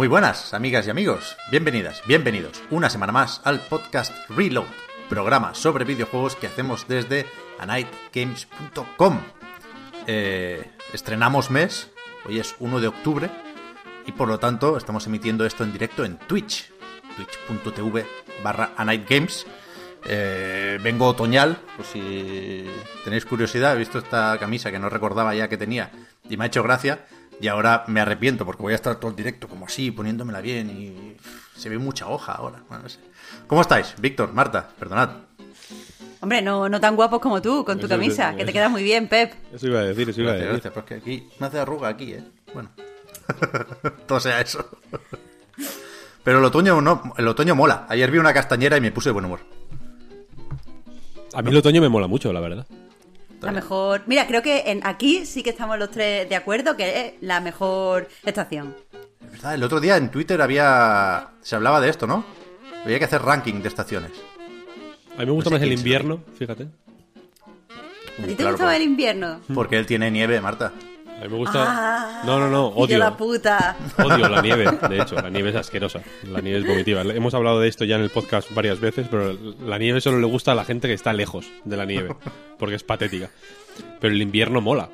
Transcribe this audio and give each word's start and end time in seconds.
Muy 0.00 0.08
buenas, 0.08 0.54
amigas 0.54 0.86
y 0.86 0.90
amigos. 0.90 1.36
Bienvenidas, 1.50 2.00
bienvenidos 2.06 2.62
una 2.70 2.88
semana 2.88 3.12
más 3.12 3.42
al 3.44 3.60
podcast 3.60 4.14
Reload, 4.30 4.64
programa 5.10 5.54
sobre 5.54 5.84
videojuegos 5.84 6.36
que 6.36 6.46
hacemos 6.46 6.88
desde 6.88 7.26
anightgames.com. 7.58 9.20
Eh, 10.06 10.70
estrenamos 10.94 11.50
mes, 11.50 11.90
hoy 12.24 12.38
es 12.38 12.56
1 12.60 12.80
de 12.80 12.88
octubre, 12.88 13.30
y 14.06 14.12
por 14.12 14.28
lo 14.28 14.38
tanto 14.38 14.78
estamos 14.78 15.06
emitiendo 15.06 15.44
esto 15.44 15.64
en 15.64 15.72
directo 15.74 16.02
en 16.06 16.16
Twitch, 16.16 16.72
twitch.tv 17.16 18.06
barra 18.42 18.70
anightgames. 18.78 19.46
Eh, 20.06 20.78
vengo 20.82 21.08
otoñal, 21.08 21.58
por 21.76 21.84
si 21.84 22.64
tenéis 23.04 23.26
curiosidad, 23.26 23.74
he 23.76 23.78
visto 23.78 23.98
esta 23.98 24.38
camisa 24.38 24.70
que 24.70 24.78
no 24.78 24.88
recordaba 24.88 25.34
ya 25.34 25.48
que 25.48 25.58
tenía 25.58 25.90
y 26.26 26.38
me 26.38 26.44
ha 26.44 26.46
hecho 26.46 26.62
gracia. 26.62 27.04
Y 27.40 27.48
ahora 27.48 27.84
me 27.86 28.00
arrepiento 28.00 28.44
porque 28.44 28.62
voy 28.62 28.72
a 28.72 28.76
estar 28.76 28.96
todo 28.96 29.10
el 29.10 29.16
directo 29.16 29.48
como 29.48 29.66
así, 29.66 29.90
poniéndomela 29.90 30.40
bien 30.40 30.70
y 30.70 31.16
se 31.58 31.68
ve 31.68 31.78
mucha 31.78 32.06
hoja 32.08 32.32
ahora. 32.32 32.62
Bueno, 32.68 32.82
no 32.84 32.88
sé. 32.88 32.98
¿Cómo 33.46 33.62
estáis? 33.62 33.94
Víctor, 33.98 34.32
Marta, 34.32 34.68
perdonad. 34.78 35.10
Hombre, 36.20 36.42
no, 36.42 36.68
no 36.68 36.80
tan 36.80 36.96
guapos 36.96 37.18
como 37.20 37.40
tú, 37.40 37.64
con 37.64 37.78
tu 37.78 37.86
Eso, 37.86 37.94
camisa, 37.94 38.28
eso, 38.28 38.36
que 38.38 38.44
te 38.44 38.50
eso. 38.50 38.52
queda 38.58 38.68
muy 38.68 38.82
bien, 38.82 39.08
Pep. 39.08 39.32
Eso 39.54 39.66
iba 39.68 39.80
a 39.80 39.84
decir, 39.84 40.10
eso 40.10 40.20
iba 40.20 40.32
a 40.32 40.34
Gracias, 40.34 40.52
decir. 40.52 40.62
gracias, 40.72 40.74
porque 40.74 40.94
aquí 40.96 41.28
me 41.38 41.46
hace 41.46 41.58
arruga 41.60 41.88
aquí, 41.88 42.12
¿eh? 42.12 42.24
Bueno. 42.52 42.68
todo 44.06 44.20
sea 44.20 44.40
eso. 44.40 44.68
Pero 46.24 46.38
el 46.40 46.44
otoño 46.44 46.82
no, 46.82 47.14
el 47.16 47.26
otoño 47.26 47.54
mola. 47.54 47.86
Ayer 47.88 48.10
vi 48.10 48.18
una 48.18 48.34
castañera 48.34 48.76
y 48.76 48.82
me 48.82 48.92
puse 48.92 49.08
de 49.08 49.12
buen 49.14 49.24
humor. 49.24 49.40
A 51.32 51.40
mí 51.40 51.50
el 51.50 51.56
otoño 51.56 51.80
me 51.80 51.88
mola 51.88 52.06
mucho, 52.06 52.30
la 52.34 52.40
verdad. 52.40 52.66
La 53.40 53.52
mejor. 53.52 54.02
Mira, 54.06 54.26
creo 54.26 54.42
que 54.42 54.64
en 54.66 54.80
aquí 54.86 55.24
sí 55.24 55.42
que 55.42 55.50
estamos 55.50 55.78
los 55.78 55.90
tres 55.90 56.28
de 56.28 56.36
acuerdo 56.36 56.76
que 56.76 57.00
es 57.00 57.12
la 57.22 57.40
mejor 57.40 58.08
estación. 58.24 58.76
Es 59.24 59.32
verdad, 59.32 59.54
el 59.54 59.62
otro 59.62 59.80
día 59.80 59.96
en 59.96 60.10
Twitter 60.10 60.40
había. 60.42 61.28
Se 61.42 61.56
hablaba 61.56 61.80
de 61.80 61.88
esto, 61.88 62.06
¿no? 62.06 62.24
Había 62.84 62.98
que 62.98 63.04
hacer 63.06 63.22
ranking 63.22 63.62
de 63.62 63.68
estaciones. 63.68 64.10
A 65.16 65.20
mí 65.20 65.26
me 65.26 65.32
gusta 65.32 65.50
No 65.50 65.56
sé 65.56 65.60
más 65.60 65.66
el 65.70 65.72
invierno, 65.72 66.22
fíjate. 66.38 66.64
¿A 66.64 68.22
ti 68.22 68.28
te 68.28 68.36
Claro, 68.36 68.50
gustaba 68.52 68.76
el 68.76 68.82
invierno? 68.82 69.40
Porque 69.54 69.78
él 69.78 69.86
tiene 69.86 70.10
nieve, 70.10 70.40
Marta. 70.40 70.72
A 71.20 71.24
mí 71.24 71.28
me 71.28 71.36
gusta... 71.36 71.64
Ah, 71.66 72.22
no, 72.24 72.38
no, 72.40 72.48
no, 72.48 72.68
odio. 72.68 72.98
la 72.98 73.14
puta. 73.16 73.76
Odio 73.98 74.26
la 74.28 74.40
nieve, 74.42 74.64
de 74.88 75.00
hecho. 75.02 75.16
La 75.16 75.28
nieve 75.28 75.50
es 75.50 75.56
asquerosa. 75.56 76.00
La 76.24 76.40
nieve 76.40 76.60
es 76.60 76.66
vomitiva. 76.66 77.02
Hemos 77.02 77.34
hablado 77.34 77.60
de 77.60 77.68
esto 77.68 77.84
ya 77.84 77.96
en 77.96 78.02
el 78.02 78.10
podcast 78.10 78.50
varias 78.54 78.80
veces, 78.80 79.06
pero 79.10 79.36
la 79.64 79.76
nieve 79.78 80.00
solo 80.00 80.18
le 80.18 80.26
gusta 80.26 80.52
a 80.52 80.54
la 80.54 80.64
gente 80.64 80.88
que 80.88 80.94
está 80.94 81.12
lejos 81.12 81.46
de 81.64 81.76
la 81.76 81.84
nieve, 81.84 82.16
porque 82.58 82.76
es 82.76 82.82
patética. 82.82 83.28
Pero 84.00 84.14
el 84.14 84.22
invierno 84.22 84.60
mola. 84.62 84.88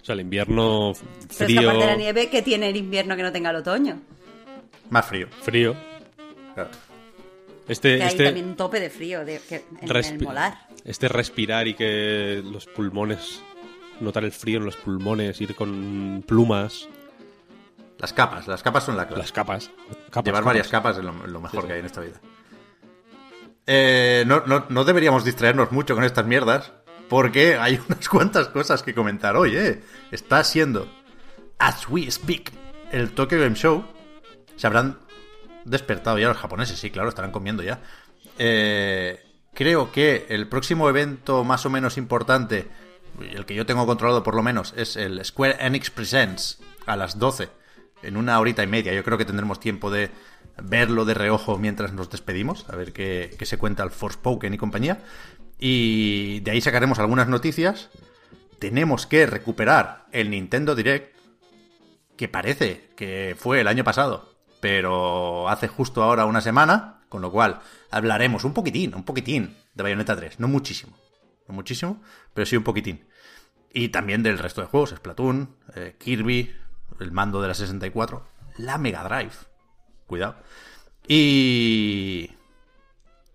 O 0.00 0.04
sea, 0.04 0.12
el 0.14 0.20
invierno 0.20 0.92
Pero 0.94 1.08
es 1.30 1.36
que 1.38 1.44
frío... 1.46 1.60
aparte 1.70 1.84
de 1.86 1.90
la 1.92 1.96
nieve, 1.96 2.28
que 2.30 2.42
tiene 2.42 2.68
el 2.68 2.76
invierno 2.76 3.16
que 3.16 3.22
no 3.22 3.32
tenga 3.32 3.50
el 3.50 3.56
otoño? 3.56 3.98
Más 4.90 5.06
frío. 5.06 5.28
Frío. 5.42 5.74
Claro. 6.54 6.70
Este, 7.66 7.96
Que 7.96 8.02
hay 8.04 8.08
este, 8.10 8.24
también 8.26 8.46
un 8.46 8.56
tope 8.56 8.78
de 8.78 8.90
frío 8.90 9.24
de, 9.24 9.40
que, 9.48 9.56
en 9.56 9.78
el 9.82 9.88
respi- 9.90 10.22
molar. 10.22 10.68
este 10.84 11.08
respirar 11.08 11.66
y 11.66 11.74
que 11.74 12.40
los 12.44 12.66
pulmones... 12.66 13.42
Notar 14.00 14.24
el 14.24 14.32
frío 14.32 14.58
en 14.58 14.64
los 14.66 14.76
pulmones, 14.76 15.40
ir 15.40 15.54
con 15.54 16.22
plumas, 16.26 16.88
Las 17.98 18.12
capas, 18.12 18.46
las 18.46 18.62
capas 18.62 18.84
son 18.84 18.96
la 18.96 19.06
clave. 19.06 19.22
las 19.22 19.32
capas. 19.32 19.70
capas 20.10 20.24
Llevar 20.24 20.40
capas. 20.40 20.44
varias 20.44 20.68
capas 20.68 20.98
es 20.98 21.04
lo, 21.04 21.12
lo 21.26 21.40
mejor 21.40 21.62
Sí, 21.62 21.66
que 21.66 21.72
hay 21.72 21.80
en 21.80 21.86
esta 21.86 22.00
vida. 22.02 22.20
Eh, 23.66 24.24
no, 24.26 24.42
no- 24.46 24.66
no 24.68 24.84
deberíamos 24.84 25.24
distraernos 25.24 25.72
mucho 25.72 25.94
con 25.94 26.04
estas 26.04 26.26
mierdas, 26.26 26.72
porque 27.08 27.56
hay 27.56 27.80
unas 27.88 28.08
cuantas 28.08 28.48
cosas 28.48 28.82
que 28.82 28.94
comentar 28.94 29.36
hoy, 29.36 29.56
¿eh? 29.56 29.82
Está 30.10 30.44
siendo, 30.44 30.88
as 31.58 31.88
we 31.88 32.10
speak, 32.10 32.52
el 32.92 33.10
Tokyo 33.12 33.40
Game 33.40 33.56
Show. 33.56 33.84
Se 34.56 34.66
habrán 34.66 34.98
despertado 35.64 36.18
ya 36.18 36.28
los 36.28 36.36
japoneses, 36.36 36.78
sí, 36.78 36.90
claro, 36.90 37.08
estarán 37.08 37.32
comiendo 37.32 37.62
ya. 37.62 37.80
Eh, 38.38 39.20
creo 39.54 39.90
que 39.90 40.26
el 40.28 40.48
próximo 40.48 40.88
evento 40.88 41.42
más 41.44 41.66
o 41.66 41.70
menos 41.70 41.96
importante, 41.98 42.68
el 43.20 43.46
que 43.46 43.54
yo 43.54 43.66
tengo 43.66 43.86
controlado 43.86 44.22
por 44.22 44.34
lo 44.34 44.42
menos, 44.42 44.74
es 44.76 44.96
el 44.96 45.24
Square 45.24 45.56
Enix 45.60 45.90
Presents 45.90 46.60
a 46.86 46.96
las 46.96 47.18
12, 47.18 47.48
en 48.02 48.16
una 48.16 48.38
horita 48.38 48.62
y 48.62 48.66
media. 48.66 48.92
Yo 48.92 49.04
creo 49.04 49.18
que 49.18 49.24
tendremos 49.24 49.60
tiempo 49.60 49.90
de 49.90 50.10
verlo 50.62 51.04
de 51.04 51.14
reojo 51.14 51.58
mientras 51.58 51.92
nos 51.92 52.10
despedimos, 52.10 52.66
a 52.68 52.76
ver 52.76 52.92
qué, 52.92 53.36
se 53.42 53.58
cuenta 53.58 53.82
el 53.82 53.90
Forspoken 53.90 54.54
y 54.54 54.58
compañía. 54.58 55.02
Y 55.58 56.40
de 56.40 56.50
ahí 56.50 56.60
sacaremos 56.60 56.98
algunas 56.98 57.28
noticias. 57.28 57.90
Tenemos 58.58 59.06
que 59.06 59.26
recuperar 59.26 60.06
el 60.12 60.30
Nintendo 60.30 60.74
Direct, 60.74 61.16
que 62.16 62.28
parece 62.28 62.90
que 62.96 63.36
fue 63.38 63.60
el 63.60 63.68
año 63.68 63.84
pasado, 63.84 64.34
pero 64.60 65.48
hace 65.48 65.68
justo 65.68 66.02
ahora 66.02 66.24
una 66.24 66.40
semana, 66.40 67.02
con 67.08 67.20
lo 67.20 67.30
cual 67.30 67.60
hablaremos 67.90 68.44
un 68.44 68.54
poquitín, 68.54 68.94
un 68.94 69.04
poquitín 69.04 69.56
de 69.74 69.82
Bayonetta 69.82 70.16
3, 70.16 70.40
no 70.40 70.48
muchísimo, 70.48 70.96
no 71.46 71.54
muchísimo, 71.54 72.00
pero 72.36 72.44
sí 72.46 72.54
un 72.54 72.62
poquitín. 72.62 73.08
Y 73.72 73.88
también 73.88 74.22
del 74.22 74.38
resto 74.38 74.60
de 74.60 74.66
juegos, 74.66 74.90
Splatoon, 74.90 75.56
eh, 75.74 75.96
Kirby, 75.98 76.54
el 77.00 77.12
mando 77.12 77.40
de 77.40 77.48
la 77.48 77.54
64, 77.54 78.28
la 78.58 78.76
Mega 78.78 79.02
Drive, 79.02 79.32
cuidado. 80.06 80.36
Y... 81.08 82.30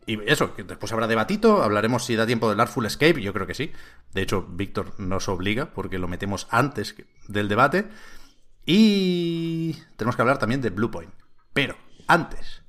Y 0.05 0.19
eso, 0.25 0.53
después 0.57 0.91
habrá 0.91 1.07
debatito, 1.07 1.63
hablaremos 1.63 2.05
si 2.05 2.15
da 2.15 2.25
tiempo 2.25 2.49
del 2.49 2.59
Artful 2.59 2.85
Escape, 2.85 3.21
yo 3.21 3.33
creo 3.33 3.47
que 3.47 3.53
sí. 3.53 3.71
De 4.13 4.21
hecho, 4.21 4.43
Víctor 4.43 4.99
nos 4.99 5.29
obliga 5.29 5.73
porque 5.73 5.99
lo 5.99 6.07
metemos 6.07 6.47
antes 6.49 6.95
del 7.27 7.47
debate. 7.47 7.87
Y 8.65 9.73
tenemos 9.95 10.15
que 10.15 10.21
hablar 10.21 10.39
también 10.39 10.61
de 10.61 10.71
Blue 10.71 10.91
Point. 10.91 11.13
Pero 11.53 11.77
antes, 12.07 12.60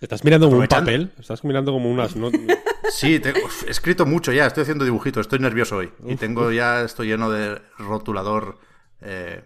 ¿Estás 0.00 0.22
mirando 0.24 0.46
como 0.48 0.60
un 0.60 0.66
papel? 0.68 1.12
Estás 1.18 1.42
mirando 1.44 1.72
como 1.72 1.90
unas... 1.90 2.14
no- 2.16 2.30
sí, 2.90 3.18
te- 3.20 3.32
uf, 3.44 3.64
he 3.66 3.70
escrito 3.70 4.06
mucho 4.06 4.32
ya, 4.32 4.46
estoy 4.46 4.62
haciendo 4.62 4.84
dibujitos, 4.84 5.22
estoy 5.22 5.40
nervioso 5.40 5.76
hoy. 5.78 5.92
Y 6.06 6.16
tengo 6.16 6.52
ya, 6.52 6.82
estoy 6.82 7.08
lleno 7.08 7.30
de 7.30 7.60
rotulador 7.78 8.58
eh, 9.00 9.44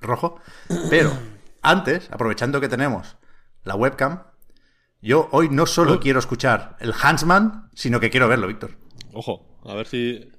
rojo. 0.00 0.38
Pero 0.90 1.12
antes, 1.62 2.08
aprovechando 2.12 2.60
que 2.60 2.68
tenemos 2.68 3.16
la 3.64 3.74
webcam, 3.74 4.22
yo 5.02 5.28
hoy 5.32 5.48
no 5.50 5.66
solo 5.66 5.98
quiero 6.00 6.18
escuchar 6.18 6.76
el 6.80 6.92
Huntsman, 6.92 7.68
sino 7.74 7.98
que 8.00 8.10
quiero 8.10 8.28
verlo, 8.28 8.46
Víctor. 8.46 8.76
Ojo, 9.12 9.58
a 9.64 9.74
ver 9.74 9.86
si... 9.86 10.30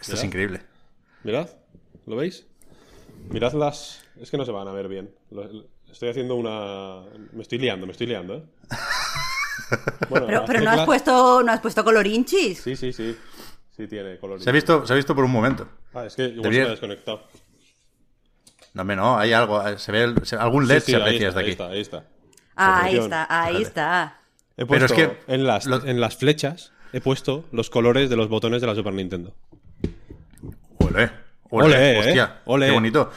Esto 0.00 0.14
es 0.14 0.24
increíble. 0.24 0.62
Mirad, 1.24 1.48
¿lo 2.06 2.16
veis? 2.16 2.46
Mirad 3.30 3.52
las... 3.54 4.00
Es 4.20 4.30
que 4.30 4.36
no 4.36 4.44
se 4.44 4.52
van 4.52 4.68
a 4.68 4.72
ver 4.72 4.88
bien. 4.88 5.10
Lo- 5.30 5.48
Estoy 5.90 6.10
haciendo 6.10 6.36
una... 6.36 7.00
Me 7.32 7.42
estoy 7.42 7.58
liando, 7.58 7.84
me 7.86 7.92
estoy 7.92 8.06
liando, 8.06 8.34
¿eh? 8.34 8.42
Bueno, 10.08 10.44
Pero, 10.46 10.60
no 10.62 10.70
has 10.70 10.84
puesto, 10.84 11.42
no 11.42 11.52
has 11.52 11.60
puesto 11.60 11.84
colorinchis. 11.84 12.60
Sí, 12.60 12.74
sí, 12.76 12.92
sí. 12.92 13.16
Sí 13.76 13.86
tiene 13.86 14.18
color. 14.18 14.40
Se 14.42 14.50
ha 14.50 14.52
visto, 14.52 14.84
se 14.86 14.92
ha 14.92 14.96
visto 14.96 15.14
por 15.14 15.24
un 15.24 15.30
momento. 15.30 15.68
Ah, 15.94 16.04
es 16.06 16.14
que 16.16 16.24
igual 16.24 16.42
Debería- 16.42 16.60
se 16.62 16.64
me 16.64 16.68
ha 16.68 16.70
desconectado. 16.72 17.22
No, 18.74 18.82
hombre, 18.82 18.96
no, 18.96 19.16
hay 19.18 19.32
algo, 19.32 19.66
eh, 19.66 19.78
se 19.78 19.90
ve 19.92 20.02
el- 20.04 20.26
se- 20.26 20.36
algún 20.36 20.66
LED 20.68 20.80
Sí, 20.80 20.86
sí, 20.86 20.90
se 20.92 20.96
ahí 20.96 21.02
aprecia 21.02 21.28
está, 21.28 21.40
desde 21.40 21.40
ahí 21.40 21.44
aquí. 21.44 21.50
está, 21.52 21.68
ahí 21.68 21.80
está. 21.80 22.04
Ah, 22.56 22.84
ahí 22.84 22.96
está, 22.96 23.26
ahí 23.30 23.52
Vale. 23.54 23.64
está. 23.64 24.20
He 24.56 24.66
Pero 24.66 24.86
es 24.86 24.92
puesto 24.92 25.16
que 25.26 25.32
en, 25.34 25.46
las, 25.46 25.66
lo- 25.66 25.84
en 25.84 26.00
las 26.00 26.16
flechas 26.16 26.72
he 26.92 27.00
puesto 27.00 27.44
los 27.52 27.70
colores 27.70 28.10
de 28.10 28.16
los 28.16 28.28
botones 28.28 28.60
de 28.60 28.66
la 28.66 28.74
Super 28.74 28.92
Nintendo. 28.92 29.34
Ole, 30.78 31.10
ole, 31.50 31.66
Ole, 31.66 31.92
eh, 31.94 31.98
hostia, 32.00 32.40
ole. 32.44 32.66
qué 32.66 32.72
bonito. 32.72 33.10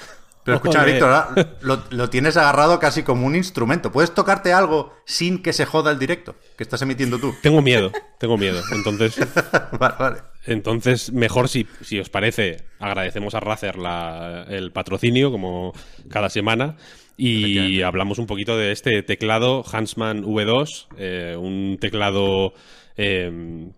Pero 0.44 0.57
escucha, 0.57 0.80
Joder. 0.80 0.94
Víctor, 0.94 1.10
ahora 1.12 1.56
lo, 1.62 1.84
lo 1.92 2.10
tienes 2.10 2.36
agarrado 2.38 2.80
casi 2.80 3.04
como 3.04 3.25
un 3.25 3.36
instrumento. 3.36 3.92
¿Puedes 3.92 4.13
tocarte 4.13 4.51
algo 4.54 4.94
sin 5.06 5.42
que 5.42 5.54
se 5.54 5.66
joda 5.66 5.92
el 5.92 6.00
directo 6.00 6.36
que 6.57 6.63
estás 6.63 6.81
emitiendo 6.81 7.18
tú? 7.18 7.34
Tengo 7.42 7.62
miedo, 7.62 7.92
tengo 8.19 8.38
miedo. 8.38 8.62
Entonces, 8.74 9.18
vale, 9.80 9.95
vale. 9.98 10.18
entonces 10.45 11.12
mejor 11.13 11.48
si, 11.48 11.66
si 11.81 12.00
os 12.00 12.10
parece, 12.10 12.57
agradecemos 12.80 13.36
a 13.36 13.40
Razer 13.40 13.78
la- 13.78 14.45
el 14.50 14.72
patrocinio, 14.74 15.31
como 15.31 15.74
cada 16.10 16.30
semana, 16.30 16.75
y 17.16 17.81
hablamos 17.84 18.18
un 18.18 18.25
poquito 18.28 18.57
de 18.57 18.72
este 18.72 19.04
teclado 19.04 19.63
Hansman 19.72 20.24
V2, 20.24 20.88
eh, 20.98 21.36
un 21.40 21.78
teclado 21.80 22.54
eh, 22.98 23.69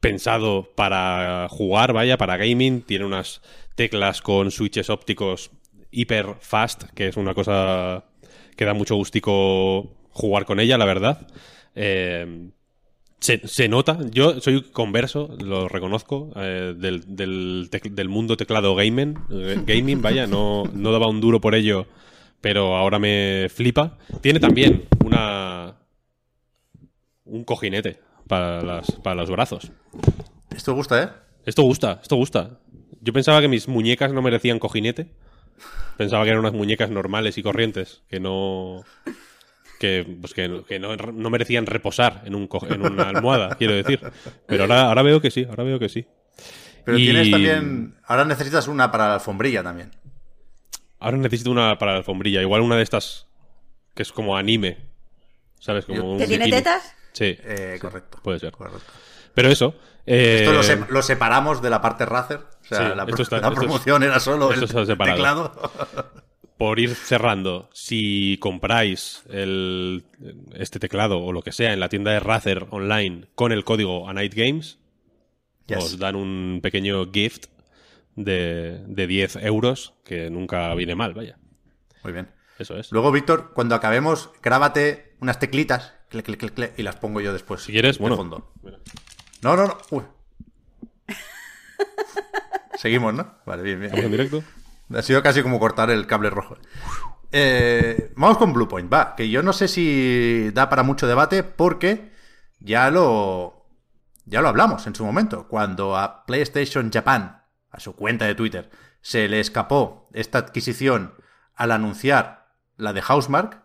pensado 0.00 0.72
para 0.74 1.46
jugar, 1.48 1.92
vaya, 1.92 2.16
para 2.16 2.36
gaming. 2.36 2.82
Tiene 2.82 3.04
unas 3.04 3.40
teclas 3.74 4.20
con 4.20 4.50
switches 4.50 4.90
ópticos 4.90 5.50
hiper 5.92 6.34
fast, 6.40 6.84
que 6.94 7.06
es 7.08 7.16
una 7.16 7.34
cosa 7.34 8.04
que 8.56 8.64
da 8.64 8.74
mucho 8.74 8.96
gustico 8.96 9.94
jugar 10.10 10.44
con 10.44 10.58
ella, 10.58 10.76
la 10.78 10.84
verdad. 10.84 11.28
Eh, 11.74 12.50
se, 13.20 13.46
se 13.46 13.68
nota, 13.68 13.98
yo 14.10 14.40
soy 14.40 14.62
converso, 14.72 15.36
lo 15.38 15.68
reconozco, 15.68 16.32
eh, 16.34 16.74
del, 16.76 17.14
del, 17.14 17.68
tec- 17.70 17.92
del 17.92 18.08
mundo 18.08 18.36
teclado 18.36 18.74
gaming, 18.74 19.16
eh, 19.30 19.62
gaming, 19.64 20.02
vaya, 20.02 20.26
no, 20.26 20.64
no 20.74 20.90
daba 20.90 21.06
un 21.06 21.20
duro 21.20 21.40
por 21.40 21.54
ello, 21.54 21.86
pero 22.40 22.76
ahora 22.76 22.98
me 22.98 23.46
flipa. 23.48 23.96
Tiene 24.20 24.40
también 24.40 24.88
una 25.04 25.76
un 27.24 27.44
cojinete 27.44 28.00
para, 28.26 28.60
las, 28.60 28.90
para 29.02 29.14
los 29.14 29.30
brazos. 29.30 29.70
Esto 30.54 30.74
gusta, 30.74 31.02
¿eh? 31.02 31.08
Esto 31.46 31.62
gusta, 31.62 32.00
esto 32.02 32.16
gusta. 32.16 32.58
Yo 33.00 33.12
pensaba 33.12 33.40
que 33.40 33.48
mis 33.48 33.68
muñecas 33.68 34.12
no 34.12 34.20
merecían 34.20 34.58
cojinete. 34.58 35.08
Pensaba 35.96 36.24
que 36.24 36.30
eran 36.30 36.40
unas 36.40 36.52
muñecas 36.54 36.90
normales 36.90 37.36
y 37.38 37.42
corrientes, 37.42 38.02
que 38.08 38.18
no. 38.20 38.82
que, 39.78 40.06
pues 40.20 40.32
que, 40.34 40.62
que 40.66 40.78
no, 40.78 40.96
no 40.96 41.30
merecían 41.30 41.66
reposar 41.66 42.22
en, 42.24 42.34
un, 42.34 42.48
en 42.70 42.82
una 42.82 43.08
almohada, 43.10 43.56
quiero 43.56 43.74
decir. 43.74 44.00
Pero 44.46 44.62
ahora, 44.64 44.82
ahora 44.88 45.02
veo 45.02 45.20
que 45.20 45.30
sí, 45.30 45.44
ahora 45.48 45.64
veo 45.64 45.78
que 45.78 45.88
sí. 45.88 46.06
Pero 46.84 46.98
Y- 46.98 47.04
tienes 47.06 47.30
también. 47.30 47.96
Ahora 48.06 48.24
necesitas 48.24 48.68
una 48.68 48.90
para 48.90 49.08
la 49.08 49.14
alfombrilla 49.14 49.62
también. 49.62 49.90
Ahora 50.98 51.16
necesito 51.16 51.50
una 51.50 51.78
para 51.78 51.92
la 51.92 51.98
alfombrilla, 51.98 52.40
igual 52.40 52.60
una 52.62 52.76
de 52.76 52.82
estas 52.82 53.26
que 53.94 54.02
es 54.02 54.12
como 54.12 54.36
anime. 54.36 54.78
¿Sabes? 55.60 55.84
Como 55.84 56.12
un 56.12 56.18
¿Que 56.18 56.26
tiene 56.26 56.44
bikini. 56.46 56.62
tetas? 56.62 56.94
Sí, 57.12 57.36
Eh, 57.44 57.78
correcto. 57.80 58.18
puede 58.22 58.38
ser. 58.40 58.52
Correcto. 58.52 58.90
Pero 59.34 59.48
eso. 59.48 59.74
eh, 60.06 60.38
Esto 60.40 60.52
lo, 60.52 60.62
se- 60.62 60.92
lo 60.92 61.02
separamos 61.02 61.62
de 61.62 61.70
la 61.70 61.80
parte 61.80 62.04
Razer. 62.06 62.38
O 62.38 62.64
sea, 62.64 62.78
Sí, 62.90 62.96
la, 62.96 63.04
esto 63.04 63.22
está- 63.22 63.36
la 63.40 63.48
esto 63.48 63.52
es- 63.52 63.58
promoción 63.66 64.02
era 64.02 64.20
solo 64.20 64.52
el 64.52 64.66
teclado. 64.68 65.52
por 66.58 66.78
ir 66.78 66.94
cerrando, 66.94 67.68
si 67.72 68.38
compráis 68.40 69.24
el, 69.30 70.04
este 70.54 70.78
teclado 70.78 71.18
o 71.20 71.32
lo 71.32 71.42
que 71.42 71.50
sea 71.52 71.72
en 71.72 71.80
la 71.80 71.88
tienda 71.88 72.12
de 72.12 72.20
Razer 72.20 72.66
online 72.70 73.26
con 73.34 73.50
el 73.52 73.64
código 73.64 74.08
A 74.08 74.12
Night 74.12 74.34
Games, 74.34 74.78
Yes. 75.66 75.78
os 75.78 75.98
dan 75.98 76.16
un 76.16 76.60
pequeño 76.62 77.10
gift 77.12 77.46
de, 78.16 78.82
de 78.86 79.06
10 79.06 79.36
euros 79.36 79.94
que 80.04 80.28
nunca 80.30 80.74
viene 80.74 80.94
mal, 80.94 81.14
vaya. 81.14 81.38
Muy 82.04 82.12
bien. 82.12 82.28
Eso 82.58 82.76
es. 82.76 82.92
Luego, 82.92 83.10
Víctor, 83.10 83.52
cuando 83.54 83.74
acabemos, 83.74 84.30
grábate 84.42 85.14
unas 85.20 85.38
teclitas 85.38 85.94
y 86.76 86.82
las 86.82 86.96
pongo 86.96 87.20
yo 87.20 87.32
después. 87.32 87.62
Si 87.62 87.72
quieres, 87.72 87.96
de 87.96 88.02
bueno. 88.02 88.16
fondo. 88.16 88.52
Mira. 88.62 88.78
No, 89.42 89.56
no, 89.56 89.66
no. 89.66 89.78
Uy. 89.90 90.04
Seguimos, 92.78 93.12
¿no? 93.12 93.34
Vale, 93.44 93.62
bien, 93.62 93.80
bien. 93.80 93.86
¿Estamos 93.90 94.04
en 94.06 94.10
directo? 94.12 94.42
Ha 94.94 95.02
sido 95.02 95.22
casi 95.22 95.42
como 95.42 95.58
cortar 95.58 95.90
el 95.90 96.06
cable 96.06 96.30
rojo. 96.30 96.56
Eh, 97.32 98.12
vamos 98.16 98.38
con 98.38 98.52
Bluepoint, 98.52 98.92
va. 98.92 99.16
Que 99.16 99.28
yo 99.30 99.42
no 99.42 99.52
sé 99.52 99.68
si 99.68 100.50
da 100.52 100.68
para 100.68 100.82
mucho 100.82 101.06
debate 101.06 101.42
porque 101.42 102.12
ya 102.60 102.90
lo. 102.90 103.66
Ya 104.24 104.40
lo 104.40 104.48
hablamos 104.48 104.86
en 104.86 104.94
su 104.94 105.04
momento. 105.04 105.48
Cuando 105.48 105.96
a 105.96 106.24
PlayStation 106.24 106.90
Japan, 106.92 107.42
a 107.70 107.80
su 107.80 107.96
cuenta 107.96 108.26
de 108.26 108.36
Twitter, 108.36 108.70
se 109.00 109.28
le 109.28 109.40
escapó 109.40 110.08
esta 110.12 110.38
adquisición 110.38 111.14
al 111.54 111.72
anunciar 111.72 112.54
la 112.76 112.92
de 112.92 113.02
Housemark. 113.02 113.61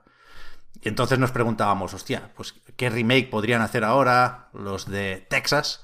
Y 0.82 0.90
entonces 0.90 1.20
nos 1.20 1.32
preguntábamos, 1.32 1.94
hostia, 1.94 2.32
pues 2.36 2.54
qué 2.76 2.90
remake 2.90 3.30
podrían 3.30 3.62
hacer 3.62 3.84
ahora 3.84 4.50
los 4.54 4.88
de 4.88 5.26
Texas. 5.30 5.82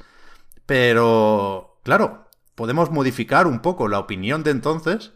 Pero, 0.66 1.80
claro, 1.84 2.30
podemos 2.56 2.92
modificar 2.92 3.48
un 3.48 3.60
poco 3.60 3.88
la 3.88 4.00
opinión 4.00 4.44
de 4.44 4.52
entonces, 4.52 5.12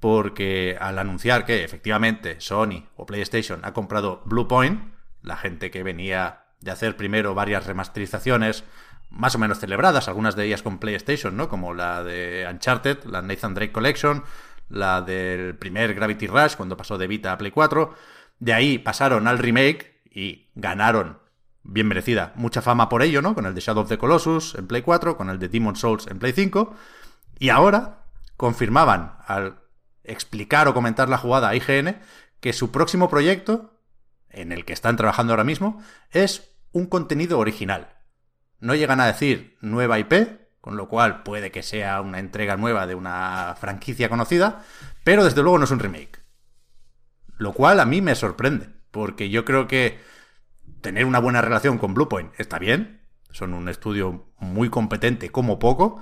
porque 0.00 0.76
al 0.80 0.98
anunciar 0.98 1.44
que 1.44 1.64
efectivamente 1.64 2.40
Sony 2.40 2.88
o 2.96 3.06
PlayStation 3.06 3.60
ha 3.64 3.72
comprado 3.72 4.22
Bluepoint, 4.24 4.92
la 5.22 5.36
gente 5.36 5.70
que 5.70 5.82
venía 5.82 6.44
de 6.60 6.70
hacer 6.70 6.96
primero 6.96 7.34
varias 7.34 7.66
remasterizaciones 7.66 8.64
más 9.10 9.34
o 9.34 9.38
menos 9.38 9.58
celebradas, 9.58 10.08
algunas 10.08 10.36
de 10.36 10.46
ellas 10.46 10.62
con 10.62 10.78
PlayStation, 10.78 11.36
¿no? 11.36 11.48
Como 11.48 11.74
la 11.74 12.02
de 12.02 12.46
Uncharted, 12.50 13.04
la 13.04 13.20
Nathan 13.22 13.54
Drake 13.54 13.72
Collection, 13.72 14.24
la 14.68 15.02
del 15.02 15.54
primer 15.56 15.94
Gravity 15.94 16.26
Rush 16.26 16.56
cuando 16.56 16.76
pasó 16.76 16.96
de 16.96 17.06
Vita 17.06 17.32
a 17.32 17.38
Play 17.38 17.50
4. 17.50 17.94
De 18.42 18.52
ahí 18.52 18.78
pasaron 18.78 19.28
al 19.28 19.38
remake 19.38 20.02
y 20.10 20.50
ganaron 20.56 21.20
bien 21.62 21.86
merecida, 21.86 22.32
mucha 22.34 22.60
fama 22.60 22.88
por 22.88 23.04
ello, 23.04 23.22
¿no? 23.22 23.36
Con 23.36 23.46
el 23.46 23.54
de 23.54 23.60
Shadow 23.60 23.84
of 23.84 23.88
the 23.88 23.98
Colossus 23.98 24.56
en 24.56 24.66
Play 24.66 24.82
4, 24.82 25.16
con 25.16 25.30
el 25.30 25.38
de 25.38 25.48
Demon 25.48 25.76
Souls 25.76 26.08
en 26.08 26.18
Play 26.18 26.32
5. 26.32 26.74
Y 27.38 27.50
ahora 27.50 28.02
confirmaban 28.36 29.14
al 29.28 29.60
explicar 30.02 30.66
o 30.66 30.74
comentar 30.74 31.08
la 31.08 31.18
jugada 31.18 31.50
a 31.50 31.54
IGN 31.54 32.00
que 32.40 32.52
su 32.52 32.72
próximo 32.72 33.08
proyecto, 33.08 33.78
en 34.28 34.50
el 34.50 34.64
que 34.64 34.72
están 34.72 34.96
trabajando 34.96 35.34
ahora 35.34 35.44
mismo, 35.44 35.80
es 36.10 36.50
un 36.72 36.86
contenido 36.86 37.38
original. 37.38 37.94
No 38.58 38.74
llegan 38.74 38.98
a 38.98 39.06
decir 39.06 39.56
nueva 39.60 40.00
IP, 40.00 40.14
con 40.60 40.76
lo 40.76 40.88
cual 40.88 41.22
puede 41.22 41.52
que 41.52 41.62
sea 41.62 42.00
una 42.00 42.18
entrega 42.18 42.56
nueva 42.56 42.88
de 42.88 42.96
una 42.96 43.54
franquicia 43.60 44.08
conocida, 44.08 44.64
pero 45.04 45.22
desde 45.22 45.42
luego 45.42 45.58
no 45.58 45.64
es 45.64 45.70
un 45.70 45.78
remake. 45.78 46.21
Lo 47.42 47.52
cual 47.52 47.80
a 47.80 47.86
mí 47.86 48.00
me 48.00 48.14
sorprende, 48.14 48.68
porque 48.92 49.28
yo 49.28 49.44
creo 49.44 49.66
que 49.66 49.98
tener 50.80 51.06
una 51.06 51.18
buena 51.18 51.40
relación 51.40 51.76
con 51.76 51.92
Bluepoint 51.92 52.32
está 52.38 52.60
bien, 52.60 53.00
son 53.32 53.52
un 53.52 53.68
estudio 53.68 54.32
muy 54.38 54.70
competente 54.70 55.30
como 55.30 55.58
poco, 55.58 56.00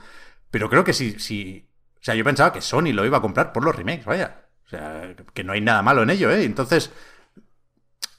pero 0.50 0.68
creo 0.68 0.84
que 0.84 0.92
si, 0.92 1.18
si... 1.18 1.66
O 1.94 2.02
sea, 2.02 2.14
yo 2.14 2.24
pensaba 2.24 2.52
que 2.52 2.60
Sony 2.60 2.92
lo 2.92 3.06
iba 3.06 3.16
a 3.16 3.22
comprar 3.22 3.54
por 3.54 3.64
los 3.64 3.74
remakes, 3.74 4.04
vaya. 4.04 4.48
O 4.66 4.68
sea, 4.68 5.16
que 5.32 5.42
no 5.42 5.54
hay 5.54 5.62
nada 5.62 5.80
malo 5.80 6.02
en 6.02 6.10
ello, 6.10 6.30
¿eh? 6.30 6.44
Entonces, 6.44 6.92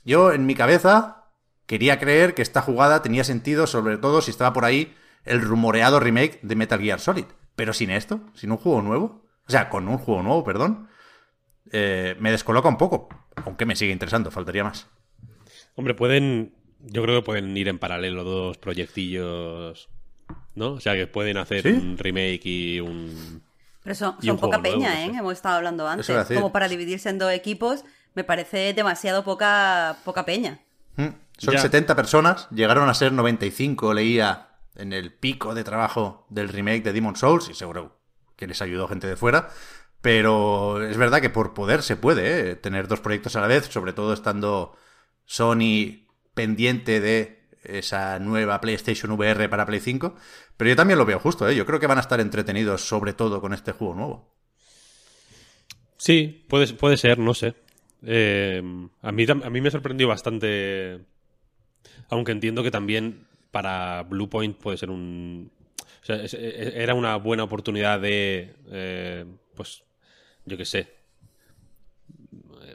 yo 0.03 0.31
en 0.31 0.47
mi 0.47 0.55
cabeza 0.55 1.27
quería 1.67 1.99
creer 1.99 2.33
que 2.33 2.41
esta 2.41 2.63
jugada 2.63 3.03
tenía 3.03 3.23
sentido, 3.23 3.67
sobre 3.67 3.99
todo 3.99 4.23
si 4.23 4.31
estaba 4.31 4.51
por 4.51 4.65
ahí 4.65 4.95
el 5.25 5.41
rumoreado 5.41 5.99
remake 5.99 6.39
de 6.41 6.55
Metal 6.55 6.81
Gear 6.81 6.99
Solid. 6.99 7.25
Pero 7.55 7.73
sin 7.73 7.91
esto, 7.91 8.21
sin 8.33 8.51
un 8.51 8.57
juego 8.57 8.81
nuevo, 8.81 9.27
o 9.45 9.51
sea, 9.51 9.69
con 9.69 9.87
un 9.87 9.99
juego 9.99 10.23
nuevo, 10.23 10.43
perdón, 10.43 10.89
eh, 11.71 12.15
me 12.19 12.31
descoloca 12.31 12.67
un 12.69 12.77
poco. 12.77 13.09
Aunque 13.45 13.65
me 13.65 13.75
sigue 13.75 13.91
interesando, 13.91 14.31
faltaría 14.31 14.63
más. 14.63 14.87
Hombre, 15.75 15.93
pueden. 15.93 16.55
Yo 16.79 17.03
creo 17.03 17.19
que 17.21 17.25
pueden 17.25 17.55
ir 17.55 17.67
en 17.67 17.79
paralelo 17.79 18.23
dos 18.23 18.57
proyectillos. 18.57 19.89
¿No? 20.55 20.73
O 20.73 20.79
sea, 20.79 20.93
que 20.95 21.07
pueden 21.07 21.37
hacer 21.37 21.63
¿Sí? 21.63 21.69
un 21.69 21.97
remake 21.97 22.41
y 22.45 22.79
un. 22.79 23.41
Pero 23.83 23.95
son, 23.95 24.15
Y 24.21 24.27
son 24.27 24.35
un 24.35 24.41
poca 24.41 24.57
nuevo, 24.57 24.75
peña, 24.75 24.89
no 24.93 24.99
¿eh? 24.99 25.09
sé. 25.11 25.17
Hemos 25.17 25.33
estado 25.33 25.55
hablando 25.57 25.87
antes. 25.87 26.27
Como 26.27 26.51
para 26.51 26.67
dividirse 26.67 27.09
en 27.09 27.17
dos 27.19 27.31
equipos, 27.31 27.83
me 28.13 28.23
parece 28.23 28.73
demasiado 28.73 29.23
poca, 29.23 29.97
poca 30.03 30.25
peña. 30.25 30.59
Mm, 30.97 31.07
Son 31.37 31.53
Ya. 31.53 31.61
70 31.61 31.95
personas, 31.95 32.47
llegaron 32.51 32.89
a 32.89 32.93
ser 32.93 33.11
95, 33.13 33.93
leía 33.93 34.49
en 34.75 34.93
el 34.93 35.13
pico 35.13 35.55
de 35.55 35.63
trabajo 35.63 36.25
del 36.29 36.49
remake 36.49 36.83
de 36.83 36.93
Demon 36.93 37.15
Souls, 37.15 37.49
y 37.49 37.53
seguro 37.53 37.97
que 38.35 38.45
les 38.47 38.61
ayudó 38.61 38.87
gente 38.87 39.07
de 39.07 39.15
fuera. 39.15 39.49
Pero 40.01 40.83
es 40.83 40.97
verdad 40.97 41.21
que 41.21 41.29
por 41.29 41.53
poder 41.53 41.83
se 41.83 41.95
puede 41.95 42.51
¿eh? 42.51 42.55
tener 42.55 42.87
dos 42.87 43.01
proyectos 43.01 43.35
a 43.35 43.41
la 43.41 43.47
vez, 43.47 43.65
sobre 43.65 43.93
todo 43.93 44.13
estando 44.13 44.75
Sony 45.25 46.07
pendiente 46.33 46.99
de 46.99 47.41
esa 47.63 48.17
nueva 48.19 48.59
PlayStation 48.61 49.11
VR 49.11 49.47
para 49.49 49.65
Play 49.67 49.79
5. 49.79 50.15
Pero 50.57 50.69
yo 50.69 50.75
también 50.75 50.97
lo 50.97 51.05
veo 51.05 51.19
justo, 51.19 51.47
¿eh? 51.47 51.55
yo 51.55 51.65
creo 51.65 51.79
que 51.79 51.87
van 51.87 51.99
a 51.99 52.01
estar 52.01 52.19
entretenidos 52.19 52.81
sobre 52.87 53.13
todo 53.13 53.41
con 53.41 53.53
este 53.53 53.71
juego 53.73 53.93
nuevo. 53.93 54.35
Sí, 55.97 56.45
puede, 56.49 56.73
puede 56.73 56.97
ser, 56.97 57.19
no 57.19 57.33
sé. 57.33 57.53
Eh, 58.03 58.61
a, 59.01 59.11
mí, 59.11 59.25
a 59.29 59.49
mí 59.49 59.61
me 59.61 59.71
sorprendió 59.71 60.07
bastante. 60.07 61.01
Aunque 62.09 62.31
entiendo 62.31 62.63
que 62.63 62.71
también 62.71 63.27
para 63.51 64.03
Bluepoint 64.03 64.57
puede 64.57 64.77
ser 64.77 64.89
un. 64.89 65.51
Es- 66.07 66.33
es- 66.33 66.73
era 66.75 66.93
una 66.95 67.15
buena 67.17 67.43
oportunidad 67.43 67.99
de. 67.99 68.55
eh, 68.71 69.25
pues. 69.55 69.83
Yo 70.51 70.57
qué 70.57 70.65
sé. 70.65 70.87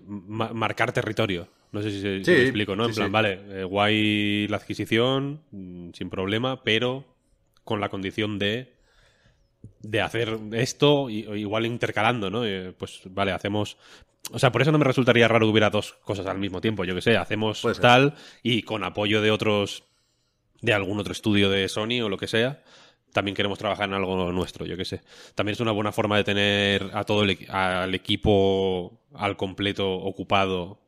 ma- 0.07 0.53
marcar 0.53 0.93
territorio. 0.93 1.49
No 1.73 1.83
sé 1.83 1.91
si, 1.91 2.01
se- 2.01 2.19
si 2.21 2.25
Sí, 2.25 2.31
me 2.33 2.43
explico, 2.43 2.75
¿no? 2.77 2.87
En 2.87 2.95
plan, 2.95 3.09
sí. 3.09 3.13
vale, 3.13 3.41
eh, 3.51 3.65
guay 3.65 4.47
la 4.49 4.57
adquisición, 4.57 5.43
mm, 5.51 5.91
sin 5.93 6.09
problema, 6.11 6.63
pero 6.63 7.05
con 7.65 7.81
la 7.81 7.89
condición 7.89 8.39
de 8.39 8.75
de 9.83 10.01
hacer 10.01 10.39
esto, 10.53 11.11
y, 11.11 11.21
igual 11.41 11.67
intercalando, 11.67 12.31
¿no? 12.31 12.45
Eh, 12.47 12.73
pues 12.77 13.01
vale, 13.07 13.33
hacemos. 13.33 13.77
O 14.33 14.39
sea, 14.39 14.51
por 14.53 14.63
eso 14.63 14.71
no 14.73 14.79
me 14.79 14.85
resultaría 14.85 15.27
raro 15.29 15.47
que 15.47 15.51
hubiera 15.51 15.71
dos 15.71 15.93
cosas 16.05 16.27
al 16.27 16.39
mismo 16.39 16.61
tiempo. 16.61 16.85
Yo 16.85 16.95
que 16.95 17.03
sé, 17.03 17.17
hacemos 17.17 17.63
tal 17.83 18.15
y 18.43 18.63
con 18.63 18.85
apoyo 18.85 19.21
de 19.21 19.31
otros. 19.31 19.85
de 20.63 20.73
algún 20.73 20.99
otro 20.99 21.13
estudio 21.13 21.51
de 21.51 21.69
Sony 21.69 22.01
o 22.03 22.09
lo 22.09 22.17
que 22.17 22.27
sea. 22.29 22.63
También 23.17 23.35
queremos 23.35 23.59
trabajar 23.59 23.89
en 23.89 23.95
algo 23.95 24.31
nuestro, 24.31 24.65
yo 24.67 24.77
que 24.77 24.85
sé. 24.85 25.01
También 25.35 25.55
es 25.55 25.61
una 25.61 25.73
buena 25.73 25.91
forma 25.91 26.17
de 26.17 26.25
tener 26.25 26.91
a 26.93 27.03
todo 27.05 27.23
el, 27.25 27.37
al 27.49 27.95
equipo 27.95 29.01
al 29.15 29.37
completo 29.37 29.91
ocupado 29.93 30.79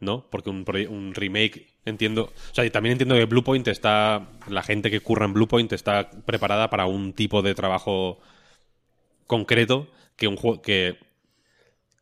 ¿no? 0.00 0.26
Porque 0.30 0.50
un, 0.50 0.64
un 0.90 1.14
remake, 1.14 1.68
entiendo. 1.86 2.24
O 2.50 2.54
sea, 2.54 2.66
y 2.66 2.70
también 2.70 2.92
entiendo 2.92 3.14
que 3.14 3.24
Bluepoint 3.24 3.66
está. 3.68 4.28
La 4.48 4.62
gente 4.62 4.90
que 4.90 5.00
curra 5.00 5.24
en 5.24 5.32
Bluepoint 5.32 5.72
está 5.72 6.10
preparada 6.26 6.68
para 6.68 6.84
un 6.84 7.14
tipo 7.14 7.40
de 7.40 7.54
trabajo 7.54 8.18
concreto 9.26 9.88
que 10.16 10.28
un 10.28 10.36
juego. 10.36 10.60
que. 10.62 10.98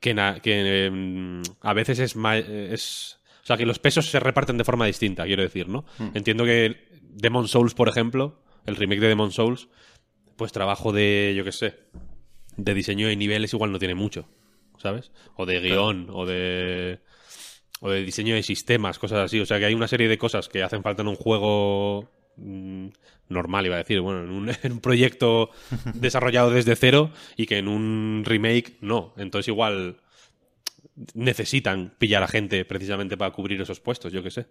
que, 0.00 0.14
na- 0.14 0.40
que, 0.40 0.90
mm, 0.92 1.42
a 1.61 1.73
veces 1.75 1.99
es 2.00 2.16
más. 2.16 2.38
Es, 2.49 3.19
o 3.42 3.47
sea, 3.47 3.57
que 3.57 3.66
los 3.66 3.78
pesos 3.78 4.07
se 4.07 4.19
reparten 4.19 4.59
de 4.59 4.64
forma 4.64 4.87
distinta, 4.87 5.25
quiero 5.25 5.42
decir, 5.42 5.69
¿no? 5.69 5.85
Entiendo 6.14 6.45
que 6.45 6.88
Demon 7.02 7.47
Souls, 7.47 7.75
por 7.75 7.88
ejemplo, 7.88 8.42
el 8.66 8.76
remake 8.76 9.00
de 9.00 9.09
Demon 9.09 9.33
Souls, 9.33 9.69
pues 10.37 10.52
trabajo 10.52 10.92
de, 10.92 11.35
yo 11.37 11.45
qué 11.45 11.52
sé, 11.52 11.75
de 12.57 12.75
diseño 12.75 13.09
de 13.09 13.16
niveles 13.16 13.52
igual 13.52 13.73
no 13.73 13.78
tiene 13.78 13.95
mucho, 13.95 14.28
¿sabes? 14.78 15.12
O 15.37 15.47
de 15.47 15.61
guion, 15.61 16.09
o 16.11 16.26
de 16.26 17.00
o 17.83 17.90
de 17.90 18.04
diseño 18.04 18.37
de 18.37 18.45
sistemas, 18.45 18.99
cosas 18.99 19.19
así. 19.19 19.40
O 19.40 19.47
sea 19.47 19.59
que 19.59 19.66
hay 19.66 19.75
una 19.75 19.88
serie 19.88 20.09
de 20.09 20.16
cosas 20.16 20.49
que 20.49 20.62
hacen 20.62 20.83
falta 20.83 21.02
en 21.02 21.09
un 21.09 21.16
juego 21.16 22.09
mm, 22.37 22.87
normal, 23.28 23.66
iba 23.66 23.75
a 23.75 23.78
decir, 23.78 24.00
bueno, 24.00 24.23
en 24.23 24.31
un, 24.31 24.50
en 24.62 24.73
un 24.73 24.81
proyecto 24.81 25.50
desarrollado 25.95 26.50
desde 26.50 26.76
cero 26.76 27.11
y 27.37 27.47
que 27.47 27.59
en 27.59 27.66
un 27.66 28.23
remake 28.25 28.76
no. 28.81 29.12
Entonces 29.16 29.49
igual 29.49 29.97
necesitan 31.14 31.95
pillar 31.99 32.23
a 32.23 32.28
gente 32.28 32.64
precisamente 32.64 33.16
para 33.16 33.33
cubrir 33.33 33.61
esos 33.61 33.81
puestos, 33.81 34.12
yo 34.12 34.23
qué 34.23 34.31
sé. 34.31 34.47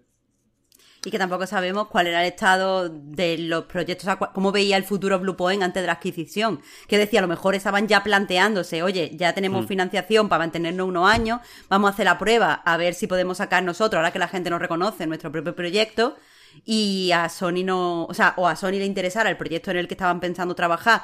Y 1.04 1.10
que 1.10 1.18
tampoco 1.18 1.48
sabemos 1.48 1.88
cuál 1.88 2.06
era 2.06 2.22
el 2.22 2.32
estado 2.32 2.88
de 2.90 3.38
los 3.40 3.66
proyectos, 3.66 4.04
o 4.04 4.06
sea, 4.06 4.18
cómo 4.18 4.52
veía 4.52 4.78
el 4.78 4.84
futuro 4.84 5.18
Bluepoint 5.18 5.64
antes 5.64 5.82
de 5.82 5.88
la 5.88 5.94
adquisición. 5.94 6.62
Que 6.88 7.00
decía, 7.00 7.20
a 7.20 7.24
lo 7.24 7.28
mejor 7.28 7.56
estaban 7.56 7.88
ya 7.88 8.04
planteándose, 8.04 8.84
oye, 8.84 9.10
ya 9.16 9.34
tenemos 9.34 9.66
financiación 9.66 10.30
para 10.30 10.44
mantenernos 10.44 10.88
unos 10.88 11.10
años, 11.10 11.40
vamos 11.70 11.90
a 11.90 11.94
hacer 11.94 12.06
la 12.06 12.20
prueba, 12.20 12.54
a 12.54 12.78
ver 12.78 12.94
si 12.94 13.08
podemos 13.08 13.38
sacar 13.38 13.64
nosotros, 13.64 13.98
ahora 13.98 14.12
que 14.12 14.20
la 14.20 14.28
gente 14.28 14.52
nos 14.52 14.62
reconoce, 14.62 15.08
nuestro 15.08 15.32
propio 15.32 15.56
proyecto. 15.56 16.18
Y 16.66 17.12
a 17.14 17.30
Sony 17.30 17.64
no, 17.64 18.06
o 18.06 18.14
sea, 18.14 18.34
o 18.38 18.48
a 18.48 18.56
Sony 18.56 18.72
le 18.74 18.86
interesara 18.86 19.30
el 19.30 19.38
proyecto 19.38 19.72
en 19.72 19.78
el 19.78 19.88
que 19.88 19.96
estaban 19.96 20.20
pensando 20.20 20.54
trabajar, 20.54 21.02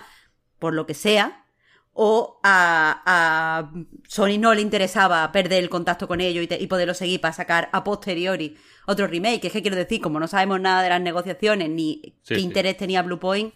por 0.60 0.74
lo 0.74 0.86
que 0.86 0.94
sea, 0.94 1.46
o 1.94 2.40
a, 2.44 3.02
a 3.06 3.72
Sony 4.08 4.38
no 4.38 4.54
le 4.54 4.62
interesaba 4.62 5.32
perder 5.32 5.64
el 5.64 5.70
contacto 5.70 6.08
con 6.08 6.22
ellos 6.22 6.44
y, 6.44 6.48
te- 6.48 6.62
y 6.62 6.68
poderlo 6.68 6.94
seguir 6.94 7.20
para 7.20 7.34
sacar 7.34 7.70
a 7.72 7.84
posteriori 7.84 8.56
otro 8.88 9.06
remake. 9.08 9.46
Es 9.46 9.54
que 9.54 9.62
quiero 9.62 9.78
decir, 9.78 10.02
como 10.02 10.20
no 10.20 10.28
sabemos 10.28 10.60
nada 10.60 10.82
de 10.82 10.90
las 10.90 11.02
negociaciones 11.02 11.70
ni 11.70 12.02
Sí, 12.24 12.34
qué 12.34 12.36
sí. 12.36 12.42
interés 12.42 12.78
tenía 12.78 13.04
Bluepoint, 13.04 13.54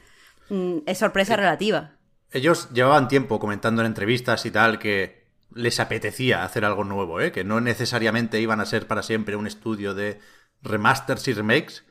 mm, 0.50 0.78
es 0.86 0.98
sorpresa 0.98 1.36
relativa. 1.36 1.94
Ellos 2.32 2.70
llevaban 2.72 3.08
tiempo 3.08 3.40
comentando 3.40 3.82
en 3.82 3.88
entrevistas 3.88 4.46
y 4.46 4.52
tal 4.52 4.78
que 4.80 5.26
les 5.54 5.80
apetecía 5.80 6.44
hacer 6.44 6.64
algo 6.64 6.84
nuevo, 6.84 7.20
¿eh? 7.20 7.32
que 7.32 7.44
no 7.44 7.60
necesariamente 7.60 8.40
iban 8.40 8.62
a 8.62 8.66
ser 8.66 8.88
para 8.88 9.04
siempre 9.04 9.36
un 9.36 9.48
estudio 9.48 9.94
de 9.94 10.20
remasters 10.62 11.28
y 11.28 11.34
remakes. 11.34 11.84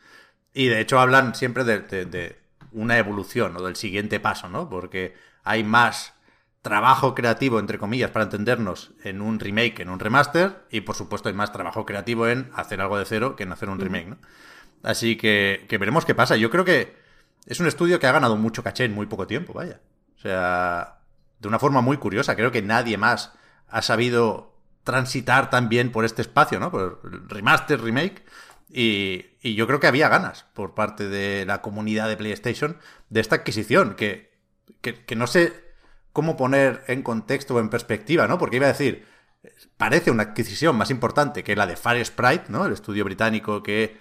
Y 0.55 0.69
de 0.69 0.81
hecho 0.81 0.99
hablan 0.99 1.35
siempre 1.35 1.65
de, 1.65 1.81
de- 1.81 2.05
de 2.07 2.41
una 2.73 2.99
evolución 2.99 3.57
o 3.57 3.63
del 3.63 3.77
siguiente 3.77 4.21
paso, 4.21 4.49
¿no? 4.49 4.69
Porque 4.71 5.15
hay 5.45 5.63
más 5.65 6.15
trabajo 6.63 7.15
creativo, 7.15 7.59
entre 7.59 7.79
comillas, 7.79 8.11
para 8.11 8.25
entendernos, 8.25 8.93
en 9.03 9.23
un 9.23 9.41
remake 9.41 9.81
en 9.81 9.89
un 9.89 9.99
remaster. 9.99 10.65
Y 10.71 10.83
por 10.83 10.95
supuesto 10.95 11.29
hay 11.29 11.35
más 11.35 11.53
trabajo 11.53 11.87
creativo 11.87 12.29
en 12.29 12.51
hacer 12.55 12.81
algo 12.81 12.99
de 12.99 13.05
cero 13.05 13.37
que 13.37 13.45
en 13.45 13.53
hacer 13.53 13.69
un 13.69 13.81
remake, 13.81 14.09
¿no? 14.09 14.19
Así 14.83 15.17
que, 15.17 15.67
que 15.69 15.79
veremos 15.79 16.05
qué 16.05 16.15
pasa. 16.15 16.37
Yo 16.37 16.51
creo 16.51 16.65
que 16.65 16.97
es 17.47 17.61
un 17.61 17.67
estudio 17.67 17.99
que 17.99 18.07
ha 18.07 18.13
ganado 18.13 18.37
mucho 18.37 18.63
caché 18.63 18.85
en 18.85 18.95
muy 18.95 19.07
poco 19.07 19.27
tiempo, 19.27 19.53
vaya. 19.53 19.81
O 20.17 20.21
sea, 20.21 21.01
de 21.39 21.49
una 21.49 21.59
forma 21.59 21.81
muy 21.81 21.97
curiosa. 21.97 22.37
Creo 22.37 22.53
que 22.53 22.63
nadie 22.63 22.97
más 22.99 23.33
ha 23.69 23.83
sabido 23.83 24.55
transitar 24.85 25.51
tan 25.51 25.69
bien 25.69 25.93
por 25.93 26.05
este 26.05 26.23
espacio, 26.23 26.61
¿no? 26.61 26.71
Por 26.71 27.01
remaster, 27.31 27.81
remake. 27.81 28.25
Y, 28.69 29.27
y 29.43 29.55
yo 29.55 29.67
creo 29.67 29.81
que 29.81 29.87
había 29.87 30.09
ganas 30.09 30.45
por 30.55 30.75
parte 30.75 31.09
de 31.09 31.45
la 31.45 31.61
comunidad 31.61 32.09
de 32.09 32.17
PlayStation 32.17 32.79
de 33.09 33.21
esta 33.21 33.37
adquisición, 33.37 33.95
que, 33.95 34.33
que, 34.81 35.05
que 35.05 35.17
no 35.17 35.27
sé 35.27 35.70
cómo 36.13 36.37
poner 36.37 36.83
en 36.87 37.03
contexto 37.03 37.55
o 37.55 37.61
en 37.61 37.69
perspectiva, 37.69 38.27
¿no? 38.27 38.39
Porque 38.39 38.57
iba 38.57 38.67
a 38.67 38.73
decir, 38.73 39.07
parece 39.77 40.11
una 40.11 40.25
adquisición 40.25 40.77
más 40.77 40.91
importante 40.91 41.45
que 41.45 41.57
la 41.57 41.67
de 41.67 41.77
Fire 41.77 42.05
Sprite, 42.05 42.45
¿no? 42.49 42.67
El 42.67 42.73
estudio 42.73 43.05
británico 43.05 43.63
que 43.63 43.99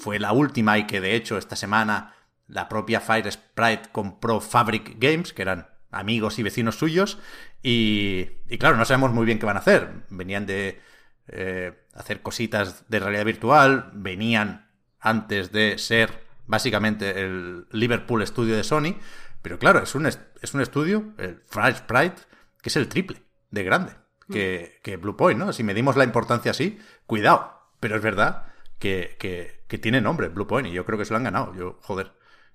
fue 0.00 0.18
la 0.18 0.32
última 0.32 0.78
y 0.78 0.86
que 0.86 1.00
de 1.00 1.14
hecho 1.14 1.38
esta 1.38 1.56
semana 1.56 2.14
la 2.46 2.68
propia 2.68 3.00
Fire 3.00 3.30
Sprite 3.30 3.90
compró 3.92 4.40
Fabric 4.40 4.96
Games, 4.98 5.32
que 5.32 5.42
eran 5.42 5.68
amigos 5.90 6.38
y 6.38 6.42
vecinos 6.42 6.76
suyos, 6.76 7.18
y, 7.62 8.28
y 8.48 8.58
claro, 8.58 8.76
no 8.76 8.84
sabemos 8.84 9.12
muy 9.12 9.26
bien 9.26 9.38
qué 9.38 9.46
van 9.46 9.56
a 9.56 9.60
hacer. 9.60 10.04
Venían 10.10 10.46
de 10.46 10.80
eh, 11.28 11.72
hacer 11.94 12.22
cositas 12.22 12.88
de 12.88 13.00
realidad 13.00 13.24
virtual, 13.24 13.90
venían 13.92 14.68
antes 15.00 15.52
de 15.52 15.78
ser 15.78 16.26
básicamente 16.46 17.20
el 17.20 17.66
Liverpool 17.70 18.26
Studio 18.26 18.56
de 18.56 18.64
Sony, 18.64 18.96
pero 19.42 19.58
claro, 19.58 19.82
es 19.82 19.94
un, 19.94 20.06
es 20.06 20.54
un 20.54 20.60
estudio, 20.60 21.12
el 21.18 21.42
Fire 21.46 21.76
Sprite, 21.76 22.22
que 22.62 22.68
es 22.68 22.76
el 22.76 22.88
triple 22.88 23.22
de 23.50 23.64
grande 23.64 23.92
que, 24.30 24.80
que 24.82 24.96
Bluepoint, 24.96 25.38
¿no? 25.38 25.52
Si 25.52 25.62
medimos 25.62 25.96
la 25.96 26.04
importancia 26.04 26.50
así, 26.50 26.78
cuidado, 27.06 27.52
pero 27.80 27.96
es 27.96 28.02
verdad 28.02 28.46
que, 28.78 29.16
que, 29.18 29.62
que 29.66 29.78
tiene 29.78 30.00
nombre 30.00 30.28
Bluepoint 30.28 30.68
y 30.68 30.72
yo 30.72 30.84
creo 30.84 30.98
que 30.98 31.04
se 31.04 31.12
lo 31.12 31.16
han 31.16 31.24
ganado. 31.24 31.54
Yo, 31.54 31.78
joder, 31.82 32.12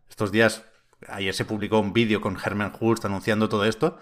estos 0.10 0.32
días, 0.32 0.66
ayer 1.08 1.34
se 1.34 1.46
publicó 1.46 1.80
un 1.80 1.94
vídeo 1.94 2.22
con 2.22 2.38
Herman 2.44 2.74
Hulst 2.80 3.06
anunciando 3.06 3.50
todo 3.50 3.66
esto 3.66 4.00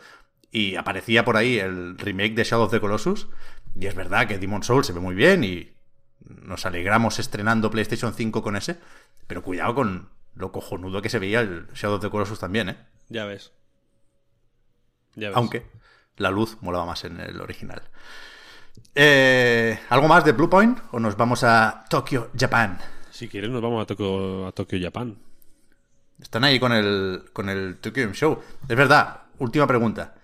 y 0.52 0.76
aparecía 0.76 1.24
por 1.24 1.38
ahí 1.38 1.60
el 1.60 1.98
remake 1.98 2.36
de 2.36 2.44
Shadow 2.44 2.66
of 2.66 2.72
the 2.72 2.82
Colossus 2.82 3.30
y 3.76 3.88
es 3.88 3.96
verdad 3.96 4.28
que 4.28 4.38
Demon 4.38 4.64
Souls 4.64 4.86
se 4.86 4.94
ve 4.94 5.00
muy 5.00 5.16
bien 5.16 5.44
y 5.44 5.78
nos 6.20 6.66
alegramos 6.66 7.20
estrenando 7.20 7.72
PlayStation 7.72 8.14
5 8.14 8.44
con 8.44 8.56
ese, 8.56 8.78
pero 9.28 9.44
cuidado 9.44 9.76
con 9.76 10.10
lo 10.36 10.52
cojonudo 10.52 11.02
que 11.02 11.10
se 11.10 11.20
veía 11.20 11.42
el 11.42 11.68
Shadow 11.74 11.98
of 11.98 12.02
the 12.02 12.10
Colossus 12.10 12.40
también, 12.40 12.70
¿eh? 12.70 12.78
Ya 13.10 13.26
ves. 13.26 13.52
Ya 15.16 15.30
ves. 15.30 15.38
Aunque 15.38 15.66
la 16.18 16.32
luz 16.32 16.58
molaba 16.62 16.86
más 16.86 17.04
en 17.04 17.20
el 17.20 17.42
original. 17.42 17.82
Eh, 18.96 19.80
¿Algo 19.90 20.08
más 20.08 20.24
de 20.24 20.32
Bluepoint 20.32 20.80
o 20.92 21.00
nos 21.00 21.18
vamos 21.18 21.44
a 21.44 21.86
Tokyo, 21.90 22.30
Japán? 22.38 22.80
Si 23.10 23.28
quieres 23.28 23.50
nos 23.50 23.62
vamos 23.62 23.84
a 23.84 23.86
Tokio, 23.86 24.48
a 24.48 24.52
Tokio, 24.52 24.80
Japón. 24.82 25.20
Están 26.22 26.44
ahí 26.44 26.60
con 26.60 26.72
el, 26.72 27.26
con 27.34 27.50
el 27.50 27.78
Tokyo 27.78 28.04
Game 28.04 28.16
Show. 28.16 28.42
Es 28.68 28.76
verdad, 28.76 29.24
última 29.40 29.68
pregunta. 29.68 30.16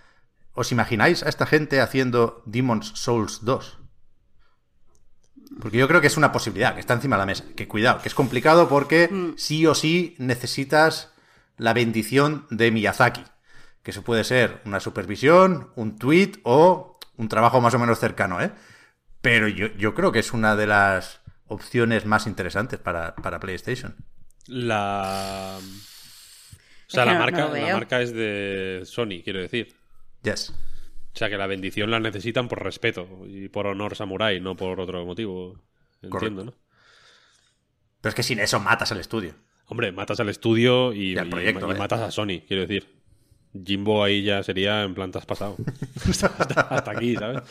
¿Os 0.53 0.71
imagináis 0.71 1.23
a 1.23 1.29
esta 1.29 1.45
gente 1.45 1.81
haciendo 1.81 2.41
Demon's 2.45 2.91
Souls 2.95 3.43
2? 3.43 3.77
Porque 5.61 5.77
yo 5.77 5.87
creo 5.87 6.01
que 6.01 6.07
es 6.07 6.17
una 6.17 6.31
posibilidad, 6.31 6.73
que 6.73 6.79
está 6.81 6.93
encima 6.93 7.15
de 7.15 7.21
la 7.21 7.25
mesa. 7.25 7.43
Que 7.55 7.67
cuidado, 7.67 8.01
que 8.01 8.07
es 8.09 8.15
complicado 8.15 8.67
porque 8.69 9.09
sí 9.37 9.65
o 9.65 9.73
sí 9.75 10.15
necesitas 10.19 11.11
la 11.57 11.73
bendición 11.73 12.45
de 12.49 12.71
Miyazaki. 12.71 13.23
Que 13.83 13.91
eso 13.91 14.03
puede 14.03 14.23
ser 14.23 14.61
una 14.65 14.79
supervisión, 14.79 15.69
un 15.75 15.97
tweet 15.97 16.33
o 16.43 16.99
un 17.15 17.29
trabajo 17.29 17.61
más 17.61 17.73
o 17.73 17.79
menos 17.79 17.99
cercano, 17.99 18.41
¿eh? 18.41 18.51
Pero 19.21 19.47
yo, 19.47 19.67
yo 19.77 19.95
creo 19.95 20.11
que 20.11 20.19
es 20.19 20.33
una 20.33 20.55
de 20.55 20.67
las 20.67 21.21
opciones 21.47 22.05
más 22.05 22.27
interesantes 22.27 22.79
para, 22.79 23.15
para 23.15 23.39
PlayStation. 23.39 23.95
La. 24.47 25.57
O 25.59 26.89
sea, 26.89 27.03
que 27.03 27.07
la, 27.09 27.13
no- 27.13 27.19
marca, 27.19 27.47
no 27.47 27.53
la 27.55 27.73
marca 27.73 28.01
es 28.01 28.13
de 28.13 28.81
Sony, 28.85 29.21
quiero 29.23 29.39
decir. 29.39 29.75
Yes. 30.23 30.53
O 31.17 31.19
sea, 31.19 31.31
que 31.31 31.37
la 31.37 31.47
bendición 31.47 31.89
la 31.89 31.99
necesitan 31.99 32.47
por 32.47 32.63
respeto 32.63 33.07
y 33.25 33.49
por 33.49 33.65
honor 33.65 33.95
samurái, 33.95 34.39
no 34.39 34.55
por 34.55 34.79
otro 34.79 35.03
motivo. 35.03 35.59
Entiendo, 36.03 36.45
¿no? 36.45 36.53
Pero 38.01 38.09
es 38.09 38.13
que 38.13 38.21
sin 38.21 38.37
eso 38.37 38.59
matas 38.59 38.91
al 38.91 38.99
estudio. 38.99 39.33
Hombre, 39.65 39.91
matas 39.91 40.19
al 40.19 40.29
estudio 40.29 40.93
y, 40.93 41.13
Y 41.13 41.17
al 41.17 41.27
proyecto, 41.27 41.65
y 41.65 41.69
vaya. 41.69 41.79
matas 41.79 42.01
a 42.01 42.11
Sony, 42.11 42.43
quiero 42.47 42.67
decir. 42.67 43.01
Jimbo 43.65 44.03
ahí 44.03 44.21
ya 44.21 44.43
sería 44.43 44.83
en 44.83 44.93
plantas 44.93 45.25
pasado. 45.25 45.55
hasta, 46.07 46.61
hasta 46.61 46.91
aquí, 46.91 47.15
¿sabes? 47.15 47.41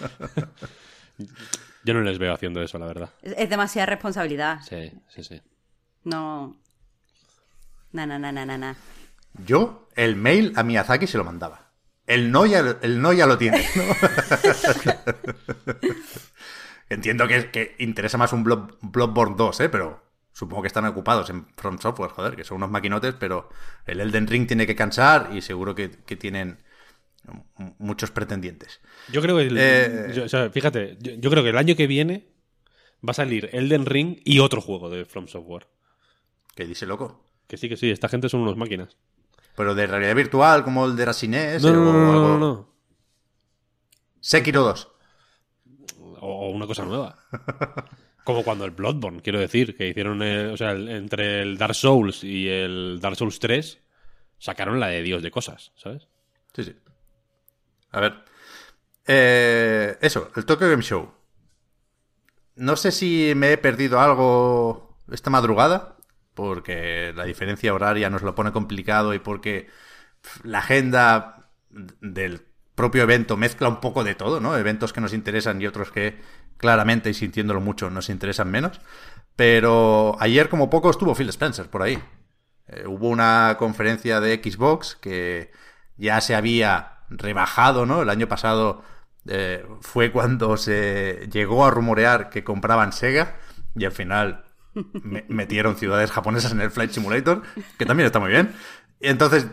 Yo 1.82 1.92
no 1.94 2.02
les 2.02 2.20
veo 2.20 2.32
haciendo 2.32 2.62
eso, 2.62 2.78
la 2.78 2.86
verdad. 2.86 3.10
Es, 3.20 3.34
es 3.36 3.50
demasiada 3.50 3.86
responsabilidad. 3.86 4.60
Sí, 4.62 4.92
sí, 5.08 5.24
sí. 5.24 5.42
No. 6.04 6.56
Na, 7.90 8.06
na, 8.06 8.16
na, 8.16 8.30
na, 8.30 8.46
na, 8.46 8.58
na. 8.58 8.76
Yo 9.44 9.88
el 9.96 10.14
mail 10.14 10.52
a 10.54 10.62
Miyazaki 10.62 11.08
se 11.08 11.18
lo 11.18 11.24
mandaba. 11.24 11.65
El 12.06 12.30
no 12.30 12.46
ya, 12.46 12.78
el 12.82 13.00
no 13.00 13.12
ya 13.12 13.26
lo 13.26 13.38
tiene. 13.38 13.64
¿no? 13.74 13.84
Entiendo 16.88 17.26
que, 17.26 17.50
que 17.50 17.74
interesa 17.78 18.18
más 18.18 18.32
un 18.32 18.44
Blood, 18.44 18.74
Bloodborne 18.80 19.34
2, 19.36 19.60
¿eh? 19.60 19.68
Pero 19.68 20.04
Supongo 20.32 20.60
que 20.60 20.68
están 20.68 20.84
ocupados 20.84 21.30
en 21.30 21.46
From 21.56 21.78
Software, 21.78 22.10
joder, 22.10 22.36
que 22.36 22.44
son 22.44 22.58
unos 22.58 22.70
maquinotes, 22.70 23.14
pero 23.18 23.48
el 23.86 24.00
Elden 24.02 24.26
Ring 24.26 24.46
tiene 24.46 24.66
que 24.66 24.76
cansar 24.76 25.30
y 25.34 25.40
seguro 25.40 25.74
que, 25.74 25.90
que 25.90 26.14
tienen 26.14 26.58
muchos 27.78 28.10
pretendientes. 28.10 28.82
Yo 29.10 29.22
creo 29.22 29.38
que, 29.38 29.44
el- 29.44 29.56
Eh, 29.58 30.12
yo- 30.14 30.24
o 30.24 30.28
sea, 30.28 30.50
fíjate, 30.50 30.98
yo, 31.00 31.12
yo 31.14 31.30
creo 31.30 31.42
que 31.42 31.48
el 31.48 31.56
año 31.56 31.74
que 31.74 31.86
viene 31.86 32.28
va 33.02 33.12
a 33.12 33.14
salir 33.14 33.48
Elden 33.52 33.86
Ring 33.86 34.18
y 34.26 34.40
otro 34.40 34.60
juego 34.60 34.90
de 34.90 35.06
From 35.06 35.26
Software. 35.26 35.68
Que 36.54 36.66
dice 36.66 36.84
loco. 36.84 37.24
Que 37.46 37.56
sí, 37.56 37.70
que 37.70 37.78
sí, 37.78 37.90
esta 37.90 38.10
gente 38.10 38.28
son 38.28 38.42
unos 38.42 38.58
máquinas. 38.58 38.98
Pero 39.56 39.74
de 39.74 39.86
realidad 39.86 40.14
virtual, 40.14 40.62
como 40.64 40.84
el 40.86 40.96
de 40.96 41.04
Racines 41.06 41.62
No, 41.62 41.72
no, 41.72 41.80
o 41.80 41.92
no, 41.92 41.92
no, 42.02 42.12
algo. 42.12 42.28
no, 42.28 42.38
no. 42.38 42.68
Sekiro 44.20 44.62
2. 44.62 44.88
O, 46.20 46.46
o 46.46 46.50
una 46.50 46.66
cosa 46.66 46.84
nueva. 46.84 47.18
Como 48.24 48.42
cuando 48.42 48.64
el 48.64 48.72
Bloodborne, 48.72 49.22
quiero 49.22 49.38
decir, 49.38 49.76
que 49.76 49.86
hicieron, 49.88 50.20
el- 50.20 50.50
o 50.50 50.56
sea, 50.56 50.72
el- 50.72 50.88
entre 50.88 51.42
el 51.42 51.58
Dark 51.58 51.76
Souls 51.76 52.24
y 52.24 52.48
el 52.48 52.98
Dark 53.00 53.14
Souls 53.16 53.38
3, 53.38 53.78
sacaron 54.38 54.80
la 54.80 54.88
de 54.88 55.02
Dios 55.02 55.22
de 55.22 55.30
cosas, 55.30 55.70
¿sabes? 55.76 56.08
Sí, 56.54 56.64
sí. 56.64 56.74
A 57.92 58.00
ver. 58.00 58.14
Eh, 59.06 59.96
eso, 60.00 60.30
el 60.34 60.44
Tokyo 60.44 60.68
Game 60.68 60.82
Show. 60.82 61.08
No 62.56 62.74
sé 62.74 62.90
si 62.90 63.32
me 63.36 63.52
he 63.52 63.58
perdido 63.58 64.00
algo 64.00 64.96
esta 65.12 65.30
madrugada, 65.30 65.95
porque 66.36 67.12
la 67.16 67.24
diferencia 67.24 67.74
horaria 67.74 68.10
nos 68.10 68.22
lo 68.22 68.36
pone 68.36 68.52
complicado 68.52 69.14
y 69.14 69.18
porque 69.18 69.68
la 70.44 70.58
agenda 70.58 71.48
del 71.70 72.42
propio 72.76 73.02
evento 73.02 73.36
mezcla 73.36 73.68
un 73.68 73.80
poco 73.80 74.04
de 74.04 74.14
todo, 74.14 74.38
¿no? 74.38 74.56
Eventos 74.56 74.92
que 74.92 75.00
nos 75.00 75.14
interesan 75.14 75.60
y 75.60 75.66
otros 75.66 75.90
que 75.90 76.20
claramente 76.58 77.10
y 77.10 77.14
sintiéndolo 77.14 77.60
mucho 77.60 77.90
nos 77.90 78.10
interesan 78.10 78.50
menos. 78.50 78.80
Pero 79.34 80.16
ayer 80.20 80.48
como 80.48 80.70
poco 80.70 80.90
estuvo 80.90 81.14
Phil 81.14 81.30
Spencer 81.30 81.68
por 81.68 81.82
ahí. 81.82 81.98
Eh, 82.68 82.84
hubo 82.86 83.08
una 83.08 83.56
conferencia 83.58 84.20
de 84.20 84.40
Xbox 84.42 84.96
que 84.96 85.50
ya 85.96 86.20
se 86.20 86.34
había 86.34 87.00
rebajado, 87.08 87.86
¿no? 87.86 88.02
El 88.02 88.10
año 88.10 88.28
pasado 88.28 88.82
eh, 89.26 89.66
fue 89.80 90.12
cuando 90.12 90.58
se 90.58 91.28
llegó 91.32 91.64
a 91.64 91.70
rumorear 91.70 92.28
que 92.28 92.44
compraban 92.44 92.92
Sega 92.92 93.36
y 93.74 93.86
al 93.86 93.92
final 93.92 94.45
me- 95.02 95.24
metieron 95.28 95.76
ciudades 95.76 96.10
japonesas 96.10 96.52
en 96.52 96.60
el 96.60 96.70
Flight 96.70 96.90
Simulator, 96.92 97.42
que 97.78 97.86
también 97.86 98.06
está 98.06 98.18
muy 98.20 98.30
bien. 98.30 98.54
Y 99.00 99.08
entonces 99.08 99.46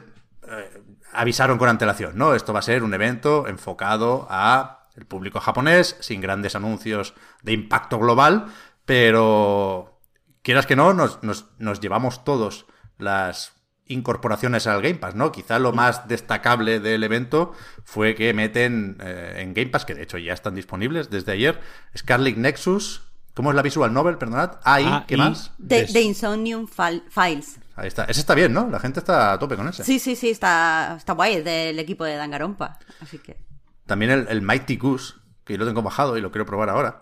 eh, 0.50 0.82
avisaron 1.12 1.58
con 1.58 1.70
antelación, 1.70 2.18
¿no? 2.18 2.34
Esto 2.36 2.54
va 2.54 2.60
a 2.60 2.64
ser 2.64 2.84
un 2.84 2.94
evento 2.94 3.48
enfocado 3.48 4.28
a 4.30 4.88
el 4.96 5.06
público 5.06 5.40
japonés, 5.40 5.98
sin 6.02 6.22
grandes 6.22 6.56
anuncios 6.56 7.14
de 7.42 7.54
impacto 7.54 7.98
global, 8.00 8.46
pero 8.86 10.00
quieras 10.44 10.66
que 10.66 10.76
no, 10.76 10.94
nos, 10.94 11.24
nos- 11.24 11.48
nos 11.58 11.80
llevamos 11.80 12.24
todos 12.24 12.66
las 12.98 13.54
incorporaciones 13.86 14.66
al 14.68 14.82
Game 14.82 14.96
Pass, 14.96 15.16
¿no? 15.16 15.32
Quizá 15.32 15.60
lo 15.60 15.74
más 15.74 16.08
destacable 16.08 16.80
del 16.80 17.04
evento 17.04 17.54
fue 17.84 18.16
que 18.16 18.34
meten 18.34 18.98
eh, 19.02 19.38
en 19.40 19.54
Game 19.54 19.70
Pass, 19.72 19.86
que 19.86 19.96
de 19.96 20.04
hecho 20.04 20.18
ya 20.18 20.34
están 20.34 20.56
disponibles 20.56 21.10
desde 21.10 21.32
ayer, 21.34 21.60
Scarlet 21.98 22.38
Nexus, 22.38 23.13
¿cómo 23.34 23.50
es 23.52 23.56
la 23.56 23.62
visual 23.62 23.94
novel? 23.94 24.18
Perdonad. 24.18 24.60
AI, 24.64 24.86
Ah, 24.88 25.06
¿qué 25.08 25.18
más? 25.18 25.52
Des- 25.58 25.94
de 25.94 26.02
Insomnium 26.02 26.68
Fil- 26.68 27.04
Files. 27.10 27.60
Ahí 27.76 27.88
está. 27.88 28.06
Ese 28.06 28.20
está 28.20 28.36
bien, 28.36 28.54
¿no? 28.54 28.70
La 28.70 28.80
gente 28.80 29.00
está 29.00 29.34
a 29.34 29.40
tope 29.40 29.56
con 29.56 29.68
ese. 29.68 29.84
Sí, 29.84 29.98
sí, 30.00 30.16
sí, 30.16 30.30
está, 30.30 30.96
está 30.98 31.14
guay, 31.14 31.36
es 31.38 31.46
del 31.46 31.80
equipo 31.80 32.04
de 32.06 32.16
Dangarompa. 32.16 32.78
Así 33.02 33.18
que. 33.18 33.38
También 33.86 34.12
el, 34.12 34.28
el 34.30 34.42
Mighty 34.42 34.78
Goose, 34.78 35.16
que 35.44 35.54
yo 35.54 35.60
lo 35.60 35.66
tengo 35.66 35.82
bajado 35.82 36.18
y 36.18 36.22
lo 36.22 36.32
quiero 36.32 36.46
probar 36.46 36.70
ahora, 36.70 37.02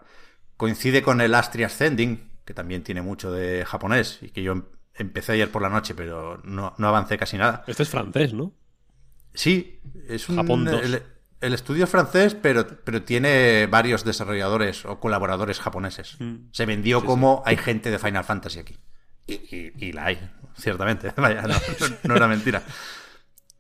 coincide 0.58 1.02
con 1.04 1.20
el 1.22 1.36
Astria 1.36 1.68
Ascending, 1.68 2.30
que 2.46 2.54
también 2.54 2.84
tiene 2.84 3.02
mucho 3.02 3.32
de 3.32 3.66
japonés 3.66 4.20
y 4.22 4.30
que 4.30 4.42
yo 4.44 4.54
em- 4.54 4.66
empecé 4.96 5.34
ayer 5.34 5.52
por 5.52 5.62
la 5.62 5.70
noche, 5.70 5.94
pero 5.94 6.40
no, 6.44 6.74
no 6.78 6.88
avancé 6.88 7.18
casi 7.18 7.38
nada. 7.38 7.64
Este 7.68 7.84
es 7.84 7.90
francés, 7.90 8.34
¿no? 8.34 8.54
Sí, 9.34 9.80
es 10.08 10.28
un. 10.30 10.38
Japón 10.38 10.66
2. 10.66 10.82
El, 10.84 11.04
el 11.42 11.54
estudio 11.54 11.84
es 11.86 11.90
francés, 11.90 12.36
pero, 12.36 12.66
pero 12.84 13.04
tiene 13.04 13.68
varios 13.68 14.04
desarrolladores 14.06 14.86
o 14.86 15.00
colaboradores 15.00 15.60
japoneses. 15.60 16.18
Se 16.52 16.66
vendió 16.66 17.04
como 17.04 17.44
hay 17.46 17.58
gente 17.58 17.92
de 17.92 18.00
Final 18.00 18.24
Fantasy 18.24 18.60
aquí. 18.60 18.78
Y, 19.28 19.34
y- 19.34 19.74
y 19.78 19.92
la 19.92 20.06
hay, 20.08 20.32
ciertamente. 20.58 21.12
Vaya, 21.18 21.44
no 22.04 22.16
era 22.16 22.28
mentira. 22.28 22.64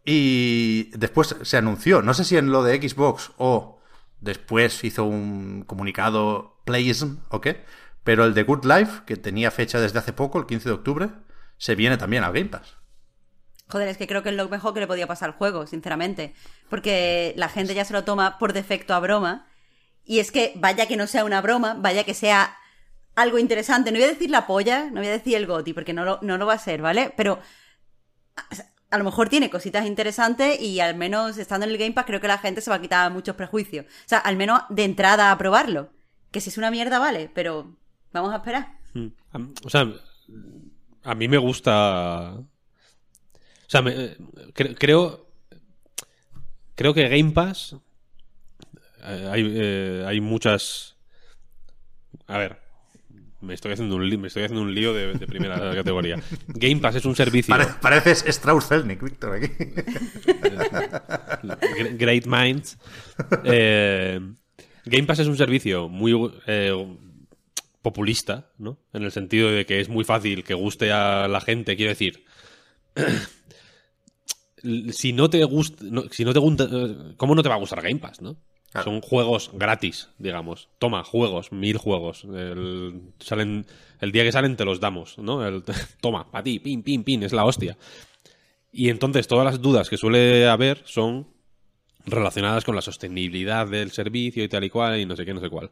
Y 0.03 0.89
después 0.97 1.35
se 1.41 1.57
anunció, 1.57 2.01
no 2.01 2.13
sé 2.13 2.23
si 2.23 2.37
en 2.37 2.51
lo 2.51 2.63
de 2.63 2.77
Xbox 2.89 3.31
o 3.37 3.79
después 4.19 4.83
hizo 4.83 5.03
un 5.03 5.63
comunicado 5.65 6.61
Playism 6.65 7.17
o 7.29 7.39
qué, 7.41 7.63
pero 8.03 8.25
el 8.25 8.33
de 8.33 8.43
Good 8.43 8.65
Life, 8.65 9.03
que 9.05 9.15
tenía 9.17 9.51
fecha 9.51 9.79
desde 9.79 9.99
hace 9.99 10.13
poco, 10.13 10.39
el 10.39 10.47
15 10.47 10.69
de 10.69 10.75
octubre, 10.75 11.09
se 11.57 11.75
viene 11.75 11.97
también 11.97 12.23
al 12.23 12.33
Game 12.33 12.49
Pass. 12.49 12.77
Joder, 13.71 13.87
es 13.87 13.97
que 13.97 14.07
creo 14.07 14.21
que 14.23 14.29
es 14.29 14.35
lo 14.35 14.49
mejor 14.49 14.73
que 14.73 14.81
le 14.81 14.87
podía 14.87 15.07
pasar 15.07 15.29
al 15.29 15.35
juego, 15.35 15.65
sinceramente. 15.65 16.33
Porque 16.69 17.33
la 17.37 17.49
gente 17.49 17.73
ya 17.73 17.85
se 17.85 17.93
lo 17.93 18.03
toma 18.03 18.37
por 18.37 18.53
defecto 18.53 18.93
a 18.93 18.99
broma. 18.99 19.47
Y 20.03 20.19
es 20.19 20.31
que 20.31 20.53
vaya 20.55 20.87
que 20.87 20.97
no 20.97 21.07
sea 21.07 21.23
una 21.25 21.41
broma, 21.41 21.75
vaya 21.79 22.03
que 22.03 22.13
sea 22.13 22.57
algo 23.15 23.37
interesante. 23.39 23.91
No 23.91 23.97
voy 23.97 24.05
a 24.05 24.11
decir 24.11 24.29
la 24.29 24.45
polla, 24.47 24.85
no 24.85 24.99
voy 24.99 25.07
a 25.07 25.11
decir 25.11 25.35
el 25.35 25.45
goti, 25.47 25.73
porque 25.73 25.93
no 25.93 26.03
lo, 26.03 26.19
no 26.21 26.37
lo 26.37 26.45
va 26.45 26.53
a 26.53 26.57
ser, 26.59 26.81
¿vale? 26.81 27.13
Pero 27.15 27.39
a, 28.89 28.97
lo 28.97 29.03
mejor 29.03 29.29
tiene 29.29 29.49
cositas 29.49 29.85
interesantes 29.85 30.59
y 30.59 30.79
al 30.79 30.95
menos 30.95 31.37
estando 31.37 31.65
en 31.65 31.71
el 31.71 31.77
Game 31.77 31.93
Pass 31.93 32.05
creo 32.05 32.19
que 32.19 32.27
la 32.27 32.37
gente 32.39 32.61
se 32.61 32.69
va 32.69 32.77
a 32.77 32.81
quitar 32.81 33.11
muchos 33.11 33.35
prejuicios. 33.35 33.85
O 33.85 34.07
sea, 34.09 34.17
al 34.19 34.35
menos 34.35 34.61
de 34.69 34.83
entrada 34.83 35.31
a 35.31 35.37
probarlo. 35.37 35.89
Que 36.31 36.41
si 36.41 36.49
es 36.49 36.57
una 36.57 36.71
mierda, 36.71 36.97
vale, 36.99 37.29
pero 37.33 37.75
vamos 38.11 38.33
a 38.33 38.37
esperar. 38.37 38.73
Mm. 38.93 39.07
Am- 39.33 39.53
O 39.63 39.69
sea, 39.69 39.87
a 41.03 41.15
mí 41.15 41.27
me 41.27 41.37
gusta. 41.37 42.37
O 43.71 43.73
sea, 43.73 43.81
me- 43.81 43.93
eh, 43.95 44.17
cre- 44.53 44.75
creo. 44.77 45.29
Creo 46.75 46.93
que 46.93 47.07
Game 47.07 47.31
Pass. 47.31 47.77
eh, 49.03 49.29
hay, 49.31 49.43
eh, 49.55 50.03
hay 50.05 50.19
muchas. 50.19 50.97
A 52.27 52.37
ver. 52.37 52.59
Me 53.39 53.53
estoy 53.53 53.71
haciendo 53.71 53.95
un, 53.95 54.07
li- 54.09 54.17
me 54.17 54.27
estoy 54.27 54.43
haciendo 54.43 54.61
un 54.61 54.75
lío 54.75 54.93
de, 54.93 55.13
de 55.13 55.25
primera 55.25 55.55
categoría. 55.75 56.21
Game 56.49 56.81
Pass 56.81 56.95
es 56.95 57.05
un 57.05 57.15
servicio. 57.15 57.55
Pare- 57.55 57.73
pareces 57.81 58.25
Strauss 58.27 58.67
Zelnick, 58.67 59.01
Víctor, 59.01 59.35
aquí. 59.35 59.47
Gre- 61.41 61.97
Great 61.97 62.25
Minds. 62.25 62.77
Eh, 63.45 64.19
Game 64.85 65.03
Pass 65.07 65.19
es 65.19 65.27
un 65.27 65.37
servicio 65.37 65.87
muy 65.87 66.13
populista, 67.81 68.51
¿no? 68.57 68.77
En 68.93 69.03
el 69.03 69.11
sentido 69.13 69.49
de 69.49 69.65
que 69.65 69.79
es 69.79 69.87
muy 69.87 70.03
fácil 70.03 70.43
que 70.43 70.53
guste 70.55 70.91
a 70.91 71.27
la 71.29 71.39
gente, 71.39 71.75
quiero 71.77 71.91
decir. 71.91 72.25
Si 74.91 75.13
no 75.13 75.29
te 75.29 75.43
gusta, 75.43 75.83
no- 75.89 76.03
si 76.11 76.23
no 76.25 76.33
te 76.33 76.39
gusta, 76.39 76.67
¿cómo 77.17 77.35
no 77.35 77.43
te 77.43 77.49
va 77.49 77.55
a 77.55 77.59
gustar 77.59 77.81
Game 77.81 77.99
Pass, 77.99 78.21
no? 78.21 78.37
Claro. 78.71 78.85
Son 78.89 79.01
juegos 79.01 79.51
gratis, 79.53 80.09
digamos. 80.17 80.69
Toma, 80.79 81.03
juegos, 81.03 81.51
mil 81.51 81.77
juegos. 81.77 82.23
El, 82.23 83.01
salen, 83.19 83.65
el 83.99 84.11
día 84.13 84.23
que 84.23 84.31
salen 84.31 84.55
te 84.55 84.63
los 84.63 84.79
damos, 84.79 85.17
¿no? 85.17 85.45
El- 85.45 85.63
toma, 86.01 86.29
para 86.31 86.43
ti, 86.43 86.59
pin, 86.59 86.81
pin, 86.83 87.03
pin, 87.03 87.23
es 87.23 87.33
la 87.33 87.43
hostia. 87.45 87.77
Y 88.71 88.89
entonces 88.89 89.27
todas 89.27 89.43
las 89.45 89.61
dudas 89.61 89.89
que 89.89 89.97
suele 89.97 90.47
haber 90.47 90.81
son 90.85 91.27
relacionadas 92.05 92.63
con 92.63 92.75
la 92.75 92.81
sostenibilidad 92.81 93.67
del 93.67 93.91
servicio 93.91 94.43
y 94.43 94.47
tal 94.47 94.63
y 94.63 94.69
cual 94.69 94.99
y 94.99 95.05
no 95.05 95.15
sé 95.15 95.25
qué, 95.25 95.33
no 95.33 95.41
sé 95.41 95.49
cuál. 95.49 95.71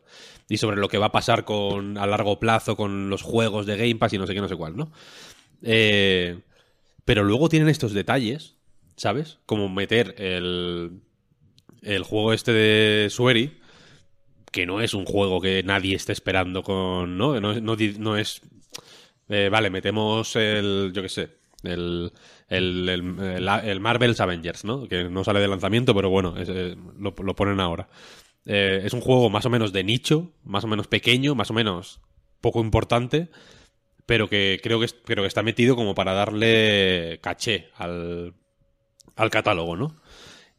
Y 0.49 0.57
sobre 0.57 0.77
lo 0.77 0.89
que 0.89 0.97
va 0.97 1.07
a 1.07 1.11
pasar 1.11 1.45
con 1.45 1.97
a 1.97 2.05
largo 2.05 2.37
plazo 2.39 2.75
con 2.75 3.09
los 3.09 3.21
juegos 3.21 3.65
de 3.65 3.77
Game 3.77 3.95
Pass 3.95 4.13
y 4.13 4.17
no 4.17 4.27
sé 4.27 4.33
qué, 4.33 4.41
no 4.41 4.49
sé 4.49 4.55
cuál, 4.57 4.75
¿no? 4.75 4.91
Eh, 5.63 6.39
pero 7.05 7.23
luego 7.23 7.49
tienen 7.49 7.69
estos 7.69 7.93
detalles, 7.93 8.55
¿sabes? 8.99 9.39
Como 9.47 9.69
meter 9.69 10.15
el, 10.19 11.01
el 11.83 12.03
juego 12.03 12.33
este 12.33 12.53
de 12.53 13.09
Sueri, 13.09 13.59
que 14.51 14.65
no 14.65 14.81
es 14.81 14.93
un 14.93 15.05
juego 15.05 15.41
que 15.41 15.63
nadie 15.63 15.95
esté 15.95 16.11
esperando 16.13 16.63
con, 16.63 17.17
¿no? 17.17 17.39
No, 17.39 17.51
es- 17.75 17.99
no 17.99 18.17
es 18.17 18.41
eh, 19.29 19.49
vale, 19.51 19.69
metemos 19.69 20.35
el, 20.35 20.91
yo 20.93 21.01
qué 21.03 21.09
sé, 21.09 21.29
el, 21.63 22.11
el, 22.49 22.89
el, 22.89 23.19
el- 23.19 23.49
el 23.49 23.79
Marvel's 23.79 24.19
Avengers, 24.21 24.65
¿no? 24.65 24.87
Que 24.87 25.05
no 25.05 25.23
sale 25.23 25.39
de 25.39 25.47
lanzamiento, 25.47 25.95
pero 25.95 26.09
bueno, 26.09 26.35
eh, 26.37 26.75
lo, 26.99 27.13
lo 27.23 27.35
ponen 27.35 27.59
ahora. 27.59 27.89
Eh, 28.45 28.81
es 28.85 28.93
un 28.93 29.01
juego 29.01 29.29
más 29.29 29.45
o 29.45 29.49
menos 29.51 29.73
de 29.73 29.83
nicho, 29.83 30.31
más 30.43 30.63
o 30.65 30.67
menos 30.67 30.87
pequeño, 30.87 31.35
más 31.35 31.51
o 31.51 31.55
menos 31.55 32.01
poco 32.41 32.61
importante, 32.61 33.29
pero 34.05 34.29
que 34.29 34.59
creo 34.63 34.79
que, 34.79 34.87
creo 35.05 35.23
que 35.23 35.27
está 35.27 35.43
metido 35.43 35.75
como 35.75 35.95
para 35.95 36.13
darle 36.13 37.19
caché 37.21 37.69
al, 37.75 38.33
al 39.19 39.29
catálogo, 39.29 39.75
¿no? 39.75 39.95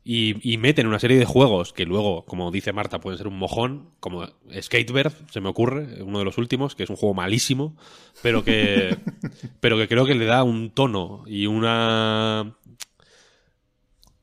Y, 0.03 0.37
y 0.51 0.57
meten 0.57 0.87
una 0.87 0.99
serie 0.99 1.19
de 1.19 1.27
juegos 1.27 1.73
que 1.75 1.85
luego, 1.85 2.25
como 2.25 2.51
dice 2.51 2.73
Marta, 2.73 3.01
pueden 3.01 3.19
ser 3.19 3.29
un 3.29 3.37
mojón, 3.39 3.91
como 4.01 4.27
Skatebird, 4.59 5.13
se 5.31 5.41
me 5.41 5.49
ocurre, 5.51 6.03
uno 6.03 6.21
de 6.21 6.25
los 6.25 6.39
últimos, 6.39 6.75
que 6.75 6.85
es 6.85 6.91
un 6.91 6.97
juego 6.97 7.15
malísimo, 7.15 7.77
pero 8.23 8.43
que, 8.43 8.97
pero 9.61 9.77
que 9.77 9.89
creo 9.89 10.07
que 10.07 10.15
le 10.15 10.25
da 10.25 10.43
un 10.43 10.71
tono 10.71 11.23
y 11.27 11.47
una 11.47 12.55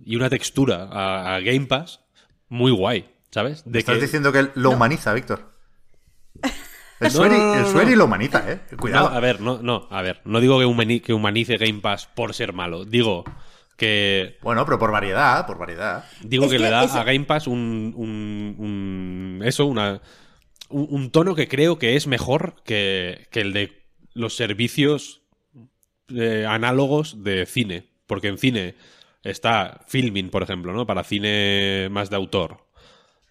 y 0.04 0.16
una 0.16 0.30
textura 0.30 0.88
a, 0.92 1.36
a 1.36 1.40
Game 1.42 1.66
Pass 1.68 2.02
muy 2.50 2.72
guay, 2.72 3.10
¿sabes? 3.32 3.64
De 3.66 3.80
Estás 3.80 3.96
que- 3.98 4.02
diciendo 4.04 4.32
que 4.32 4.50
lo 4.56 4.72
humaniza, 4.72 5.14
Víctor. 5.14 5.54
El 7.00 7.10
No, 7.10 7.10
Sueri, 7.12 7.36
no, 7.38 7.46
no, 7.46 7.54
el 7.54 7.62
no, 7.62 7.72
Sueri 7.72 7.92
no. 7.92 7.98
lo 7.98 8.06
humaniza, 8.06 8.52
¿eh? 8.52 8.62
Cuidado. 8.80 9.12
No, 9.12 9.16
a 9.16 9.20
ver, 9.20 9.40
no, 9.40 9.62
no, 9.62 9.88
a 9.92 10.02
ver, 10.02 10.22
no 10.26 10.40
digo 10.40 10.58
que 10.58 11.14
humanice 11.14 11.58
Game 11.58 11.80
Pass 11.80 12.08
por 12.08 12.34
ser 12.34 12.54
malo, 12.54 12.86
digo 12.86 13.24
que 13.78 14.38
Bueno, 14.42 14.66
pero 14.66 14.78
por 14.80 14.92
variedad, 14.92 15.46
por 15.48 15.58
variedad. 15.58 16.04
digo 16.22 16.46
Es 16.46 16.52
que, 16.52 16.58
que 16.58 16.64
le 16.64 16.70
da 16.70 16.84
eso- 16.84 17.00
a 17.00 17.04
Game 17.06 17.24
Pass 17.26 17.48
un, 17.48 17.94
un- 17.96 18.56
un- 18.58 19.42
eso, 19.46 19.66
una 19.68 20.02
un, 20.70 20.88
un 20.90 21.12
tono 21.12 21.34
que 21.36 21.48
creo 21.48 21.78
que 21.80 21.96
es 21.96 22.08
mejor 22.08 22.56
que, 22.66 23.28
que 23.32 23.40
el 23.42 23.54
de 23.54 23.86
los 24.14 24.36
servicios 24.36 25.22
eh, 26.10 26.46
análogos 26.48 27.24
de 27.24 27.46
cine, 27.46 27.86
porque 28.08 28.28
en 28.30 28.38
cine 28.38 28.76
está 29.24 29.82
Filming, 29.88 30.30
por 30.30 30.42
ejemplo, 30.44 30.74
¿no? 30.74 30.86
Para 30.86 31.04
cine 31.04 31.88
más 31.92 32.10
de 32.10 32.16
autor. 32.16 32.66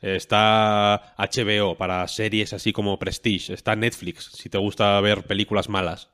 Está 0.03 1.15
HBO 1.19 1.77
para 1.77 2.07
series 2.07 2.53
así 2.53 2.73
como 2.73 2.99
Prestige. 2.99 3.53
Está 3.55 3.75
Netflix, 3.77 4.31
si 4.33 4.49
te 4.49 4.59
gusta 4.59 5.01
ver 5.01 5.25
películas 5.25 5.69
malas. 5.69 6.11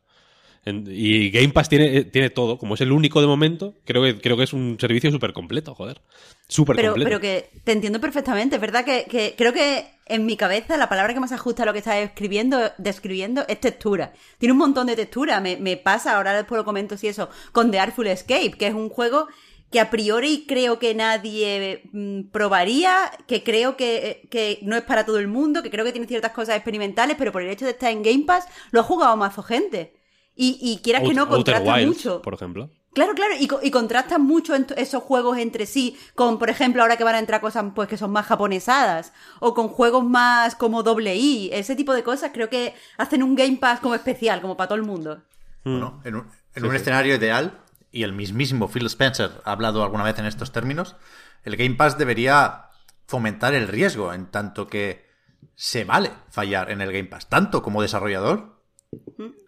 En- 0.64 0.86
y 0.88 1.30
Game 1.30 1.48
Pass 1.48 1.68
tiene, 1.68 1.96
eh, 1.96 2.04
tiene 2.04 2.30
todo. 2.30 2.56
Como 2.58 2.74
es 2.74 2.80
el 2.80 2.92
único 2.92 3.20
de 3.20 3.26
momento, 3.26 3.74
creo 3.84 4.02
que, 4.02 4.20
creo 4.20 4.36
que 4.36 4.44
es 4.44 4.52
un 4.52 4.76
servicio 4.80 5.10
súper 5.10 5.32
completo, 5.32 5.74
joder. 5.74 6.00
Súper 6.48 6.76
Pero, 6.76 6.90
completo. 6.92 7.08
pero 7.08 7.20
que 7.20 7.50
te 7.64 7.72
entiendo 7.72 8.00
perfectamente, 8.00 8.56
es 8.56 8.60
verdad 8.60 8.84
que, 8.84 9.04
que 9.10 9.34
creo 9.36 9.52
que 9.52 9.86
en 10.06 10.26
mi 10.26 10.36
cabeza 10.36 10.76
la 10.76 10.88
palabra 10.88 11.14
que 11.14 11.20
más 11.20 11.32
ajusta 11.32 11.62
a 11.62 11.66
lo 11.66 11.72
que 11.72 11.78
estás 11.80 11.96
escribiendo, 11.96 12.58
describiendo 12.78 13.44
es 13.48 13.58
textura. 13.60 14.12
Tiene 14.38 14.52
un 14.52 14.58
montón 14.58 14.86
de 14.86 14.94
textura, 14.96 15.40
me, 15.40 15.56
me 15.56 15.76
pasa, 15.76 16.16
ahora 16.16 16.34
después 16.34 16.58
lo 16.58 16.64
comento 16.64 16.96
si 16.96 17.08
eso, 17.08 17.28
con 17.52 17.70
The 17.70 17.80
Artful 17.80 18.06
Escape, 18.06 18.52
que 18.52 18.66
es 18.68 18.74
un 18.74 18.88
juego 18.88 19.26
que 19.70 19.80
a 19.80 19.88
priori 19.90 20.44
creo 20.46 20.78
que 20.78 20.94
nadie 20.94 21.82
mm, 21.92 22.24
probaría, 22.30 23.10
que 23.26 23.42
creo 23.42 23.76
que, 23.76 24.28
que 24.30 24.58
no 24.62 24.76
es 24.76 24.82
para 24.82 25.06
todo 25.06 25.18
el 25.18 25.28
mundo, 25.28 25.62
que 25.62 25.70
creo 25.70 25.84
que 25.84 25.92
tiene 25.92 26.06
ciertas 26.06 26.32
cosas 26.32 26.56
experimentales, 26.56 27.16
pero 27.18 27.32
por 27.32 27.42
el 27.42 27.48
hecho 27.48 27.64
de 27.64 27.70
estar 27.70 27.90
en 27.90 28.02
Game 28.02 28.24
Pass 28.26 28.46
lo 28.70 28.80
ha 28.80 28.84
jugado 28.84 29.16
mazo 29.16 29.42
gente. 29.42 29.94
Y, 30.34 30.58
y 30.60 30.78
quieras 30.82 31.02
que 31.02 31.14
no, 31.14 31.28
contrasta 31.28 31.74
Wilds, 31.74 31.86
mucho. 31.86 32.22
por 32.22 32.34
ejemplo. 32.34 32.70
Claro, 32.94 33.14
claro, 33.14 33.32
y, 33.38 33.48
y 33.66 33.70
contrastan 33.70 34.22
mucho 34.22 34.54
esos 34.54 35.02
juegos 35.02 35.38
entre 35.38 35.64
sí, 35.66 35.96
con, 36.14 36.38
por 36.38 36.50
ejemplo, 36.50 36.82
ahora 36.82 36.96
que 36.98 37.04
van 37.04 37.14
a 37.14 37.18
entrar 37.18 37.40
cosas 37.40 37.64
pues 37.74 37.88
que 37.88 37.96
son 37.96 38.10
más 38.12 38.26
japonesadas, 38.26 39.12
o 39.40 39.54
con 39.54 39.68
juegos 39.68 40.04
más 40.04 40.54
como 40.56 40.82
doble 40.82 41.16
I, 41.16 41.50
ese 41.52 41.74
tipo 41.74 41.94
de 41.94 42.02
cosas, 42.02 42.32
creo 42.34 42.50
que 42.50 42.74
hacen 42.98 43.22
un 43.22 43.34
Game 43.34 43.56
Pass 43.56 43.80
como 43.80 43.94
especial, 43.94 44.40
como 44.42 44.56
para 44.58 44.68
todo 44.68 44.76
el 44.76 44.84
mundo. 44.84 45.22
Bueno, 45.64 46.00
en 46.04 46.16
un, 46.16 46.20
en 46.54 46.62
Sí, 46.62 46.64
un 46.64 46.70
sí. 46.70 46.76
escenario 46.76 47.14
ideal, 47.14 47.60
y 47.90 48.02
el 48.02 48.12
mismísimo 48.12 48.68
Phil 48.68 48.86
Spencer 48.86 49.30
ha 49.44 49.52
hablado 49.52 49.82
alguna 49.82 50.04
vez 50.04 50.18
en 50.18 50.26
estos 50.26 50.52
términos, 50.52 50.96
el 51.44 51.56
Game 51.56 51.76
Pass 51.76 51.96
debería 51.96 52.66
fomentar 53.06 53.54
el 53.54 53.68
riesgo, 53.68 54.12
en 54.12 54.26
tanto 54.30 54.66
que 54.66 55.06
se 55.54 55.84
vale 55.84 56.10
fallar 56.30 56.70
en 56.70 56.80
el 56.82 56.92
Game 56.92 57.08
Pass, 57.08 57.28
tanto 57.30 57.62
como 57.62 57.80
desarrollador 57.80 58.60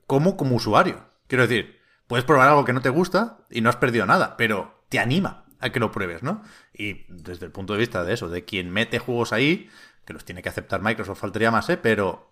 como 0.06 0.36
como 0.36 0.56
usuario. 0.56 1.04
Quiero 1.26 1.46
decir, 1.46 1.80
puedes 2.06 2.24
probar 2.24 2.48
algo 2.48 2.64
que 2.64 2.72
no 2.72 2.82
te 2.82 2.88
gusta 2.88 3.38
y 3.50 3.60
no 3.60 3.70
has 3.70 3.76
perdido 3.76 4.06
nada, 4.06 4.36
pero 4.36 4.84
te 4.88 4.98
anima 4.98 5.44
a 5.60 5.70
que 5.70 5.80
lo 5.80 5.90
pruebes, 5.90 6.22
¿no? 6.22 6.42
Y 6.72 7.06
desde 7.08 7.46
el 7.46 7.52
punto 7.52 7.72
de 7.72 7.78
vista 7.80 8.04
de 8.04 8.14
eso, 8.14 8.28
de 8.28 8.44
quien 8.44 8.70
mete 8.70 8.98
juegos 8.98 9.32
ahí, 9.32 9.70
que 10.04 10.12
los 10.12 10.24
tiene 10.24 10.42
que 10.42 10.48
aceptar 10.48 10.82
Microsoft, 10.82 11.20
faltaría 11.20 11.50
más, 11.50 11.68
¿eh? 11.70 11.78
Pero 11.78 12.30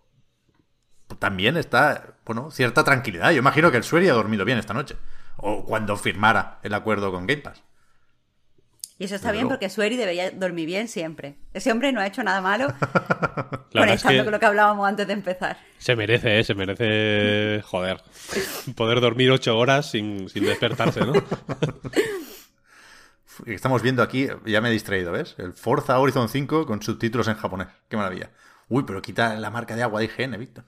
también 1.19 1.57
está, 1.57 2.15
bueno, 2.25 2.51
cierta 2.51 2.85
tranquilidad. 2.85 3.31
Yo 3.31 3.39
imagino 3.39 3.71
que 3.71 3.77
el 3.79 3.85
Sueri 3.85 4.09
ha 4.09 4.15
dormido 4.15 4.45
bien 4.45 4.59
esta 4.59 4.75
noche. 4.75 4.97
O 5.37 5.65
cuando 5.65 5.97
firmara 5.97 6.59
el 6.63 6.75
acuerdo 6.75 7.11
con 7.11 7.27
Game 7.27 7.43
Pass. 7.43 7.63
Y 9.03 9.07
eso 9.07 9.17
está 9.17 9.33
bien 9.33 9.49
porque 9.49 9.69
Sueri 9.69 9.97
debería 9.97 10.31
dormir 10.31 10.65
bien 10.65 10.87
siempre. 10.87 11.35
Ese 11.53 11.73
hombre 11.73 11.91
no 11.91 12.01
ha 12.01 12.07
hecho 12.07 12.23
nada 12.23 12.41
malo, 12.41 12.69
verdad 12.79 13.65
es 13.65 13.75
conectando 13.75 14.11
que 14.11 14.23
con 14.23 14.31
lo 14.31 14.39
que 14.39 14.47
hablábamos 14.47 14.89
antes 14.89 15.09
de 15.09 15.15
empezar. 15.15 15.59
se 15.79 15.97
merece, 15.97 16.39
¿eh? 16.39 16.45
Se 16.45 16.55
merece, 16.55 17.63
joder, 17.63 18.01
poder 18.77 19.01
dormir 19.01 19.33
ocho 19.33 19.59
horas 19.59 19.91
sin, 19.91 20.29
sin 20.29 20.45
despertarse, 20.45 21.01
¿no? 21.01 21.15
Estamos 23.47 23.83
viendo 23.83 24.05
aquí, 24.05 24.29
ya 24.47 24.61
me 24.61 24.69
he 24.69 24.73
distraído, 24.73 25.11
¿ves? 25.11 25.35
El 25.37 25.53
Forza 25.53 25.99
Horizon 25.99 26.29
5 26.29 26.65
con 26.65 26.81
subtítulos 26.81 27.27
en 27.27 27.35
japonés. 27.35 27.67
Qué 27.89 27.97
maravilla. 27.97 28.31
Uy, 28.69 28.85
pero 28.87 29.03
quita 29.03 29.35
la 29.35 29.51
marca 29.51 29.75
de 29.75 29.83
agua 29.83 29.99
de 29.99 30.07
IGN, 30.07 30.39
Víctor. 30.39 30.63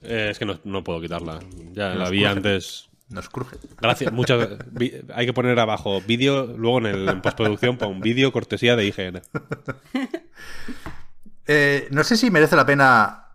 Eh, 0.00 0.28
es 0.30 0.38
que 0.38 0.46
no, 0.46 0.60
no 0.64 0.82
puedo 0.82 1.02
quitarla. 1.02 1.40
Ya 1.72 1.90
la 1.90 2.08
vi 2.08 2.24
antes. 2.24 2.88
Nos 3.08 3.28
cruje. 3.28 3.56
Gracias, 3.80 4.12
muchas. 4.12 4.48
Hay 5.14 5.26
que 5.26 5.32
poner 5.32 5.58
abajo 5.60 6.00
vídeo, 6.00 6.46
luego 6.46 6.78
en, 6.78 6.86
el, 6.86 7.08
en 7.08 7.22
postproducción 7.22 7.76
pon 7.78 8.00
vídeo 8.00 8.32
cortesía 8.32 8.76
de 8.76 8.86
IGN. 8.86 9.22
Eh, 11.48 11.86
no 11.92 12.02
sé 12.02 12.16
si 12.16 12.28
merece 12.28 12.56
la 12.56 12.66
pena 12.66 13.28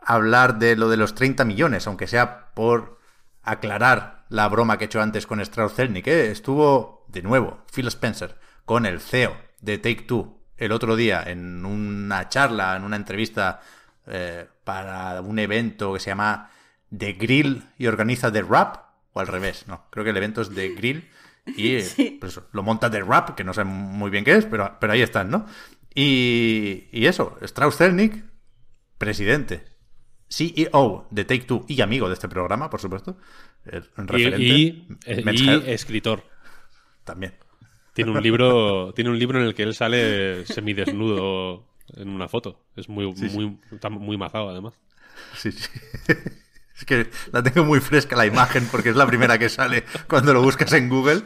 hablar 0.00 0.60
de 0.60 0.76
lo 0.76 0.88
de 0.88 0.96
los 0.96 1.16
30 1.16 1.44
millones, 1.44 1.88
aunque 1.88 2.06
sea 2.06 2.52
por 2.54 3.00
aclarar 3.42 4.24
la 4.28 4.48
broma 4.48 4.78
que 4.78 4.84
he 4.84 4.86
hecho 4.86 5.02
antes 5.02 5.26
con 5.26 5.40
Strauss 5.40 5.74
Zelnick. 5.74 6.06
¿eh? 6.06 6.30
Estuvo, 6.30 7.04
de 7.08 7.22
nuevo, 7.22 7.64
Phil 7.74 7.88
Spencer 7.88 8.36
con 8.64 8.86
el 8.86 9.00
CEO 9.00 9.36
de 9.60 9.78
Take 9.78 10.02
Two 10.02 10.36
el 10.56 10.72
otro 10.72 10.96
día 10.96 11.22
en 11.26 11.64
una 11.64 12.28
charla, 12.28 12.76
en 12.76 12.84
una 12.84 12.96
entrevista 12.96 13.60
eh, 14.06 14.46
para 14.64 15.20
un 15.20 15.38
evento 15.38 15.92
que 15.92 16.00
se 16.00 16.10
llama 16.10 16.50
The 16.96 17.12
Grill 17.14 17.64
y 17.78 17.86
organiza 17.86 18.32
The 18.32 18.42
Rap, 18.42 18.85
o 19.16 19.20
al 19.20 19.26
revés, 19.28 19.64
no, 19.66 19.86
creo 19.90 20.04
que 20.04 20.10
el 20.10 20.16
evento 20.18 20.42
es 20.42 20.54
The 20.54 20.68
Grill 20.76 21.08
y 21.46 21.78
pues 22.18 22.32
eso, 22.32 22.48
lo 22.52 22.62
monta 22.62 22.90
The 22.90 23.00
Rap, 23.00 23.34
que 23.34 23.44
no 23.44 23.54
sé 23.54 23.64
muy 23.64 24.10
bien 24.10 24.24
qué 24.24 24.36
es, 24.36 24.44
pero, 24.44 24.76
pero 24.78 24.92
ahí 24.92 25.00
están, 25.00 25.30
¿no? 25.30 25.46
Y, 25.94 26.88
y 26.92 27.06
eso, 27.06 27.38
Strauss 27.40 27.78
Zelnick, 27.78 28.24
presidente, 28.98 29.64
CEO 30.28 31.08
de 31.10 31.24
Take 31.24 31.44
Two 31.44 31.64
y 31.66 31.80
amigo 31.80 32.08
de 32.08 32.14
este 32.14 32.28
programa, 32.28 32.68
por 32.68 32.80
supuesto, 32.80 33.16
Y, 34.18 34.86
escritor. 35.06 36.24
también. 37.04 37.34
Tiene 37.94 38.10
un 38.10 38.22
libro, 38.22 38.92
tiene 38.94 39.08
un 39.08 39.18
libro 39.18 39.40
en 39.40 39.46
el 39.46 39.54
que 39.54 39.62
él 39.62 39.74
sale 39.74 40.44
semidesnudo 40.44 41.66
en 41.94 42.10
una 42.10 42.28
foto. 42.28 42.66
Es 42.76 42.90
muy, 42.90 43.06
muy, 43.06 43.58
está 43.72 43.88
muy 43.88 44.18
mazado 44.18 44.50
además. 44.50 44.74
Sí, 45.36 45.52
sí. 45.52 45.70
Es 46.76 46.84
que 46.84 47.10
la 47.32 47.42
tengo 47.42 47.64
muy 47.64 47.80
fresca 47.80 48.16
la 48.16 48.26
imagen 48.26 48.68
porque 48.70 48.90
es 48.90 48.96
la 48.96 49.06
primera 49.06 49.38
que 49.38 49.48
sale 49.48 49.84
cuando 50.08 50.34
lo 50.34 50.42
buscas 50.42 50.72
en 50.74 50.88
Google. 50.88 51.22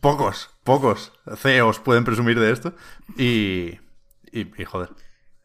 Pocos, 0.00 0.50
pocos 0.62 1.12
CEOs 1.36 1.80
pueden 1.80 2.04
presumir 2.04 2.38
de 2.38 2.52
esto. 2.52 2.74
Y, 3.16 3.78
y, 4.30 4.64
joder, 4.64 4.90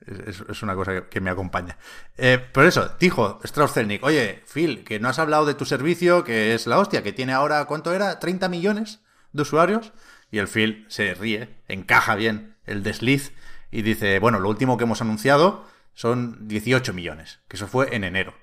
es, 0.06 0.44
es 0.48 0.62
una 0.62 0.76
cosa 0.76 1.08
que, 1.10 1.22
me 1.22 1.30
acompaña. 1.30 1.78
Eh, 2.18 2.38
por 2.38 2.66
eso, 2.66 2.92
dijo 3.00 3.40
Strauss 3.44 3.74
Zelnick, 3.74 4.04
oye, 4.04 4.44
Phil, 4.54 4.84
que 4.84 5.00
no 5.00 5.08
has 5.08 5.20
hablado 5.20 5.46
de 5.46 5.54
tu 5.54 5.66
servicio, 5.66 6.26
que 6.26 6.54
es 6.54 6.68
la 6.68 6.78
hostia, 6.78 7.02
que 7.02 7.14
tiene 7.14 7.32
ahora, 7.32 7.64
¿cuánto 7.66 7.94
era? 7.94 8.20
¿30 8.20 8.50
millones 8.50 9.00
de 9.32 9.42
usuarios? 9.42 9.94
Y 10.32 10.40
el 10.40 10.50
Phil 10.50 10.86
se 10.90 11.14
ríe, 11.14 11.56
encaja 11.68 12.16
bien 12.16 12.58
el 12.66 12.84
desliz 12.84 13.32
y 13.72 13.84
dice, 13.84 14.20
bueno, 14.20 14.40
lo 14.40 14.50
último 14.50 14.78
que 14.78 14.84
hemos 14.84 15.02
anunciado 15.02 15.66
son 15.94 16.48
18 16.48 16.94
millones, 16.94 17.40
que 17.48 17.56
eso 17.56 17.68
fue 17.68 17.96
en 17.96 18.04
enero. 18.04 18.34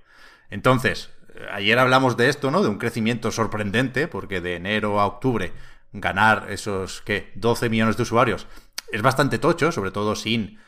Entonces, 0.52 1.08
ayer 1.50 1.78
hablamos 1.78 2.18
de 2.18 2.28
esto, 2.28 2.50
¿no? 2.50 2.62
De 2.62 2.68
un 2.68 2.76
crecimiento 2.76 3.30
sorprendente, 3.30 4.06
porque 4.06 4.42
de 4.42 4.56
enero 4.56 5.00
a 5.00 5.06
octubre 5.06 5.54
ganar 5.94 6.50
esos, 6.50 7.00
¿qué? 7.00 7.32
12 7.36 7.70
millones 7.70 7.96
de 7.96 8.02
usuarios 8.02 8.46
es 8.92 9.00
bastante 9.00 9.38
tocho, 9.38 9.72
sobre 9.72 9.92
todo 9.92 10.14
sin 10.14 10.58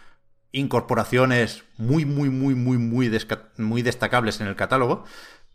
incorporaciones 0.53 1.65
muy, 1.77 2.07
muy, 2.07 2.31
muy, 2.31 2.55
muy, 2.55 2.79
muy, 2.79 3.11
muy 3.59 3.83
destacables 3.83 4.41
en 4.41 4.47
el 4.47 4.57
catálogo. 4.57 5.05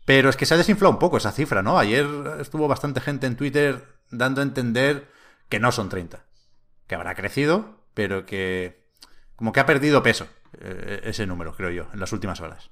Pero 0.04 0.30
es 0.30 0.36
que 0.36 0.46
se 0.46 0.54
ha 0.54 0.58
desinflado 0.58 0.92
un 0.92 1.00
poco 1.00 1.16
esa 1.16 1.32
cifra, 1.32 1.62
¿no? 1.62 1.76
Ayer 1.76 2.06
estuvo 2.40 2.68
bastante 2.68 3.00
gente 3.00 3.26
en 3.26 3.36
Twitter 3.36 3.84
dando 4.10 4.42
a 4.42 4.44
entender 4.44 5.10
que 5.48 5.58
no 5.58 5.72
son 5.72 5.88
30. 5.88 6.24
Que 6.86 6.94
habrá 6.94 7.16
crecido, 7.16 7.82
pero 7.94 8.26
que 8.26 8.86
como 9.34 9.52
que 9.52 9.58
ha 9.58 9.66
perdido 9.66 10.04
peso 10.04 10.28
eh, 10.60 11.00
ese 11.02 11.26
número, 11.26 11.52
creo 11.56 11.70
yo, 11.70 11.88
en 11.92 11.98
las 11.98 12.12
últimas 12.12 12.40
horas. 12.40 12.70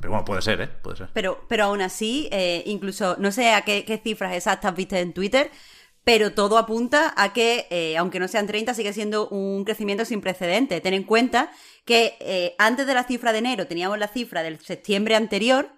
Pero 0.00 0.12
bueno, 0.12 0.24
puede 0.24 0.42
ser, 0.42 0.60
¿eh? 0.62 0.68
Puede 0.68 0.96
ser. 0.96 1.08
Pero, 1.12 1.44
pero 1.48 1.64
aún 1.64 1.82
así, 1.82 2.28
eh, 2.32 2.62
incluso, 2.66 3.16
no 3.18 3.30
sé 3.30 3.50
a 3.52 3.62
qué, 3.62 4.00
cifras 4.02 4.34
exactas 4.34 4.74
viste 4.74 4.98
en 4.98 5.12
Twitter, 5.12 5.50
pero 6.04 6.32
todo 6.32 6.56
apunta 6.56 7.12
a 7.16 7.32
que, 7.34 7.66
eh, 7.70 7.96
aunque 7.98 8.18
no 8.18 8.26
sean 8.26 8.46
30, 8.46 8.72
sigue 8.72 8.94
siendo 8.94 9.28
un 9.28 9.64
crecimiento 9.64 10.06
sin 10.06 10.22
precedente. 10.22 10.80
Ten 10.80 10.94
en 10.94 11.04
cuenta 11.04 11.52
que 11.84 12.16
eh, 12.20 12.54
antes 12.58 12.86
de 12.86 12.94
la 12.94 13.04
cifra 13.04 13.32
de 13.32 13.38
enero 13.38 13.66
teníamos 13.66 13.98
la 13.98 14.08
cifra 14.08 14.42
del 14.42 14.58
septiembre 14.58 15.14
anterior, 15.14 15.70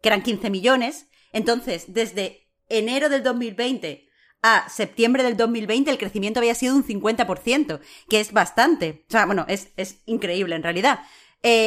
que 0.00 0.08
eran 0.08 0.22
15 0.22 0.48
millones. 0.48 1.06
Entonces, 1.32 1.92
desde 1.92 2.48
enero 2.68 3.10
del 3.10 3.22
2020 3.22 4.04
a 4.42 4.68
septiembre 4.68 5.22
del 5.22 5.36
2020 5.36 5.90
el 5.90 5.98
crecimiento 5.98 6.40
había 6.40 6.54
sido 6.54 6.74
un 6.74 6.86
50%, 6.86 7.80
que 8.08 8.20
es 8.20 8.32
bastante. 8.32 9.04
O 9.08 9.10
sea, 9.10 9.26
bueno, 9.26 9.44
es, 9.48 9.68
es 9.76 10.02
increíble 10.06 10.54
en 10.56 10.62
realidad. 10.62 11.00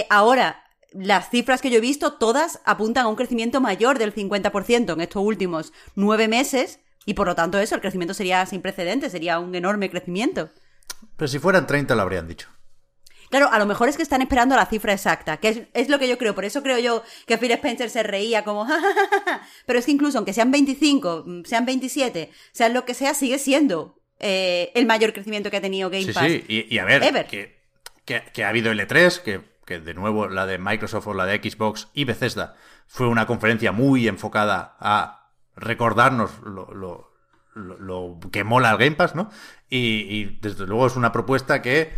Ahora, 0.10 0.64
las 0.92 1.30
cifras 1.30 1.62
que 1.62 1.70
yo 1.70 1.78
he 1.78 1.82
visto, 1.82 2.14
todas 2.14 2.62
apuntan 2.66 3.06
a 3.06 3.08
un 3.10 3.16
crecimiento 3.16 3.62
mayor 3.62 4.00
del 4.00 4.14
50% 4.14 4.94
en 4.94 5.02
estos 5.02 5.24
últimos 5.24 5.72
nueve 5.96 6.28
meses, 6.28 6.80
y 7.06 7.14
por 7.14 7.28
lo 7.28 7.36
tanto 7.36 7.60
eso, 7.60 7.76
el 7.76 7.82
crecimiento 7.82 8.14
sería 8.14 8.46
sin 8.46 8.62
precedentes, 8.62 9.12
sería 9.12 9.40
un 9.40 9.54
enorme 9.56 9.90
crecimiento. 9.90 10.50
Pero 11.16 11.28
si 11.28 11.40
fueran 11.40 11.66
30 11.68 11.96
lo 11.96 12.02
habrían 12.02 12.28
dicho. 12.28 12.50
Claro, 13.30 13.48
a 13.52 13.60
lo 13.60 13.68
mejor 13.68 13.90
es 13.90 13.96
que 13.96 14.02
están 14.02 14.24
esperando 14.24 14.56
la 14.56 14.66
cifra 14.66 14.92
exacta, 14.92 15.38
que 15.38 15.50
es, 15.50 15.62
es 15.74 15.88
lo 15.90 16.00
que 16.00 16.08
yo 16.08 16.18
creo. 16.18 16.34
Por 16.34 16.46
eso 16.46 16.64
creo 16.64 16.80
yo 16.80 17.04
que 17.28 17.38
Phil 17.38 17.52
Spencer 17.52 17.90
se 17.92 18.02
reía 18.02 18.44
como, 18.44 18.66
"Ja, 18.68 18.80
ja, 18.82 18.92
ja, 19.10 19.22
ja". 19.24 19.48
pero 19.68 19.78
es 19.78 19.86
que 19.86 19.92
incluso 19.92 20.18
aunque 20.18 20.34
sean 20.34 20.50
25, 20.52 21.24
mm, 21.28 21.44
sean 21.46 21.66
27, 21.66 22.32
sean 22.52 22.74
lo 22.74 22.86
que 22.86 22.96
sea, 22.96 23.14
sigue 23.14 23.38
siendo 23.38 24.00
eh, 24.20 24.72
el 24.74 24.86
mayor 24.88 25.14
crecimiento 25.14 25.52
que 25.52 25.58
ha 25.58 25.62
tenido 25.62 25.90
Game 25.92 26.06
Sí, 26.06 26.12
Pass. 26.14 26.26
sí, 26.26 26.44
y, 26.48 26.74
y 26.76 26.80
a 26.80 26.86
ver, 26.86 27.04
Ever. 27.04 27.28
que, 27.28 27.60
que- 28.04 28.24
que 28.34 28.44
ha 28.44 28.50
habido 28.50 28.72
L3, 28.74 29.20
que, 29.22 29.42
que 29.70 29.80
de 29.80 29.94
nuevo 29.94 30.28
la 30.28 30.46
de 30.46 30.58
Microsoft 30.58 31.08
o 31.08 31.14
la 31.14 31.26
de 31.26 31.38
Xbox 31.38 31.88
y 31.94 32.04
Bethesda 32.04 32.56
fue 32.88 33.08
una 33.08 33.26
conferencia 33.26 33.72
muy 33.72 34.08
enfocada 34.10 34.76
a 34.82 35.30
recordarnos 35.56 36.32
lo, 36.44 36.74
lo- 36.74 37.10
lo- 37.56 38.20
que 38.32 38.44
mola 38.44 38.72
el 38.72 38.78
Game 38.78 38.96
Pass, 38.96 39.16
¿no? 39.16 39.30
Y, 39.70 39.78
y 40.10 40.40
desde 40.42 40.66
luego 40.66 40.88
es 40.88 40.96
una 40.96 41.12
propuesta 41.12 41.62
que 41.62 41.82
eh, 41.82 41.94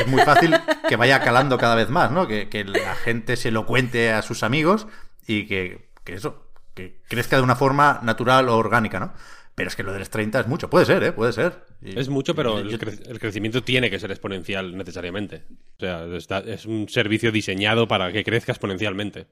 es 0.00 0.06
muy 0.08 0.22
fácil 0.22 0.54
que 0.88 0.96
vaya 0.96 1.20
calando 1.20 1.56
cada 1.58 1.74
vez 1.74 1.88
más, 1.88 2.10
¿no? 2.10 2.26
Que, 2.26 2.48
que 2.48 2.64
la 2.64 2.94
gente 2.96 3.36
se 3.36 3.50
lo 3.50 3.64
cuente 3.66 4.12
a 4.12 4.22
sus 4.22 4.42
amigos 4.42 4.86
y 5.26 5.46
que, 5.46 5.90
que 6.04 6.14
eso, 6.14 6.46
que 6.74 7.00
crezca 7.08 7.36
de 7.36 7.42
una 7.42 7.56
forma 7.56 8.00
natural 8.02 8.48
o 8.48 8.56
orgánica, 8.56 8.98
¿no? 9.00 9.12
Pero 9.56 9.68
es 9.68 9.74
que 9.74 9.82
lo 9.82 9.92
del 9.92 10.08
30 10.08 10.40
es 10.40 10.46
mucho, 10.46 10.70
puede 10.70 10.84
ser, 10.86 11.02
¿eh? 11.02 11.12
Puede 11.12 11.32
ser. 11.32 11.64
Y- 11.82 11.98
Es 11.98 12.08
mucho, 12.10 12.34
pero 12.34 12.60
y- 12.60 12.68
el, 12.74 12.78
cre- 12.78 13.08
el 13.08 13.18
crecimiento 13.18 13.62
tiene 13.64 13.90
que 13.90 13.98
ser 13.98 14.10
exponencial 14.10 14.76
necesariamente. 14.76 15.44
O 15.78 15.80
sea, 15.80 16.04
está- 16.14 16.40
es 16.40 16.66
un 16.66 16.88
servicio 16.90 17.32
diseñado 17.32 17.88
para 17.88 18.12
que 18.12 18.22
crezca 18.22 18.52
exponencialmente. 18.52 19.26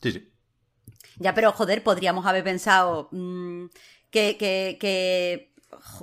Sí, 0.00 0.12
sí. 0.12 0.30
Ya, 1.18 1.34
pero 1.34 1.50
joder, 1.52 1.82
podríamos 1.82 2.26
haber 2.26 2.44
pensado 2.44 3.08
mm, 3.10 3.66
que, 4.10 4.36
que, 4.36 4.76
que, 4.80 5.52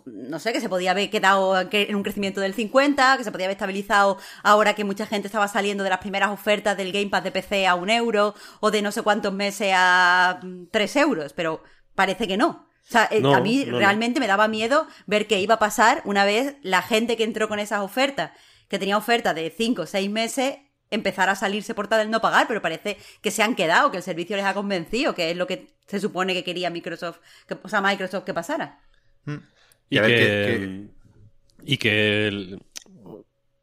no 0.06 0.38
sé, 0.40 0.52
que 0.52 0.60
se 0.60 0.68
podía 0.68 0.92
haber 0.92 1.10
quedado 1.10 1.58
en 1.62 1.70
que- 1.70 1.84
en 1.84 1.96
un 1.96 2.04
crecimiento 2.04 2.42
del 2.42 2.54
50, 2.54 3.16
que 3.18 3.24
se 3.24 3.32
podía 3.32 3.46
haber 3.46 3.56
estabilizado 3.56 4.18
ahora 4.44 4.74
que 4.76 4.84
mucha 4.84 5.06
gente 5.06 5.28
estaba 5.30 5.48
saliendo 5.48 5.86
de 5.86 5.90
las 5.90 6.00
primeras 6.00 6.32
ofertas 6.32 6.76
del 6.76 6.92
Game 6.92 7.08
Pass 7.10 7.24
de 7.24 7.32
PC 7.32 7.66
a 7.66 7.76
un 7.76 7.90
euro 7.90 8.36
o 8.60 8.72
de 8.72 8.82
no 8.82 8.92
sé 8.92 9.02
cuántos 9.04 9.32
meses 9.34 9.72
a 9.74 10.40
mm, 10.44 10.66
tres 10.70 10.98
euros, 10.98 11.32
pero 11.32 11.64
parece 11.96 12.28
que 12.28 12.36
no. 12.36 12.70
O 12.92 12.94
sea, 12.94 13.08
eh, 13.10 13.22
No, 13.22 13.34
a 13.34 13.40
mí 13.40 13.64
no, 13.66 13.72
no. 13.72 13.78
realmente 13.80 14.20
me 14.20 14.28
daba 14.28 14.50
miedo 14.50 14.86
ver 15.06 15.26
qué 15.26 15.40
iba 15.40 15.56
a 15.56 15.60
pasar 15.60 16.02
una 16.04 16.26
vez 16.26 16.56
la 16.62 16.82
gente 16.82 17.16
que 17.16 17.24
entró 17.24 17.48
con 17.48 17.58
esas 17.60 17.80
ofertas, 17.80 18.32
que 18.68 18.80
tenía 18.80 18.98
ofertas 18.98 19.34
de 19.34 19.50
5 19.50 19.84
o 19.84 19.86
6 19.86 20.10
meses, 20.10 20.58
empezar 20.90 21.30
a 21.30 21.36
salirse 21.36 21.74
por 21.74 21.88
tal 21.88 22.00
del 22.00 22.10
no 22.12 22.20
pagar, 22.20 22.48
pero 22.50 22.62
parece 22.62 22.98
que 23.22 23.32
se 23.32 23.44
han 23.44 23.56
quedado, 23.56 23.92
que 23.92 23.98
el 23.98 24.04
servicio 24.04 24.36
les 24.36 24.44
ha 24.46 24.54
convencido, 24.54 25.16
que 25.16 25.32
es 25.32 25.38
lo 25.38 25.48
que 25.48 25.68
se 25.88 26.02
supone 26.02 26.34
que 26.34 26.44
quería 26.44 26.70
Microsoft, 26.70 27.20
que, 27.48 27.56
o 27.64 27.70
sea, 27.70 27.80
Microsoft 27.80 28.26
que 28.26 28.34
pasara. 28.34 28.80
Y 29.26 29.96
Y 29.96 29.98
a 29.98 30.02
ver, 30.02 30.10
que, 30.12 30.26
que- 30.60 30.88
y 31.74 31.78
que 31.78 32.28
el- 32.28 32.60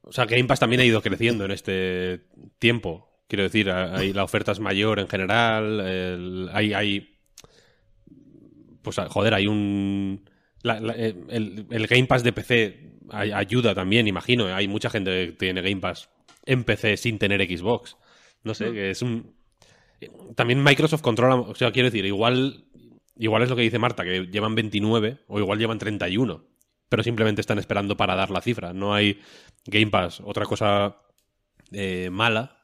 o 0.01 0.11
sea, 0.12 0.25
Game 0.25 0.45
Pass 0.45 0.61
también 0.61 0.81
ha 0.81 0.85
ido 0.87 1.03
creciendo 1.03 1.45
en 1.45 1.51
este 1.51 2.23
tiempo. 2.59 3.11
Quiero 3.29 3.43
decir, 3.43 3.71
ahí 3.71 4.14
la 4.14 4.25
oferta 4.25 4.53
es 4.53 4.59
mayor 4.61 5.01
en 5.01 5.09
general. 5.09 5.81
el- 5.81 6.49
hay, 6.55 6.73
hay. 6.73 7.17
Pues 8.88 8.98
a- 8.98 9.09
joder, 9.09 9.35
hay 9.35 9.46
un. 9.46 10.29
la- 10.62 10.81
la- 10.81 10.94
eh, 10.96 11.14
el, 11.29 11.66
el 11.70 11.87
Game 11.87 12.07
Pass 12.07 12.22
de 12.22 12.33
PC 12.33 12.92
ay- 13.11 13.33
ayuda 13.33 13.74
también, 13.74 14.07
imagino. 14.09 14.46
Hay 14.46 14.66
mucha 14.68 14.88
gente 14.90 15.27
que 15.27 15.33
tiene 15.33 15.61
Game 15.62 15.81
Pass 15.81 16.09
en 16.46 16.64
PC 16.64 16.96
sin 16.96 17.18
tener 17.18 17.42
Xbox. 17.46 17.96
No 18.44 18.55
sé, 18.55 18.72
que 18.72 18.90
es 18.90 19.03
un. 19.03 19.35
También 20.37 20.62
Microsoft 20.62 21.03
controla. 21.03 21.35
O 21.37 21.55
sea, 21.55 21.70
quiero 21.72 21.88
decir, 21.90 22.05
igual. 22.07 22.64
Igual 23.20 23.42
es 23.42 23.51
lo 23.51 23.57
que 23.57 23.62
dice 23.62 23.79
Marta, 23.81 24.05
que 24.05 24.29
llevan 24.29 24.55
29 24.55 25.18
o 25.27 25.40
igual 25.40 25.59
llevan 25.59 25.79
31, 25.79 26.44
pero 26.88 27.03
simplemente 27.03 27.40
están 27.40 27.59
esperando 27.59 27.96
para 27.96 28.14
dar 28.14 28.31
la 28.31 28.40
cifra. 28.40 28.72
No 28.72 28.94
hay 28.94 29.20
Game 29.66 29.88
Pass, 29.90 30.22
otra 30.24 30.46
cosa 30.46 30.96
eh, 31.72 32.09
mala 32.12 32.58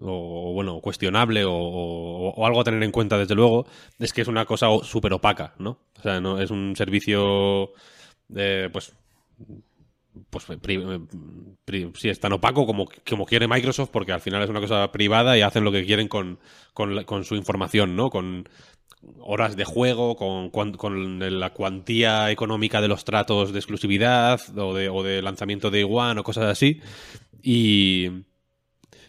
o 0.00 0.52
bueno, 0.52 0.80
cuestionable 0.80 1.44
o, 1.44 1.52
o- 1.52 2.46
algo 2.46 2.60
a 2.60 2.64
tener 2.64 2.82
en 2.82 2.92
cuenta 2.92 3.18
desde 3.18 3.34
luego, 3.34 3.66
es 3.98 4.12
que 4.12 4.22
es 4.22 4.28
una 4.28 4.44
cosa 4.46 4.68
súper 4.82 5.12
opaca, 5.12 5.54
¿no? 5.58 5.78
O 5.98 6.02
sea, 6.02 6.20
no 6.20 6.40
es 6.40 6.50
un 6.50 6.74
servicio 6.76 7.72
eh, 8.34 8.68
pues 8.72 8.92
pues 10.30 10.44
pri- 10.60 10.80
pri- 11.64 11.90
sí, 11.96 12.08
es 12.08 12.20
tan 12.20 12.32
opaco 12.32 12.66
como, 12.66 12.86
como 13.08 13.26
quiere 13.26 13.48
Microsoft 13.48 13.90
porque 13.92 14.12
al 14.12 14.20
final 14.20 14.42
es 14.42 14.50
una 14.50 14.60
cosa 14.60 14.90
privada 14.92 15.36
y 15.36 15.42
hacen 15.42 15.64
lo 15.64 15.72
que 15.72 15.84
quieren 15.84 16.06
con, 16.08 16.38
con, 16.72 17.04
su 17.24 17.34
información, 17.34 17.96
¿no? 17.96 18.10
Con 18.10 18.48
horas 19.20 19.56
de 19.56 19.64
juego, 19.64 20.16
con, 20.16 20.50
la 21.40 21.50
cuantía 21.52 22.30
económica 22.30 22.80
de 22.80 22.88
los 22.88 23.04
tratos 23.04 23.52
de 23.52 23.58
exclusividad 23.58 24.40
o 24.56 24.74
de, 24.74 24.88
o 24.88 25.02
de 25.02 25.20
lanzamiento 25.20 25.70
de 25.70 25.84
One 25.84 26.20
o 26.20 26.24
cosas 26.24 26.44
así. 26.44 26.80
Y, 27.42 28.08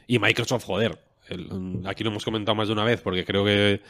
y 0.07 0.19
Microsoft, 0.19 0.65
joder, 0.65 0.99
el- 1.29 1.81
aquí 1.85 2.03
lo 2.03 2.11
hemos 2.11 2.23
comentado 2.25 2.55
más 2.55 2.67
de 2.67 2.73
una 2.73 2.83
vez 2.83 3.01
porque 3.01 3.25
creo 3.25 3.43
que, 3.45 3.81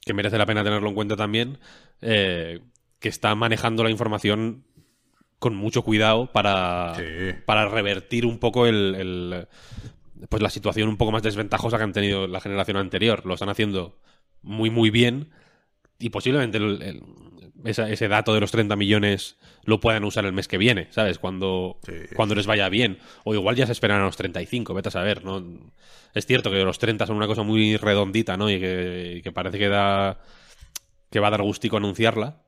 que 0.00 0.14
merece 0.14 0.38
la 0.38 0.46
pena 0.46 0.64
tenerlo 0.64 0.88
en 0.88 0.94
cuenta 0.94 1.16
también, 1.16 1.58
eh, 2.00 2.60
que 2.98 3.08
está 3.08 3.34
manejando 3.34 3.84
la 3.84 3.90
información 3.90 4.64
con 5.38 5.54
mucho 5.54 5.82
cuidado 5.82 6.32
para, 6.32 6.94
Sí. 6.96 7.34
para 7.46 7.68
revertir 7.68 8.26
un 8.26 8.38
poco 8.38 8.66
el, 8.66 8.94
el- 8.96 9.46
pues 10.28 10.42
la 10.42 10.50
situación 10.50 10.88
un 10.88 10.96
poco 10.96 11.12
más 11.12 11.22
desventajosa 11.22 11.76
que 11.78 11.84
han 11.84 11.92
tenido 11.92 12.26
la 12.26 12.40
generación 12.40 12.76
anterior. 12.76 13.24
Lo 13.24 13.34
están 13.34 13.48
haciendo 13.50 14.00
muy, 14.42 14.68
muy 14.68 14.90
bien 14.90 15.30
y 16.00 16.10
posiblemente 16.10 16.58
el- 16.58 16.82
el- 16.82 17.02
esa- 17.68 17.88
ese 17.90 18.08
dato 18.08 18.34
de 18.34 18.40
los 18.40 18.50
30 18.50 18.76
millones 18.76 19.36
lo 19.64 19.80
puedan 19.80 20.04
usar 20.04 20.24
el 20.26 20.32
mes 20.32 20.48
que 20.48 20.58
viene, 20.58 20.88
¿sabes? 20.90 21.18
Cuando, 21.18 21.78
Sí. 21.86 21.92
cuando 22.16 22.34
les 22.34 22.46
vaya 22.46 22.68
bien. 22.68 22.98
O 23.24 23.34
igual 23.34 23.56
ya 23.56 23.66
se 23.66 23.72
esperan 23.72 24.00
a 24.00 24.04
los 24.04 24.16
35, 24.16 24.74
vete 24.74 24.88
a 24.88 24.92
saber, 24.92 25.24
¿no? 25.24 25.44
Es 26.14 26.26
cierto 26.26 26.50
que 26.50 26.64
los 26.64 26.78
30 26.78 27.06
son 27.06 27.16
una 27.16 27.26
cosa 27.26 27.42
muy 27.42 27.76
redondita, 27.76 28.36
¿no? 28.36 28.50
Y 28.50 28.58
que, 28.58 29.14
y 29.18 29.22
que 29.22 29.32
parece 29.32 29.58
que 29.58 29.68
da 29.68 30.18
que 31.10 31.20
va 31.20 31.28
a 31.28 31.30
dar 31.30 31.42
gustico 31.42 31.76
anunciarla, 31.78 32.42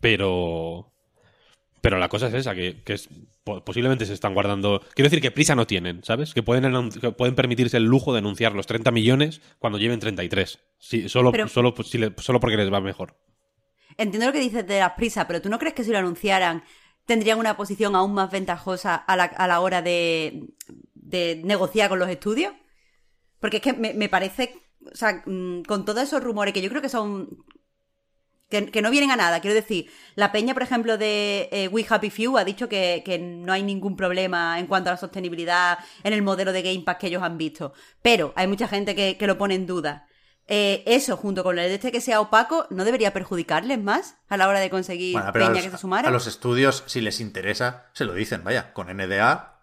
pero 0.00 0.92
pero 1.80 1.98
la 2.00 2.08
cosa 2.08 2.26
es 2.26 2.34
esa, 2.34 2.52
que, 2.56 2.82
que 2.82 2.94
es, 2.94 3.08
po- 3.44 3.62
posiblemente 3.64 4.06
se 4.06 4.12
están 4.12 4.34
guardando... 4.34 4.80
Quiero 4.96 5.06
decir 5.08 5.20
que 5.22 5.30
prisa 5.30 5.54
no 5.54 5.68
tienen, 5.68 6.02
¿sabes? 6.02 6.34
Que 6.34 6.42
pueden, 6.42 6.90
que 6.90 7.12
pueden 7.12 7.36
permitirse 7.36 7.76
el 7.76 7.84
lujo 7.84 8.12
de 8.12 8.18
anunciar 8.18 8.54
los 8.54 8.66
30 8.66 8.90
millones 8.90 9.40
cuando 9.60 9.78
lleven 9.78 10.00
33. 10.00 10.58
Sí, 10.80 11.08
solo, 11.08 11.30
Pero- 11.30 11.46
solo, 11.46 11.72
si 11.84 11.98
le- 11.98 12.12
solo 12.18 12.40
porque 12.40 12.56
les 12.56 12.72
va 12.72 12.80
mejor. 12.80 13.14
Entiendo 13.98 14.26
lo 14.26 14.32
que 14.32 14.40
dices 14.40 14.66
de 14.66 14.80
las 14.80 14.92
prisas, 14.92 15.24
pero 15.26 15.40
¿tú 15.40 15.48
no 15.48 15.58
crees 15.58 15.74
que 15.74 15.84
si 15.84 15.90
lo 15.90 15.98
anunciaran 15.98 16.62
tendrían 17.06 17.38
una 17.38 17.56
posición 17.56 17.94
aún 17.94 18.12
más 18.14 18.30
ventajosa 18.30 18.94
a 18.94 19.16
la, 19.16 19.60
hora 19.60 19.80
de, 19.80 20.48
negociar 21.44 21.88
con 21.88 21.98
los 21.98 22.08
estudios? 22.08 22.52
Porque 23.40 23.58
es 23.58 23.62
que 23.62 23.72
me, 23.72 24.08
parece, 24.08 24.54
o 24.92 24.96
sea, 24.96 25.22
mm, 25.24 25.62
con 25.62 25.84
todos 25.84 26.02
esos 26.02 26.22
rumores 26.22 26.52
que 26.52 26.62
yo 26.62 26.68
creo 26.68 26.82
que 26.82 26.88
son... 26.88 27.44
Que, 28.48 28.80
no 28.80 28.90
vienen 28.92 29.10
a 29.10 29.16
nada, 29.16 29.40
quiero 29.40 29.56
decir, 29.56 29.90
la 30.14 30.30
peña, 30.30 30.54
por 30.54 30.62
ejemplo, 30.62 30.96
de 30.96 31.48
eh, 31.50 31.66
We 31.66 31.84
Happy 31.88 32.10
Few 32.10 32.38
ha 32.38 32.44
dicho 32.44 32.68
que, 32.68 33.02
no 33.20 33.52
hay 33.52 33.64
ningún 33.64 33.96
problema 33.96 34.60
en 34.60 34.68
cuanto 34.68 34.88
a 34.88 34.92
la 34.92 34.96
sostenibilidad 34.96 35.78
en 36.04 36.12
el 36.12 36.22
modelo 36.22 36.52
de 36.52 36.62
Game 36.62 36.84
Pass 36.84 36.98
que 36.98 37.08
ellos 37.08 37.24
han 37.24 37.38
visto, 37.38 37.72
pero 38.02 38.32
hay 38.36 38.46
mucha 38.46 38.68
gente 38.68 38.94
que 38.94 39.26
lo 39.26 39.36
pone 39.36 39.56
en 39.56 39.66
duda. 39.66 40.06
Eh, 40.48 40.84
eso, 40.86 41.16
junto 41.16 41.42
con 41.42 41.58
el 41.58 41.70
este 41.72 41.90
que 41.90 42.00
sea 42.00 42.20
opaco, 42.20 42.66
¿no 42.70 42.84
debería 42.84 43.12
perjudicarles 43.12 43.82
más 43.82 44.16
a 44.28 44.36
la 44.36 44.46
hora 44.48 44.60
de 44.60 44.70
conseguir 44.70 45.12
Bueno, 45.14 45.32
peña 45.32 45.48
los, 45.50 45.62
que 45.62 45.70
se 45.70 45.78
sumara? 45.78 46.08
a 46.08 46.12
los 46.12 46.26
estudios, 46.28 46.84
si 46.86 47.00
les 47.00 47.20
interesa, 47.20 47.86
se 47.94 48.04
lo 48.04 48.14
dicen, 48.14 48.44
vaya. 48.44 48.72
Con 48.72 48.88
NDA, 48.88 49.54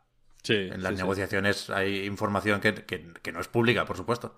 Sí, 0.43 0.53
en 0.55 0.83
las 0.83 0.89
sí, 0.91 0.97
sí. 0.97 1.01
negociaciones 1.03 1.69
hay 1.69 2.05
información 2.05 2.59
que, 2.59 2.73
que- 2.73 3.13
que 3.21 3.31
no 3.31 3.39
es 3.39 3.47
pública, 3.47 3.85
por 3.85 3.95
supuesto. 3.95 4.35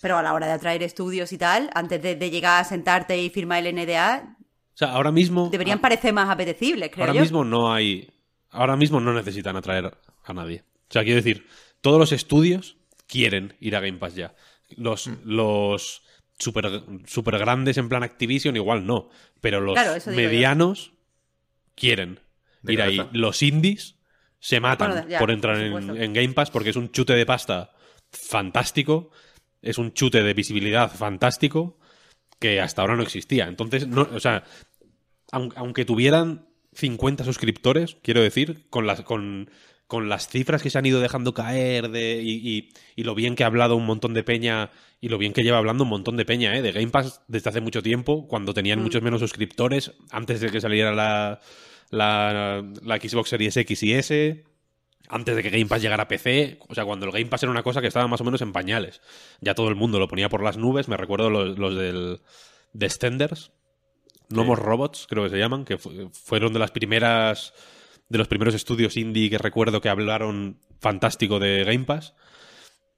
Pero 0.00 0.16
a 0.16 0.22
la 0.22 0.32
hora 0.32 0.46
de 0.46 0.52
atraer 0.52 0.82
estudios 0.84 1.32
y 1.32 1.38
tal, 1.38 1.70
antes 1.74 2.00
de, 2.00 2.14
de 2.14 2.30
llegar 2.30 2.60
a 2.60 2.64
sentarte 2.64 3.18
y 3.20 3.28
firmar 3.28 3.66
el 3.66 3.74
NDA, 3.74 4.36
O 4.74 4.76
sea, 4.76 4.92
ahora 4.92 5.10
mismo... 5.10 5.48
deberían 5.50 5.78
a- 5.78 5.82
parecer 5.82 6.12
más 6.12 6.30
apetecibles, 6.30 6.90
creo 6.92 7.02
ahora 7.04 7.14
yo. 7.14 7.20
mismo 7.22 7.44
no 7.44 7.72
hay... 7.72 8.12
Ahora 8.50 8.76
mismo 8.76 9.00
no 9.00 9.12
necesitan 9.12 9.56
atraer 9.56 9.98
a 10.24 10.32
nadie. 10.32 10.62
O 10.88 10.92
sea, 10.92 11.02
quiero 11.02 11.16
decir, 11.16 11.48
todos 11.80 11.98
los 11.98 12.12
estudios 12.12 12.76
quieren 13.08 13.56
ir 13.58 13.74
a 13.74 13.80
Game 13.80 13.98
Pass 13.98 14.14
ya. 14.14 14.34
Los, 14.76 15.08
los 15.24 16.02
super, 16.38 16.82
super 17.06 17.38
grandes 17.38 17.78
en 17.78 17.88
plan 17.88 18.02
Activision 18.02 18.56
igual 18.56 18.86
no. 18.86 19.08
Pero 19.40 19.60
los 19.60 19.74
Claro, 19.74 19.98
medianos 20.14 20.92
quieren 21.74 22.20
De 22.62 22.72
ir 22.74 22.82
ahí. 22.82 23.00
Los 23.12 23.42
indies 23.42 23.96
se 24.40 24.60
matan 24.60 24.90
Bueno, 24.92 25.08
ya, 25.08 25.18
por 25.18 25.30
entrar 25.30 25.56
por 25.70 25.96
en, 25.96 26.12
Game 26.12 26.34
Pass 26.34 26.50
porque 26.50 26.70
es 26.70 26.76
un 26.76 26.90
chute 26.92 27.14
de 27.14 27.26
pasta 27.26 27.72
fantástico. 28.10 29.10
Es 29.62 29.78
un 29.78 29.92
chute 29.92 30.22
de 30.22 30.34
visibilidad 30.34 30.90
fantástico 30.90 31.78
que 32.38 32.60
hasta 32.60 32.82
ahora 32.82 32.94
no 32.96 33.02
existía. 33.02 33.48
Entonces, 33.48 33.88
no, 33.88 34.08
o 34.12 34.20
sea, 34.20 34.44
aun- 35.32 35.52
aunque 35.56 35.84
tuvieran 35.84 36.46
50 36.72 37.24
suscriptores, 37.24 37.96
quiero 38.02 38.20
decir, 38.22 38.68
con 38.70 38.86
las, 38.86 39.02
con, 39.02 39.50
con 39.88 40.08
las 40.08 40.28
cifras 40.28 40.62
que 40.62 40.70
se 40.70 40.78
han 40.78 40.86
ido 40.86 41.00
dejando 41.00 41.34
caer 41.34 41.90
de, 41.90 42.20
y, 42.22 42.34
y- 42.48 42.68
y 42.94 43.02
lo 43.02 43.14
bien 43.16 43.34
que 43.34 43.42
ha 43.42 43.46
hablado 43.48 43.74
un 43.74 43.86
montón 43.86 44.14
de 44.14 44.22
peña 44.22 44.70
y 45.00 45.08
lo 45.08 45.18
bien 45.18 45.32
que 45.32 45.42
lleva 45.42 45.58
hablando 45.58 45.82
un 45.84 45.90
montón 45.90 46.16
de 46.16 46.24
peña 46.24 46.54
¿eh? 46.56 46.62
de 46.62 46.70
Game 46.72 46.88
Pass 46.90 47.22
desde 47.26 47.50
hace 47.50 47.60
mucho 47.60 47.82
tiempo, 47.82 48.28
cuando 48.28 48.54
tenían 48.54 48.80
muchos 48.82 49.02
menos 49.02 49.20
suscriptores, 49.20 49.92
antes 50.10 50.40
de 50.40 50.50
que 50.50 50.60
saliera 50.60 50.92
la, 50.92 51.40
la, 51.90 52.64
la 52.82 52.96
Xbox 52.98 53.30
Series 53.30 53.56
X 53.56 53.82
y 53.82 53.94
S. 53.94 54.44
antes 55.08 55.36
de 55.36 55.42
que 55.42 55.50
Game 55.50 55.66
Pass 55.66 55.80
llegara 55.80 56.02
a 56.02 56.08
PC, 56.08 56.58
o 56.68 56.74
sea, 56.74 56.84
cuando 56.84 57.06
el 57.06 57.12
Game 57.12 57.26
Pass 57.26 57.42
era 57.44 57.50
una 57.52 57.62
cosa 57.62 57.80
que 57.80 57.86
estaba 57.86 58.06
más 58.08 58.20
o 58.20 58.24
menos 58.24 58.42
en 58.42 58.52
pañales. 58.52 59.00
Ya 59.40 59.54
todo 59.54 59.68
el 59.70 59.74
mundo 59.74 59.98
lo 59.98 60.06
ponía 60.08 60.28
por 60.28 60.42
las 60.42 60.58
nubes, 60.58 60.88
me 60.88 60.98
recuerdo 60.98 61.30
los, 61.30 61.58
los 61.58 61.74
del 61.74 62.20
Descenders, 62.74 63.52
Nomos 64.28 64.58
Robots, 64.58 65.06
creo 65.08 65.24
que 65.24 65.30
se 65.30 65.38
llaman, 65.38 65.64
que 65.64 65.78
fu- 65.78 66.10
fueron 66.12 66.52
de 66.52 66.58
las 66.58 66.70
primeras 66.72 67.54
de 68.08 68.18
los 68.18 68.28
primeros 68.28 68.54
estudios 68.54 68.96
indie 68.96 69.28
que 69.30 69.38
recuerdo 69.38 69.80
que 69.80 69.88
hablaron 69.88 70.58
fantástico 70.80 71.38
de 71.38 71.64
Game 71.64 71.84
Pass. 71.84 72.14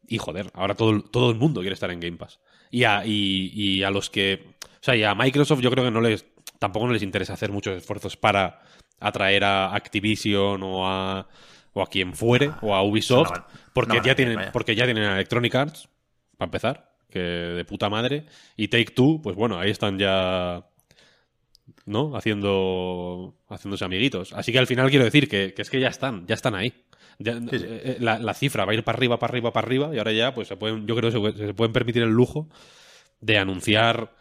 Y 0.06 0.18
joder, 0.18 0.50
ahora 0.54 0.74
todo, 0.74 0.90
el- 0.90 1.04
todo 1.10 1.30
el 1.30 1.36
mundo 1.36 1.60
quiere 1.60 1.74
estar 1.74 1.90
en 1.90 2.00
Game 2.00 2.16
Pass. 2.16 2.40
Y 2.70 2.84
a, 2.84 3.04
y, 3.04 3.50
y 3.54 3.82
a 3.82 3.90
los 3.90 4.10
que. 4.10 4.44
O 4.64 4.82
sea, 4.82 4.96
y 4.96 5.02
a 5.04 5.14
Microsoft 5.14 5.60
yo 5.60 5.70
creo 5.70 5.84
que 5.84 5.90
no 5.90 6.00
les. 6.00 6.24
Tampoco 6.58 6.86
no 6.86 6.92
les 6.92 7.02
interesa 7.02 7.32
hacer 7.34 7.50
muchos 7.52 7.76
esfuerzos 7.76 8.16
para 8.16 8.60
atraer 9.00 9.44
a 9.44 9.74
Activision 9.74 10.62
o 10.62 10.88
a. 10.88 11.26
o 11.72 11.82
a 11.82 11.86
quien 11.88 12.14
fuere, 12.14 12.50
o 12.62 12.74
a 12.74 12.82
Ubisoft. 12.82 13.30
no 13.30 13.44
porque, 13.74 13.96
no 13.98 14.04
ya 14.04 14.14
tienen, 14.14 14.36
vaya. 14.36 14.52
porque 14.52 14.74
ya 14.74 14.84
tienen 14.84 15.04
a 15.04 15.14
Electronic 15.14 15.54
Arts, 15.54 15.88
para 16.36 16.46
empezar, 16.48 16.92
que 17.08 17.18
de 17.20 17.64
puta 17.64 17.88
madre. 17.88 18.26
Y 18.56 18.68
Take 18.68 18.92
Two, 18.92 19.20
pues 19.22 19.34
bueno, 19.36 19.58
ahí 19.58 19.70
están 19.70 19.98
ya. 19.98 20.64
¿No? 21.90 22.14
Haciendo. 22.16 23.34
haciéndose 23.48 23.84
amiguitos. 23.84 24.32
Así 24.32 24.52
que 24.52 24.60
al 24.60 24.68
final 24.68 24.88
quiero 24.90 25.04
decir 25.04 25.28
que, 25.28 25.52
que 25.54 25.62
es 25.62 25.68
que 25.70 25.80
ya 25.80 25.88
están, 25.88 26.24
ya 26.26 26.34
están 26.36 26.54
ahí. 26.54 26.72
Ya- 27.18 27.34
Sí, 27.40 27.58
sí. 27.58 27.64
eh, 27.68 27.96
La, 28.00 28.18
la 28.20 28.32
cifra 28.32 28.64
va 28.64 28.70
a 28.70 28.74
ir 28.76 28.84
para 28.84 28.96
arriba, 28.96 29.18
para 29.18 29.32
arriba, 29.32 29.52
para 29.52 29.66
arriba, 29.66 29.90
y 29.94 29.98
ahora 29.98 30.12
ya, 30.12 30.32
pues 30.32 30.46
se 30.46 30.56
pueden, 30.56 30.86
yo 30.86 30.94
creo 30.94 31.10
que 31.10 31.32
se, 31.36 31.46
se 31.48 31.52
pueden 31.54 31.72
permitir 31.72 32.02
el 32.04 32.10
lujo 32.10 32.48
de 33.20 33.38
anunciar 33.38 34.14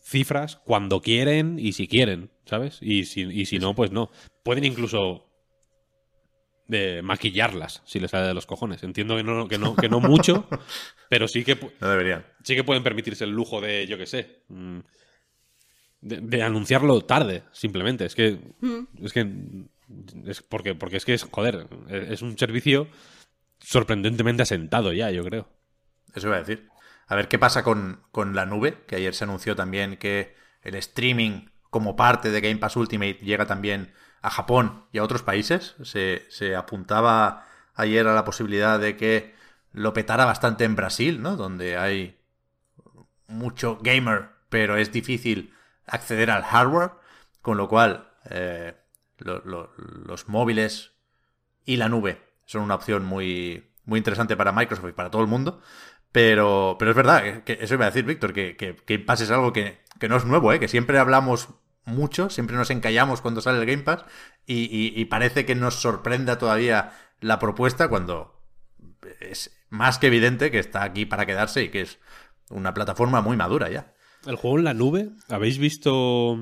cifras 0.00 0.56
cuando 0.64 1.02
quieren 1.02 1.58
y 1.58 1.72
si 1.72 1.88
quieren, 1.88 2.30
¿sabes? 2.46 2.78
Y 2.80 3.04
si, 3.04 3.22
y 3.22 3.46
si 3.46 3.58
no, 3.58 3.74
pues 3.74 3.90
no. 3.90 4.10
Pueden 4.44 4.64
incluso 4.64 5.26
eh, 6.70 7.00
maquillarlas 7.02 7.82
si 7.84 7.98
les 7.98 8.10
sale 8.12 8.28
de 8.28 8.34
los 8.34 8.46
cojones. 8.46 8.82
Entiendo 8.84 9.16
que 9.16 9.24
no, 9.24 9.48
que 9.48 9.58
no, 9.58 9.74
que 9.74 9.88
no 9.88 10.00
mucho, 10.00 10.46
pero 11.10 11.26
sí 11.28 11.44
que, 11.44 11.58
No 11.80 11.88
deberían. 11.90 12.24
sí 12.44 12.54
que 12.54 12.64
pueden 12.64 12.82
permitirse 12.84 13.24
el 13.24 13.30
lujo 13.30 13.60
de, 13.60 13.86
yo 13.86 13.98
qué 13.98 14.06
sé, 14.06 14.42
mm, 14.48 14.78
de, 16.00 16.20
de 16.20 16.42
anunciarlo 16.42 17.00
tarde, 17.02 17.44
simplemente. 17.52 18.04
Es 18.04 18.14
que, 18.14 18.40
es 19.02 19.12
que, 19.12 19.32
es 20.26 20.42
porque, 20.42 20.74
porque 20.74 20.96
es 20.96 21.04
que 21.04 21.14
es, 21.14 21.24
joder, 21.24 21.68
es 21.88 22.22
un 22.22 22.36
servicio 22.38 22.88
sorprendentemente 23.60 24.42
asentado 24.42 24.92
ya, 24.92 25.10
yo 25.10 25.24
creo. 25.24 25.48
Eso 26.14 26.28
iba 26.28 26.36
a 26.36 26.40
decir. 26.40 26.68
A 27.06 27.16
ver 27.16 27.28
qué 27.28 27.38
pasa 27.38 27.62
con, 27.62 28.02
con 28.10 28.34
la 28.34 28.46
nube, 28.46 28.84
que 28.86 28.96
ayer 28.96 29.14
se 29.14 29.24
anunció 29.24 29.56
también 29.56 29.96
que 29.96 30.34
el 30.62 30.74
streaming 30.74 31.46
como 31.70 31.96
parte 31.96 32.30
de 32.30 32.40
Game 32.40 32.58
Pass 32.58 32.76
Ultimate 32.76 33.18
llega 33.22 33.46
también 33.46 33.92
a 34.20 34.30
Japón 34.30 34.84
y 34.92 34.98
a 34.98 35.04
otros 35.04 35.22
países. 35.22 35.76
Se, 35.82 36.26
se 36.28 36.54
apuntaba 36.54 37.46
ayer 37.74 38.06
a 38.06 38.14
la 38.14 38.24
posibilidad 38.24 38.78
de 38.78 38.96
que 38.96 39.34
lo 39.72 39.92
petara 39.92 40.24
bastante 40.24 40.64
en 40.64 40.76
Brasil, 40.76 41.22
¿no? 41.22 41.36
Donde 41.36 41.76
hay 41.76 42.18
mucho 43.26 43.78
gamer, 43.82 44.30
pero 44.48 44.76
es 44.76 44.92
difícil 44.92 45.54
acceder 45.88 46.30
al 46.30 46.42
hardware, 46.44 46.92
con 47.42 47.56
lo 47.56 47.68
cual 47.68 48.10
eh, 48.30 48.74
lo- 49.18 49.40
lo- 49.44 49.72
los 49.76 50.28
móviles 50.28 50.92
y 51.64 51.76
la 51.76 51.88
nube 51.88 52.22
son 52.46 52.62
una 52.62 52.74
opción 52.76 53.04
muy, 53.04 53.72
muy 53.84 53.98
interesante 53.98 54.36
para 54.36 54.52
Microsoft 54.52 54.88
y 54.90 54.92
para 54.92 55.10
todo 55.10 55.22
el 55.22 55.28
mundo. 55.28 55.60
Pero, 56.12 56.76
pero 56.78 56.90
es 56.92 56.96
verdad, 56.96 57.42
que, 57.44 57.58
eso 57.60 57.74
iba 57.74 57.84
a 57.84 57.90
decir, 57.90 58.04
Víctor, 58.04 58.32
que, 58.32 58.56
que, 58.56 58.76
Game 58.86 59.04
Pass 59.04 59.20
es 59.20 59.30
algo 59.30 59.52
que, 59.52 59.80
que 60.00 60.08
no 60.08 60.16
es 60.16 60.24
nuevo, 60.24 60.52
¿eh? 60.52 60.58
que 60.60 60.68
siempre 60.68 60.98
hablamos 60.98 61.50
mucho, 61.84 62.30
siempre 62.30 62.56
nos 62.56 62.70
encallamos 62.70 63.20
cuando 63.20 63.40
sale 63.42 63.58
el 63.60 63.66
Game 63.66 63.82
Pass 63.82 64.04
y- 64.46 64.92
y 64.98 65.04
parece 65.06 65.44
que 65.44 65.54
nos 65.54 65.74
sorprenda 65.76 66.38
todavía 66.38 66.92
la 67.20 67.38
propuesta 67.38 67.88
cuando 67.88 68.40
es 69.20 69.50
más 69.70 69.98
que 69.98 70.06
evidente 70.08 70.50
que 70.50 70.58
está 70.58 70.82
aquí 70.82 71.06
para 71.06 71.26
quedarse 71.26 71.62
y 71.62 71.68
que 71.70 71.82
es 71.82 71.98
una 72.50 72.74
plataforma 72.74 73.20
muy 73.20 73.36
madura 73.36 73.68
ya. 73.70 73.92
El 74.26 74.36
juego 74.36 74.58
en 74.58 74.64
la 74.64 74.74
nube, 74.74 75.10
¿habéis 75.28 75.58
visto? 75.58 76.38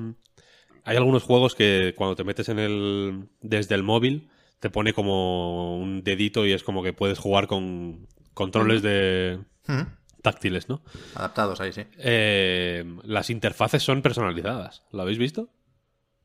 Hay 0.83 0.97
algunos 0.97 1.23
juegos 1.23 1.55
que 1.55 1.93
cuando 1.95 2.15
te 2.15 2.23
metes 2.23 2.49
en 2.49 2.59
el 2.59 3.29
desde 3.41 3.75
el 3.75 3.83
móvil 3.83 4.29
te 4.59 4.69
pone 4.69 4.93
como 4.93 5.77
un 5.77 6.03
dedito 6.03 6.45
y 6.45 6.53
es 6.53 6.63
como 6.63 6.81
que 6.81 6.93
puedes 6.93 7.19
jugar 7.19 7.47
con 7.47 8.07
controles 8.33 8.81
de 8.81 9.39
táctiles, 10.21 10.69
¿no? 10.69 10.81
Adaptados 11.15 11.61
ahí, 11.61 11.71
sí. 11.71 11.83
Eh, 11.97 12.83
las 13.03 13.29
interfaces 13.29 13.83
son 13.83 14.01
personalizadas. 14.01 14.83
¿Lo 14.91 15.01
habéis 15.01 15.17
visto? 15.17 15.49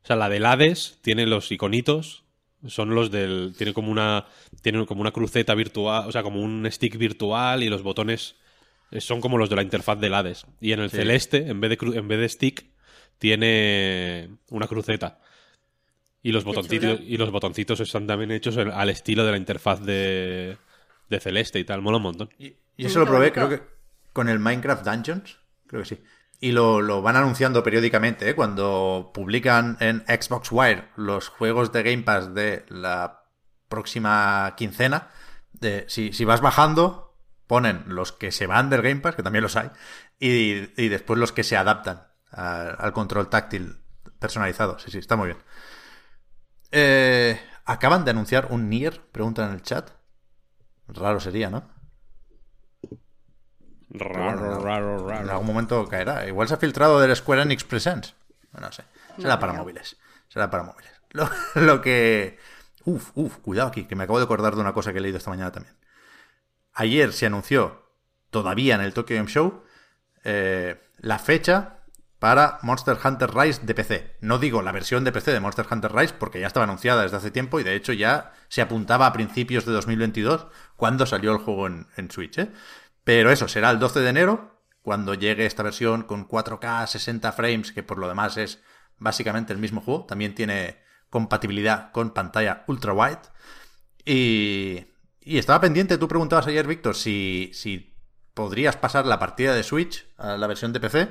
O 0.03 0.05
sea, 0.05 0.15
la 0.15 0.29
del 0.29 0.45
Hades 0.45 0.99
tiene 1.01 1.25
los 1.25 1.51
iconitos, 1.51 2.25
son 2.67 2.95
los 2.95 3.11
del. 3.11 3.53
Tiene 3.57 3.73
como 3.73 3.91
una. 3.91 4.25
Tiene 4.61 4.85
como 4.85 5.01
una 5.01 5.11
cruceta 5.11 5.53
virtual, 5.55 6.07
o 6.07 6.11
sea, 6.11 6.23
como 6.23 6.41
un 6.41 6.69
stick 6.71 6.97
virtual 6.97 7.63
y 7.63 7.69
los 7.69 7.83
botones 7.83 8.35
son 8.99 9.21
como 9.21 9.37
los 9.37 9.49
de 9.49 9.55
la 9.55 9.61
interfaz 9.63 9.99
del 9.99 10.13
Hades. 10.13 10.45
Y 10.59 10.71
en 10.73 10.79
el 10.81 10.89
Sí. 10.89 10.97
celeste, 10.97 11.47
en 11.49 11.59
vez, 11.61 11.69
de 11.69 11.77
cru- 11.77 11.95
en 11.95 12.07
vez 12.07 12.19
de 12.19 12.29
stick, 12.29 12.65
tiene 13.17 14.29
una 14.49 14.67
cruceta. 14.67 15.19
Y 16.21 16.31
los, 16.31 16.43
Qué 16.43 16.49
botoncitos, 16.49 16.99
y 17.01 17.17
los 17.17 17.31
botoncitos 17.31 17.79
están 17.79 18.07
también 18.07 18.31
hechos 18.31 18.57
al 18.57 18.71
al 18.71 18.89
estilo 18.89 19.25
de 19.25 19.31
la 19.31 19.37
interfaz 19.37 19.81
de, 19.81 20.57
de 21.09 21.19
celeste 21.19 21.59
y 21.59 21.63
tal. 21.65 21.81
Mola 21.81 21.97
un 21.97 22.03
montón. 22.03 22.29
Y, 22.37 22.55
y 22.77 22.85
eso 22.85 22.99
lo 22.99 23.05
probé, 23.05 23.31
creo 23.33 23.49
que 23.49 23.61
con 24.13 24.29
el 24.29 24.39
Minecraft 24.39 24.85
Dungeons, 24.85 25.37
creo 25.67 25.81
que 25.81 25.87
sí. 25.89 25.97
Y 26.39 26.51
lo, 26.51 26.81
lo 26.81 27.01
van 27.01 27.15
anunciando 27.15 27.63
periódicamente, 27.63 28.29
¿eh? 28.29 28.35
cuando 28.35 29.11
publican 29.13 29.77
en 29.79 30.03
Xbox 30.07 30.51
Wire 30.51 30.85
los 30.97 31.29
juegos 31.29 31.71
de 31.71 31.83
Game 31.83 32.03
Pass 32.03 32.33
de 32.33 32.65
la 32.69 33.23
próxima 33.69 34.53
quincena. 34.57 35.09
De, 35.53 35.85
si, 35.87 36.11
si 36.13 36.25
vas 36.25 36.41
bajando, 36.41 37.12
ponen 37.47 37.83
los 37.87 38.11
que 38.11 38.31
se 38.31 38.47
van 38.47 38.69
del 38.69 38.81
Game 38.81 39.01
Pass, 39.01 39.15
que 39.15 39.23
también 39.23 39.43
los 39.43 39.55
hay, 39.55 39.69
y, 40.19 40.69
y 40.81 40.89
después 40.89 41.19
los 41.19 41.31
que 41.31 41.43
se 41.43 41.57
adaptan 41.57 42.07
a- 42.31 42.69
al 42.69 42.93
control 42.93 43.29
táctil 43.29 43.77
personalizado. 44.19 44.79
Sí, 44.79 44.91
sí, 44.91 44.97
está 44.99 45.15
muy 45.15 45.27
bien. 45.27 45.37
Eh, 46.71 47.39
Acaban 47.65 48.03
de 48.03 48.11
anunciar 48.11 48.47
un 48.49 48.69
Nier, 48.69 48.99
preguntan 49.11 49.47
en 49.49 49.55
el 49.55 49.61
chat. 49.61 49.89
Raro 50.89 51.21
sería, 51.21 51.49
¿no? 51.49 51.69
Raro, 53.89 54.41
bueno, 54.41 54.59
raro, 54.59 54.99
En 55.01 55.07
raro. 55.07 55.31
algún 55.31 55.47
momento 55.47 55.87
caerá. 55.87 56.27
Igual 56.27 56.47
se 56.47 56.55
ha 56.55 56.57
filtrado 56.57 56.99
del 56.99 57.15
Square 57.15 57.43
Enix 57.43 57.63
Presents. 57.63 58.15
No 58.59 58.71
sé. 58.71 58.83
Será 59.17 59.39
para 59.39 59.53
móviles. 59.53 59.97
Será 60.27 60.49
para 60.49 60.63
móviles. 60.63 60.91
Lo, 61.11 61.29
lo 61.55 61.79
que. 61.81 62.39
Uf, 62.85 63.11
uf, 63.13 63.37
cuidado 63.37 63.69
aquí, 63.69 63.85
que 63.85 63.95
me 63.95 64.03
acabo 64.05 64.17
de 64.17 64.25
acordar 64.25 64.55
de 64.55 64.61
una 64.61 64.73
cosa 64.73 64.91
que 64.91 64.97
he 64.97 65.01
leído 65.01 65.19
esta 65.19 65.29
mañana 65.29 65.51
también. 65.51 65.75
Ayer 66.73 67.13
se 67.13 67.25
anunció, 67.25 67.89
todavía 68.29 68.75
en 68.75 68.81
el 68.81 68.93
Tokyo 68.93 69.15
Game 69.15 69.29
Show, 69.29 69.63
eh, 70.23 70.81
la 70.97 71.19
fecha 71.19 71.83
para 72.23 72.59
Monster 72.61 72.97
Hunter 73.03 73.35
Rise 73.35 73.65
de 73.65 73.75
PC. 73.75 74.15
No 74.21 74.39
digo 74.39 74.61
la 74.61 74.71
versión 74.71 75.03
de 75.03 75.11
PC 75.11 75.33
de 75.33 75.41
Monster 75.41 75.67
Hunter 75.69 75.93
Rise 75.93 76.13
porque 76.17 76.39
ya 76.39 76.47
estaba 76.47 76.63
anunciada 76.63 77.03
desde 77.03 77.17
hace 77.17 77.31
tiempo 77.31 77.59
y 77.59 77.63
de 77.63 77.75
hecho 77.75 77.91
ya 77.91 78.31
se 78.47 78.61
apuntaba 78.61 79.07
a 79.07 79.11
principios 79.11 79.65
de 79.65 79.73
2022 79.73 80.47
cuando 80.77 81.05
salió 81.05 81.33
el 81.33 81.39
juego 81.39 81.67
en, 81.67 82.11
Switch. 82.11 82.37
¿eh? 82.37 82.51
Pero 83.03 83.29
eso 83.29 83.49
será 83.49 83.69
el 83.71 83.79
12 83.79 83.99
de 83.99 84.09
enero 84.09 84.61
cuando 84.81 85.15
llegue 85.15 85.45
esta 85.45 85.63
versión 85.63 86.03
con 86.03 86.25
4K 86.25 86.87
60 86.87 87.31
frames 87.33 87.73
que 87.73 87.83
por 87.83 87.97
lo 87.97 88.07
demás 88.07 88.37
es 88.37 88.61
básicamente 88.99 89.51
el 89.51 89.59
mismo 89.59 89.81
juego. 89.81 90.05
También 90.05 90.33
tiene 90.33 90.81
compatibilidad 91.09 91.91
con 91.91 92.11
pantalla 92.11 92.63
ultra 92.67 92.93
wide. 92.93 93.19
Y, 94.05 94.85
y 95.25 95.37
estaba 95.37 95.61
pendiente, 95.61 95.97
tú 95.97 96.07
preguntabas 96.07 96.47
ayer, 96.47 96.67
Víctor, 96.67 96.95
si, 96.95 97.51
si 97.53 97.95
podrías 98.33 98.75
pasar 98.75 99.05
la 99.05 99.19
partida 99.19 99.53
de 99.53 99.63
Switch 99.63 100.05
a 100.17 100.37
la 100.37 100.47
versión 100.47 100.73
de 100.73 100.79
PC. 100.79 101.09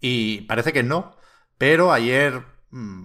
Y 0.00 0.42
parece 0.42 0.72
que 0.72 0.82
no, 0.82 1.16
pero 1.58 1.92
ayer 1.92 2.42
mm, 2.70 3.04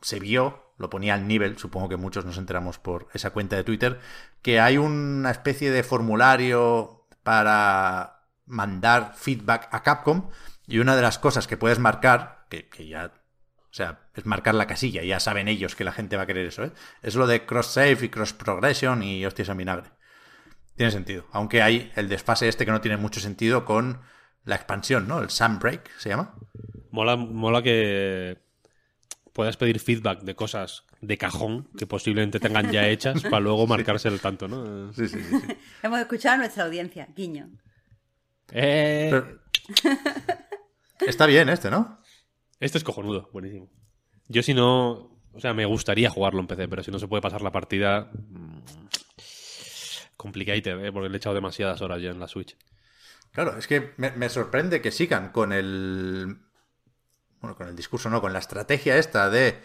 se 0.00 0.18
vio, 0.18 0.74
lo 0.78 0.90
ponía 0.90 1.14
al 1.14 1.28
nivel, 1.28 1.58
supongo 1.58 1.88
que 1.88 1.96
muchos 1.96 2.24
nos 2.24 2.38
enteramos 2.38 2.78
por 2.78 3.08
esa 3.14 3.30
cuenta 3.30 3.56
de 3.56 3.64
Twitter, 3.64 4.00
que 4.42 4.60
hay 4.60 4.78
una 4.78 5.30
especie 5.30 5.70
de 5.70 5.82
formulario 5.82 7.06
para 7.22 8.24
mandar 8.46 9.14
feedback 9.14 9.68
a 9.70 9.82
Capcom 9.82 10.30
y 10.66 10.78
una 10.78 10.96
de 10.96 11.02
las 11.02 11.18
cosas 11.18 11.46
que 11.46 11.56
puedes 11.56 11.78
marcar, 11.78 12.46
que, 12.48 12.68
que 12.68 12.88
ya, 12.88 13.12
o 13.70 13.74
sea, 13.74 14.00
es 14.14 14.26
marcar 14.26 14.54
la 14.54 14.66
casilla, 14.66 15.02
ya 15.04 15.20
saben 15.20 15.46
ellos 15.48 15.76
que 15.76 15.84
la 15.84 15.92
gente 15.92 16.16
va 16.16 16.22
a 16.22 16.26
querer 16.26 16.46
eso, 16.46 16.64
¿eh? 16.64 16.72
es 17.02 17.14
lo 17.14 17.26
de 17.26 17.46
cross-save 17.46 17.98
y 18.02 18.08
cross-progression 18.08 19.02
y 19.02 19.24
hostias 19.24 19.48
en 19.48 19.56
vinagre. 19.58 19.90
Tiene 20.76 20.90
sentido, 20.92 21.26
aunque 21.32 21.62
hay 21.62 21.92
el 21.94 22.08
desfase 22.08 22.48
este 22.48 22.64
que 22.64 22.72
no 22.72 22.80
tiene 22.80 22.96
mucho 22.96 23.20
sentido 23.20 23.64
con 23.64 24.00
la 24.44 24.56
expansión, 24.56 25.06
¿no? 25.06 25.20
El 25.20 25.30
Sunbreak 25.30 25.90
se 25.98 26.08
llama. 26.08 26.34
Mola, 26.90 27.16
mola 27.16 27.62
que 27.62 28.38
puedas 29.32 29.56
pedir 29.56 29.78
feedback 29.78 30.22
de 30.22 30.34
cosas 30.34 30.84
de 31.02 31.16
cajón 31.18 31.68
que 31.78 31.86
posiblemente 31.86 32.40
tengan 32.40 32.72
ya 32.72 32.88
hechas 32.88 33.22
para 33.22 33.40
luego 33.40 33.66
marcarse 33.68 34.08
el 34.08 34.20
tanto, 34.20 34.48
¿no? 34.48 34.92
Sí, 34.94 35.06
sí, 35.08 35.22
sí. 35.22 35.38
sí. 35.40 35.56
Hemos 35.82 36.00
escuchado 36.00 36.34
a 36.36 36.38
nuestra 36.38 36.64
audiencia, 36.64 37.08
guiño. 37.14 37.50
Eh, 38.52 39.08
Pero- 39.10 39.40
Está 41.06 41.26
bien 41.26 41.48
este, 41.48 41.70
¿no? 41.70 41.99
Este 42.60 42.78
es 42.78 42.84
cojonudo, 42.84 43.30
buenísimo. 43.32 43.70
Yo 44.28 44.42
si 44.42 44.54
no... 44.54 45.18
O 45.32 45.38
sea, 45.38 45.54
me 45.54 45.64
gustaría 45.64 46.10
jugarlo 46.10 46.40
en 46.40 46.46
PC, 46.46 46.68
pero 46.68 46.82
si 46.82 46.90
no 46.90 46.98
se 46.98 47.08
puede 47.08 47.22
pasar 47.22 47.40
la 47.40 47.52
partida. 47.52 48.10
mm, 48.12 48.58
Complicated, 50.16 50.84
¿eh? 50.84 50.92
porque 50.92 51.08
le 51.08 51.14
he 51.14 51.18
echado 51.18 51.34
demasiadas 51.34 51.80
horas 51.82 52.02
ya 52.02 52.10
en 52.10 52.20
la 52.20 52.28
Switch. 52.28 52.56
Claro, 53.32 53.56
es 53.56 53.66
que 53.66 53.94
me, 53.96 54.10
me 54.10 54.28
sorprende 54.28 54.82
que 54.82 54.90
sigan 54.90 55.30
con 55.30 55.52
el. 55.52 56.36
Bueno, 57.40 57.56
con 57.56 57.68
el 57.68 57.76
discurso, 57.76 58.10
no, 58.10 58.20
con 58.20 58.32
la 58.32 58.40
estrategia 58.40 58.98
esta 58.98 59.30
de 59.30 59.58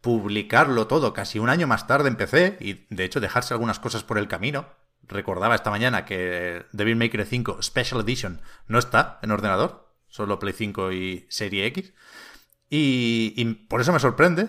publicarlo 0.00 0.86
todo 0.86 1.12
casi 1.12 1.38
un 1.38 1.50
año 1.50 1.66
más 1.66 1.86
tarde 1.86 2.08
en 2.08 2.16
PC 2.16 2.56
y 2.60 2.86
de 2.88 3.04
hecho 3.04 3.20
dejarse 3.20 3.54
algunas 3.54 3.78
cosas 3.78 4.02
por 4.02 4.18
el 4.18 4.26
camino. 4.26 4.68
Recordaba 5.02 5.54
esta 5.54 5.70
mañana 5.70 6.04
que 6.04 6.64
Devil 6.72 6.96
May 6.96 7.10
Cry 7.10 7.24
5 7.24 7.62
Special 7.62 8.00
Edition 8.00 8.40
no 8.66 8.78
está 8.78 9.18
en 9.22 9.30
ordenador, 9.30 9.92
solo 10.08 10.38
Play 10.38 10.54
5 10.54 10.92
y 10.92 11.26
Serie 11.28 11.66
X. 11.66 11.92
Y, 12.70 13.44
por 13.68 13.80
eso 13.80 13.92
me 13.92 13.98
sorprende 13.98 14.48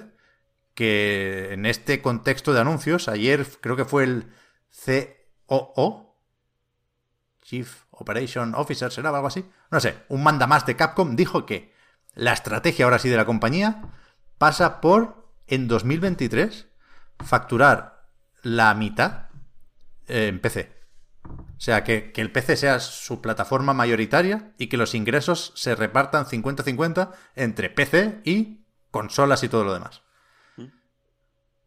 que 0.76 1.54
en 1.54 1.66
este 1.66 2.02
contexto 2.02 2.54
de 2.54 2.62
anuncios, 2.62 3.08
ayer 3.08 3.46
creo 3.60 3.76
que 3.76 3.86
fue 3.86 4.04
el 4.04 4.32
COO, 5.48 6.16
Chief 7.42 7.84
Operation 7.90 8.54
Officer, 8.56 8.92
¿será 8.92 9.10
algo 9.10 9.28
así? 9.28 9.44
No 9.72 9.80
sé, 9.80 9.98
un 10.08 10.24
mandamás 10.24 10.66
de 10.68 10.76
Capcom 10.76 11.16
dijo 11.16 11.46
que 11.48 11.74
la 12.14 12.34
estrategia 12.34 12.86
ahora 12.86 13.00
sí 13.00 13.10
de 13.10 13.18
la 13.18 13.26
compañía 13.26 13.90
pasa 14.38 14.82
por, 14.82 15.28
en 15.48 15.68
2023, 15.68 16.68
facturar 17.26 18.08
la 18.44 18.74
mitad 18.76 19.30
eh, 20.08 20.28
en 20.28 20.40
PC. 20.40 20.71
O 21.62 21.64
sea, 21.64 21.84
que, 21.84 22.12
que 22.12 22.22
el 22.22 22.32
PC 22.32 22.58
sea 22.58 22.80
su 22.80 23.22
plataforma 23.22 23.72
mayoritaria 23.76 24.52
y 24.58 24.66
que 24.66 24.78
los 24.78 24.96
ingresos 24.96 25.52
se 25.56 25.76
repartan 25.76 26.26
50-50 26.26 27.12
entre 27.36 27.70
PC 27.70 28.22
y 28.24 28.62
consolas 28.90 29.44
y 29.44 29.48
todo 29.50 29.64
lo 29.64 29.74
demás. 29.76 30.02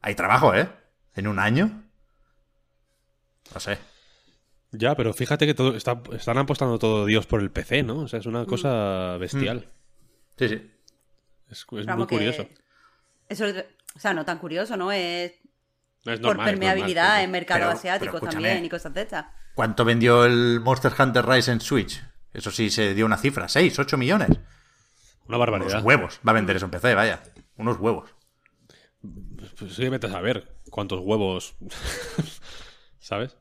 Hay 0.00 0.16
trabajo, 0.16 0.52
¿eh? 0.52 0.68
En 1.14 1.28
un 1.28 1.38
año. 1.38 1.84
No 3.54 3.60
sé. 3.60 3.78
Ya, 4.72 4.96
pero 4.96 5.12
fíjate 5.12 5.46
que 5.46 5.54
todo, 5.54 5.76
está- 5.76 6.02
están 6.12 6.38
apostando 6.38 6.76
todo 6.80 7.06
Dios 7.06 7.26
por 7.26 7.40
el 7.40 7.52
PC, 7.52 7.84
¿no? 7.84 7.98
O 8.00 8.08
sea, 8.08 8.18
es 8.18 8.26
una 8.26 8.46
cosa 8.46 9.16
bestial. 9.18 9.68
Sí, 10.36 10.48
sí. 10.48 10.70
Es, 11.52 11.64
es 11.70 11.86
muy 11.96 12.06
curioso. 12.08 12.48
Eso, 13.28 13.44
o 13.94 13.98
sea, 14.00 14.12
no 14.12 14.24
tan 14.24 14.38
curioso, 14.38 14.76
¿no? 14.76 14.90
Es 14.90 15.34
No, 16.04 16.12
es 16.14 16.18
por 16.18 16.36
es 16.40 16.44
permeabilidad 16.44 17.02
normal, 17.04 17.18
sí, 17.20 17.24
en 17.26 17.30
mercado 17.30 17.60
Pero- 17.60 17.70
asiático 17.70 18.18
pero 18.18 18.32
también 18.32 18.64
y 18.64 18.68
cosas 18.68 18.92
de 18.92 19.02
estas. 19.02 19.26
¿Cuánto 19.54 19.84
vendió 19.84 20.24
el 20.24 20.60
Monster 20.60 20.92
Hunter 20.98 21.26
Rise 21.26 21.52
en 21.52 21.60
Switch? 21.60 22.02
Eso 22.32 22.50
sí 22.50 22.70
se 22.70 22.94
dio 22.94 23.06
una 23.06 23.16
cifra, 23.16 23.48
6, 23.48 23.78
8 23.78 23.96
millones. 23.96 24.28
Una 25.26 25.36
Unos 25.36 25.38
barbaridad. 25.38 25.82
huevos. 25.84 26.20
Va 26.26 26.32
a 26.32 26.34
vender 26.34 26.56
eso 26.56 26.64
en 26.66 26.70
PC, 26.72 26.94
vaya. 26.94 27.22
Unos 27.56 27.78
huevos. 27.78 28.14
Pues 29.58 29.74
sí, 29.74 29.88
vete 29.88 30.06
a 30.08 30.10
saber 30.10 30.56
cuántos 30.70 31.00
huevos. 31.00 31.56
¿Sabes? 32.98 33.36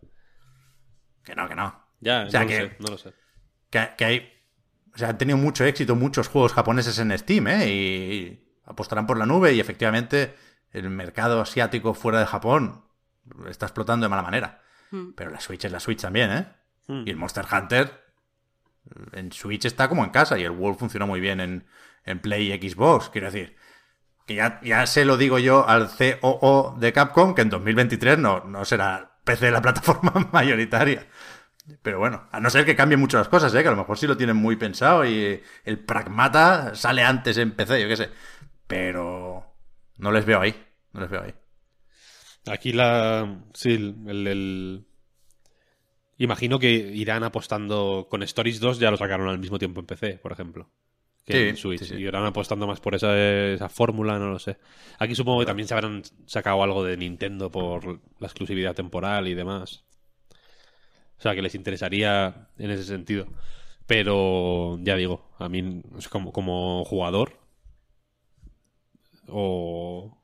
Que 1.23 1.35
no, 1.35 1.47
que 1.47 1.55
no. 1.55 1.83
Ya, 1.99 2.25
O 2.27 2.29
sea 2.29 2.41
no 2.41 2.47
que- 2.47 2.59
lo 2.61 2.67
sé, 2.69 2.75
no 2.79 2.87
lo 2.91 2.97
sé. 2.97 3.13
Que, 3.69 3.89
que 3.97 4.05
hay. 4.05 4.29
O 4.93 4.97
sea, 4.97 5.09
han 5.09 5.17
tenido 5.17 5.37
mucho 5.37 5.65
éxito 5.65 5.95
muchos 5.95 6.27
juegos 6.27 6.53
japoneses 6.53 6.99
en 6.99 7.17
Steam, 7.17 7.47
¿eh? 7.47 7.67
Y 7.69 8.57
apostarán 8.65 9.07
por 9.07 9.17
la 9.17 9.25
nube 9.25 9.53
y 9.53 9.59
efectivamente 9.59 10.35
el 10.71 10.89
mercado 10.91 11.41
asiático 11.41 11.93
fuera 11.95 12.19
de 12.19 12.25
Japón 12.27 12.85
está 13.49 13.65
explotando 13.65 14.03
de 14.05 14.09
mala 14.09 14.21
manera. 14.21 14.61
Mm. 14.93 15.13
Pero 15.15 15.31
la 15.31 15.39
Switch 15.39 15.65
es 15.65 15.71
la 15.71 15.79
Switch 15.79 16.01
también, 16.01 16.31
¿eh? 16.31 16.47
Mm. 16.87 17.03
Y 17.07 17.09
el 17.09 17.17
Monster 17.17 17.45
Hunter 17.51 18.03
en 19.13 19.31
Switch 19.31 19.65
está 19.65 19.89
como 19.89 20.03
en 20.03 20.11
casa 20.11 20.37
y 20.37 20.43
el 20.43 20.51
World 20.51 20.77
funciona 20.77 21.05
muy 21.05 21.19
bien 21.19 21.39
en, 21.39 21.65
en 22.05 22.19
Play 22.19 22.53
y 22.53 22.69
Xbox. 22.69 23.09
Quiero 23.09 23.31
decir, 23.31 23.55
que 24.27 24.35
ya, 24.35 24.61
ya 24.61 24.85
se 24.85 25.03
lo 25.03 25.17
digo 25.17 25.39
yo 25.39 25.67
al 25.67 25.89
COO 25.89 26.75
de 26.79 26.93
Capcom 26.93 27.33
que 27.33 27.41
en 27.41 27.49
2023 27.49 28.19
no, 28.19 28.41
no 28.41 28.65
será 28.65 29.17
PC 29.23 29.49
la 29.49 29.61
plataforma 29.61 30.13
mayoritaria. 30.31 31.07
Pero 31.81 31.97
bueno, 31.97 32.27
a 32.31 32.39
no 32.39 32.49
ser 32.49 32.65
que 32.65 32.75
cambien 32.75 32.99
mucho 32.99 33.17
las 33.17 33.29
cosas, 33.29 33.53
¿eh? 33.55 33.61
que 33.61 33.69
a 33.69 33.71
lo 33.71 33.77
mejor 33.77 33.97
sí 33.97 34.05
lo 34.05 34.17
tienen 34.17 34.35
muy 34.35 34.57
pensado 34.57 35.05
y 35.05 35.41
el 35.63 35.79
pragmata 35.79 36.75
sale 36.75 37.03
antes 37.03 37.37
en 37.37 37.51
PC, 37.51 37.81
yo 37.81 37.87
qué 37.87 37.95
sé. 37.95 38.09
Pero 38.67 39.55
no 39.97 40.11
les 40.11 40.25
veo 40.25 40.41
ahí, 40.41 40.55
no 40.91 41.01
les 41.01 41.09
veo 41.09 41.23
ahí. 41.23 41.33
Aquí 42.47 42.73
la. 42.73 43.43
Sí, 43.53 43.73
el, 43.73 44.27
el- 44.27 44.85
Imagino 46.17 46.59
que 46.59 46.71
irán 46.71 47.23
apostando. 47.23 48.07
Con 48.09 48.23
Stories 48.23 48.59
2 48.59 48.79
ya 48.79 48.91
lo 48.91 48.97
sacaron 48.97 49.27
al 49.29 49.39
mismo 49.39 49.57
tiempo 49.59 49.79
en 49.79 49.85
PC, 49.87 50.19
por 50.19 50.31
ejemplo. 50.31 50.69
Que 51.25 51.33
Sí, 51.33 51.39
en 51.49 51.57
Switch. 51.57 51.79
sí, 51.79 51.85
sí. 51.85 51.95
Y 51.95 52.03
irán 52.05 52.25
apostando 52.25 52.67
más 52.67 52.79
por 52.81 52.95
esa, 52.95 53.17
esa 53.53 53.69
fórmula, 53.69 54.19
no 54.19 54.29
lo 54.29 54.39
sé. 54.39 54.57
Aquí 54.99 55.15
supongo 55.15 55.39
que 55.39 55.45
también 55.45 55.67
se 55.67 55.73
habrán 55.73 56.03
sacado 56.25 56.61
algo 56.63 56.83
de 56.83 56.97
Nintendo 56.97 57.49
por 57.49 57.99
la 58.19 58.27
exclusividad 58.27 58.75
temporal 58.75 59.27
y 59.27 59.33
demás. 59.33 59.85
O 61.17 61.21
sea, 61.23 61.33
que 61.33 61.41
les 61.41 61.55
interesaría 61.55 62.49
en 62.57 62.71
ese 62.71 62.83
sentido. 62.83 63.27
Pero 63.87 64.77
ya 64.81 64.95
digo, 64.95 65.31
a 65.39 65.47
mí 65.49 65.81
como, 66.09 66.31
como 66.33 66.83
jugador. 66.85 67.39
O. 69.27 70.17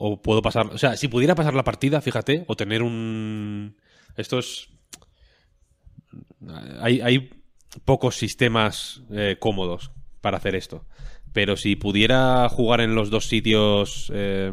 O 0.00 0.22
puedo 0.22 0.42
pasar. 0.42 0.66
O 0.66 0.78
sea, 0.78 0.96
si 0.96 1.08
pudiera 1.08 1.34
pasar 1.34 1.54
la 1.54 1.64
partida, 1.64 2.00
fíjate, 2.00 2.44
o 2.46 2.54
tener 2.54 2.82
un. 2.82 3.76
Estos. 4.16 4.70
Hay, 6.80 7.00
hay 7.00 7.30
pocos 7.84 8.16
sistemas 8.16 9.02
eh, 9.10 9.36
cómodos 9.40 9.90
para 10.20 10.36
hacer 10.36 10.54
esto. 10.54 10.84
Pero 11.32 11.56
si 11.56 11.74
pudiera 11.76 12.48
jugar 12.48 12.80
en 12.80 12.94
los 12.94 13.10
dos 13.10 13.26
sitios. 13.26 14.10
eh, 14.14 14.52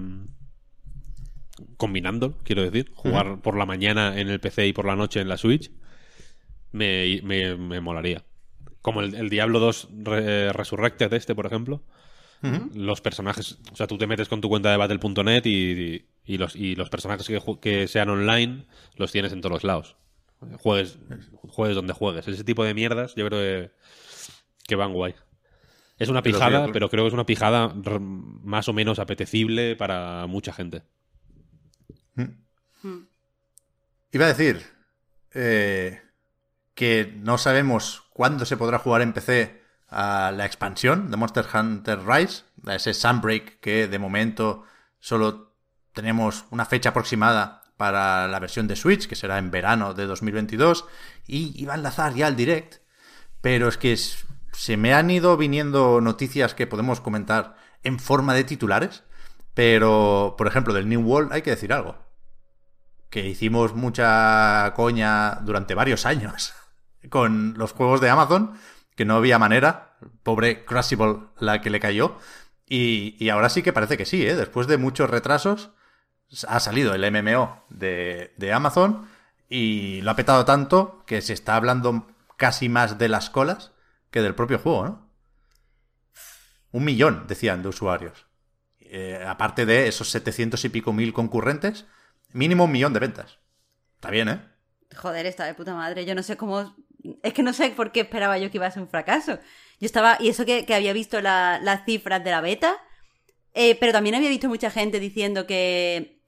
combinando, 1.78 2.38
quiero 2.44 2.64
decir. 2.64 2.92
Jugar 2.96 3.40
por 3.42 3.56
la 3.58 3.66
mañana 3.66 4.20
en 4.20 4.30
el 4.30 4.40
PC 4.40 4.68
y 4.68 4.74
por 4.74 4.86
la 4.86 4.96
noche 4.96 5.22
en 5.22 5.30
la 5.30 5.38
Switch. 5.38 5.72
Me, 6.72 7.22
me, 7.24 7.56
me 7.56 7.80
molaría. 7.82 8.24
Como 8.82 9.02
el, 9.02 9.16
el 9.16 9.30
Diablo 9.30 9.60
2 9.60 9.90
Re- 10.04 10.52
Resurrected 10.54 11.14
este, 11.14 11.34
por 11.36 11.46
ejemplo 11.46 11.84
los 12.42 13.02
personajes, 13.02 13.58
o 13.72 13.76
sea, 13.76 13.88
tú 13.88 13.98
te 13.98 14.08
metes 14.08 14.30
con 14.30 14.42
tu 14.42 14.50
cuenta 14.50 14.70
de 14.70 14.78
battle.net 14.78 15.46
y, 15.46 16.06
y 16.26 16.38
los, 16.38 16.56
y 16.56 16.76
los 16.76 16.90
personajes 16.90 17.28
que, 17.28 17.42
que 17.60 17.88
sean 17.88 18.10
online 18.10 18.66
los 18.96 19.12
tienes 19.12 19.34
en 19.34 19.42
todos 19.42 19.54
los 19.54 19.64
lados. 19.64 19.96
Juegues, 20.60 21.00
juegues 21.48 21.76
donde 21.76 21.94
juegues. 21.94 22.28
Ese 22.28 22.44
tipo 22.44 22.64
de 22.64 22.74
mierdas 22.74 23.16
yo 23.16 23.26
creo 23.28 23.40
que, 23.40 23.72
que 24.68 24.76
van 24.76 24.94
guay. 24.94 25.16
Es 25.98 26.10
una 26.10 26.22
Pero 26.22 26.38
sí, 26.38 26.44
pijada, 26.44 26.72
pero 26.74 26.90
creo 26.90 27.04
que 27.04 27.08
es 27.08 27.14
una 27.14 27.26
pijada 27.26 27.74
más 27.74 28.68
o 28.68 28.74
menos 28.74 29.00
apetecible 29.00 29.76
para 29.76 30.28
mucha 30.28 30.52
gente. 30.52 30.84
Iba 34.12 34.26
a 34.26 34.34
decir 34.34 34.62
eh, 35.34 36.02
que 36.74 37.14
no 37.18 37.38
sabemos 37.38 38.04
cuándo 38.12 38.46
se 38.46 38.58
podrá 38.58 38.80
jugar 38.80 39.02
en 39.02 39.14
PC 39.14 39.62
a 39.96 40.32
la 40.32 40.46
expansión 40.46 41.10
de 41.10 41.18
Monster 41.18 41.46
Hunter 41.54 42.06
Rise, 42.06 42.44
a 42.68 42.76
ese 42.76 42.94
Sunbreak 42.94 43.60
que 43.62 43.88
de 43.88 43.98
momento 43.98 44.64
solo 45.00 45.56
tenemos 45.94 46.46
una 46.52 46.66
fecha 46.66 46.90
aproximada 46.90 47.64
para 47.78 48.28
la 48.28 48.40
versión 48.40 48.68
de 48.68 48.76
Switch, 48.76 49.08
que 49.08 49.16
será 49.16 49.38
en 49.38 49.52
verano 49.52 49.94
de 49.94 50.06
2022, 50.06 50.86
y 51.28 51.54
iba 51.62 51.74
a 51.74 51.78
enlazar 51.78 52.14
ya 52.14 52.28
el 52.28 52.36
direct, 52.36 52.82
pero 53.40 53.70
es 53.70 53.78
que 53.78 53.96
se 53.96 54.78
me 54.78 54.94
han 54.94 55.10
ido 55.10 55.38
viniendo 55.38 56.02
noticias 56.02 56.54
que 56.54 56.68
podemos 56.68 57.00
comentar 57.00 57.56
en 57.84 58.00
forma 58.00 58.34
de 58.34 58.44
titulares, 58.44 59.04
pero 59.54 60.36
por 60.38 60.48
ejemplo 60.48 60.74
del 60.74 60.90
New 60.90 61.02
World 61.02 61.32
hay 61.32 61.42
que 61.42 61.52
decir 61.52 61.72
algo 61.72 62.06
que 63.10 63.30
hicimos 63.30 63.74
mucha 63.74 64.74
coña 64.76 65.36
durante 65.36 65.74
varios 65.74 66.06
años 66.06 66.54
con 67.10 67.54
los 67.58 67.72
juegos 67.72 68.02
de 68.02 68.10
Amazon, 68.10 68.58
que 68.96 69.06
no 69.06 69.16
había 69.16 69.40
manera, 69.40 69.98
pobre 70.24 70.66
Crucible 70.66 71.20
la 71.40 71.62
que 71.62 71.70
le 71.70 71.80
cayó, 71.80 72.18
y, 72.68 73.16
y 73.24 73.30
ahora 73.30 73.50
sí 73.50 73.62
que 73.62 73.74
parece 73.74 73.98
que 73.98 74.06
sí, 74.06 74.26
¿eh? 74.26 74.36
después 74.36 74.68
de 74.68 74.78
muchos 74.78 75.10
retrasos 75.10 75.72
ha 76.48 76.60
salido 76.60 76.94
el 76.96 77.12
MMO 77.12 77.66
de, 77.70 78.34
de 78.38 78.54
Amazon 78.54 79.08
y 79.48 80.02
lo 80.02 80.12
ha 80.12 80.16
petado 80.16 80.46
tanto 80.46 81.04
que 81.06 81.22
se 81.22 81.34
está 81.34 81.56
hablando 81.56 82.08
casi 82.38 82.70
más 82.70 82.98
de 82.98 83.10
las 83.10 83.30
colas 83.30 83.72
que 84.10 84.22
del 84.22 84.36
propio 84.36 84.60
juego, 84.60 84.86
¿no? 84.86 85.06
Un 86.72 86.84
millón, 86.84 87.26
decían, 87.28 87.62
de 87.62 87.70
usuarios. 87.70 88.26
Eh, 88.82 89.24
aparte 89.26 89.66
de 89.66 89.88
esos 89.88 90.10
700 90.10 90.64
y 90.66 90.70
pico 90.70 90.92
mil 90.94 91.14
concurrentes, 91.14 91.86
mínimo 92.34 92.66
un 92.66 92.72
millón 92.72 92.94
de 92.94 93.00
ventas. 93.00 93.40
Está 93.96 94.10
bien, 94.10 94.30
¿eh? 94.30 94.42
Joder, 94.96 95.26
está 95.26 95.46
de 95.46 95.54
puta 95.54 95.74
madre. 95.74 96.06
Yo 96.06 96.16
no 96.16 96.24
sé 96.24 96.38
cómo. 96.38 96.76
Es 97.24 97.34
que 97.34 97.44
no 97.44 97.54
sé 97.54 97.70
por 97.72 97.92
qué 97.92 98.02
esperaba 98.02 98.38
yo 98.38 98.50
que 98.52 98.58
iba 98.58 98.68
a 98.68 98.72
ser 98.72 98.82
un 98.84 98.90
fracaso. 98.90 99.40
Yo 99.80 99.86
estaba. 99.86 100.18
Y 100.20 100.30
eso 100.30 100.46
que, 100.46 100.66
que 100.66 100.74
había 100.76 100.94
visto 100.94 101.22
la- 101.22 101.60
las 101.62 101.86
cifras 101.86 102.24
de 102.24 102.32
la 102.32 102.42
beta. 102.42 102.78
eh, 103.54 103.76
pero 103.80 103.92
también 103.94 104.16
había 104.16 104.30
visto 104.30 104.50
mucha 104.50 104.70
gente 104.70 105.00
diciendo 105.00 105.48
que 105.48 106.20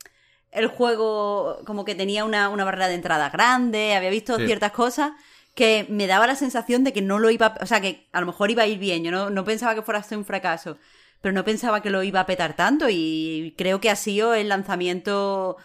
el 0.51 0.67
juego 0.67 1.59
como 1.65 1.83
que 1.83 1.93
tenía 1.93 2.23
una, 2.23 2.47
una 2.49 2.63
barrera 2.63 2.87
de 2.87 2.95
entrada 2.95 3.29
grande. 3.29 3.95
Había 3.95 4.09
visto 4.09 4.37
Sí. 4.37 4.45
ciertas 4.45 4.71
cosas 4.71 5.11
que 5.55 5.85
me 5.89 6.07
daba 6.07 6.25
la 6.27 6.35
sensación 6.35 6.83
de 6.85 6.93
que 6.93 7.01
no 7.01 7.19
lo 7.19 7.29
iba. 7.29 7.55
O 7.61 7.65
sea, 7.65 7.81
que 7.81 8.07
a 8.13 8.21
lo 8.21 8.27
mejor 8.27 8.49
iba 8.51 8.63
a 8.63 8.67
ir 8.67 8.79
bien. 8.79 9.03
Yo 9.03 9.11
no, 9.11 9.29
no 9.29 9.43
pensaba 9.43 9.75
que 9.75 9.81
fuera 9.81 9.99
a 9.99 10.03
ser 10.03 10.17
un 10.17 10.25
fracaso. 10.25 10.77
pero 11.19 11.33
no 11.33 11.43
pensaba 11.43 11.81
que 11.81 11.89
lo 11.89 12.03
iba 12.03 12.19
a 12.21 12.25
petar 12.27 12.55
tanto 12.55 12.87
y 12.89 13.55
creo 13.57 13.81
que 13.81 13.89
ha 13.89 13.95
sido 13.95 14.35
el 14.35 14.49
lanzamiento 14.49 15.57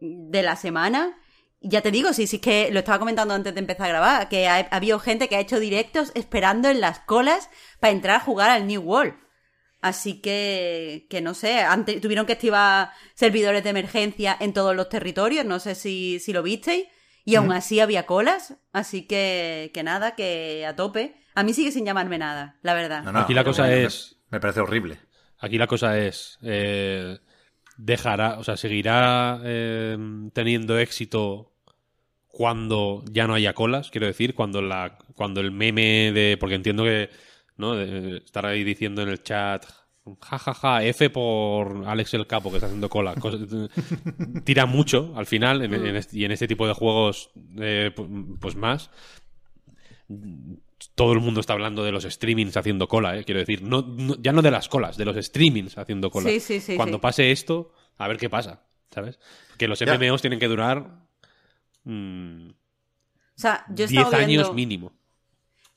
de 0.00 0.42
la 0.42 0.56
semana. 0.56 1.16
Ya 1.60 1.80
te 1.82 1.90
digo, 1.90 2.12
sí, 2.12 2.26
sí, 2.26 2.36
es 2.36 2.42
que 2.42 2.70
lo 2.70 2.78
estaba 2.78 2.98
comentando 3.00 3.34
antes 3.34 3.52
de 3.52 3.60
empezar 3.60 3.86
a 3.86 3.88
grabar, 3.88 4.28
que 4.28 4.46
ha, 4.46 4.56
ha 4.70 4.76
habido 4.76 4.98
gente 5.00 5.28
que 5.28 5.36
ha 5.36 5.40
hecho 5.40 5.58
directos 5.58 6.12
esperando 6.14 6.68
en 6.68 6.80
las 6.80 7.00
colas 7.00 7.50
para 7.80 7.92
entrar 7.92 8.16
a 8.16 8.20
jugar 8.20 8.50
al 8.50 8.66
New 8.66 8.80
World. 8.82 9.14
Así 9.80 10.20
que, 10.20 11.06
que 11.10 11.20
no 11.20 11.34
sé, 11.34 11.60
antes, 11.60 12.00
tuvieron 12.00 12.26
que 12.26 12.32
activar 12.32 12.90
servidores 13.14 13.62
de 13.64 13.70
emergencia 13.70 14.36
en 14.38 14.52
todos 14.52 14.74
los 14.74 14.88
territorios, 14.88 15.44
no 15.46 15.60
sé 15.60 15.74
si, 15.74 16.18
si 16.20 16.32
lo 16.32 16.42
visteis, 16.42 16.86
y 17.24 17.34
aún 17.36 17.52
así 17.52 17.78
había 17.78 18.06
colas, 18.06 18.54
así 18.72 19.06
que, 19.06 19.70
que 19.74 19.82
nada, 19.82 20.14
que 20.14 20.64
a 20.66 20.74
tope. 20.76 21.14
A 21.34 21.42
mí 21.44 21.52
sigue 21.54 21.70
sin 21.72 21.84
llamarme 21.84 22.18
nada, 22.18 22.56
la 22.62 22.74
verdad. 22.74 23.02
No, 23.04 23.12
no, 23.12 23.20
Aquí 23.20 23.34
la 23.34 23.44
cosa 23.44 23.64
me- 23.64 23.84
es- 23.84 24.16
Me 24.30 24.40
parece 24.40 24.60
horrible. 24.60 24.98
Aquí 25.38 25.58
la 25.58 25.66
cosa 25.68 25.98
es. 25.98 26.38
eh, 26.42 27.18
dejará, 27.78 28.38
o 28.38 28.44
sea, 28.44 28.58
seguirá 28.58 29.40
eh, 29.44 29.96
teniendo 30.34 30.78
éxito 30.78 31.50
cuando 32.26 33.02
ya 33.10 33.26
no 33.26 33.32
haya 33.34 33.54
colas, 33.54 33.90
quiero 33.90 34.06
decir, 34.06 34.34
cuando 34.34 34.60
la 34.60 34.98
cuando 35.14 35.40
el 35.40 35.50
meme 35.50 36.12
de. 36.12 36.36
Porque 36.38 36.54
entiendo 36.56 36.84
que. 36.84 37.08
¿No? 37.56 37.74
De 37.74 38.18
estar 38.18 38.44
ahí 38.46 38.62
diciendo 38.62 39.02
en 39.02 39.08
el 39.08 39.22
chat. 39.22 39.64
Ja, 40.22 40.38
ja, 40.38 40.54
ja, 40.54 40.84
F 40.84 41.10
por 41.10 41.84
Alex 41.86 42.14
el 42.14 42.26
Capo 42.26 42.50
que 42.50 42.56
está 42.58 42.66
haciendo 42.66 42.88
cola. 42.88 43.14
Tira 44.44 44.64
mucho 44.66 45.12
al 45.16 45.26
final 45.26 45.62
en- 45.62 45.74
en 45.74 45.96
este- 45.96 46.18
y 46.18 46.24
en 46.24 46.30
este 46.32 46.46
tipo 46.48 46.66
de 46.66 46.72
juegos, 46.74 47.30
eh, 47.58 47.90
pu- 47.94 48.38
pues 48.40 48.54
más 48.56 48.90
todo 50.94 51.12
el 51.12 51.20
mundo 51.20 51.40
está 51.40 51.52
hablando 51.54 51.82
de 51.84 51.92
los 51.92 52.04
streamings 52.04 52.56
haciendo 52.56 52.86
cola, 52.88 53.16
¿eh? 53.16 53.24
quiero 53.24 53.40
decir, 53.40 53.62
no, 53.62 53.82
no- 53.82 54.16
ya 54.20 54.32
no 54.32 54.42
de 54.42 54.50
las 54.50 54.68
colas, 54.68 54.96
de 54.96 55.04
los 55.04 55.16
streamings 55.24 55.76
haciendo 55.78 56.10
cola. 56.10 56.28
Sí, 56.30 56.40
sí, 56.40 56.60
sí, 56.60 56.76
Cuando 56.76 56.98
sí. 56.98 57.00
pase 57.00 57.30
esto, 57.30 57.72
a 57.96 58.06
ver 58.08 58.16
qué 58.16 58.28
pasa, 58.30 58.62
¿sabes? 58.90 59.18
Que 59.56 59.68
los 59.68 59.78
Ya. 59.80 59.94
MMOs 59.98 60.20
tienen 60.22 60.38
que 60.38 60.46
durar 60.48 61.04
mm, 61.84 62.48
O 62.50 62.54
sea, 63.34 63.64
yo 63.68 63.84
he 63.84 63.88
10 63.88 63.90
estado 64.06 64.16
años 64.16 64.26
viendo, 64.26 64.52
mínimo. 64.54 64.92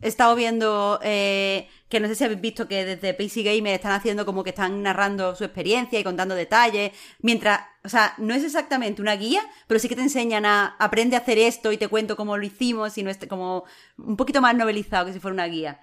He 0.02 0.08
estado 0.08 0.36
viendo 0.36 1.00
eh, 1.04 1.68
que 1.90 2.00
no 2.00 2.08
sé 2.08 2.16
si 2.16 2.24
habéis 2.24 2.42
visto 2.42 2.68
que 2.68 2.86
desde 2.86 3.14
PC 3.14 3.44
Gamer 3.44 3.74
están 3.76 3.92
haciendo 3.92 4.26
como 4.26 4.44
que 4.44 4.50
están 4.52 4.82
narrando 4.82 5.36
su 5.36 5.44
experiencia 5.44 6.00
y 6.00 6.04
contando 6.04 6.36
detalles, 6.36 6.92
mientras, 7.20 7.62
o 7.84 7.90
sea, 7.90 8.14
no 8.18 8.34
es 8.34 8.44
exactamente 8.44 9.02
una 9.02 9.16
guía, 9.16 9.42
pero 9.68 9.80
sí 9.80 9.88
que 9.90 9.96
te 9.96 10.02
enseñan 10.02 10.46
a 10.46 10.76
aprende 10.80 11.16
a 11.16 11.20
hacer 11.20 11.38
esto 11.38 11.72
y 11.72 11.78
te 11.78 11.88
cuento 11.88 12.16
cómo 12.16 12.38
lo 12.38 12.46
hicimos 12.46 12.98
y 12.98 13.04
no 13.04 13.10
es 13.10 13.18
como 13.30 13.66
un 13.98 14.18
poquito 14.18 14.42
más 14.42 14.56
novelizado 14.56 15.06
que 15.06 15.14
si 15.14 15.20
fuera 15.20 15.34
una 15.34 15.48
guía. 15.48 15.80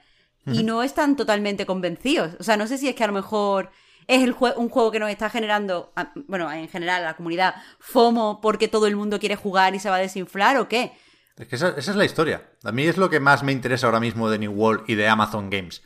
Y 0.47 0.63
no 0.63 0.83
están 0.83 1.15
totalmente 1.15 1.67
convencidos. 1.67 2.35
O 2.41 2.43
sea, 2.43 2.57
no 2.57 2.67
sé 2.67 2.79
si 2.79 2.89
es 2.89 2.95
que 2.95 3.05
a 3.05 3.09
lo 3.09 3.13
mejor 3.13 3.71
es 4.07 4.23
el 4.23 4.35
jue- 4.35 4.55
un 4.57 4.71
juego 4.71 4.91
que 4.91 4.99
nos 4.99 5.11
está 5.11 5.29
generando, 5.29 5.93
bueno, 6.27 6.51
en 6.51 6.69
general 6.71 7.03
a 7.03 7.07
la 7.09 7.17
comunidad, 7.17 7.55
FOMO 7.81 8.41
porque 8.41 8.67
todo 8.67 8.87
el 8.87 8.97
mundo 8.97 9.19
quiere 9.21 9.37
jugar 9.37 9.75
y 9.75 9.79
se 9.79 9.91
va 9.91 9.97
a 9.97 9.99
desinflar 9.99 10.57
o 10.57 10.67
qué. 10.67 10.93
Es 11.39 11.47
que 11.47 11.57
esa, 11.57 11.69
esa 11.71 11.91
es 11.93 11.97
la 11.97 12.05
historia. 12.05 12.51
A 12.65 12.73
mí 12.73 12.85
es 12.85 12.97
lo 12.97 13.09
que 13.11 13.21
más 13.21 13.43
me 13.43 13.53
interesa 13.53 13.87
ahora 13.87 14.01
mismo 14.01 14.29
de 14.29 14.39
New 14.39 14.53
World 14.53 14.85
y 14.89 14.95
de 14.97 15.09
Amazon 15.09 15.51
Games. 15.51 15.83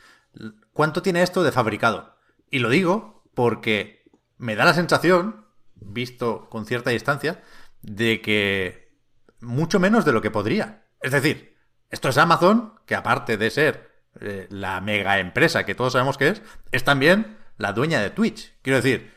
¿Cuánto 0.73 1.01
tiene 1.01 1.21
esto 1.21 1.43
de 1.43 1.51
fabricado? 1.51 2.15
Y 2.49 2.59
lo 2.59 2.69
digo 2.69 3.23
porque 3.35 4.03
me 4.37 4.55
da 4.55 4.65
la 4.65 4.73
sensación, 4.73 5.45
visto 5.75 6.49
con 6.49 6.65
cierta 6.65 6.89
distancia, 6.89 7.43
de 7.81 8.21
que 8.21 8.97
mucho 9.41 9.79
menos 9.79 10.05
de 10.05 10.11
lo 10.11 10.21
que 10.21 10.31
podría. 10.31 10.85
Es 11.01 11.11
decir, 11.11 11.55
esto 11.89 12.09
es 12.09 12.17
Amazon, 12.17 12.73
que 12.87 12.95
aparte 12.95 13.37
de 13.37 13.51
ser 13.51 13.91
eh, 14.21 14.47
la 14.49 14.81
mega 14.81 15.19
empresa 15.19 15.65
que 15.65 15.75
todos 15.75 15.93
sabemos 15.93 16.17
que 16.17 16.29
es, 16.29 16.41
es 16.71 16.83
también 16.83 17.37
la 17.57 17.73
dueña 17.73 18.01
de 18.01 18.09
Twitch. 18.09 18.53
Quiero 18.63 18.77
decir, 18.81 19.13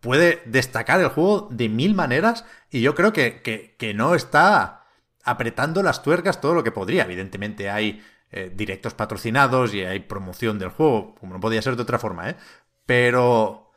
puede 0.00 0.42
destacar 0.46 1.00
el 1.00 1.08
juego 1.08 1.48
de 1.50 1.68
mil 1.68 1.94
maneras 1.94 2.44
y 2.70 2.80
yo 2.82 2.94
creo 2.94 3.12
que, 3.12 3.42
que- 3.42 3.76
que 3.78 3.94
no 3.94 4.14
está 4.14 4.81
apretando 5.24 5.82
las 5.82 6.02
tuercas 6.02 6.40
todo 6.40 6.54
lo 6.54 6.64
que 6.64 6.72
podría. 6.72 7.04
Evidentemente 7.04 7.70
hay 7.70 8.02
eh, 8.30 8.50
directos 8.54 8.94
patrocinados 8.94 9.74
y 9.74 9.82
hay 9.82 10.00
promoción 10.00 10.58
del 10.58 10.70
juego, 10.70 11.14
como 11.16 11.34
no 11.34 11.40
podía 11.40 11.62
ser 11.62 11.76
de 11.76 11.82
otra 11.82 11.98
forma, 11.98 12.30
¿eh? 12.30 12.36
Pero 12.86 13.70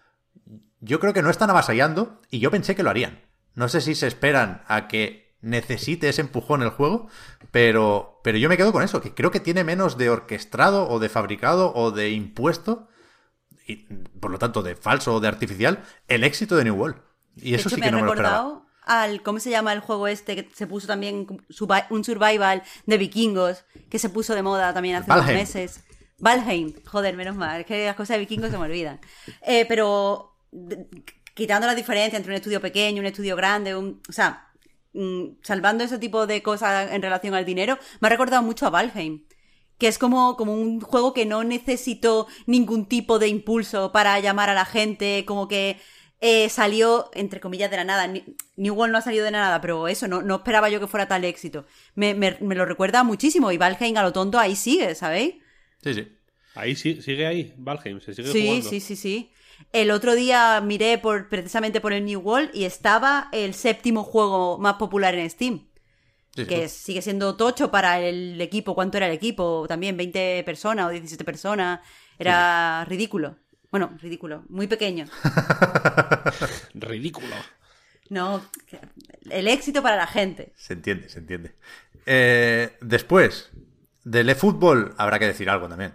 yo 0.80 1.00
creo 1.00 1.14
que 1.14 1.22
no 1.22 1.30
están 1.30 1.50
avasallando 1.50 2.22
y 2.30 2.39
yo 2.39 2.52
pensé 2.52 2.76
que 2.76 2.84
lo 2.84 2.89
harían. 2.89 3.22
No 3.54 3.70
sé 3.70 3.82
si 3.82 3.96
se 3.96 4.08
esperan 4.08 4.64
a 4.68 4.88
que 4.88 5.36
necesite 5.41 6.10
ese 6.10 6.22
empujón 6.22 6.64
el 6.64 6.70
juego, 6.70 7.08
pero, 7.52 8.20
pero 8.24 8.38
yo 8.38 8.50
me 8.50 8.58
quedo 8.58 8.72
con 8.72 8.84
eso, 8.84 9.02
que 9.02 9.14
creo 9.14 9.32
que 9.32 9.39
tiene 9.39 9.64
menos 9.64 9.98
de 9.98 10.10
orquestado 10.10 10.89
o 10.89 11.00
de 11.00 11.10
fabricado 11.10 11.72
o 11.76 11.91
de 11.91 12.10
impuesto 12.12 12.88
y 13.68 13.88
por 14.20 14.32
lo 14.32 14.39
tanto 14.39 14.64
de 14.64 14.76
falso 14.76 15.16
o 15.16 15.20
de 15.20 15.28
artificial, 15.28 15.84
el 16.08 16.24
éxito 16.24 16.56
de 16.56 16.66
New 16.66 16.76
World. 16.76 16.98
Y 17.36 17.56
eso 17.56 17.68
hecho, 17.68 17.76
sí 17.76 17.82
me 17.82 17.88
que 17.88 17.91
no 17.91 17.98
ha 17.98 18.02
me 18.02 18.06
lo 18.08 18.14
esperaba. 18.14 18.64
Al, 18.86 19.21
¿cómo 19.23 19.39
se 19.39 19.49
llama 19.49 19.73
el 19.73 19.79
juego 19.79 20.07
este 20.07 20.36
que 20.36 20.49
se 20.53 20.67
puso 20.67 20.88
también 20.88 21.27
un 21.89 22.03
survival 22.03 22.63
de 22.86 22.97
vikingos 22.97 23.65
que 23.89 23.99
se 23.99 24.09
puso 24.09 24.36
de 24.36 24.43
moda 24.43 24.73
también 24.73 24.95
hace 24.95 25.11
unos 25.11 25.25
Valheim. 25.25 25.39
meses? 25.39 25.83
Valheim, 26.17 26.73
joder, 26.86 27.15
menos 27.15 27.36
mal, 27.36 27.61
es 27.61 27.65
que 27.65 27.86
las 27.86 27.95
cosas 27.95 28.15
de 28.15 28.19
vikingos 28.19 28.51
se 28.51 28.57
me 28.57 28.65
olvidan. 28.65 28.99
Eh, 29.41 29.65
pero 29.67 30.38
quitando 31.33 31.67
la 31.67 31.75
diferencia 31.75 32.17
entre 32.17 32.31
un 32.31 32.38
estudio 32.38 32.61
pequeño, 32.61 33.01
un 33.01 33.07
estudio 33.07 33.36
grande, 33.36 33.75
un, 33.75 34.01
o 34.07 34.11
sea, 34.11 34.47
mm, 34.93 35.41
salvando 35.41 35.83
ese 35.83 35.99
tipo 35.99 36.25
de 36.25 36.41
cosas 36.41 36.91
en 36.91 37.01
relación 37.01 37.33
al 37.33 37.45
dinero, 37.45 37.77
me 37.99 38.07
ha 38.07 38.11
recordado 38.11 38.41
mucho 38.41 38.65
a 38.65 38.69
Valheim. 38.69 39.25
Que 39.77 39.89
es 39.89 39.97
como, 39.97 40.38
como 40.38 40.53
un 40.53 40.79
juego 40.79 41.13
que 41.13 41.25
no 41.25 41.43
necesitó 41.43 42.27
ningún 42.45 42.86
tipo 42.86 43.19
de 43.19 43.27
impulso 43.27 43.91
para 43.91 44.17
llamar 44.21 44.49
a 44.49 44.53
la 44.53 44.63
gente, 44.63 45.25
como 45.27 45.49
que 45.49 45.81
eh, 46.22 46.49
salió, 46.49 47.09
entre 47.13 47.39
comillas, 47.39 47.70
de 47.72 47.78
la 47.78 47.84
nada. 47.84 48.07
New 48.55 48.74
World 48.74 48.91
no 48.93 48.97
ha 48.97 49.01
salido 49.01 49.26
de 49.26 49.32
la 49.32 49.39
nada, 49.41 49.61
pero 49.61 49.88
eso, 49.88 50.07
no, 50.07 50.22
no 50.22 50.36
esperaba 50.38 50.70
yo 50.70 50.80
que 50.80 50.88
fuera 50.88 51.07
tal 51.07 51.24
éxito. 51.26 51.66
Me, 51.95 52.13
me- 52.16 52.38
me 52.41 52.55
lo 52.55 52.66
recuerda 52.66 53.03
muchísimo 53.03 53.51
y 53.51 53.57
Valheim 53.57 53.97
a 53.97 54.03
lo 54.03 54.13
tonto 54.13 54.39
ahí 54.39 54.55
sigue, 54.55 54.95
¿sabéis? 54.95 55.36
Sí, 55.84 55.93
sí. 55.93 56.07
Ahí 56.55 56.76
sí, 56.76 57.01
sigue 57.01 57.28
ahí, 57.28 57.53
Valheim, 57.57 57.99
se 57.99 58.13
sigue 58.13 58.32
Sí, 58.32 58.45
jugando. 58.47 58.70
sí, 58.70 58.80
sí, 58.80 58.95
sí. 58.95 59.32
El 59.74 59.91
otro 59.91 60.16
día 60.16 60.61
miré 60.61 60.97
por, 60.97 61.28
precisamente 61.30 61.82
por 61.82 61.93
el 61.93 62.05
New 62.05 62.20
World 62.22 62.51
y 62.53 62.63
estaba 62.66 63.30
el 63.32 63.53
séptimo 63.53 64.03
juego 64.03 64.57
más 64.57 64.76
popular 64.76 65.16
en 65.16 65.30
Steam. 65.30 65.68
Sí, 66.36 66.43
sí. 66.43 66.47
que 66.49 66.68
sigue 66.70 67.01
siendo 67.01 67.38
tocho 67.38 67.72
para 67.72 67.99
el 68.01 68.39
equipo. 68.41 68.76
¿Cuánto 68.76 68.97
era 68.97 69.07
el 69.07 69.13
equipo? 69.13 69.66
También 69.68 69.95
20 69.97 70.43
personas 70.45 70.88
o 70.88 70.89
17 70.89 71.24
personas. 71.24 71.80
Era 72.20 72.86
ridículo. 72.86 73.38
Bueno, 73.76 73.91
ridículo. 74.01 74.45
Muy 74.47 74.67
pequeño. 74.67 75.05
Ridículo. 76.76 77.36
No, 78.07 78.41
el 79.30 79.49
éxito 79.49 79.84
para 79.84 79.97
la 79.97 80.07
gente. 80.07 80.53
Se 80.55 80.71
entiende, 80.71 81.09
se 81.09 81.19
entiende. 81.19 81.55
Eh, 82.05 82.78
después, 82.80 83.51
del 84.05 84.30
eFootball 84.30 84.95
habrá 84.97 85.19
que 85.19 85.28
decir 85.28 85.49
algo 85.49 85.67
también. 85.67 85.93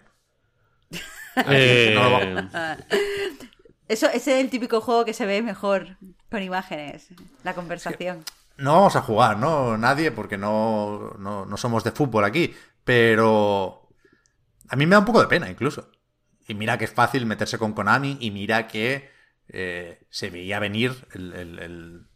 Eh, 1.47 1.93
no 1.95 2.03
lo 2.03 2.11
vamos. 2.11 2.53
Eso, 3.89 4.09
ese 4.09 4.35
es 4.35 4.45
el 4.45 4.51
típico 4.51 4.83
juego 4.83 5.07
que 5.07 5.15
se 5.15 5.25
ve 5.25 5.41
mejor 5.41 5.97
con 6.31 6.43
imágenes. 6.43 7.09
La 7.45 7.55
conversación. 7.55 8.23
No 8.59 8.75
vamos 8.75 8.97
a 8.97 9.01
jugar, 9.01 9.39
¿no? 9.39 9.79
Nadie, 9.79 10.13
porque 10.13 10.37
no, 10.37 11.15
no, 11.19 11.47
no 11.47 11.57
somos 11.57 11.83
de 11.83 11.93
fútbol 11.93 12.25
aquí. 12.25 12.55
Pero 12.85 13.89
a 14.69 14.77
mí 14.77 14.85
me 14.85 14.97
da 14.97 14.99
un 14.99 15.07
poco 15.07 15.23
de 15.23 15.29
pena, 15.29 15.49
incluso. 15.49 15.91
Y 16.51 16.55
mira 16.55 16.79
que 16.79 16.85
es 16.87 16.93
fácil 16.93 17.27
meterse 17.27 17.59
con 17.59 17.75
Konami 17.75 18.17
y 18.21 18.31
mira 18.33 18.67
que 18.67 19.09
eh, 19.49 20.05
se 20.11 20.31
veía 20.31 20.59
venir 20.59 21.07
el, 21.13 21.33
el- 21.33 21.59
el 21.61 22.07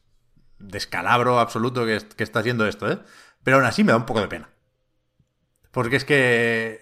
descalabro 0.59 1.39
absoluto 1.39 1.85
que, 1.87 1.97
es- 1.97 2.05
que 2.05 2.25
está 2.25 2.41
haciendo 2.41 2.67
esto, 2.67 2.91
¿eh? 2.91 2.99
Pero 3.45 3.59
aún 3.59 3.67
así 3.67 3.85
me 3.85 3.93
da 3.93 3.97
un 3.99 4.07
poco 4.07 4.21
de 4.21 4.29
pena. 4.29 4.49
Porque 5.71 5.97
es 5.97 6.05
que... 6.05 6.81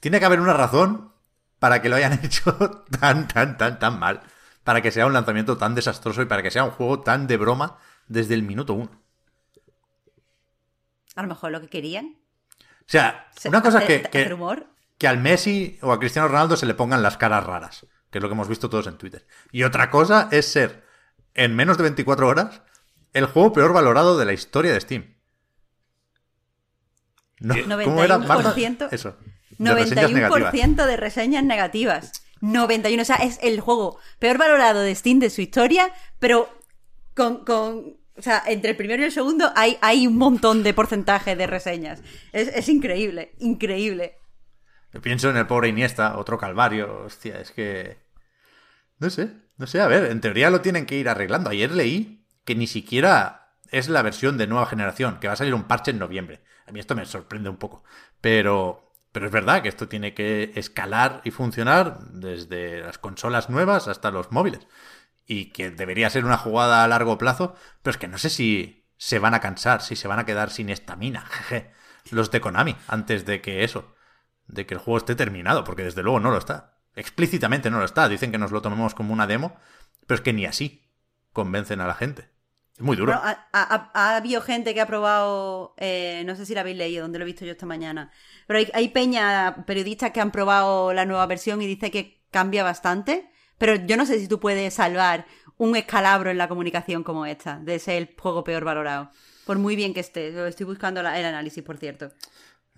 Tiene 0.00 0.20
que 0.20 0.26
haber 0.26 0.40
una 0.40 0.52
razón 0.52 1.12
para 1.58 1.82
que 1.82 1.88
lo 1.88 1.96
hayan 1.96 2.12
hecho 2.22 2.52
tan, 3.00 3.26
tan, 3.28 3.56
tan, 3.56 3.78
tan 3.78 3.98
mal. 3.98 4.22
Para 4.64 4.80
que 4.82 4.90
sea 4.92 5.06
un 5.06 5.12
lanzamiento 5.12 5.56
tan 5.56 5.74
desastroso 5.74 6.22
y 6.22 6.26
para 6.26 6.42
que 6.42 6.50
sea 6.50 6.64
un 6.64 6.70
juego 6.70 7.00
tan 7.00 7.26
de 7.26 7.36
broma 7.36 7.78
desde 8.08 8.34
el 8.34 8.42
minuto 8.42 8.74
uno. 8.74 8.90
A 11.14 11.22
lo 11.22 11.28
mejor 11.28 11.50
lo 11.50 11.60
que 11.60 11.68
querían. 11.68 12.16
O 12.60 12.88
sea, 12.88 13.28
Se- 13.36 13.48
una 13.48 13.62
cosa 13.62 13.78
es 13.80 13.84
que, 13.86 14.02
que, 14.10 14.32
humor. 14.32 14.66
Que 14.98 15.08
al 15.08 15.18
Messi 15.18 15.78
o 15.82 15.92
a 15.92 15.98
Cristiano 15.98 16.28
Ronaldo 16.28 16.56
se 16.56 16.66
le 16.66 16.74
pongan 16.74 17.02
las 17.02 17.16
caras 17.16 17.44
raras, 17.44 17.86
que 18.10 18.18
es 18.18 18.22
lo 18.22 18.28
que 18.28 18.34
hemos 18.34 18.48
visto 18.48 18.70
todos 18.70 18.86
en 18.86 18.98
Twitter. 18.98 19.26
Y 19.52 19.64
otra 19.64 19.90
cosa 19.90 20.28
es 20.30 20.46
ser, 20.46 20.84
en 21.34 21.54
menos 21.54 21.76
de 21.76 21.84
24 21.84 22.26
horas, 22.26 22.62
el 23.12 23.26
juego 23.26 23.52
peor 23.52 23.72
valorado 23.72 24.18
de 24.18 24.24
la 24.24 24.32
historia 24.32 24.72
de 24.72 24.80
Steam. 24.80 25.16
No, 27.40 27.54
¿Cómo 27.84 28.02
era, 28.02 28.18
Marta? 28.18 28.54
91%. 28.54 28.88
Eso. 28.90 29.16
de 29.58 29.74
reseñas 29.74 30.10
negativas. 30.10 30.52
91% 30.52 30.86
de 30.86 30.96
reseñas 30.96 31.44
negativas. 31.44 32.22
91, 32.40 33.02
o 33.02 33.04
sea, 33.04 33.16
es 33.16 33.38
el 33.42 33.60
juego 33.60 33.98
peor 34.18 34.38
valorado 34.38 34.80
de 34.80 34.94
Steam 34.94 35.18
de 35.18 35.30
su 35.30 35.40
historia, 35.40 35.92
pero 36.18 36.48
con, 37.14 37.44
con 37.44 37.96
o 38.16 38.22
sea, 38.22 38.42
entre 38.46 38.70
el 38.70 38.76
primero 38.76 39.02
y 39.02 39.06
el 39.06 39.12
segundo 39.12 39.52
hay, 39.54 39.78
hay 39.80 40.06
un 40.06 40.16
montón 40.16 40.62
de 40.62 40.74
porcentaje 40.74 41.36
de 41.36 41.46
reseñas. 41.46 42.02
Es, 42.32 42.48
es 42.48 42.68
increíble, 42.68 43.32
increíble. 43.38 44.16
Pienso 45.02 45.30
en 45.30 45.36
el 45.36 45.46
pobre 45.46 45.68
Iniesta, 45.68 46.18
otro 46.18 46.38
calvario. 46.38 47.02
Hostia, 47.04 47.40
es 47.40 47.50
que. 47.50 47.98
No 48.98 49.10
sé, 49.10 49.34
no 49.56 49.66
sé. 49.66 49.80
A 49.80 49.86
ver, 49.88 50.10
en 50.10 50.20
teoría 50.20 50.50
lo 50.50 50.60
tienen 50.60 50.86
que 50.86 50.96
ir 50.96 51.08
arreglando. 51.08 51.50
Ayer 51.50 51.70
leí 51.70 52.26
que 52.44 52.54
ni 52.54 52.66
siquiera 52.66 53.58
es 53.70 53.88
la 53.88 54.02
versión 54.02 54.38
de 54.38 54.46
nueva 54.46 54.66
generación, 54.66 55.18
que 55.18 55.26
va 55.26 55.34
a 55.34 55.36
salir 55.36 55.54
un 55.54 55.64
parche 55.64 55.90
en 55.90 55.98
noviembre. 55.98 56.42
A 56.66 56.72
mí 56.72 56.80
esto 56.80 56.94
me 56.94 57.04
sorprende 57.04 57.48
un 57.48 57.56
poco. 57.56 57.84
Pero, 58.20 58.92
pero 59.12 59.26
es 59.26 59.32
verdad 59.32 59.62
que 59.62 59.68
esto 59.68 59.88
tiene 59.88 60.14
que 60.14 60.52
escalar 60.54 61.20
y 61.24 61.30
funcionar 61.30 61.98
desde 62.10 62.80
las 62.80 62.98
consolas 62.98 63.50
nuevas 63.50 63.88
hasta 63.88 64.10
los 64.10 64.32
móviles. 64.32 64.66
Y 65.26 65.46
que 65.52 65.70
debería 65.70 66.10
ser 66.10 66.24
una 66.24 66.38
jugada 66.38 66.84
a 66.84 66.88
largo 66.88 67.18
plazo, 67.18 67.54
pero 67.82 67.90
es 67.92 67.98
que 67.98 68.08
no 68.08 68.18
sé 68.18 68.30
si 68.30 68.86
se 68.96 69.18
van 69.18 69.34
a 69.34 69.40
cansar, 69.40 69.82
si 69.82 69.96
se 69.96 70.08
van 70.08 70.18
a 70.18 70.26
quedar 70.26 70.50
sin 70.50 70.70
estamina, 70.70 71.26
jeje, 71.26 71.72
los 72.10 72.30
de 72.30 72.40
Konami, 72.40 72.76
antes 72.86 73.26
de 73.26 73.40
que 73.40 73.64
eso, 73.64 73.95
de 74.48 74.66
que 74.66 74.74
el 74.74 74.80
juego 74.80 74.98
esté 74.98 75.14
terminado, 75.14 75.64
porque 75.64 75.84
desde 75.84 76.02
luego 76.02 76.20
no 76.20 76.30
lo 76.30 76.38
está. 76.38 76.78
Explícitamente 76.94 77.70
no 77.70 77.78
lo 77.78 77.84
está. 77.84 78.08
Dicen 78.08 78.32
que 78.32 78.38
nos 78.38 78.52
lo 78.52 78.62
tomemos 78.62 78.94
como 78.94 79.12
una 79.12 79.26
demo, 79.26 79.56
pero 80.06 80.16
es 80.16 80.20
que 80.22 80.32
ni 80.32 80.46
así 80.46 80.88
convencen 81.32 81.80
a 81.80 81.86
la 81.86 81.94
gente. 81.94 82.30
Es 82.74 82.80
muy 82.82 82.96
duro. 82.96 83.12
Ha, 83.14 83.48
ha- 83.52 83.90
ha 83.94 84.16
habido 84.16 84.40
gente 84.42 84.74
que 84.74 84.80
ha 84.80 84.86
probado, 84.86 85.74
eh, 85.78 86.22
no 86.26 86.36
sé 86.36 86.44
si 86.46 86.54
la 86.54 86.60
habéis 86.60 86.76
leído, 86.76 87.02
donde 87.02 87.18
lo 87.18 87.24
he 87.24 87.26
visto 87.26 87.44
yo 87.44 87.52
esta 87.52 87.66
mañana, 87.66 88.10
pero 88.46 88.60
hay, 88.74 88.88
peña, 88.88 89.64
periodistas 89.66 90.10
que 90.12 90.20
han 90.20 90.30
probado 90.30 90.92
la 90.92 91.06
nueva 91.06 91.26
versión 91.26 91.60
y 91.62 91.66
dice 91.66 91.90
que 91.90 92.22
cambia 92.30 92.64
bastante, 92.64 93.30
pero 93.58 93.74
yo 93.76 93.96
no 93.96 94.04
sé 94.04 94.18
si 94.18 94.28
tú 94.28 94.40
puedes 94.40 94.74
salvar 94.74 95.26
un 95.56 95.74
escalabro 95.74 96.30
en 96.30 96.36
la 96.36 96.48
comunicación 96.48 97.02
como 97.02 97.24
esta, 97.24 97.58
de 97.60 97.78
ser 97.78 97.96
el 97.96 98.14
juego 98.18 98.44
peor 98.44 98.64
valorado, 98.64 99.10
por 99.46 99.58
muy 99.58 99.74
bien 99.74 99.94
que 99.94 100.00
esté. 100.00 100.46
Estoy 100.46 100.66
buscando 100.66 101.00
el 101.00 101.06
análisis, 101.06 101.62
por 101.64 101.78
cierto. 101.78 102.12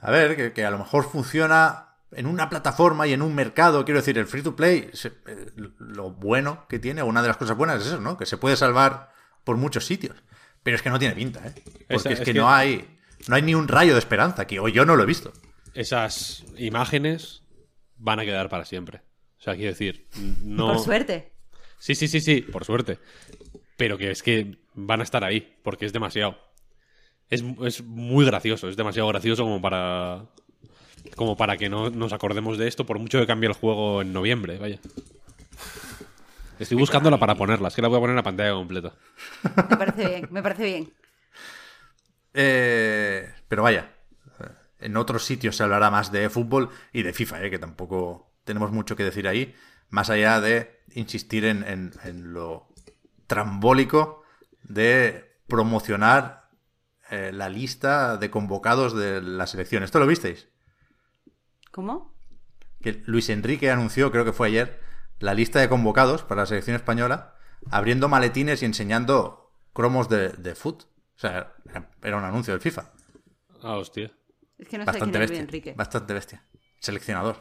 A 0.00 0.10
ver, 0.10 0.36
que, 0.36 0.52
que 0.52 0.64
a 0.64 0.70
lo 0.70 0.78
mejor 0.78 1.10
funciona 1.10 1.94
en 2.12 2.26
una 2.26 2.48
plataforma 2.48 3.06
y 3.06 3.12
en 3.12 3.22
un 3.22 3.34
mercado. 3.34 3.84
Quiero 3.84 4.00
decir, 4.00 4.16
el 4.18 4.26
free 4.26 4.42
to 4.42 4.54
play, 4.56 4.90
se- 4.92 5.12
eh, 5.26 5.52
lo 5.78 6.10
bueno 6.12 6.66
que 6.68 6.78
tiene, 6.78 7.02
una 7.02 7.20
de 7.22 7.28
las 7.28 7.36
cosas 7.36 7.56
buenas 7.56 7.80
es 7.80 7.88
eso, 7.88 8.00
¿no? 8.00 8.16
Que 8.16 8.26
se 8.26 8.36
puede 8.38 8.56
salvar 8.56 9.12
por 9.44 9.56
muchos 9.56 9.84
sitios. 9.86 10.16
Pero 10.62 10.76
es 10.76 10.82
que 10.82 10.90
no 10.90 10.98
tiene 10.98 11.14
pinta, 11.14 11.40
¿eh? 11.46 11.52
Porque 11.64 11.84
Esa- 11.94 12.10
es, 12.10 12.18
es 12.20 12.24
que, 12.24 12.32
que- 12.32 12.38
no 12.38 12.50
hay 12.50 12.98
no 13.26 13.34
hay 13.34 13.42
ni 13.42 13.54
un 13.54 13.66
rayo 13.66 13.92
de 13.94 13.98
esperanza 13.98 14.42
aquí, 14.42 14.58
o 14.58 14.68
yo 14.68 14.84
no 14.84 14.94
lo 14.94 15.02
he 15.02 15.06
visto. 15.06 15.32
Esas 15.74 16.44
imágenes 16.56 17.42
van 17.96 18.20
a 18.20 18.24
quedar 18.24 18.48
para 18.48 18.64
siempre. 18.64 19.02
O 19.38 19.42
sea, 19.42 19.54
quiero 19.56 19.70
decir, 19.72 20.06
no... 20.44 20.68
Por 20.68 20.78
suerte. 20.78 21.32
Sí, 21.78 21.94
sí, 21.94 22.06
sí, 22.08 22.20
sí, 22.20 22.42
por 22.42 22.64
suerte. 22.64 22.98
Pero 23.76 23.98
que 23.98 24.10
es 24.12 24.22
que 24.22 24.58
van 24.74 25.00
a 25.00 25.02
estar 25.04 25.24
ahí, 25.24 25.56
porque 25.62 25.84
es 25.86 25.92
demasiado. 25.92 26.38
Es, 27.30 27.44
es 27.64 27.82
muy 27.84 28.24
gracioso, 28.24 28.68
es 28.68 28.76
demasiado 28.76 29.08
gracioso 29.08 29.42
como 29.44 29.60
para. 29.60 30.26
Como 31.16 31.36
para 31.36 31.56
que 31.56 31.68
no 31.68 31.90
nos 31.90 32.12
acordemos 32.12 32.58
de 32.58 32.68
esto, 32.68 32.84
por 32.86 32.98
mucho 32.98 33.18
que 33.18 33.26
cambie 33.26 33.48
el 33.48 33.54
juego 33.54 34.02
en 34.02 34.12
noviembre, 34.12 34.58
vaya. 34.58 34.78
Estoy 36.58 36.76
buscándola 36.76 37.18
para 37.18 37.34
ponerla, 37.36 37.68
es 37.68 37.74
que 37.74 37.82
la 37.82 37.88
voy 37.88 37.98
a 37.98 38.00
poner 38.00 38.12
en 38.12 38.16
la 38.16 38.22
pantalla 38.24 38.52
completa. 38.52 38.92
Me 39.70 39.76
parece 39.76 40.06
bien, 40.08 40.28
me 40.30 40.42
parece 40.42 40.64
bien. 40.64 40.92
Eh, 42.34 43.32
pero 43.48 43.62
vaya, 43.62 43.90
en 44.80 44.96
otros 44.96 45.24
sitios 45.24 45.56
se 45.56 45.62
hablará 45.62 45.90
más 45.90 46.12
de 46.12 46.28
fútbol 46.30 46.70
y 46.92 47.02
de 47.02 47.12
FIFA, 47.12 47.44
¿eh? 47.44 47.50
que 47.50 47.58
tampoco 47.58 48.32
tenemos 48.44 48.70
mucho 48.70 48.96
que 48.96 49.04
decir 49.04 49.26
ahí, 49.28 49.54
más 49.88 50.10
allá 50.10 50.40
de 50.40 50.80
insistir 50.94 51.44
en, 51.44 51.64
en- 51.66 51.92
en 52.04 52.32
lo 52.32 52.68
trambólico 53.26 54.22
de 54.62 55.36
promocionar 55.46 56.37
eh, 57.10 57.30
la 57.32 57.48
lista 57.48 58.16
de 58.16 58.30
convocados 58.30 58.94
de 58.96 59.20
la 59.22 59.46
selección. 59.46 59.82
¿Esto 59.82 59.98
lo 59.98 60.06
visteis? 60.06 60.48
¿Cómo? 61.70 62.14
Que 62.82 63.02
Luis 63.06 63.28
Enrique 63.28 63.70
anunció, 63.70 64.10
creo 64.10 64.24
que 64.24 64.32
fue 64.32 64.48
ayer, 64.48 64.80
la 65.18 65.34
lista 65.34 65.60
de 65.60 65.68
convocados 65.68 66.22
para 66.22 66.42
la 66.42 66.46
selección 66.46 66.76
española, 66.76 67.34
abriendo 67.70 68.08
maletines 68.08 68.62
y 68.62 68.66
enseñando 68.66 69.50
cromos 69.72 70.08
de, 70.08 70.30
de 70.30 70.54
foot. 70.54 70.82
O 70.84 71.20
sea, 71.20 71.54
era 72.02 72.16
un 72.16 72.24
anuncio 72.24 72.52
del 72.54 72.60
FIFA. 72.60 72.92
Ah, 73.62 73.76
hostia. 73.76 74.12
Es 74.56 74.68
que 74.68 74.78
no 74.78 74.84
sé 74.84 74.90
quién 74.90 75.12
Bastante 75.12 75.18
es 75.18 75.20
Luis 75.20 75.30
bestia. 75.30 75.40
Enrique. 75.42 75.74
Bastante 75.76 76.14
bestia. 76.14 76.44
Seleccionador. 76.80 77.36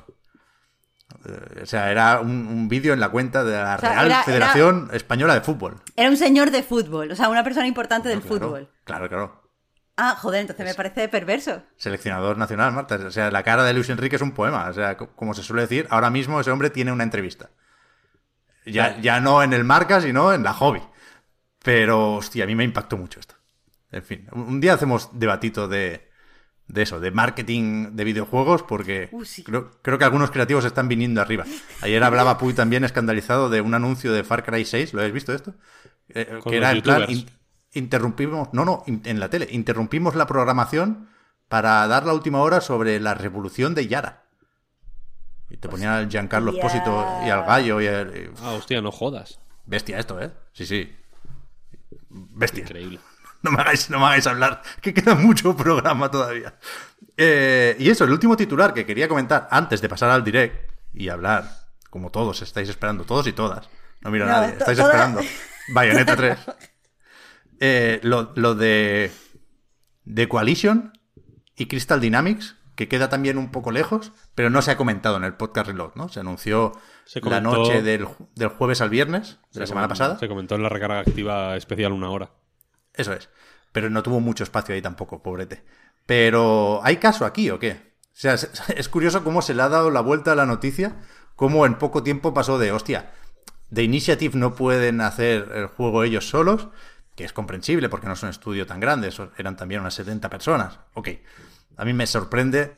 Eh, 1.26 1.62
o 1.62 1.66
sea, 1.66 1.92
era 1.92 2.20
un, 2.20 2.48
un 2.48 2.68
vídeo 2.68 2.94
en 2.94 3.00
la 3.00 3.10
cuenta 3.10 3.44
de 3.44 3.54
la 3.54 3.76
O 3.76 3.80
sea, 3.80 3.90
Real 3.92 4.06
era- 4.08 4.24
Federación 4.24 4.90
Española 4.92 5.36
de 5.36 5.42
Fútbol. 5.42 5.82
Era 5.96 6.10
un 6.10 6.18
señor 6.18 6.52
de 6.52 6.64
fútbol, 6.64 7.12
o 7.12 7.16
sea, 7.16 7.30
una 7.30 7.44
persona 7.44 7.68
importante 7.68 8.10
del 8.10 8.22
Claro, 8.22 8.36
fútbol. 8.40 8.70
Claro, 8.84 9.08
claro. 9.08 9.47
Ah, 9.98 10.16
joder, 10.16 10.42
entonces 10.42 10.64
me 10.66 10.76
parece 10.76 11.10
perverso. 11.10 11.64
Seleccionador 11.76 12.38
nacional, 12.38 12.72
Marta. 12.72 12.96
O 12.96 13.12
sea, 13.12 13.32
la 13.32 13.42
cara 13.44 13.64
de 13.64 13.74
Luis 13.74 13.90
Enrique 13.90 14.16
es 14.16 14.22
un 14.22 14.32
poema. 14.32 14.70
O 14.70 14.74
sea, 14.74 14.96
co- 14.96 15.10
como 15.16 15.34
se 15.34 15.42
suele 15.44 15.64
decir, 15.64 15.88
ahora 15.90 16.10
mismo 16.12 16.40
ese 16.40 16.52
hombre 16.52 16.70
tiene 16.70 16.92
una 16.92 17.04
entrevista. 17.04 17.50
Ya, 18.66 19.00
ya 19.00 19.20
no 19.20 19.42
en 19.44 19.54
el 19.54 19.64
marca, 19.64 20.02
sino 20.02 20.34
en 20.34 20.44
la 20.44 20.54
hobby. 20.54 20.82
Pero, 21.64 22.16
hostia, 22.16 22.44
a 22.44 22.48
mí 22.48 22.56
me 22.56 22.64
impactó 22.64 22.98
mucho 22.98 23.20
esto. 23.20 23.36
En 23.92 24.04
fin, 24.04 24.28
un 24.34 24.60
día 24.60 24.74
hacemos 24.74 25.10
debatito 25.14 25.68
de, 25.70 26.10
de 26.68 26.82
eso, 26.82 27.00
de 27.00 27.10
marketing 27.12 27.96
de 27.96 28.04
videojuegos, 28.04 28.64
porque 28.64 29.10
Uh, 29.12 29.24
sí. 29.24 29.44
creo, 29.44 29.72
creo 29.82 29.98
que 29.98 30.04
algunos 30.04 30.30
creativos 30.32 30.66
están 30.66 30.90
viniendo 30.90 31.22
arriba. 31.22 31.46
Ayer 31.82 32.04
hablaba 32.04 32.38
Puy 32.38 32.54
también 32.54 32.84
escandalizado 32.84 33.50
de 33.50 33.62
un 33.62 33.74
anuncio 33.74 34.12
de 34.12 34.24
Far 34.26 34.44
Cry 34.44 34.66
6, 34.66 34.94
¿lo 34.94 35.00
habéis 35.00 35.14
visto 35.14 35.34
esto? 35.34 35.56
Eh, 36.10 36.40
que 36.48 36.58
era 36.58 36.72
en 36.72 36.82
plan, 36.82 37.06
in- 37.10 37.30
interrumpimos, 37.78 38.50
no, 38.54 38.66
no, 38.66 38.84
en 38.88 39.20
la 39.20 39.30
tele, 39.30 39.48
interrumpimos 39.52 40.16
la 40.16 40.28
programación 40.28 41.10
para 41.48 41.88
dar 41.88 42.06
la 42.06 42.14
última 42.14 42.42
hora 42.42 42.60
sobre 42.62 43.00
la 43.00 43.14
revolución 43.14 43.74
de 43.76 43.88
Yara. 43.88 44.24
Y 45.50 45.58
te 45.58 45.70
ponían 45.70 45.92
al 45.94 46.10
Giancarlo 46.10 46.52
Hostia. 46.52 46.66
Espósito 46.68 47.08
y 47.26 47.30
al 47.30 47.46
gallo 47.46 47.80
y 47.80 47.88
al... 47.88 48.18
y- 48.18 48.30
Ah, 48.44 48.52
hostia, 48.52 48.82
no 48.82 48.92
jodas. 48.92 49.40
Bestia 49.66 49.98
esto, 50.00 50.20
¿eh? 50.22 50.32
Sí, 50.52 50.66
sí. 50.66 50.94
Bestia. 52.10 52.64
Increíble. 52.64 53.00
No 53.44 53.52
me 53.52 53.62
hagáis, 53.62 53.90
no 53.92 54.00
me 54.00 54.06
hagáis 54.08 54.26
hablar, 54.26 54.64
que 54.82 54.96
queda 54.96 55.14
mucho 55.14 55.56
programa 55.56 56.10
todavía. 56.10 56.56
Eh, 57.16 57.76
y 57.80 57.90
eso, 57.92 58.04
el 58.04 58.12
último 58.12 58.36
titular 58.36 58.74
que 58.74 58.84
quería 58.84 59.08
comentar 59.08 59.48
antes 59.52 59.80
de 59.80 59.88
pasar 59.88 60.10
al 60.10 60.24
direct 60.24 60.72
y 60.92 61.10
hablar, 61.10 61.48
como 61.92 62.10
todos 62.10 62.42
estáis 62.42 62.68
esperando, 62.68 63.04
todos 63.04 63.28
y 63.28 63.34
todas. 63.34 63.70
No 64.02 64.10
mira 64.10 64.26
a 64.26 64.28
No, 64.28 64.42
nadie, 64.42 64.58
estáis 64.58 64.78
toda- 64.80 64.90
esperando. 64.90 65.22
Bayonetta 65.70 66.16
3. 66.16 66.38
Eh, 67.60 68.00
lo, 68.04 68.32
lo 68.36 68.56
de, 68.56 69.12
de 70.06 70.28
Coalition 70.28 70.94
y 71.56 71.66
Crystal 71.66 72.00
Dynamics, 72.00 72.56
que 72.76 72.88
queda 72.88 73.10
también 73.10 73.38
un 73.38 73.52
poco 73.52 73.72
lejos, 73.72 74.14
pero 74.36 74.50
no 74.50 74.62
se 74.62 74.72
ha 74.72 74.78
comentado 74.78 75.18
en 75.18 75.24
el 75.24 75.34
podcast 75.34 75.68
Reload, 75.68 75.96
¿no? 75.96 76.10
Se 76.10 76.20
anunció 76.20 76.74
Se 77.06 77.22
la 77.22 77.42
noche 77.42 77.82
del, 77.82 78.08
del 78.36 78.50
jueves 78.50 78.82
al 78.82 78.92
viernes 78.92 79.40
de 79.52 79.62
la 79.62 79.66
Se 79.66 79.72
semana 79.72 79.88
pasada. 79.88 80.20
Se 80.20 80.28
comentó 80.28 80.56
en 80.56 80.64
la 80.64 80.70
recarga 80.70 81.00
activa 81.00 81.56
especial 81.58 81.92
una 81.92 82.12
hora. 82.12 82.32
Eso 82.94 83.14
es. 83.14 83.30
Pero 83.72 83.90
no 83.90 84.04
tuvo 84.04 84.20
mucho 84.20 84.44
espacio 84.44 84.76
ahí 84.76 84.82
tampoco, 84.82 85.24
pobrete. 85.24 85.64
Pero, 86.06 86.80
¿hay 86.84 86.98
caso 86.98 87.26
aquí 87.26 87.50
o 87.50 87.58
qué? 87.58 87.96
O 88.04 88.20
sea, 88.20 88.36
es, 88.36 88.52
es 88.76 88.90
curioso 88.90 89.24
cómo 89.24 89.42
se 89.42 89.56
le 89.56 89.64
ha 89.64 89.70
dado 89.70 89.90
la 89.90 90.02
vuelta 90.02 90.34
a 90.34 90.36
la 90.36 90.46
noticia, 90.46 90.98
cómo 91.36 91.66
en 91.66 91.80
poco 91.80 92.04
tiempo 92.04 92.36
pasó 92.36 92.60
de, 92.60 92.72
hostia, 92.72 93.12
de 93.70 93.84
Initiative 93.84 94.38
no 94.38 94.54
pueden 94.56 95.02
hacer 95.02 95.52
el 95.56 95.68
juego 95.68 96.04
ellos 96.04 96.30
solos, 96.30 96.70
que 97.18 97.26
es 97.26 97.34
comprensible 97.34 97.90
porque 97.90 98.08
no 98.08 98.14
es 98.14 98.24
un 98.24 98.30
estudio 98.30 98.66
tan 98.66 98.80
grande, 98.80 99.12
eran 99.38 99.58
también 99.58 99.82
unas 99.82 99.96
70 99.96 100.30
personas. 100.30 100.80
Ok, 100.94 101.10
a 101.76 101.84
mí 101.84 101.92
me 101.92 102.08
sorprende 102.08 102.78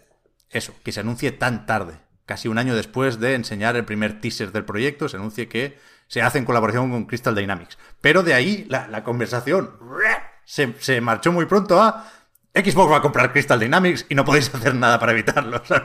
eso, 0.50 0.74
que 0.84 0.92
se 0.92 1.02
anuncie 1.02 1.32
tan 1.32 1.66
tarde, 1.68 2.00
casi 2.26 2.48
un 2.48 2.58
año 2.58 2.74
después 2.76 3.20
de 3.20 3.36
enseñar 3.36 3.76
el 3.76 3.86
primer 3.86 4.22
teaser 4.22 4.52
del 4.52 4.66
proyecto, 4.66 5.10
se 5.10 5.18
anuncie 5.18 5.48
que 5.50 5.78
se 6.08 6.22
hace 6.24 6.40
en 6.40 6.46
colaboración 6.46 6.90
con 6.90 7.06
Crystal 7.06 7.36
Dynamics. 7.36 7.78
Pero 8.02 8.24
de 8.24 8.34
ahí 8.34 8.66
la, 8.70 8.88
la 8.88 9.04
conversación 9.04 9.78
se, 10.46 10.74
se 10.80 11.02
marchó 11.02 11.32
muy 11.32 11.46
pronto 11.46 11.80
a 11.82 12.10
Xbox 12.56 12.92
va 12.92 12.98
a 12.98 13.02
comprar 13.02 13.32
Crystal 13.32 13.60
Dynamics 13.60 14.08
y 14.10 14.16
no 14.16 14.26
podéis 14.26 14.54
hacer 14.56 14.74
nada 14.74 15.00
para 15.00 15.12
evitarlo. 15.12 15.62
¿sabes? 15.66 15.84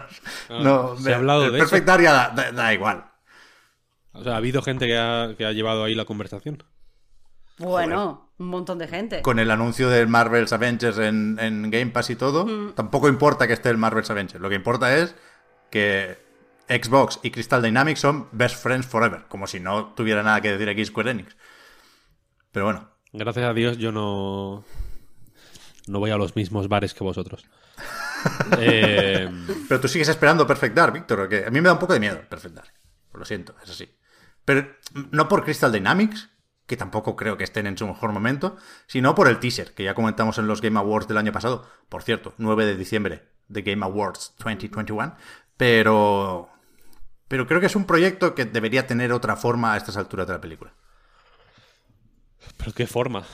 no, 0.48 0.92
Ah, 0.92 1.00
se 1.02 1.12
ha 1.12 1.16
hablado 1.16 1.44
el 1.46 1.52
de 1.52 1.58
Perfect 1.58 1.88
eso. 1.88 2.02
Da- 2.34 2.52
da 2.52 2.72
igual. 2.72 3.04
O 4.12 4.22
sea, 4.22 4.34
ha 4.34 4.36
habido 4.36 4.62
gente 4.62 4.86
que 4.86 4.96
ha, 4.96 5.34
que 5.36 5.44
ha 5.44 5.52
llevado 5.52 5.84
ahí 5.84 5.94
la 5.94 6.04
conversación. 6.06 6.62
Bueno, 7.58 8.32
un 8.38 8.48
montón 8.48 8.78
de 8.78 8.88
gente. 8.88 9.22
Con 9.22 9.38
el 9.38 9.50
anuncio 9.50 9.88
del 9.88 10.08
Marvel's 10.08 10.52
Avengers 10.52 10.98
en, 10.98 11.38
en 11.40 11.70
Game 11.70 11.92
Pass 11.92 12.10
y 12.10 12.16
todo, 12.16 12.72
tampoco 12.72 13.08
importa 13.08 13.46
que 13.46 13.52
esté 13.52 13.70
el 13.70 13.78
Marvel's 13.78 14.10
Avengers. 14.10 14.40
Lo 14.40 14.48
que 14.48 14.56
importa 14.56 14.96
es 14.96 15.14
que 15.70 16.18
Xbox 16.68 17.20
y 17.22 17.30
Crystal 17.30 17.62
Dynamics 17.62 18.00
son 18.00 18.28
best 18.32 18.62
friends 18.62 18.86
forever, 18.86 19.24
como 19.28 19.46
si 19.46 19.60
no 19.60 19.94
tuviera 19.94 20.22
nada 20.22 20.40
que 20.40 20.52
decir 20.52 20.68
aquí 20.68 20.84
Square 20.84 21.10
Enix. 21.10 21.36
Pero 22.50 22.66
bueno, 22.66 22.94
Gracias 23.16 23.46
a 23.46 23.54
Dios 23.54 23.78
yo 23.78 23.92
no. 23.92 24.64
No 25.86 25.98
voy 26.00 26.10
a 26.10 26.16
los 26.16 26.34
mismos 26.34 26.66
bares 26.68 26.92
que 26.94 27.04
vosotros. 27.04 27.44
Eh, 28.58 29.28
Pero 29.68 29.80
tú 29.82 29.86
sigues 29.86 30.08
esperando 30.08 30.46
Perfect 30.46 30.74
Dark, 30.74 30.94
Víctor, 30.94 31.28
que 31.28 31.44
a 31.44 31.50
mí 31.50 31.60
me 31.60 31.68
da 31.68 31.74
un 31.74 31.78
poco 31.78 31.92
de 31.92 32.00
miedo 32.00 32.22
Perfect 32.26 32.54
Dark. 32.54 32.72
Lo 33.12 33.22
siento, 33.26 33.54
es 33.62 33.68
así. 33.68 33.94
Pero 34.46 34.66
no 35.10 35.28
por 35.28 35.44
Crystal 35.44 35.70
Dynamics, 35.70 36.30
que 36.66 36.76
tampoco 36.76 37.16
creo 37.16 37.36
que 37.36 37.44
estén 37.44 37.66
en 37.66 37.76
su 37.76 37.86
mejor 37.86 38.12
momento, 38.12 38.56
sino 38.86 39.14
por 39.14 39.28
el 39.28 39.38
teaser, 39.38 39.74
que 39.74 39.84
ya 39.84 39.94
comentamos 39.94 40.38
en 40.38 40.46
los 40.46 40.60
Game 40.60 40.78
Awards 40.78 41.08
del 41.08 41.18
año 41.18 41.32
pasado. 41.32 41.68
Por 41.88 42.02
cierto, 42.02 42.34
9 42.38 42.64
de 42.64 42.76
diciembre 42.76 43.28
de 43.48 43.62
Game 43.62 43.84
Awards 43.84 44.34
2021. 44.38 45.16
Pero. 45.56 46.48
Pero 47.28 47.46
creo 47.46 47.60
que 47.60 47.66
es 47.66 47.76
un 47.76 47.86
proyecto 47.86 48.34
que 48.34 48.44
debería 48.44 48.86
tener 48.86 49.12
otra 49.12 49.36
forma 49.36 49.74
a 49.74 49.76
estas 49.76 49.96
alturas 49.96 50.26
de 50.26 50.34
la 50.34 50.40
película. 50.40 50.74
¿Pero 52.58 52.72
qué 52.72 52.86
forma? 52.86 53.20
Eso 53.20 53.26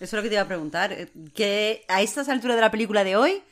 es 0.00 0.12
lo 0.12 0.22
que 0.22 0.28
te 0.28 0.34
iba 0.34 0.42
a 0.42 0.48
preguntar. 0.48 1.08
¿Que 1.34 1.84
a 1.88 2.02
estas 2.02 2.28
alturas 2.28 2.56
de 2.56 2.60
la 2.60 2.70
película 2.70 3.04
de 3.04 3.16
hoy, 3.16 3.42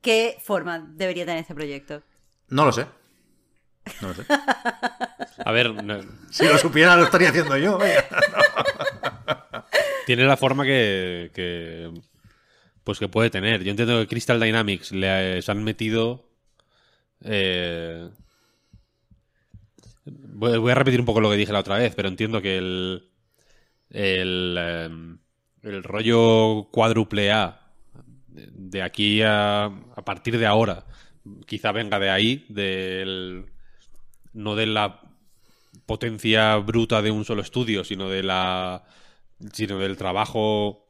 qué 0.00 0.38
forma 0.42 0.78
debería 0.78 1.24
tener 1.24 1.40
este 1.40 1.54
proyecto? 1.54 2.02
No 2.48 2.64
lo 2.64 2.72
sé. 2.72 2.86
No 4.00 4.08
lo 4.08 4.14
sé. 4.14 4.26
A 5.44 5.52
ver, 5.52 5.72
no- 5.84 6.00
Si 6.30 6.44
lo 6.46 6.56
supiera, 6.58 6.96
lo 6.96 7.04
estaría 7.04 7.28
haciendo 7.30 7.56
yo. 7.56 7.78
vaya. 7.78 8.04
tiene 10.06 10.24
la 10.24 10.36
forma 10.36 10.64
que, 10.64 11.30
que- 11.34 11.90
pues 12.84 12.98
que 12.98 13.08
puede 13.08 13.30
tener. 13.30 13.62
Yo 13.62 13.70
entiendo 13.70 14.00
que 14.00 14.06
Crystal 14.08 14.40
Dynamics 14.40 14.92
le 14.92 15.40
se 15.42 15.50
han 15.52 15.62
metido 15.62 16.28
eh, 17.24 18.08
voy, 20.04 20.58
voy 20.58 20.72
a 20.72 20.74
repetir 20.74 21.00
un 21.00 21.06
poco 21.06 21.20
lo 21.20 21.30
que 21.30 21.36
dije 21.36 21.52
la 21.52 21.60
otra 21.60 21.78
vez, 21.78 21.94
pero 21.94 22.08
entiendo 22.08 22.42
que 22.42 22.58
el 22.58 23.08
el, 23.90 24.56
em, 24.58 25.18
el 25.62 25.82
rollo 25.84 26.68
cuádruple 26.72 27.30
A 27.30 27.60
de 28.28 28.82
aquí 28.82 29.20
a, 29.22 29.64
a 29.66 30.04
partir 30.04 30.38
de 30.38 30.46
ahora 30.46 30.86
quizá 31.46 31.70
venga 31.72 31.98
de 31.98 32.10
ahí 32.10 32.46
del 32.48 33.46
no 34.32 34.56
de 34.56 34.66
la 34.66 35.00
potencia 35.92 36.56
bruta 36.56 37.02
de 37.02 37.10
un 37.10 37.24
solo 37.26 37.42
estudio, 37.42 37.84
sino 37.84 38.08
de 38.08 38.22
la 38.22 38.84
sino 39.52 39.78
del 39.78 39.96
trabajo 39.98 40.88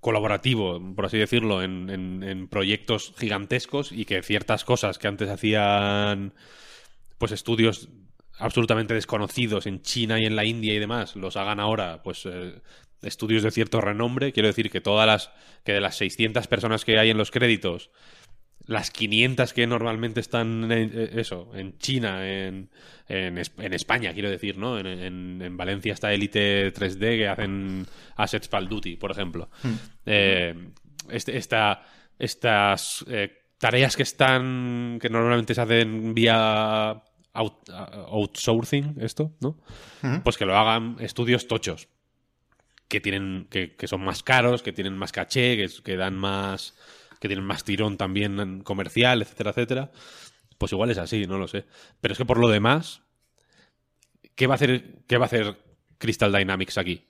colaborativo, 0.00 0.80
por 0.96 1.06
así 1.06 1.16
decirlo, 1.18 1.62
en, 1.62 1.90
en- 1.90 2.48
proyectos 2.48 3.12
gigantescos 3.18 3.92
y 3.92 4.04
que 4.04 4.22
ciertas 4.22 4.64
cosas 4.64 4.98
que 4.98 5.08
antes 5.08 5.28
hacían 5.28 6.34
pues 7.18 7.30
estudios 7.32 7.88
absolutamente 8.38 8.94
desconocidos 8.94 9.66
en 9.66 9.82
China 9.82 10.18
y 10.20 10.26
en 10.26 10.34
la 10.36 10.44
India 10.44 10.74
y 10.74 10.78
demás, 10.78 11.16
los 11.16 11.36
hagan 11.36 11.60
ahora 11.60 12.02
pues 12.02 12.26
eh, 12.26 12.60
estudios 13.02 13.42
de 13.44 13.50
cierto 13.52 13.80
renombre. 13.80 14.32
Quiero 14.32 14.48
decir 14.48 14.70
que 14.70 14.80
todas 14.80 15.06
las 15.06 15.30
que 15.64 15.72
de 15.72 15.80
las 15.80 15.96
600 15.96 16.46
personas 16.48 16.84
que 16.84 16.98
hay 16.98 17.10
en 17.10 17.18
los 17.18 17.30
créditos, 17.30 17.90
las 18.66 18.90
500 18.90 19.52
que 19.52 19.66
normalmente 19.66 20.20
están 20.20 20.70
en, 20.72 20.90
eh, 20.92 21.10
eso, 21.14 21.50
en 21.54 21.78
China, 21.78 22.26
en, 22.28 22.68
en, 23.08 23.38
en 23.38 23.72
España, 23.74 24.12
quiero 24.12 24.28
decir, 24.30 24.58
¿no? 24.58 24.78
En, 24.78 24.86
en- 24.86 25.42
en 25.42 25.56
Valencia 25.56 25.92
está 25.92 26.12
Elite 26.12 26.72
3D 26.74 26.98
que 27.16 27.28
hacen 27.28 27.86
Assets 28.16 28.48
Pal 28.48 28.68
Duty, 28.68 28.96
por 28.96 29.10
ejemplo. 29.12 29.48
Eh, 30.04 30.54
este- 31.10 31.36
esta, 31.36 31.84
estas 32.18 33.04
eh, 33.08 33.44
tareas 33.58 33.96
que 33.96 34.02
están, 34.02 34.98
que 35.00 35.08
normalmente 35.10 35.54
se 35.54 35.60
hacen 35.60 36.12
vía 36.14 36.90
out- 37.34 37.70
outsourcing, 38.10 38.96
esto, 39.00 39.32
¿no? 39.40 39.58
Pues 40.22 40.36
que 40.36 40.44
lo 40.46 40.56
hagan 40.56 40.96
estudios 41.00 41.46
tochos 41.46 41.88
que 42.88 43.00
tienen 43.00 43.46
que, 43.50 43.74
que 43.74 43.88
son 43.88 44.02
más 44.04 44.22
caros, 44.22 44.62
que 44.62 44.72
tienen 44.72 44.96
más 44.96 45.10
caché, 45.12 45.56
que, 45.56 45.68
que 45.82 45.96
dan 45.96 46.14
más 46.16 46.74
que 47.26 47.34
tienen 47.34 47.44
más 47.46 47.64
tirón 47.64 47.96
también 47.96 48.62
comercial, 48.62 49.22
etcétera, 49.22 49.50
etcétera. 49.50 49.90
Pues 50.58 50.72
igual 50.72 50.90
es 50.90 50.98
así, 50.98 51.26
no 51.26 51.36
lo 51.38 51.48
sé. 51.48 51.66
Pero 52.00 52.12
es 52.12 52.18
que 52.18 52.24
por 52.24 52.38
lo 52.38 52.48
demás, 52.48 53.02
¿qué 54.34 54.46
va 54.46 54.54
a 54.54 54.56
hacer 54.56 54.94
qué 55.06 55.18
va 55.18 55.24
a 55.24 55.26
hacer 55.26 55.56
Crystal 55.98 56.32
Dynamics 56.32 56.78
aquí? 56.78 57.04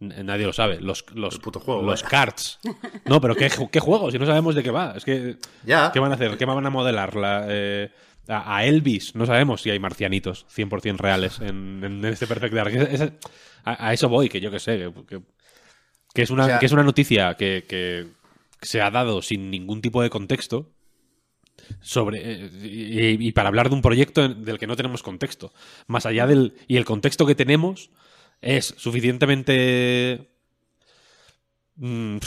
N- 0.00 0.22
Nadie 0.24 0.46
lo 0.46 0.52
sabe. 0.52 0.80
Los, 0.80 1.04
los, 1.14 1.38
puto 1.38 1.60
juego, 1.60 1.82
los 1.82 2.02
vaya. 2.02 2.10
cards. 2.10 2.58
No, 3.06 3.20
pero 3.20 3.34
¿qué, 3.34 3.50
¿qué 3.70 3.80
juego? 3.80 4.10
Si 4.10 4.18
no 4.18 4.26
sabemos 4.26 4.54
de 4.54 4.62
qué 4.62 4.70
va. 4.70 4.94
Es 4.96 5.04
que. 5.04 5.36
Ya. 5.64 5.90
¿Qué 5.92 5.98
van 6.00 6.12
a 6.12 6.14
hacer? 6.14 6.36
¿Qué 6.36 6.44
van 6.44 6.64
a 6.66 6.70
modelar? 6.70 7.16
La, 7.16 7.46
eh, 7.48 7.90
a, 8.28 8.56
a 8.56 8.64
Elvis. 8.64 9.14
No 9.14 9.26
sabemos 9.26 9.62
si 9.62 9.70
hay 9.70 9.78
marcianitos 9.78 10.46
100% 10.54 10.96
reales 10.98 11.40
en, 11.40 11.82
en 11.84 12.04
este 12.04 12.26
Perfect 12.26 12.54
Dark. 12.54 12.74
Es- 12.74 13.00
es- 13.00 13.12
a, 13.64 13.88
a 13.88 13.92
eso 13.92 14.08
voy, 14.08 14.28
que 14.28 14.40
yo 14.40 14.50
que 14.50 14.60
sé. 14.60 14.78
Que, 14.78 14.92
que- 15.06 15.22
que 16.14 16.22
es, 16.22 16.30
una, 16.30 16.44
O 16.44 16.46
sea- 16.46 16.58
que 16.58 16.66
es 16.66 16.72
una 16.72 16.82
noticia 16.82 17.34
que 17.36 18.06
se 18.62 18.80
ha 18.80 18.90
dado 18.90 19.22
sin 19.22 19.50
ningún 19.50 19.80
tipo 19.82 20.02
de 20.02 20.10
contexto. 20.10 20.72
Sobre, 21.80 22.20
eh, 22.24 23.16
y, 23.18 23.32
para 23.32 23.48
hablar 23.48 23.68
de 23.68 23.74
un 23.74 23.82
proyecto 23.82 24.26
del 24.28 24.58
que 24.58 24.66
no 24.66 24.76
tenemos 24.76 25.02
contexto. 25.02 25.52
Más 25.86 26.06
allá 26.06 26.26
del. 26.26 26.54
Y 26.68 26.76
el 26.76 26.84
contexto 26.84 27.26
que 27.26 27.34
tenemos 27.34 27.90
es 28.40 28.74
suficientemente. 28.76 30.30
mm, 31.76 32.18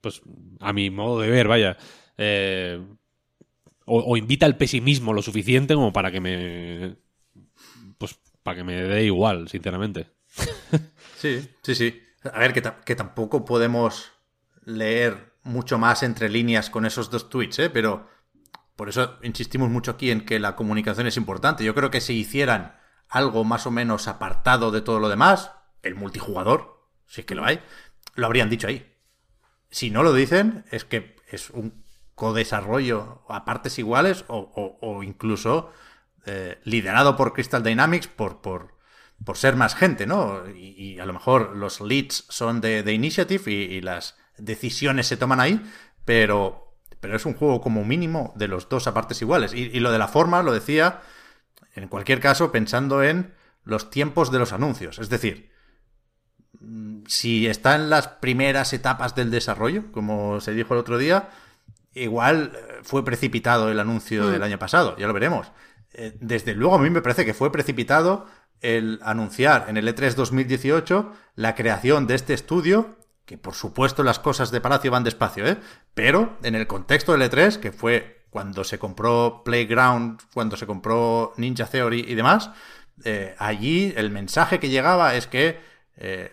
pues 0.00 0.22
a 0.60 0.72
mi 0.72 0.90
modo 0.90 1.20
de 1.20 1.30
ver, 1.30 1.48
vaya. 1.48 1.76
eh, 2.18 2.80
o, 3.86 4.00
o 4.00 4.16
invita 4.16 4.46
al 4.46 4.56
pesimismo 4.56 5.12
lo 5.12 5.22
suficiente 5.22 5.74
como 5.74 5.92
para 5.92 6.10
que 6.10 6.20
me. 6.20 6.96
Pues 7.98 8.18
para 8.42 8.58
que 8.58 8.64
me 8.64 8.74
dé 8.82 9.04
igual, 9.04 9.48
sinceramente. 9.48 10.08
Sí, 11.16 11.48
sí, 11.62 11.74
sí. 11.74 12.02
A 12.30 12.38
ver, 12.40 12.52
que, 12.52 12.62
que 12.84 12.94
tampoco 12.94 13.44
podemos 13.46 14.12
leer 14.66 15.32
mucho 15.46 15.78
más 15.78 16.02
entre 16.02 16.28
líneas 16.28 16.70
con 16.70 16.84
esos 16.84 17.10
dos 17.10 17.30
tweets, 17.30 17.58
¿eh? 17.60 17.70
Pero 17.70 18.08
por 18.76 18.90
eso 18.90 19.18
insistimos 19.22 19.70
mucho 19.70 19.92
aquí 19.92 20.10
en 20.10 20.26
que 20.26 20.38
la 20.38 20.54
comunicación 20.54 21.06
es 21.06 21.16
importante. 21.16 21.64
Yo 21.64 21.74
creo 21.74 21.90
que 21.90 22.02
si 22.02 22.14
hicieran 22.14 22.76
algo 23.08 23.44
más 23.44 23.66
o 23.66 23.70
menos 23.70 24.08
apartado 24.08 24.70
de 24.70 24.82
todo 24.82 25.00
lo 25.00 25.08
demás, 25.08 25.52
el 25.82 25.94
multijugador, 25.94 26.86
si 27.06 27.22
es 27.22 27.26
que 27.26 27.34
lo 27.34 27.44
hay, 27.44 27.60
lo 28.14 28.26
habrían 28.26 28.50
dicho 28.50 28.66
ahí. 28.66 28.92
Si 29.70 29.90
no 29.90 30.02
lo 30.02 30.12
dicen, 30.12 30.64
es 30.70 30.84
que 30.84 31.16
es 31.30 31.50
un 31.50 31.84
codesarrollo 32.14 33.22
a 33.28 33.44
partes 33.44 33.78
iguales 33.78 34.24
o, 34.28 35.02
incluso 35.02 35.70
eh, 36.24 36.58
liderado 36.64 37.16
por 37.16 37.32
Crystal 37.32 37.62
Dynamics 37.62 38.08
por, 38.08 38.40
por, 38.40 38.74
por 39.24 39.36
ser 39.36 39.56
más 39.56 39.74
gente, 39.74 40.06
¿no? 40.06 40.48
Y, 40.48 40.98
a 40.98 41.06
lo 41.06 41.12
mejor 41.12 41.56
los 41.56 41.80
leads 41.80 42.24
son 42.28 42.60
de, 42.60 42.82
de 42.82 42.92
Initiative 42.92 43.50
y 43.50 43.80
las 43.80 44.16
decisiones 44.38 45.06
se 45.06 45.16
toman 45.16 45.40
ahí, 45.40 45.62
pero, 46.04 46.76
pero 47.00 47.16
es 47.16 47.26
un 47.26 47.34
juego 47.34 47.60
como 47.60 47.84
mínimo 47.84 48.32
de 48.36 48.48
los 48.48 48.68
dos 48.68 48.86
a 48.86 48.94
partes 48.94 49.20
iguales. 49.22 49.52
Y, 49.54 49.70
y 49.72 49.80
lo 49.80 49.92
de 49.92 49.98
la 49.98 50.08
forma, 50.08 50.42
lo 50.42 50.52
decía, 50.52 51.00
en 51.74 51.88
cualquier 51.88 52.20
caso, 52.20 52.52
pensando 52.52 53.02
en 53.02 53.34
los 53.64 53.90
tiempos 53.90 54.30
de 54.30 54.38
los 54.38 54.52
anuncios. 54.52 54.98
Es 54.98 55.10
decir, 55.10 55.50
mm, 56.60 57.02
si 57.06 57.46
está 57.46 57.74
en 57.74 57.90
las 57.90 58.08
primeras 58.08 58.72
etapas 58.72 59.14
del 59.14 59.30
desarrollo, 59.30 59.92
como 59.92 60.40
se 60.40 60.52
dijo 60.52 60.74
el 60.74 60.80
otro 60.80 60.96
día, 60.96 61.28
igual 61.92 62.52
eh, 62.54 62.80
fue 62.82 63.04
precipitado 63.04 63.70
el 63.70 63.80
anuncio 63.80 64.28
del 64.28 64.42
año 64.42 64.58
pasado, 64.58 64.96
ya 64.96 65.06
lo 65.06 65.12
veremos. 65.12 65.50
Eh, 65.92 66.16
Desde 66.20 66.54
luego 66.54 66.76
a 66.76 66.78
mí 66.78 66.90
me 66.90 67.02
parece 67.02 67.24
que 67.24 67.34
fue 67.34 67.50
precipitado 67.50 68.26
el 68.60 69.00
anunciar 69.02 69.66
en 69.68 69.76
el 69.76 69.88
E 69.88 69.94
E3 69.94 70.14
2018 70.14 71.12
la 71.34 71.54
creación 71.54 72.06
de 72.06 72.14
este 72.14 72.34
estudio, 72.34 72.96
que 73.26 73.36
por 73.36 73.54
supuesto 73.54 74.02
las 74.02 74.18
cosas 74.18 74.50
de 74.50 74.60
Palacio 74.62 74.90
van 74.90 75.04
despacio, 75.04 75.46
¿eh? 75.46 75.58
pero 75.94 76.38
en 76.42 76.54
el 76.54 76.66
contexto 76.66 77.12
del 77.12 77.30
E3, 77.30 77.58
que 77.58 77.72
fue 77.72 78.24
cuando 78.30 78.64
se 78.64 78.78
compró 78.78 79.42
Playground, 79.44 80.20
cuando 80.32 80.56
se 80.56 80.66
compró 80.66 81.32
Ninja 81.36 81.66
Theory 81.66 82.04
y 82.08 82.14
demás, 82.14 82.50
eh, 83.04 83.34
allí 83.38 83.92
el 83.96 84.10
mensaje 84.10 84.58
que 84.60 84.68
llegaba 84.68 85.14
es 85.14 85.26
que 85.26 85.60
eh, 85.96 86.32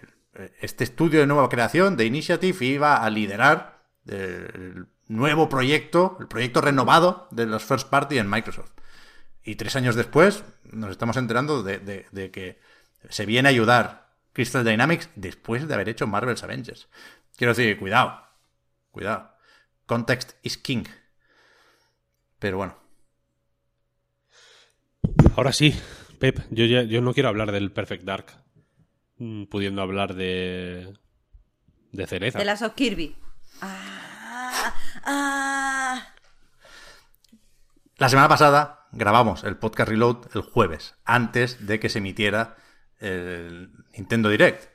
este 0.62 0.84
estudio 0.84 1.20
de 1.20 1.28
nueva 1.28 1.50
creación 1.50 1.98
de 1.98 2.06
Initiative 2.06 2.66
iba 2.66 2.98
a 3.04 3.10
liderar 3.10 3.84
eh, 4.08 4.48
el 4.54 4.88
nuevo 5.08 5.50
proyecto, 5.50 6.18
el 6.20 6.28
proyecto 6.28 6.62
renovado 6.62 7.28
de 7.32 7.46
los 7.46 7.64
first 7.64 7.90
party 7.90 8.18
en 8.20 8.30
Microsoft. 8.30 8.72
Y 9.44 9.56
tres 9.56 9.76
años 9.76 9.96
después 9.96 10.44
nos 10.72 10.92
estamos 10.92 11.18
enterando 11.18 11.64
de, 11.64 11.80
de- 11.80 12.06
de 12.12 12.32
que 12.32 12.60
se 13.10 13.26
viene 13.26 13.50
a 13.50 13.52
ayudar 13.52 14.03
Crystal 14.34 14.66
Dynamics 14.66 15.10
después 15.16 15.68
de 15.68 15.74
haber 15.74 15.90
hecho 15.90 16.08
Marvel's 16.08 16.44
Avengers. 16.44 16.88
Quiero 17.38 17.54
decir, 17.54 17.78
cuidado, 17.80 18.22
cuidado. 18.92 19.32
Context 19.86 20.34
is 20.44 20.58
king. 20.58 20.84
Pero 22.40 22.58
bueno, 22.58 22.84
Ahora 25.36 25.52
sí, 25.52 25.76
Pep, 26.20 26.40
yo, 26.52 26.66
ya, 26.66 26.84
yo 26.84 27.02
no 27.02 27.14
quiero 27.14 27.30
hablar 27.30 27.52
del 27.52 27.72
Perfect 27.72 28.04
Dark, 28.04 28.26
mm, 29.18 29.46
pudiendo 29.46 29.82
hablar 29.82 30.14
de. 30.14 30.94
de 31.92 32.08
cereza. 32.08 32.40
De 32.40 32.46
las 32.46 32.62
of 32.62 32.74
Kirby. 32.76 33.16
Ah, 33.62 34.74
ah. 35.06 36.08
La 37.98 38.10
semana 38.10 38.28
pasada 38.28 38.88
grabamos 38.92 39.44
el 39.44 39.58
podcast 39.58 39.90
Reload 39.90 40.28
el 40.36 40.42
jueves, 40.42 40.96
antes 41.04 41.66
de 41.66 41.80
que 41.80 41.90
se 41.90 42.00
emitiera 42.00 42.58
el 43.00 43.72
Nintendo 43.96 44.30
Direct. 44.30 44.70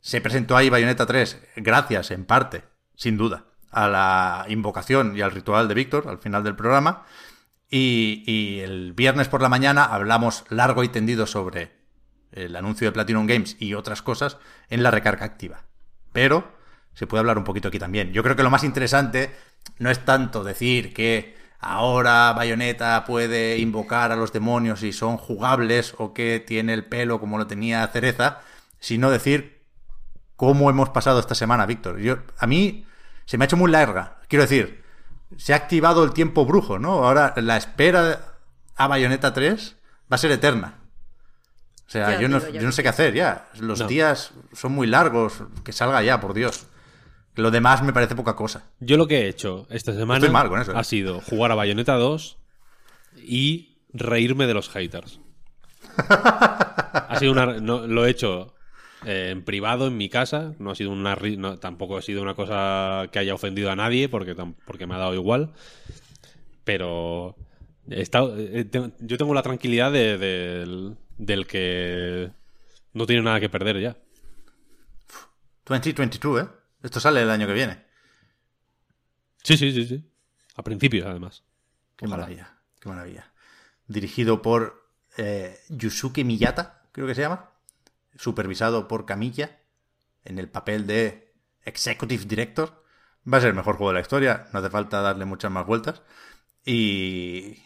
Se 0.00 0.20
presentó 0.20 0.56
ahí 0.56 0.70
Bayonetta 0.70 1.06
3, 1.06 1.42
gracias 1.56 2.10
en 2.10 2.24
parte, 2.24 2.64
sin 2.94 3.16
duda, 3.16 3.46
a 3.70 3.88
la 3.88 4.46
invocación 4.48 5.16
y 5.16 5.20
al 5.20 5.32
ritual 5.32 5.68
de 5.68 5.74
Víctor 5.74 6.08
al 6.08 6.18
final 6.18 6.44
del 6.44 6.56
programa. 6.56 7.04
Y, 7.68 8.22
y 8.26 8.60
el 8.60 8.92
viernes 8.92 9.28
por 9.28 9.42
la 9.42 9.48
mañana 9.48 9.84
hablamos 9.84 10.44
largo 10.50 10.84
y 10.84 10.88
tendido 10.88 11.26
sobre 11.26 11.72
el 12.30 12.54
anuncio 12.54 12.86
de 12.86 12.92
Platinum 12.92 13.26
Games 13.26 13.56
y 13.58 13.74
otras 13.74 14.02
cosas 14.02 14.38
en 14.68 14.82
la 14.82 14.90
recarga 14.90 15.24
activa. 15.24 15.64
Pero 16.12 16.56
se 16.96 17.06
puede 17.06 17.20
hablar 17.20 17.38
un 17.38 17.44
poquito 17.44 17.68
aquí 17.68 17.78
también. 17.78 18.12
Yo 18.12 18.22
creo 18.22 18.36
que 18.36 18.42
lo 18.42 18.50
más 18.50 18.64
interesante 18.64 19.34
no 19.78 19.90
es 19.90 20.04
tanto 20.04 20.44
decir 20.44 20.94
que 20.94 21.35
ahora 21.60 22.32
Bayonetta 22.32 23.04
puede 23.04 23.58
invocar 23.58 24.12
a 24.12 24.16
los 24.16 24.32
demonios 24.32 24.82
y 24.82 24.92
son 24.92 25.16
jugables 25.16 25.94
o 25.98 26.12
que 26.14 26.40
tiene 26.46 26.74
el 26.74 26.84
pelo 26.84 27.20
como 27.20 27.38
lo 27.38 27.46
tenía 27.46 27.86
Cereza, 27.88 28.40
sino 28.80 29.10
decir 29.10 29.62
cómo 30.36 30.68
hemos 30.70 30.90
pasado 30.90 31.18
esta 31.20 31.34
semana, 31.34 31.66
Víctor. 31.66 31.98
Yo, 31.98 32.18
a 32.38 32.46
mí 32.46 32.86
se 33.24 33.38
me 33.38 33.44
ha 33.44 33.46
hecho 33.46 33.56
muy 33.56 33.70
larga. 33.70 34.18
Quiero 34.28 34.42
decir, 34.42 34.84
se 35.36 35.52
ha 35.52 35.56
activado 35.56 36.04
el 36.04 36.12
tiempo 36.12 36.44
brujo, 36.46 36.78
¿no? 36.78 37.04
Ahora 37.04 37.32
la 37.36 37.56
espera 37.56 38.34
a 38.76 38.86
Bayonetta 38.86 39.32
3 39.32 39.76
va 40.12 40.14
a 40.14 40.18
ser 40.18 40.30
eterna. 40.32 40.74
O 41.86 41.90
sea, 41.90 42.10
Ya 42.12 42.20
yo, 42.20 42.28
no, 42.28 42.38
digo, 42.40 42.52
ya 42.52 42.60
yo 42.60 42.66
no 42.66 42.72
sé 42.72 42.82
qué 42.82 42.88
hacer 42.88 43.14
ya. 43.14 43.48
Los 43.58 43.80
No. 43.80 43.86
días 43.86 44.32
son 44.52 44.72
muy 44.72 44.86
largos. 44.86 45.42
Que 45.64 45.72
salga 45.72 46.02
ya, 46.02 46.20
por 46.20 46.34
Dios. 46.34 46.66
Lo 47.36 47.50
demás 47.50 47.82
me 47.82 47.92
parece 47.92 48.14
poca 48.16 48.34
cosa. 48.34 48.64
Yo 48.80 48.96
lo 48.96 49.06
que 49.06 49.20
he 49.22 49.28
hecho 49.28 49.66
esta 49.70 49.92
semana 49.92 50.18
Estoy 50.18 50.32
mal 50.32 50.48
con 50.48 50.60
eso, 50.60 50.72
¿eh? 50.72 50.74
ha 50.76 50.84
sido 50.84 51.20
jugar 51.20 51.52
a 51.52 51.54
Bayonetta 51.54 51.94
2 51.94 52.38
y 53.18 53.78
reírme 53.92 54.46
de 54.46 54.54
los 54.54 54.68
haters. 54.70 55.20
ha 55.98 57.16
sido 57.18 57.32
una, 57.32 57.46
no, 57.60 57.86
lo 57.86 58.06
he 58.06 58.10
hecho 58.10 58.54
eh, 59.04 59.28
en 59.32 59.44
privado 59.44 59.86
en 59.86 59.96
mi 59.96 60.08
casa, 60.08 60.54
no 60.58 60.70
ha 60.70 60.74
sido 60.74 60.90
una 60.90 61.14
no, 61.36 61.58
tampoco 61.58 61.96
ha 61.98 62.02
sido 62.02 62.22
una 62.22 62.34
cosa 62.34 63.08
que 63.12 63.18
haya 63.18 63.34
ofendido 63.34 63.70
a 63.70 63.76
nadie 63.76 64.08
porque 64.08 64.34
porque 64.64 64.86
me 64.86 64.94
ha 64.94 64.98
dado 64.98 65.14
igual, 65.14 65.52
pero 66.64 67.36
he 67.88 68.00
estado- 68.00 68.34
eh, 68.38 68.64
te- 68.64 68.92
yo 69.00 69.18
tengo 69.18 69.34
la 69.34 69.42
tranquilidad 69.42 69.92
de- 69.92 70.18
del- 70.18 70.96
del 71.18 71.46
que 71.46 72.30
no 72.94 73.06
tiene 73.06 73.22
nada 73.22 73.40
que 73.40 73.48
perder 73.48 73.80
ya. 73.80 73.96
2022, 75.66 76.42
¿eh? 76.42 76.48
Esto 76.86 77.00
sale 77.00 77.20
el 77.20 77.30
año 77.30 77.48
que 77.48 77.52
viene. 77.52 77.84
Sí, 79.42 79.56
sí, 79.56 79.72
sí, 79.72 79.86
sí. 79.86 80.08
A 80.54 80.62
principios, 80.62 81.04
además. 81.04 81.42
Qué 81.96 82.06
Ojalá. 82.06 82.22
maravilla, 82.22 82.58
qué 82.78 82.88
maravilla. 82.88 83.32
Dirigido 83.88 84.40
por 84.40 84.88
eh, 85.16 85.58
Yusuke 85.68 86.24
Miyata, 86.24 86.84
creo 86.92 87.08
que 87.08 87.16
se 87.16 87.22
llama. 87.22 87.50
Supervisado 88.14 88.86
por 88.86 89.04
Kamiya 89.04 89.58
en 90.24 90.38
el 90.38 90.48
papel 90.48 90.86
de 90.86 91.34
Executive 91.64 92.24
Director. 92.24 92.84
Va 93.30 93.38
a 93.38 93.40
ser 93.40 93.50
el 93.50 93.56
mejor 93.56 93.76
juego 93.78 93.90
de 93.90 93.94
la 93.94 94.02
historia, 94.02 94.46
no 94.52 94.60
hace 94.60 94.70
falta 94.70 95.00
darle 95.00 95.24
muchas 95.24 95.50
más 95.50 95.66
vueltas. 95.66 96.02
Y, 96.64 97.58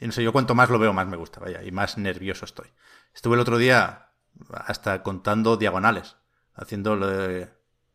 y 0.00 0.06
no 0.06 0.10
sé, 0.10 0.24
yo 0.24 0.32
cuanto 0.32 0.56
más 0.56 0.70
lo 0.70 0.80
veo, 0.80 0.92
más 0.92 1.06
me 1.06 1.16
gusta, 1.16 1.38
vaya, 1.38 1.62
y 1.62 1.70
más 1.70 1.98
nervioso 1.98 2.44
estoy. 2.46 2.66
Estuve 3.14 3.34
el 3.36 3.40
otro 3.42 3.58
día 3.58 4.08
hasta 4.50 5.04
contando 5.04 5.56
diagonales, 5.56 6.16
haciendo 6.54 6.96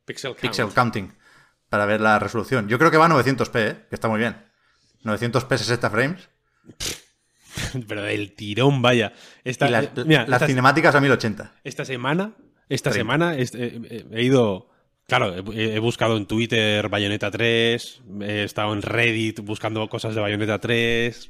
Pixel, 0.06 0.36
counting 0.74 1.14
para 1.70 1.86
ver 1.86 2.00
la 2.02 2.20
resolución. 2.20 2.68
Yo 2.68 2.78
creo 2.78 2.92
que 2.92 2.98
va 2.98 3.06
a 3.06 3.10
900p, 3.10 3.56
¿eh? 3.60 3.86
que 3.90 3.96
está 3.96 4.08
muy 4.08 4.20
bien. 4.20 4.38
900p 5.04 5.58
60 5.58 5.90
frames. 5.90 6.30
Pero 7.88 8.04
del 8.04 8.34
tirón, 8.36 8.82
vaya. 8.82 9.14
Esta, 9.44 9.68
y 9.68 9.72
las, 9.72 9.86
eh, 9.86 9.90
mira, 10.06 10.22
las 10.28 10.38
esta, 10.42 10.48
cinemáticas 10.48 10.94
a 10.96 11.02
1080. 11.02 11.54
esta 11.64 11.86
semana, 11.86 12.34
esta 12.70 12.92
30. 12.92 12.94
semana 13.00 13.36
est- 13.38 13.56
eh, 13.56 13.82
eh, 13.90 14.06
he 14.12 14.24
ido. 14.24 14.70
Claro, 15.08 15.36
he, 15.54 15.76
he 15.76 15.80
buscado 15.80 16.18
en 16.18 16.26
Twitter 16.26 16.90
Bayonetta 16.90 17.30
3, 17.30 18.02
he 18.22 18.44
estado 18.44 18.74
en 18.74 18.82
Reddit 18.82 19.40
buscando 19.42 19.88
cosas 19.88 20.16
de 20.16 20.22
Bayonetta 20.22 20.60
3, 20.60 21.30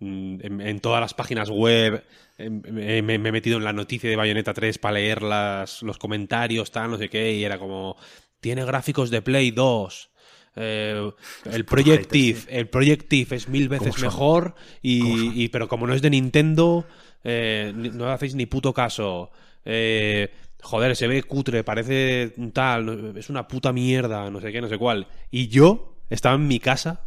mm, 0.00 0.38
en, 0.42 0.60
en 0.60 0.80
todas 0.80 1.00
las 1.00 1.14
páginas 1.14 1.48
web, 1.48 2.04
em, 2.36 2.60
me, 2.70 2.98
he 2.98 3.02
metido 3.32 3.56
en 3.56 3.64
la 3.64 3.72
noticia 3.72 4.10
de 4.10 4.16
Bayonetta 4.16 4.52
3 4.52 4.76
para 4.78 4.94
leer 4.94 5.22
las, 5.22 5.82
los 5.82 5.96
comentarios, 5.96 6.70
tal, 6.70 6.90
no 6.90 6.98
sé 6.98 7.08
qué, 7.08 7.32
y 7.32 7.44
era 7.44 7.58
como, 7.58 7.96
tiene 8.40 8.64
gráficos 8.66 9.08
de 9.10 9.22
Play 9.22 9.52
2. 9.52 10.10
eh, 10.56 11.10
el 11.50 11.64
Projective, 11.64 12.40
el 12.50 12.68
Projective 12.68 13.36
es 13.36 13.48
mil 13.48 13.68
veces 13.70 13.94
mejor 14.02 14.54
y, 14.82 15.44
y- 15.44 15.48
pero 15.48 15.66
como 15.68 15.86
no 15.86 15.94
es 15.94 16.02
de 16.02 16.10
Nintendo 16.10 16.84
eh, 17.24 17.72
no 17.74 18.10
hacéis 18.10 18.34
ni 18.34 18.44
puto 18.46 18.74
caso. 18.74 19.30
Eh, 19.64 20.30
joder 20.62 20.96
se 20.96 21.06
ve 21.06 21.22
cutre 21.22 21.64
parece 21.64 22.34
tal 22.52 23.16
es 23.16 23.30
una 23.30 23.46
puta 23.46 23.72
mierda 23.72 24.30
no 24.30 24.40
sé 24.40 24.52
qué 24.52 24.60
no 24.60 24.68
sé 24.68 24.78
cuál 24.78 25.06
y 25.30 25.48
yo 25.48 25.96
estaba 26.10 26.34
en 26.34 26.48
mi 26.48 26.58
casa 26.58 27.02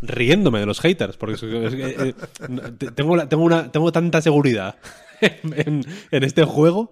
riéndome 0.00 0.60
de 0.60 0.66
los 0.66 0.80
haters 0.80 1.16
porque 1.16 1.36
eh, 1.42 2.14
tengo, 2.94 3.26
tengo, 3.28 3.44
una, 3.44 3.70
tengo 3.70 3.92
tanta 3.92 4.20
seguridad 4.20 4.76
en, 5.20 5.84
este 6.10 6.44
juego 6.44 6.90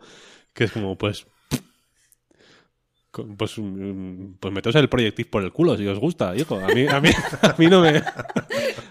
que 0.54 0.64
es 0.64 0.72
como 0.72 0.96
pues 0.96 1.26
Pues, 3.10 3.58
mm, 3.58 4.34
pues 4.38 4.54
meteos 4.54 4.76
el 4.76 4.88
Projective 4.88 5.28
por 5.28 5.42
el 5.42 5.52
culo 5.52 5.76
si 5.76 5.86
os 5.86 5.98
gusta, 5.98 6.36
hijo. 6.36 6.60
A 6.60 6.68
mí, 6.68 6.86
a 6.86 7.00
mí, 7.00 7.10
a 7.42 7.54
mí 7.58 7.66
no 7.66 7.80
me. 7.80 8.02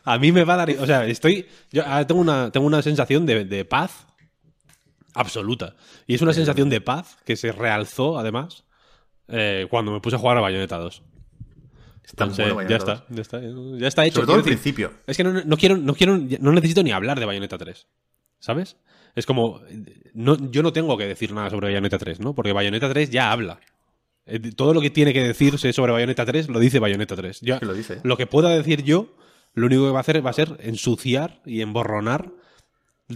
A 0.04 0.18
mí 0.18 0.32
me 0.34 0.44
va 0.44 0.56
a 0.56 0.58
dar. 0.58 0.70
O 0.72 0.86
sea, 0.86 1.06
estoy. 1.06 1.48
Yo 1.72 1.86
ahora 1.86 2.06
tengo 2.06 2.20
una, 2.20 2.52
tengo 2.52 2.68
una 2.68 2.82
sensación 2.82 3.26
de, 3.26 3.46
de 3.46 3.64
paz 3.64 4.08
absoluta. 5.20 5.76
Y 6.08 6.16
es 6.16 6.22
una 6.22 6.34
sensación 6.34 6.70
de 6.70 6.82
paz 6.82 7.18
que 7.26 7.36
se 7.36 7.52
realzó, 7.52 8.18
además, 8.20 8.64
eh, 9.28 9.68
cuando 9.70 9.92
me 9.92 10.00
puse 10.00 10.16
a 10.16 10.20
jugar 10.20 10.38
a 10.38 10.42
Bayonetta 10.42 10.78
2. 10.78 11.04
Está 12.04 12.26
muy 12.26 12.32
Entonces, 12.34 12.54
bueno 12.54 12.70
ya 12.70 12.78
Bayonetta 12.78 12.94
está, 12.94 13.16
ya 13.16 13.22
está. 13.22 13.78
Ya 13.80 13.88
está 13.88 14.06
hecho. 14.06 14.16
Sobre 14.16 14.26
todo 14.28 14.36
al 14.38 14.44
principio. 14.44 14.94
es 15.06 15.16
que 15.18 15.24
no, 15.24 15.32
no 15.44 15.58
quiero, 15.58 15.78
no 15.78 15.94
quiero, 15.94 16.18
no 16.18 16.52
necesito 16.52 16.82
ni 16.82 16.92
hablar 16.92 17.20
de 17.20 17.26
Bayonetta 17.26 17.58
3. 17.58 17.88
¿Sabes? 18.40 18.78
Es 19.16 19.26
como. 19.26 19.62
No, 20.14 20.38
yo 20.50 20.64
no 20.64 20.74
tengo 20.74 20.98
que 20.98 21.06
decir 21.06 21.34
nada 21.34 21.50
sobre 21.50 21.68
Bayonetta 21.68 21.98
3, 22.00 22.20
¿no? 22.20 22.34
Porque 22.34 22.54
Bayonetta 22.54 22.90
3 22.90 23.10
ya 23.12 23.32
habla. 23.32 23.60
Eh, 24.26 24.40
Todo 24.56 24.74
lo 24.74 24.82
que 24.82 24.90
tiene 24.90 25.14
que 25.14 25.22
decirse 25.24 25.74
sobre 25.74 25.92
Bayonetta 25.92 26.26
3 26.26 26.50
lo 26.50 26.60
dice 26.60 26.80
Bayonetta 26.80 27.16
3. 27.16 27.42
Yo- 27.42 27.60
lo 27.62 27.74
dice. 27.74 28.00
Lo 28.04 28.18
que 28.18 28.26
pueda 28.28 28.50
decir 28.50 28.84
yo, 28.84 29.14
lo 29.54 29.66
único 29.68 29.86
que 29.86 29.92
va 29.92 29.98
a 29.98 30.02
hacer 30.02 30.26
va 30.26 30.30
a 30.30 30.34
ser 30.34 30.58
ensuciar 30.62 31.42
y 31.46 31.62
emborronar 31.62 32.32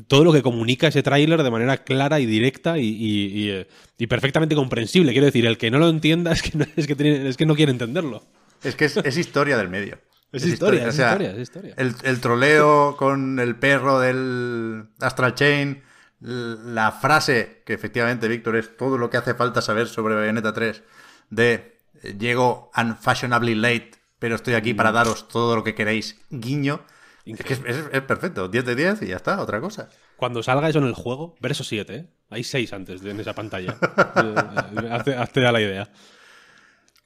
todo 0.07 0.23
lo 0.23 0.33
que 0.33 0.41
comunica 0.41 0.87
ese 0.87 1.03
tráiler 1.03 1.43
de 1.43 1.51
manera 1.51 1.83
clara 1.83 2.19
y 2.19 2.25
directa 2.25 2.77
y, 2.79 2.87
y- 2.87 3.25
y, 3.43 3.49
eh, 3.49 3.67
y 3.97 4.07
perfectamente 4.07 4.55
comprensible. 4.55 5.11
Quiero 5.11 5.25
decir, 5.25 5.45
el 5.45 5.57
que 5.57 5.69
no 5.71 5.79
lo 5.79 5.89
entienda 5.89 6.31
es 6.33 6.41
que 6.41 6.57
no, 6.57 6.65
es 6.75 6.87
que 6.87 6.95
tiene- 6.95 7.27
es 7.29 7.37
que 7.37 7.45
no 7.45 7.55
quiere 7.55 7.71
entenderlo. 7.71 8.23
Es 8.63 8.75
que 8.75 8.85
es, 8.85 8.97
es 8.97 9.17
historia 9.17 9.57
del 9.57 9.69
medio. 9.69 9.99
Es 10.33 10.47
historia, 10.47 10.87
es 10.87 10.95
historia, 10.97 11.31
es 11.31 11.37
historia. 11.39 11.75
El, 11.77 11.93
el 12.03 12.19
troleo 12.19 12.95
con 12.97 13.39
el 13.39 13.55
perro 13.55 13.99
del 13.99 14.85
Astral 14.99 15.35
Chain, 15.35 15.83
la 16.21 16.91
frase, 16.91 17.61
que 17.67 17.73
efectivamente, 17.73 18.27
Víctor, 18.27 18.55
es 18.55 18.75
todo 18.75 18.97
lo 18.97 19.11
que 19.11 19.17
hace 19.17 19.35
falta 19.35 19.61
saber 19.61 19.87
sobre 19.87 20.15
Bayonetta 20.15 20.51
3, 20.51 20.81
de 21.29 21.77
eh, 22.01 22.15
llego 22.17 22.71
unfashionably 22.75 23.53
late, 23.53 23.91
pero 24.17 24.33
estoy 24.35 24.55
aquí 24.55 24.73
Mm. 24.73 24.77
para 24.77 24.91
daros 24.91 25.27
todo 25.27 25.55
lo 25.55 25.63
que 25.63 25.75
queréis, 25.75 26.19
guiño. 26.31 26.81
Es 27.25 27.37
que 27.43 27.53
es, 27.53 27.61
es- 27.65 27.89
es 27.91 28.01
perfecto, 28.01 28.47
10 28.49 28.65
de 28.65 28.75
10 28.75 29.01
y 29.03 29.07
ya 29.07 29.15
está, 29.15 29.41
otra 29.41 29.61
cosa. 29.61 29.89
Cuando 30.17 30.43
salga 30.43 30.67
eso 30.69 30.79
en 30.79 30.85
el 30.85 30.93
juego, 30.93 31.35
verso 31.39 31.63
7, 31.63 31.95
¿eh? 31.95 32.05
Hay 32.29 32.43
6 32.43 32.73
antes 32.73 33.01
de, 33.01 33.11
en 33.11 33.19
esa 33.19 33.33
pantalla. 33.33 33.77
Eh, 34.15 34.35
eh, 34.83 34.89
hazte, 34.91 35.15
hazte 35.15 35.39
la 35.41 35.61
idea. 35.61 35.89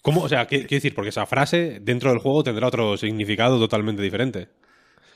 ¿Cómo? 0.02 0.22
O 0.24 0.30
sea, 0.30 0.48
¿qué- 0.48 0.60
quiero 0.66 0.78
decir, 0.78 0.96
porque 0.96 1.10
esa 1.10 1.26
frase 1.26 1.80
dentro 1.82 2.10
del 2.12 2.20
juego 2.20 2.44
tendrá 2.44 2.68
otro 2.68 2.98
significado 2.98 3.60
totalmente 3.60 4.02
diferente. 4.02 4.50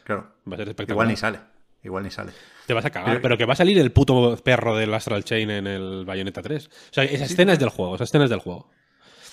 Claro. 0.03 0.33
Va 0.49 0.55
a 0.55 0.57
ser 0.57 0.69
espectacular. 0.69 0.95
Igual 0.95 1.07
ni 1.07 1.17
sale. 1.17 1.39
Igual 1.83 2.03
ni 2.03 2.11
sale. 2.11 2.31
Te 2.67 2.73
vas 2.73 2.85
a 2.85 2.89
cagar, 2.91 3.09
Pero- 3.09 3.21
pero 3.21 3.37
que 3.37 3.45
va 3.45 3.53
a 3.53 3.55
salir 3.55 3.77
el 3.79 3.91
puto 3.91 4.37
perro 4.43 4.75
del 4.77 4.93
Astral 4.93 5.23
Chain 5.23 5.49
en 5.49 5.67
el 5.67 6.05
Bayonetta 6.05 6.41
3. 6.41 6.67
O 6.67 6.69
sea, 6.93 7.03
esa 7.05 7.25
escena 7.25 7.53
es 7.53 7.59
del 7.59 7.69
juego, 7.69 7.95
esa 7.95 8.03
escena 8.03 8.25
es 8.25 8.29
del 8.29 8.39
juego. 8.39 8.69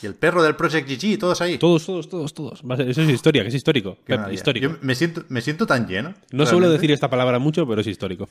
Y 0.01 0.07
el 0.07 0.15
perro 0.15 0.43
del 0.43 0.55
Project 0.55 0.89
GG, 0.89 1.19
todos 1.19 1.41
ahí. 1.41 1.59
Todos, 1.59 1.85
todos, 1.87 2.09
todos, 2.09 2.33
todos. 2.33 2.63
Eso 2.81 3.03
es 3.03 3.09
historia, 3.09 3.43
que 3.43 3.49
es 3.49 3.55
histórico. 3.55 3.97
Pep, 4.05 4.33
histórico. 4.33 4.69
Yo 4.69 4.79
me 4.81 4.95
siento, 4.95 5.25
me 5.29 5.41
siento 5.41 5.67
tan 5.67 5.89
lleno. 5.89 6.15
No 6.31 6.45
suelo 6.47 6.61
realmente. 6.61 6.81
decir 6.81 6.91
esta 6.93 7.11
palabra 7.11 7.39
mucho, 7.39 7.67
pero 7.67 7.81
es 7.81 7.87
histórico. 7.87 8.29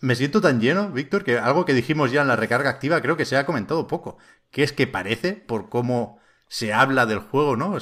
Me 0.00 0.16
siento 0.16 0.40
tan 0.40 0.60
lleno, 0.60 0.90
Víctor, 0.90 1.22
que 1.22 1.38
algo 1.38 1.64
que 1.64 1.74
dijimos 1.74 2.10
ya 2.10 2.22
en 2.22 2.28
la 2.28 2.34
recarga 2.34 2.70
activa 2.70 3.00
creo 3.00 3.16
que 3.16 3.24
se 3.24 3.36
ha 3.36 3.46
comentado 3.46 3.86
poco. 3.86 4.18
Que 4.50 4.64
es 4.64 4.72
que 4.72 4.88
parece, 4.88 5.32
por 5.34 5.68
cómo 5.68 6.18
se 6.48 6.72
habla 6.72 7.06
del 7.06 7.20
juego, 7.20 7.56
¿no? 7.56 7.76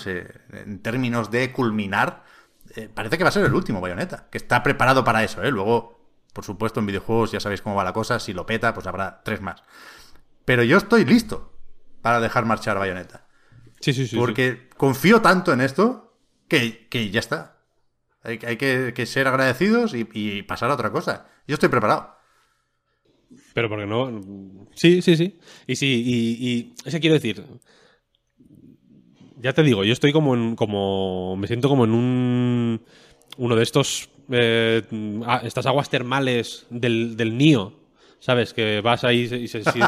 En 0.52 0.80
términos 0.82 1.30
de 1.30 1.50
culminar, 1.50 2.24
eh, 2.76 2.88
parece 2.92 3.16
que 3.16 3.24
va 3.24 3.30
a 3.30 3.32
ser 3.32 3.46
el 3.46 3.54
último 3.54 3.80
Bayonetta. 3.80 4.28
Que 4.30 4.38
está 4.38 4.62
preparado 4.62 5.02
para 5.02 5.24
eso, 5.24 5.42
¿eh? 5.42 5.50
Luego, 5.50 5.98
por 6.34 6.44
supuesto, 6.44 6.80
en 6.80 6.86
videojuegos 6.86 7.32
ya 7.32 7.40
sabéis 7.40 7.62
cómo 7.62 7.74
va 7.74 7.84
la 7.84 7.92
cosa. 7.92 8.20
Si 8.20 8.32
lo 8.32 8.46
peta, 8.46 8.74
pues 8.74 8.86
habrá 8.86 9.22
tres 9.24 9.40
más. 9.40 9.62
Pero 10.44 10.62
yo 10.62 10.76
estoy 10.76 11.04
listo 11.04 11.49
para 12.02 12.20
dejar 12.20 12.44
marchar 12.46 12.78
Bayonetta. 12.78 13.26
Sí, 13.80 13.92
sí, 13.92 14.04
sí. 14.04 14.08
sí. 14.08 14.16
Porque 14.16 14.68
confío 14.76 15.20
tanto 15.22 15.52
en 15.52 15.60
esto 15.60 16.16
que, 16.48 16.88
que 16.88 17.10
ya 17.10 17.20
está. 17.20 17.58
Hay, 18.22 18.38
hay 18.46 18.56
que, 18.56 18.92
que 18.94 19.06
ser 19.06 19.26
agradecidos 19.26 19.94
y, 19.94 20.06
y 20.12 20.42
pasar 20.42 20.70
a 20.70 20.74
otra 20.74 20.90
cosa. 20.90 21.26
Yo 21.46 21.54
estoy 21.54 21.68
preparado. 21.68 22.16
Pero 23.54 23.68
porque 23.68 23.86
no. 23.86 24.66
Sí, 24.74 25.02
sí, 25.02 25.16
sí. 25.16 25.38
Y 25.66 25.76
sí, 25.76 26.02
y, 26.04 26.74
y 26.88 27.00
quiero 27.00 27.14
decir. 27.14 27.44
Ya 29.36 29.52
te 29.52 29.62
digo, 29.62 29.84
yo 29.84 29.92
estoy 29.92 30.12
como 30.12 30.34
en. 30.34 30.56
como. 30.56 31.36
Me 31.36 31.46
siento 31.46 31.68
como 31.68 31.84
en 31.84 31.92
un. 31.92 32.82
Uno 33.38 33.56
de 33.56 33.62
estos. 33.62 34.10
eh, 34.30 34.82
estas 35.42 35.66
aguas 35.66 35.88
termales 35.88 36.66
del, 36.70 37.16
del 37.16 37.38
Nio. 37.38 37.79
¿Sabes? 38.20 38.52
Que 38.52 38.80
vas 38.82 39.02
ahí 39.04 39.20
y 39.22 39.48
se, 39.48 39.64
se, 39.64 39.80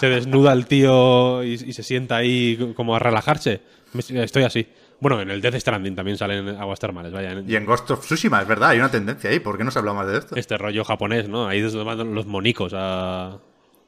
se 0.00 0.06
desnuda 0.08 0.52
el 0.54 0.66
tío 0.66 1.44
y, 1.44 1.52
y 1.52 1.72
se 1.74 1.82
sienta 1.82 2.16
ahí 2.16 2.72
como 2.74 2.96
a 2.96 2.98
relajarse. 2.98 3.60
Estoy 3.94 4.42
así. 4.44 4.66
Bueno, 5.00 5.20
en 5.20 5.30
el 5.30 5.40
Death 5.40 5.54
Stranding 5.60 5.94
también 5.94 6.16
salen 6.18 6.48
aguas 6.56 6.80
termales, 6.80 7.12
vaya. 7.12 7.32
en- 7.32 7.48
Y 7.48 7.54
en 7.54 7.64
Ghost 7.66 7.90
of 7.90 8.00
Tsushima, 8.04 8.40
es 8.42 8.48
verdad, 8.48 8.70
hay 8.70 8.78
una 8.78 8.90
tendencia 8.90 9.30
ahí. 9.30 9.38
¿Por 9.38 9.56
qué 9.58 9.64
no 9.64 9.70
se 9.70 9.78
habla 9.78 9.92
más 9.92 10.06
de 10.08 10.18
esto? 10.18 10.34
Este 10.34 10.56
rollo 10.58 10.82
japonés, 10.84 11.28
¿no? 11.28 11.46
Ahí 11.46 11.62
mandan 11.84 12.14
los 12.14 12.26
monicos 12.26 12.72
a... 12.74 13.38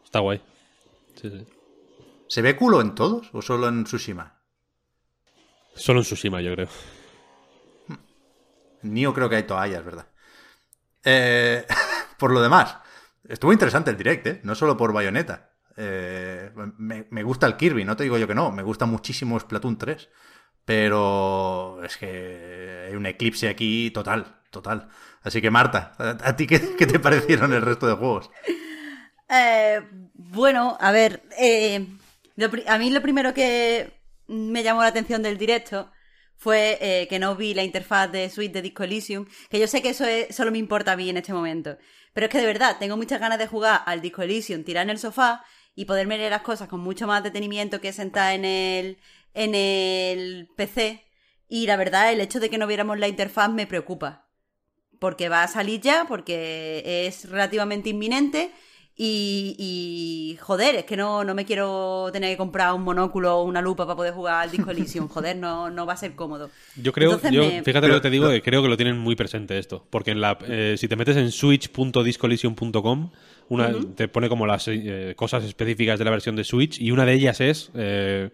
Está 0.05 0.21
guay. 0.21 0.41
Sí, 1.21 1.31
sí. 1.31 1.47
¿Se 2.29 2.43
ve 2.43 2.55
culo 2.57 2.81
en 2.81 2.95
todos 2.95 3.29
o 3.33 3.43
solo 3.43 3.67
en 3.67 3.85
Tsushima? 3.85 4.39
Solo 5.75 6.01
en 6.01 6.05
Tsushima, 6.05 6.41
yo 6.43 6.55
creo. 6.55 6.69
En 8.83 8.95
Nioh 8.95 9.13
creo 9.15 9.29
que 9.29 9.37
hay 9.37 9.43
toallas, 9.45 9.85
¿verdad? 9.85 10.07
Eh, 11.05 11.67
por 12.19 12.33
lo 12.33 12.41
demás, 12.41 12.77
estuvo 13.29 13.53
interesante 13.53 13.91
el 13.91 13.97
direct, 13.97 14.27
¿eh? 14.27 14.41
No 14.45 14.55
solo 14.55 14.77
por 14.77 14.93
Bayonetta. 14.93 15.51
Eh, 15.77 16.51
me, 16.79 17.07
me 17.11 17.23
gusta 17.23 17.47
el 17.47 17.57
Kirby, 17.57 17.85
no 17.85 17.97
te 17.97 18.05
digo 18.05 18.19
yo 18.19 18.27
que 18.27 18.35
no. 18.35 18.51
Me 18.51 18.63
gusta 18.63 18.87
muchísimo 18.87 19.39
Splatoon 19.39 19.79
3. 19.79 20.09
Pero 20.65 21.83
es 21.83 21.97
que 21.97 22.87
hay 22.89 22.95
un 22.95 23.07
eclipse 23.07 23.49
aquí 23.49 23.91
total, 23.91 24.41
total. 24.51 24.89
Así 25.23 25.41
que 25.41 25.51
Marta, 25.51 25.95
¿a, 25.99 26.37
ti 26.37 26.47
qué, 26.47 26.77
qué 26.77 26.87
te 26.87 26.99
parecieron 27.01 27.53
el 27.53 27.63
resto 27.63 27.87
de 27.87 27.95
juegos? 27.95 28.31
Eh, 29.29 29.81
bueno, 30.15 30.77
a 30.81 30.93
ver, 30.93 31.23
eh, 31.39 31.87
a 32.67 32.79
mí 32.79 32.91
lo 32.91 33.01
primero 33.01 33.33
que 33.35 33.93
me 34.27 34.63
llamó 34.63 34.83
la 34.83 34.89
atención 34.89 35.23
del 35.23 35.39
directo 35.39 35.91
fue 36.41 36.79
eh, 36.81 37.07
que 37.09 37.19
no 37.19 37.37
vi 37.37 37.53
la 37.53 37.63
interfaz 37.63 38.11
de 38.11 38.31
Switch 38.31 38.51
de 38.51 38.63
Disco 38.63 38.83
Elysium, 38.83 39.27
que 39.51 39.59
yo 39.61 39.67
sé 39.67 39.83
que 39.83 39.91
eso 39.91 40.07
es- 40.07 40.35
solo 40.35 40.51
me 40.51 40.57
importa 40.57 40.93
a 40.93 40.97
mí 40.97 41.11
en 41.11 41.19
este 41.19 41.35
momento, 41.35 41.77
pero 42.15 42.27
es 42.27 42.33
que 42.33 42.39
de 42.39 42.47
verdad 42.47 42.79
tengo 42.81 42.97
muchas 42.97 43.21
ganas 43.21 43.39
de 43.39 43.47
jugar 43.47 43.83
al 43.85 44.01
Disco 44.01 44.23
Elysium, 44.23 44.65
tirar 44.65 44.85
en 44.85 44.91
el 44.91 44.99
sofá 44.99 45.45
y 45.75 45.85
poderme 45.85 46.17
leer 46.17 46.31
las 46.31 46.41
cosas 46.41 46.67
con 46.67 46.81
mucho 46.81 47.07
más 47.07 47.23
detenimiento 47.23 47.83
que 47.83 47.93
sentar 47.93 48.33
en 48.35 48.47
el, 48.47 48.99
en 49.35 49.55
el 49.55 50.49
PC. 50.57 51.05
Y 51.47 51.67
la 51.67 51.77
verdad, 51.77 52.11
el 52.11 52.23
hecho 52.23 52.41
de 52.41 52.49
que 52.49 52.57
no 52.59 52.67
viéramos 52.67 52.99
la 52.99 53.09
interfaz 53.09 53.51
me 53.51 53.67
preocupa 53.67 54.27
porque 54.99 55.29
va 55.29 55.43
a 55.43 55.49
salir 55.49 55.81
ya, 55.83 56.07
porque 56.09 57.07
es 57.07 57.29
relativamente 57.29 57.91
inminente. 57.91 58.51
Y, 58.97 59.57
y, 59.59 60.37
joder, 60.43 60.75
es 60.75 60.85
que 60.85 60.95
no, 60.97 61.25
no 61.25 61.35
me 61.35 61.47
quiero 61.47 62.11
tener 62.13 62.31
que 62.33 62.37
comprar 62.37 62.75
un 62.75 62.83
monóculo 62.83 63.39
o 63.39 63.45
una 63.45 63.63
lupa 63.63 63.87
para 63.87 63.97
poder 63.97 64.13
jugar 64.13 64.43
al 64.43 64.51
Disco 64.51 64.71
Elysium. 64.71 65.09
Joder, 65.09 65.37
no, 65.37 65.71
no 65.71 65.87
va 65.87 65.95
a 65.95 65.97
ser 65.97 66.15
cómodo. 66.15 66.51
Yo 66.77 66.93
creo, 66.93 67.13
Entonces 67.13 67.33
yo, 67.33 67.47
me- 67.47 67.63
fíjate 67.63 67.89
lo 67.89 67.95
que 67.95 68.01
te 68.03 68.11
digo, 68.11 68.29
que 68.29 68.43
creo 68.43 68.63
que 68.63 68.69
lo 68.69 68.77
tienen 68.77 68.99
muy 68.99 69.17
presente 69.17 69.59
esto. 69.59 69.87
Porque 69.89 70.11
en 70.11 70.21
la, 70.21 70.37
eh, 70.47 70.75
si 70.77 70.87
te 70.87 70.97
metes 70.97 71.17
en 71.17 71.33
switch.discollision.com, 71.33 73.11
una, 73.49 73.73
te 73.97 74.07
pone 74.09 74.29
como 74.29 74.47
las 74.47 74.69
eh, 74.69 75.15
cosas 75.17 75.45
específicas 75.45 75.99
de 75.99 76.05
la 76.05 76.11
versión 76.11 76.37
de 76.37 76.45
Switch 76.45 76.79
y 76.81 76.91
una 76.91 77.07
de 77.07 77.15
ellas 77.15 77.41
es, 77.41 77.71
eh, 77.75 78.31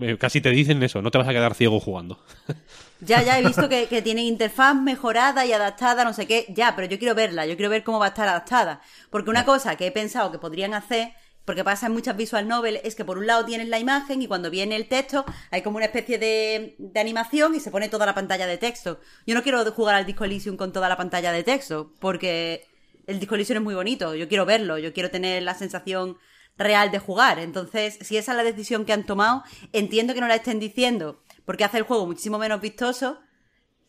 eh, 0.00 0.16
casi 0.18 0.40
te 0.40 0.50
dicen 0.50 0.82
eso, 0.82 1.00
no 1.02 1.10
te 1.10 1.18
vas 1.18 1.28
a 1.28 1.32
quedar 1.32 1.54
ciego 1.54 1.80
jugando. 1.80 2.18
Ya, 3.04 3.22
ya 3.22 3.38
he 3.38 3.44
visto 3.44 3.68
que, 3.68 3.86
que 3.86 4.02
tienen 4.02 4.24
interfaz 4.24 4.74
mejorada 4.74 5.44
y 5.44 5.52
adaptada, 5.52 6.04
no 6.04 6.12
sé 6.12 6.26
qué. 6.26 6.46
Ya, 6.48 6.74
pero 6.74 6.88
yo 6.88 6.98
quiero 6.98 7.14
verla, 7.14 7.46
yo 7.46 7.56
quiero 7.56 7.70
ver 7.70 7.84
cómo 7.84 7.98
va 7.98 8.06
a 8.06 8.08
estar 8.08 8.28
adaptada. 8.28 8.80
Porque 9.10 9.30
una 9.30 9.44
cosa 9.44 9.76
que 9.76 9.86
he 9.86 9.90
pensado 9.90 10.32
que 10.32 10.38
podrían 10.38 10.74
hacer, 10.74 11.12
porque 11.44 11.64
pasa 11.64 11.86
en 11.86 11.92
muchas 11.92 12.16
visual 12.16 12.48
novels, 12.48 12.80
es 12.84 12.94
que 12.94 13.04
por 13.04 13.18
un 13.18 13.26
lado 13.26 13.44
tienes 13.44 13.68
la 13.68 13.78
imagen 13.78 14.22
y 14.22 14.26
cuando 14.26 14.50
viene 14.50 14.76
el 14.76 14.88
texto 14.88 15.24
hay 15.50 15.62
como 15.62 15.76
una 15.76 15.86
especie 15.86 16.18
de, 16.18 16.76
de 16.78 17.00
animación 17.00 17.54
y 17.54 17.60
se 17.60 17.70
pone 17.70 17.88
toda 17.88 18.06
la 18.06 18.14
pantalla 18.14 18.46
de 18.46 18.56
texto. 18.56 19.00
Yo 19.26 19.34
no 19.34 19.42
quiero 19.42 19.70
jugar 19.72 19.96
al 19.96 20.06
Disco 20.06 20.24
Elysium 20.24 20.56
con 20.56 20.72
toda 20.72 20.88
la 20.88 20.96
pantalla 20.96 21.32
de 21.32 21.42
texto, 21.42 21.92
porque 22.00 22.66
el 23.06 23.20
Disco 23.20 23.34
Elysium 23.34 23.58
es 23.58 23.64
muy 23.64 23.74
bonito, 23.74 24.14
yo 24.14 24.28
quiero 24.28 24.46
verlo, 24.46 24.78
yo 24.78 24.94
quiero 24.94 25.10
tener 25.10 25.42
la 25.42 25.54
sensación 25.54 26.16
real 26.56 26.90
de 26.90 26.98
jugar. 26.98 27.38
Entonces, 27.38 27.98
si 28.00 28.16
esa 28.16 28.32
es 28.32 28.36
la 28.36 28.44
decisión 28.44 28.84
que 28.84 28.92
han 28.92 29.04
tomado, 29.04 29.42
entiendo 29.72 30.14
que 30.14 30.20
no 30.20 30.28
la 30.28 30.36
estén 30.36 30.60
diciendo 30.60 31.23
porque 31.44 31.64
hace 31.64 31.78
el 31.78 31.84
juego 31.84 32.06
muchísimo 32.06 32.38
menos 32.38 32.60
vistoso, 32.60 33.20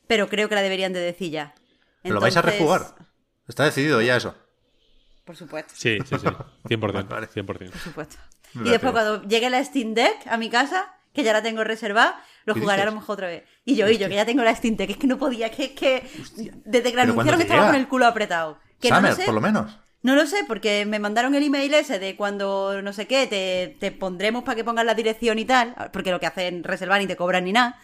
pero 0.07 0.27
creo 0.29 0.49
que 0.49 0.55
la 0.55 0.61
deberían 0.61 0.93
de 0.93 0.99
decir 0.99 1.31
ya. 1.31 1.53
¿Pero 2.01 2.15
lo 2.15 2.21
vais 2.21 2.37
a 2.37 2.41
rejugar? 2.41 2.95
Está 3.47 3.63
decidido 3.63 4.01
ya 4.01 4.15
eso. 4.17 4.35
Por 5.23 5.35
supuesto, 5.35 5.73
Sí, 5.75 5.97
sí, 6.05 6.15
sí. 6.19 6.27
100%. 6.27 7.07
Vale. 7.09 7.27
100%. 7.27 7.45
por 7.45 7.79
supuesto. 7.79 8.17
Y 8.53 8.69
después 8.69 8.93
cuando 8.93 9.23
llegue 9.23 9.49
la 9.49 9.63
Steam 9.63 9.93
Deck 9.93 10.27
a 10.27 10.37
mi 10.37 10.49
casa, 10.49 10.93
que 11.13 11.23
ya 11.23 11.33
la 11.33 11.41
tengo 11.41 11.63
reservada, 11.63 12.23
lo 12.45 12.53
¿Qué 12.53 12.59
jugaré 12.61 12.83
a 12.83 12.85
lo 12.85 12.91
mejor 12.93 13.13
otra 13.15 13.27
vez. 13.27 13.43
Y 13.65 13.75
yo, 13.75 13.89
y 13.89 13.97
yo, 13.97 14.07
que 14.07 14.15
ya 14.15 14.25
tengo 14.25 14.43
la 14.43 14.55
Steam 14.55 14.75
Deck, 14.77 14.91
es 14.91 14.97
que 14.97 15.07
no 15.07 15.17
podía, 15.17 15.49
que 15.49 15.65
es 15.65 15.71
que 15.71 16.07
desde 16.65 16.91
que 16.91 16.95
la 16.95 17.03
¿Pero 17.03 17.15
cuándo 17.15 17.33
anunciaron 17.33 17.41
estaba 17.41 17.67
con 17.67 17.75
el 17.75 17.87
culo 17.87 18.05
apretado. 18.05 18.59
Que 18.79 18.89
no 18.89 18.97
Summer, 18.97 19.11
lo 19.11 19.17
sé. 19.17 19.25
por 19.25 19.33
lo 19.33 19.41
menos. 19.41 19.79
No 20.05 20.13
lo 20.13 20.27
sé, 20.27 20.43
porque 20.47 20.85
me 20.85 20.99
mandaron 20.99 21.33
el 21.33 21.41
email 21.41 21.73
ese 21.73 21.97
de 21.97 22.15
cuando 22.15 22.79
no 22.83 22.93
sé 22.93 23.07
qué, 23.07 23.25
te, 23.25 23.75
te 23.79 23.91
pondremos 23.91 24.43
para 24.43 24.55
que 24.55 24.63
pongas 24.63 24.85
la 24.85 24.93
dirección 24.93 25.39
y 25.39 25.45
tal, 25.45 25.73
porque 25.91 26.11
lo 26.11 26.19
que 26.19 26.27
hacen 26.27 26.57
es 26.57 26.63
reservar 26.63 27.01
ni 27.01 27.07
te 27.07 27.15
cobran 27.15 27.43
ni 27.43 27.53
nada. 27.53 27.79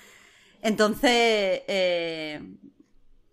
Entonces, 0.61 1.63
eh, 1.67 2.39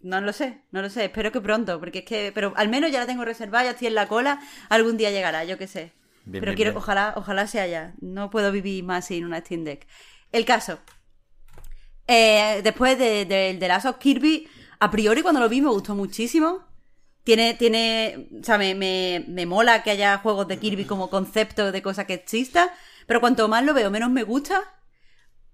no 0.01 0.23
lo 0.23 0.33
sé, 0.33 0.63
no 0.71 0.81
lo 0.81 0.89
sé, 0.89 1.05
espero 1.05 1.31
que 1.31 1.43
pronto, 1.43 1.79
porque 1.79 1.99
es 1.99 2.05
que, 2.07 2.33
pero 2.35 2.55
al 2.57 2.71
menos 2.71 2.91
ya 2.91 3.01
la 3.01 3.07
tengo 3.07 3.27
reservada, 3.27 3.65
ya 3.65 3.71
estoy 3.73 3.89
en 3.89 3.95
la 3.95 4.09
cola, 4.09 4.41
algún 4.71 4.97
día 4.97 5.11
llegará, 5.11 5.45
yo 5.45 5.59
qué 5.59 5.67
sé. 5.67 5.93
Bien, 6.25 6.41
pero 6.41 6.53
bien, 6.53 6.57
quiero, 6.57 6.71
bien. 6.71 6.79
ojalá, 6.79 7.13
ojalá 7.17 7.47
sea 7.47 7.67
ya. 7.67 7.93
No 8.01 8.31
puedo 8.31 8.51
vivir 8.53 8.85
más 8.85 9.05
sin 9.05 9.27
una 9.27 9.41
Steam 9.41 9.65
Deck. 9.65 9.87
El 10.33 10.47
caso. 10.47 10.79
Eh, 12.07 12.63
después 12.65 12.99
de, 12.99 13.27
de, 13.27 13.53
de 13.53 13.69
Last 13.69 13.85
of 13.85 13.99
Kirby, 13.99 14.49
a 14.81 14.91
priori 14.91 15.21
cuando 15.21 15.41
lo 15.41 15.49
vi 15.51 15.61
me 15.61 15.69
gustó 15.69 15.95
muchísimo. 15.95 16.68
Tiene, 17.25 17.55
tiene, 17.55 18.29
o 18.41 18.45
sea, 18.45 18.57
me, 18.59 18.75
me, 18.75 19.25
me 19.29 19.45
mola 19.47 19.83
que 19.83 19.91
haya 19.91 20.19
juegos 20.19 20.49
de 20.49 20.59
Kirby 20.59 20.87
como 20.87 21.11
concepto 21.11 21.73
de 21.73 21.83
cosa 21.83 22.07
que 22.07 22.15
exista, 22.15 22.73
pero 23.07 23.21
cuanto 23.21 23.49
más 23.49 23.65
lo 23.65 23.75
veo, 23.75 23.91
menos 23.91 24.11
me 24.11 24.23
gusta, 24.23 24.63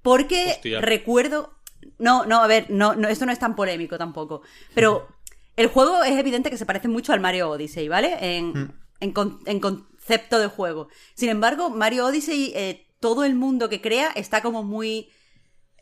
porque 0.02 0.46
Hostia. 0.50 0.80
recuerdo, 0.80 1.54
no, 1.98 2.26
no, 2.26 2.42
a 2.42 2.46
ver, 2.46 2.66
no, 2.70 2.94
no, 2.94 3.08
esto 3.08 3.26
no 3.26 3.32
es 3.32 3.38
tan 3.38 3.56
polémico 3.56 3.98
tampoco, 3.98 4.42
pero 4.74 5.08
el 5.56 5.68
juego 5.68 6.02
es 6.04 6.12
evidente 6.18 6.50
que 6.50 6.58
se 6.58 6.66
parece 6.66 6.88
mucho 6.88 7.12
al 7.12 7.20
Mario 7.20 7.50
Odyssey, 7.50 7.88
¿vale? 7.88 8.16
En, 8.20 8.72
en, 9.00 9.12
con- 9.12 9.40
en 9.46 9.60
concepto 9.60 10.38
de 10.38 10.48
juego. 10.48 10.88
Sin 11.14 11.28
embargo, 11.30 11.70
Mario 11.70 12.06
Odyssey, 12.06 12.52
eh, 12.54 12.86
todo 13.00 13.24
el 13.24 13.34
mundo 13.34 13.68
que 13.68 13.80
crea 13.80 14.10
está 14.14 14.42
como 14.42 14.62
muy 14.62 15.10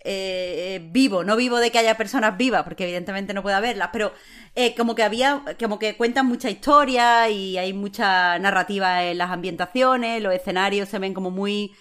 eh, 0.05 0.81
vivo, 0.91 1.25
no 1.25 1.37
vivo 1.37 1.59
de 1.59 1.71
que 1.71 1.79
haya 1.79 1.97
personas 1.97 2.37
vivas, 2.37 2.65
porque 2.65 2.85
evidentemente 2.85 3.35
no 3.35 3.43
puede 3.43 3.57
haberlas, 3.57 3.91
pero 3.93 4.13
eh, 4.55 4.75
como 4.75 4.95
que 4.95 5.03
había, 5.03 5.43
como 5.59 5.79
que 5.79 5.97
cuentan 5.97 6.27
mucha 6.27 6.51
historia 6.51 7.29
y 7.31 7.59
hay 7.59 7.73
mucha 7.73 8.39
narrativa 8.39 9.05
en 9.05 9.19
las 9.19 9.31
ambientaciones, 9.31 10.23
los 10.23 10.35
escenarios 10.35 10.89
se 10.89 10.99
ven 10.99 11.15
como 11.15 11.31
muy... 11.31 11.73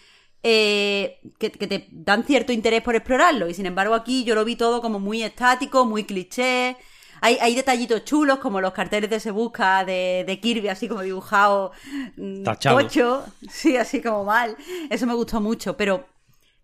eh, 0.44 1.20
que, 1.40 1.52
que 1.52 1.68
te 1.68 1.88
dan 1.92 2.24
cierto 2.24 2.52
interés 2.52 2.82
por 2.82 2.96
explorarlo 2.96 3.48
y 3.48 3.54
sin 3.54 3.66
embargo 3.68 3.94
aquí 3.94 4.24
yo 4.24 4.34
lo 4.36 4.44
vi 4.46 4.56
todo 4.56 4.82
como 4.82 5.00
muy 5.00 5.24
estático, 5.24 5.86
muy 5.86 6.04
cliché. 6.06 6.78
Hay, 7.24 7.38
hay 7.40 7.54
detallitos 7.56 8.04
chulos 8.04 8.40
como 8.40 8.62
los 8.62 8.74
carteles 8.74 9.10
de 9.10 9.20
Se 9.20 9.30
Busca 9.32 9.86
de, 9.86 10.24
de 10.26 10.40
Kirby, 10.40 10.70
así 10.70 10.88
como 10.88 11.02
dibujado 11.02 11.72
mm, 12.18 12.44
Tachados. 12.44 12.84
tocho, 12.84 13.26
sí, 13.50 13.78
así 13.78 14.02
como 14.02 14.24
mal. 14.26 14.58
Eso 14.90 15.06
me 15.06 15.14
gustó 15.14 15.40
mucho, 15.42 15.78
pero 15.78 16.08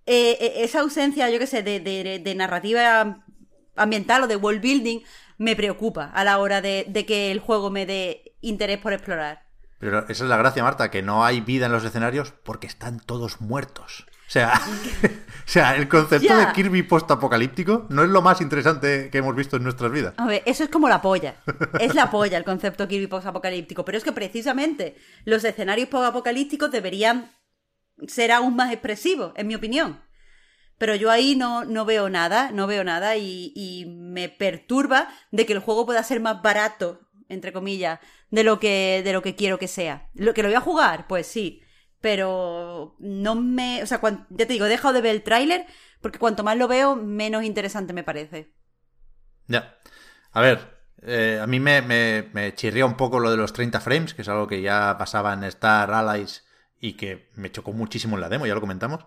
eh, 0.08 0.38
eh, 0.39 0.53
esa 0.64 0.80
ausencia, 0.80 1.30
yo 1.30 1.38
qué 1.39 1.47
sé, 1.47 1.62
de, 1.64 1.80
de- 1.80 2.20
de 2.20 2.36
narrativa 2.36 3.24
ambiental 3.76 4.24
o 4.24 4.28
de 4.28 4.36
world 4.36 4.62
building 4.62 5.01
me 5.38 5.55
preocupa 5.55 6.05
a 6.05 6.24
la 6.24 6.39
hora 6.39 6.62
de, 6.62 6.86
de 6.88 7.05
que 7.05 7.32
el 7.32 7.39
juego 7.39 7.70
me 7.70 7.86
dé 7.86 8.34
interés 8.41 8.80
por 8.80 8.93
explorar. 8.93 9.43
Pero 9.80 9.99
esa 10.10 10.24
es 10.24 10.30
la 10.30 10.38
gracia, 10.38 10.64
Marta, 10.64 10.89
que 10.89 11.03
no 11.03 11.24
hay 11.24 11.41
vida 11.41 11.68
en 11.68 11.72
los 11.72 11.84
escenarios 11.84 12.34
porque 12.43 12.66
están 12.66 12.99
todos 12.99 13.39
muertos. 13.41 14.08
O 14.28 14.30
sea, 14.30 14.60
o 15.03 15.10
sea 15.45 15.76
el 15.76 15.88
concepto 15.88 16.36
de 16.36 16.51
Kirby 16.53 16.82
post-apocalíptico 16.84 17.86
no 17.89 18.03
es 18.03 18.10
lo 18.10 18.22
más 18.24 18.41
interesante 18.41 19.10
que 19.12 19.20
hemos 19.20 19.36
visto 19.36 19.58
en 19.58 19.64
nuestras 19.64 19.91
vidas. 19.91 20.16
A 20.18 20.26
ver, 20.26 20.41
eso 20.45 20.64
es 20.64 20.70
como 20.70 20.89
la 20.89 21.01
polla. 21.01 21.36
Es 21.80 21.93
la 21.93 22.10
polla 22.10 22.38
el 22.38 22.43
concepto 22.43 22.88
Kirby 22.88 23.08
post-apocalíptico. 23.08 23.86
Pero 23.86 23.97
es 23.99 24.03
que 24.03 24.12
precisamente 24.12 24.97
los 25.26 25.43
escenarios 25.43 25.88
post-apocalípticos 25.89 26.72
deberían 26.72 27.30
ser 28.08 28.32
aún 28.32 28.56
más 28.56 28.72
expresivos, 28.72 29.34
en 29.36 29.48
mi 29.48 29.56
opinión. 29.56 30.02
Pero 30.78 30.95
yo 30.95 31.10
ahí 31.10 31.36
no, 31.36 31.66
no 31.66 31.86
veo 31.86 32.10
nada, 32.10 32.52
no 32.52 32.68
veo 32.68 32.84
nada 32.84 33.18
y, 33.18 33.86
me 33.88 34.30
perturba 34.30 35.10
de 35.32 35.45
que 35.45 35.54
el 35.54 35.60
juego 35.60 35.86
pueda 35.86 36.02
ser 36.04 36.20
más 36.20 36.41
barato, 36.41 37.02
entre 37.30 37.54
comillas, 37.54 38.00
de 38.32 38.43
lo 38.43 38.60
que, 38.60 39.02
de 39.04 39.14
lo 39.14 39.22
que 39.22 39.36
quiero 39.36 39.60
que 39.60 39.68
sea. 39.68 40.10
Lo 40.14 40.34
que 40.34 40.41
lo 40.41 40.50
voy 40.50 40.56
a 40.56 40.62
jugar, 40.62 41.08
pues 41.08 41.28
sí. 41.28 41.62
Pero 42.00 42.95
no 43.00 43.36
me. 43.36 43.82
O 43.84 43.86
sea, 43.86 44.00
ya 44.02 44.45
te 44.45 44.54
digo, 44.54 44.66
he 44.66 44.70
dejado 44.70 44.93
de 44.93 45.02
ver 45.02 45.16
el 45.16 45.24
tráiler 45.24 45.66
porque 46.02 46.20
cuanto 46.20 46.43
más 46.43 46.58
lo 46.58 46.68
veo, 46.68 46.95
menos 46.95 47.43
interesante 47.43 47.93
me 47.93 48.04
parece. 48.04 48.54
Ya. 49.48 49.78
A 50.32 50.41
ver, 50.41 50.80
eh, 51.02 51.39
a 51.41 51.48
mí 51.48 51.60
me, 51.60 51.82
me, 51.82 52.30
me 52.34 52.54
chirría 52.54 52.86
un 52.86 52.98
poco 52.98 53.20
lo 53.20 53.32
de 53.32 53.38
los 53.38 53.54
30 53.54 53.80
frames, 53.82 54.14
que 54.14 54.22
es 54.22 54.30
algo 54.30 54.48
que 54.48 54.62
ya 54.62 54.95
pasaba 54.98 55.34
en 55.34 55.43
Star 55.43 55.91
Allies 55.91 56.47
y 56.80 56.94
que 56.94 57.30
me 57.36 57.52
chocó 57.52 57.74
muchísimo 57.74 58.16
en 58.16 58.22
la 58.22 58.30
demo, 58.30 58.46
ya 58.46 58.56
lo 58.56 58.62
comentamos. 58.62 59.06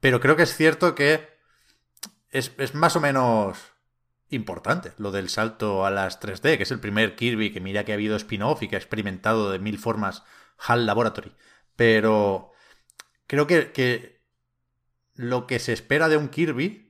Pero 0.00 0.20
creo 0.20 0.36
que 0.36 0.42
es 0.42 0.56
cierto 0.56 0.94
que 0.94 1.28
es, 2.30 2.52
es 2.58 2.74
más 2.74 2.96
o 2.96 3.00
menos 3.00 3.58
importante 4.28 4.92
lo 4.98 5.12
del 5.12 5.28
salto 5.28 5.86
a 5.86 5.90
las 5.90 6.20
3D, 6.20 6.56
que 6.56 6.64
es 6.64 6.70
el 6.70 6.80
primer 6.80 7.16
Kirby 7.16 7.52
que 7.52 7.60
mira 7.60 7.84
que 7.84 7.92
ha 7.92 7.94
habido 7.94 8.16
spin-off 8.16 8.62
y 8.62 8.68
que 8.68 8.76
ha 8.76 8.78
experimentado 8.78 9.50
de 9.50 9.58
mil 9.58 9.78
formas 9.78 10.24
HAL 10.58 10.86
Laboratory. 10.86 11.32
Pero 11.76 12.52
creo 13.26 13.46
que, 13.46 13.72
que 13.72 14.20
lo 15.14 15.46
que 15.46 15.58
se 15.58 15.72
espera 15.72 16.08
de 16.08 16.16
un 16.16 16.28
Kirby 16.28 16.86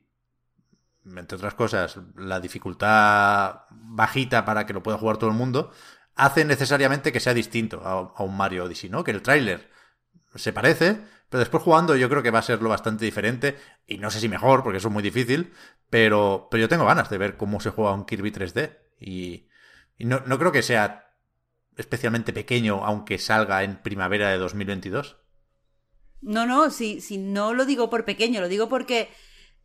entre 1.14 1.36
otras 1.36 1.54
cosas, 1.54 1.98
la 2.16 2.40
dificultad 2.40 3.60
bajita 3.70 4.44
para 4.44 4.66
que 4.66 4.72
lo 4.72 4.82
pueda 4.82 4.98
jugar 4.98 5.18
todo 5.18 5.30
el 5.30 5.36
mundo, 5.36 5.72
hace 6.14 6.44
necesariamente 6.44 7.12
que 7.12 7.20
sea 7.20 7.34
distinto 7.34 7.82
a, 7.84 8.12
a 8.16 8.22
un 8.24 8.36
Mario 8.36 8.64
Odyssey, 8.64 8.90
¿no? 8.90 9.04
Que 9.04 9.12
el 9.12 9.22
tráiler 9.22 9.70
se 10.36 10.52
parece, 10.52 10.98
pero 11.28 11.40
después 11.40 11.62
jugando 11.62 11.96
yo 11.96 12.08
creo 12.08 12.22
que 12.22 12.30
va 12.30 12.40
a 12.40 12.42
serlo 12.42 12.68
bastante 12.68 13.04
diferente, 13.04 13.56
y 13.86 13.98
no 13.98 14.10
sé 14.10 14.20
si 14.20 14.28
mejor, 14.28 14.62
porque 14.62 14.78
eso 14.78 14.88
es 14.88 14.94
muy 14.94 15.02
difícil, 15.02 15.52
pero, 15.90 16.48
pero 16.50 16.62
yo 16.62 16.68
tengo 16.68 16.84
ganas 16.84 17.10
de 17.10 17.18
ver 17.18 17.36
cómo 17.36 17.60
se 17.60 17.70
juega 17.70 17.92
un 17.92 18.04
Kirby 18.04 18.30
3D, 18.32 18.76
y, 19.00 19.48
y 19.98 20.04
no, 20.04 20.20
no 20.26 20.38
creo 20.38 20.52
que 20.52 20.62
sea 20.62 21.12
especialmente 21.76 22.32
pequeño, 22.32 22.84
aunque 22.84 23.18
salga 23.18 23.62
en 23.62 23.76
primavera 23.82 24.30
de 24.30 24.38
2022. 24.38 25.16
No, 26.22 26.46
no, 26.46 26.70
si, 26.70 27.00
si 27.00 27.18
no 27.18 27.54
lo 27.54 27.66
digo 27.66 27.90
por 27.90 28.04
pequeño, 28.04 28.40
lo 28.40 28.48
digo 28.48 28.68
porque 28.68 29.10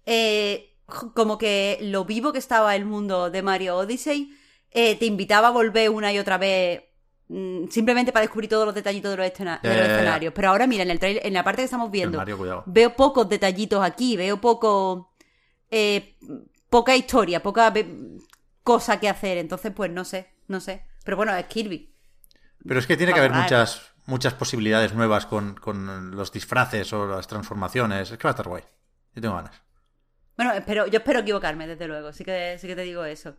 eh, 0.05 0.78
como 1.13 1.38
que 1.38 1.80
lo 1.82 2.05
vivo 2.05 2.34
que 2.34 2.39
estaba 2.39 2.76
el 2.76 2.86
mundo 2.86 3.32
de 3.32 3.41
Mario 3.41 3.78
Odyssey 3.78 4.38
eh, 4.72 4.95
te 4.95 5.05
invitaba 5.05 5.49
a 5.49 5.51
volver 5.51 5.89
una 5.89 6.11
y 6.13 6.19
otra 6.19 6.38
vez 6.38 6.84
simplemente 7.69 8.11
para 8.11 8.21
descubrir 8.23 8.49
todos 8.49 8.65
los 8.65 8.75
detallitos 8.75 9.11
de 9.11 9.17
los, 9.17 9.25
escena- 9.25 9.59
de 9.63 9.69
Ya, 9.69 9.75
los 9.75 9.84
ya, 9.84 9.88
ya. 9.88 9.95
escenarios. 9.95 10.34
Pero 10.34 10.49
ahora, 10.49 10.67
mira, 10.67 10.84
en 10.84 10.91
el 10.91 10.99
trailer, 10.99 11.25
en 11.25 11.34
la 11.34 11.43
parte 11.43 11.61
que 11.61 11.65
estamos 11.65 11.89
viendo, 11.91 12.17
Mario, 12.17 12.63
veo 12.65 12.95
pocos 12.95 13.27
detallitos 13.29 13.84
aquí, 13.84 14.17
veo 14.17 14.39
poco. 14.41 15.13
eh, 15.69 16.17
poca 16.69 16.95
historia, 16.95 17.41
poca 17.43 17.73
cosa 18.63 18.99
que 18.99 19.09
hacer. 19.09 19.38
Entonces, 19.38 19.71
pues 19.75 19.91
no 19.91 20.03
sé, 20.05 20.29
no 20.47 20.59
sé. 20.59 20.86
Pero 21.03 21.17
bueno, 21.17 21.36
es 21.36 21.45
Kirby. 21.45 21.93
Pero 22.67 22.79
es 22.79 22.88
que 22.88 22.95
tiene 22.97 23.13
que 23.13 23.19
haber 23.19 23.32
muchas, 23.32 23.82
muchas 24.05 24.34
posibilidades 24.34 24.93
nuevas 24.93 25.25
con, 25.25 25.55
con 25.55 26.11
los 26.11 26.32
disfraces 26.32 26.91
o 26.93 27.07
las 27.07 27.27
transformaciones. 27.27 28.11
Es 28.11 28.17
que 28.17 28.23
va 28.23 28.29
a 28.29 28.34
estar 28.36 28.47
guay. 28.47 28.63
Yo 29.15 29.21
tengo 29.21 29.36
ganas. 29.36 29.61
Bueno, 30.38 30.53
espero, 30.53 30.88
yo 30.88 30.99
espero 30.99 31.19
equivocarme, 31.19 31.67
desde 31.67 31.88
luego. 31.88 32.13
Sí 32.13 32.23
que, 32.23 32.57
sí 32.59 32.67
que 32.67 32.75
te 32.75 32.82
digo 32.84 33.03
eso. 33.03 33.36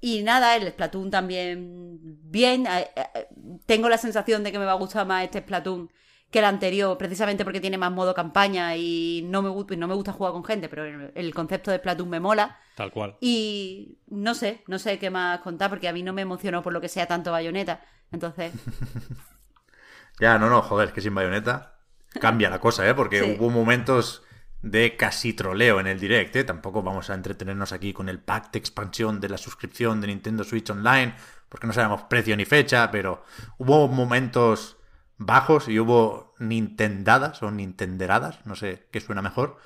Y 0.00 0.22
nada, 0.22 0.56
el 0.56 0.68
Splatoon 0.68 1.10
también 1.10 1.98
bien. 2.30 2.66
Eh, 2.66 2.88
eh, 2.96 3.28
Tengo 3.66 3.88
la 3.88 3.98
sensación 3.98 4.44
de 4.44 4.52
que 4.52 4.58
me 4.58 4.64
va 4.64 4.72
a 4.72 4.76
gustar 4.76 5.06
más 5.06 5.24
este 5.24 5.40
Splatoon 5.40 5.90
que 6.30 6.40
el 6.40 6.44
anterior, 6.44 6.98
precisamente 6.98 7.42
porque 7.42 7.60
tiene 7.60 7.78
más 7.78 7.90
modo 7.90 8.14
campaña 8.14 8.76
y 8.76 9.22
no 9.26 9.40
me, 9.40 9.76
no 9.76 9.88
me 9.88 9.94
gusta 9.94 10.12
jugar 10.12 10.34
con 10.34 10.44
gente, 10.44 10.68
pero 10.68 10.84
el, 11.14 11.34
concepto 11.34 11.70
de 11.70 11.78
Splatoon 11.78 12.08
me 12.10 12.20
mola. 12.20 12.58
Tal 12.76 12.90
cual. 12.90 13.16
Y 13.20 13.98
no 14.08 14.34
sé, 14.34 14.62
no 14.66 14.78
sé 14.78 14.98
qué 14.98 15.08
más 15.08 15.40
contar 15.40 15.70
porque 15.70 15.88
a 15.88 15.92
mí 15.92 16.02
no 16.02 16.12
me 16.12 16.22
emocionó 16.22 16.62
por 16.62 16.74
lo 16.74 16.82
que 16.82 16.88
sea 16.88 17.06
tanto 17.06 17.32
bayoneta. 17.32 17.80
Entonces, 18.12 18.52
Ya, 20.20 20.38
no, 20.38 20.50
no, 20.50 20.62
joder, 20.62 20.92
que 20.92 21.00
sin 21.00 21.14
bayoneta 21.14 21.78
cambia 22.20 22.50
la 22.50 22.60
cosa, 22.60 22.88
¿eh? 22.88 22.94
Porque 22.94 23.22
Sí. 23.22 23.36
hubo 23.38 23.50
momentos 23.50 24.22
de 24.62 24.96
casi 24.96 25.32
troleo 25.34 25.78
en 25.80 25.86
el 25.86 26.00
direct, 26.00 26.34
¿eh? 26.36 26.44
Tampoco 26.44 26.82
vamos 26.82 27.10
a 27.10 27.14
entretenernos 27.14 27.72
aquí 27.72 27.92
con 27.92 28.08
el 28.08 28.18
pack 28.18 28.50
de 28.52 28.58
expansión 28.58 29.20
de 29.20 29.28
la 29.28 29.38
suscripción 29.38 30.00
de 30.00 30.08
Nintendo 30.08 30.42
Switch 30.44 30.68
Online, 30.70 31.14
porque 31.48 31.66
no 31.66 31.72
sabemos 31.72 32.02
precio 32.02 32.36
ni 32.36 32.44
fecha, 32.44 32.90
pero 32.90 33.22
hubo 33.58 33.86
momentos 33.88 34.76
bajos 35.16 35.68
y 35.68 35.78
hubo 35.78 36.34
nintendadas 36.38 37.42
o 37.42 37.50
nintenderadas, 37.50 38.44
no 38.46 38.56
sé 38.56 38.88
qué 38.90 39.00
suena 39.00 39.22
mejor, 39.22 39.58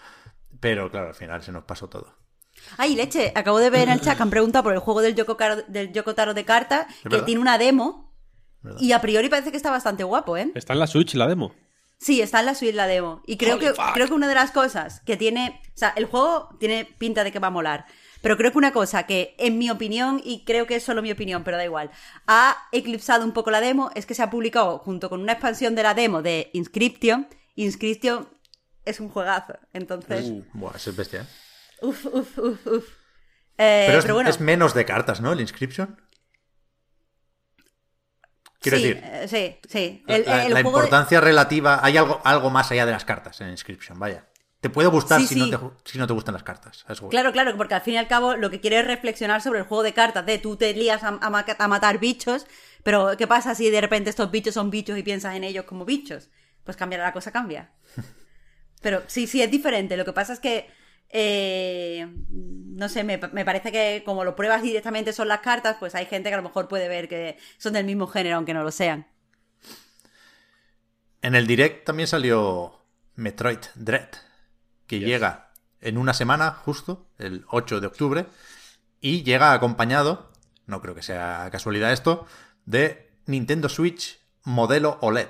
pero 0.61 0.91
claro, 0.91 1.09
al 1.09 1.15
final 1.15 1.43
se 1.43 1.53
nos 1.53 1.65
pasó 1.65 1.89
todo. 1.89 2.15
Ay, 2.77 2.95
leche, 2.95 3.33
acabo 3.35 3.59
de 3.59 3.71
ver 3.71 3.89
en 3.89 3.95
el 3.95 4.01
chat 4.01 4.17
que 4.17 4.23
han 4.23 4.31
preguntado 4.31 4.63
por 4.63 4.75
el 4.75 4.79
juego 4.79 5.01
del 5.01 5.15
Yoko, 5.15 5.37
Caro- 5.37 5.65
del 5.69 5.93
Yoko 5.93 6.15
Taro 6.15 6.35
de 6.35 6.45
cartas, 6.45 6.87
que 7.03 7.09
verdad. 7.09 7.25
tiene 7.27 7.41
una 7.41 7.57
demo. 7.59 8.15
¿Verdad? 8.61 8.79
Y 8.81 8.93
a 8.93 9.01
priori 9.01 9.29
parece 9.29 9.51
que 9.51 9.57
está 9.57 9.71
bastante 9.71 10.05
guapo, 10.05 10.37
¿eh? 10.37 10.53
Está 10.55 10.75
en 10.75 10.79
la 10.79 10.87
Switch 10.87 11.15
la 11.15 11.27
demo. 11.27 11.53
Sí, 12.03 12.21
está 12.21 12.41
en 12.41 12.47
la 12.47 12.55
suite 12.57 12.75
la 12.75 12.87
demo. 12.89 13.23
Y 13.27 13.37
creo 13.37 13.55
Holy 13.57 13.67
que, 13.67 13.75
fuck. 13.75 13.93
creo 13.95 14.09
que 14.09 14.15
una 14.15 14.27
de 14.29 14.35
las 14.35 14.51
cosas 14.51 15.01
que 15.07 15.17
tiene. 15.17 15.61
O 15.69 15.79
sea, 15.79 15.91
el 15.97 16.07
juego 16.07 16.49
tiene 16.59 16.85
pinta 16.85 17.23
de 17.23 17.31
que 17.31 17.39
va 17.39 17.47
a 17.49 17.51
molar. 17.51 17.87
Pero 18.23 18.37
creo 18.37 18.51
que 18.53 18.59
una 18.59 18.73
cosa 18.73 19.05
que, 19.05 19.35
en 19.39 19.59
mi 19.59 19.71
opinión, 19.71 20.21
y 20.25 20.45
creo 20.45 20.67
que 20.67 20.77
es 20.77 20.83
solo 20.85 21.03
mi 21.03 21.11
opinión, 21.13 21.43
pero 21.45 21.57
da 21.57 21.65
igual, 21.65 21.91
ha 22.27 22.57
eclipsado 22.73 23.25
un 23.25 23.33
poco 23.33 23.51
la 23.51 23.61
demo, 23.61 23.91
es 23.95 24.07
que 24.07 24.15
se 24.15 24.23
ha 24.23 24.31
publicado 24.31 24.79
junto 24.79 25.09
con 25.11 25.21
una 25.21 25.33
expansión 25.33 25.75
de 25.75 25.83
la 25.83 25.95
demo 25.95 26.23
de 26.23 26.51
Inscription. 26.53 27.29
Inscription 27.57 28.29
es 28.85 29.01
un 29.01 29.09
juegazo. 29.09 29.55
Entonces, 29.73 30.27
Uh, 30.27 30.45
buah, 30.55 30.73
eso 30.77 30.91
es 30.91 30.97
bestia, 30.97 31.23
¿eh? 31.23 31.27
uf, 31.87 32.07
uf, 32.07 32.39
uf, 32.39 32.67
uf. 32.67 32.85
Eh, 33.59 33.85
Pero, 33.87 33.99
es, 33.99 34.05
pero 34.05 34.15
bueno, 34.15 34.31
es 34.31 34.41
menos 34.41 34.73
de 34.75 34.85
cartas, 34.85 35.21
¿no? 35.21 35.33
El 35.33 35.41
Inscription. 35.41 36.01
Quiero 38.63 38.79
sí, 38.79 38.85
decir, 38.85 39.03
eh, 39.05 39.27
sí, 39.29 39.69
sí. 39.69 40.03
La, 40.07 40.17
El, 40.17 40.25
la- 40.27 40.45
el 40.47 40.55
la 40.55 40.63
juego 40.63 40.79
de- 40.79 40.85
importancia 40.85 41.21
relativa, 41.21 41.81
hay 41.85 41.97
algo, 41.97 42.21
algo 42.25 42.49
más 42.51 42.71
allá 42.71 42.87
de 42.87 42.93
las 42.93 43.05
cartas 43.05 43.41
en 43.41 43.51
Inscription, 43.51 43.99
vaya. 43.99 44.27
Te 44.61 44.71
puede 44.71 44.89
gustar 44.89 45.21
Sí, 45.21 45.27
si, 45.27 45.35
sí. 45.35 45.51
No 45.51 45.59
te, 45.59 45.91
si 45.91 45.99
no 45.99 46.07
te 46.07 46.13
gustan 46.13 46.35
las 46.35 46.45
cartas. 46.45 46.85
eso. 46.89 47.09
Claro, 47.09 47.33
claro, 47.33 47.57
porque 47.57 47.75
al 47.75 47.81
fin 47.81 47.95
y 47.95 47.97
al 47.97 48.07
cabo 48.07 48.37
lo 48.37 48.49
que 48.49 48.61
quiere 48.61 48.79
es 48.79 48.87
reflexionar 48.87 49.43
sobre 49.43 49.59
el 49.59 49.65
juego 49.67 49.83
de 49.83 49.93
cartas, 49.93 50.25
de 50.25 50.39
tú 50.39 50.57
te 50.57 50.73
lías 50.73 51.03
a, 51.03 51.09
a 51.21 51.31
ma- 51.31 51.45
a 51.59 51.69
matar 51.69 51.99
bichos, 51.99 52.47
pero 52.85 53.17
¿qué 53.19 53.27
pasa 53.27 53.55
si 53.57 53.69
de 53.71 53.81
repente 53.81 54.09
estos 54.11 54.31
bichos 54.31 54.55
son 54.55 54.71
bichos 54.71 54.97
y 54.97 55.03
piensas 55.03 55.35
en 55.35 55.43
ellos 55.43 55.65
como 55.65 55.85
bichos? 55.85 56.29
Pues 56.63 56.77
cambiará 56.77 57.05
la 57.05 57.13
cosa, 57.13 57.33
cambia. 57.33 57.73
Pero 58.81 59.03
sí, 59.07 59.27
sí, 59.27 59.43
es 59.43 59.51
diferente. 59.51 59.97
Lo 59.97 60.05
que 60.05 60.13
pasa 60.13 60.33
es 60.33 60.41
que, 60.41 60.69
eh, 61.13 62.07
no 62.31 62.89
sé, 62.89 63.05
me, 63.05 63.19
me 63.33 63.45
parece 63.45 63.71
que 63.71 64.03
como 64.05 64.25
lo 64.25 64.35
pruebas 64.35 64.63
directamente 64.63 65.13
son 65.13 65.29
las 65.29 65.41
cartas, 65.41 65.77
pues 65.79 65.95
hay 65.95 66.07
gente 66.07 66.31
que 66.31 66.35
a 66.35 66.39
lo 66.39 66.43
mejor 66.43 66.69
puede 66.69 66.89
ver 66.89 67.09
que 67.09 67.39
son 67.59 67.75
del 67.75 67.85
mismo 67.85 68.07
género, 68.07 68.37
aunque 68.37 68.55
no 68.55 68.63
lo 68.65 68.71
sean. 68.71 69.07
En 71.21 71.35
el 71.35 71.47
direct 71.47 71.85
también 71.85 72.07
salió 72.09 72.81
Metroid 73.15 73.59
Dread, 73.75 74.09
que 74.87 74.99
Yes. 74.99 75.07
llega 75.09 75.53
en 75.81 75.99
una 75.99 76.15
semana, 76.15 76.51
justo, 76.53 77.09
el 77.19 77.45
8 77.51 77.81
de 77.81 77.87
octubre, 77.87 78.27
y 79.01 79.23
llega 79.23 79.53
acompañado, 79.53 80.33
no 80.67 80.81
creo 80.81 80.95
que 80.95 81.03
sea 81.03 81.49
casualidad 81.53 81.93
esto, 81.93 82.27
de 82.65 83.11
Nintendo 83.27 83.69
Switch 83.69 84.21
modelo 84.45 84.99
OLED, 85.01 85.29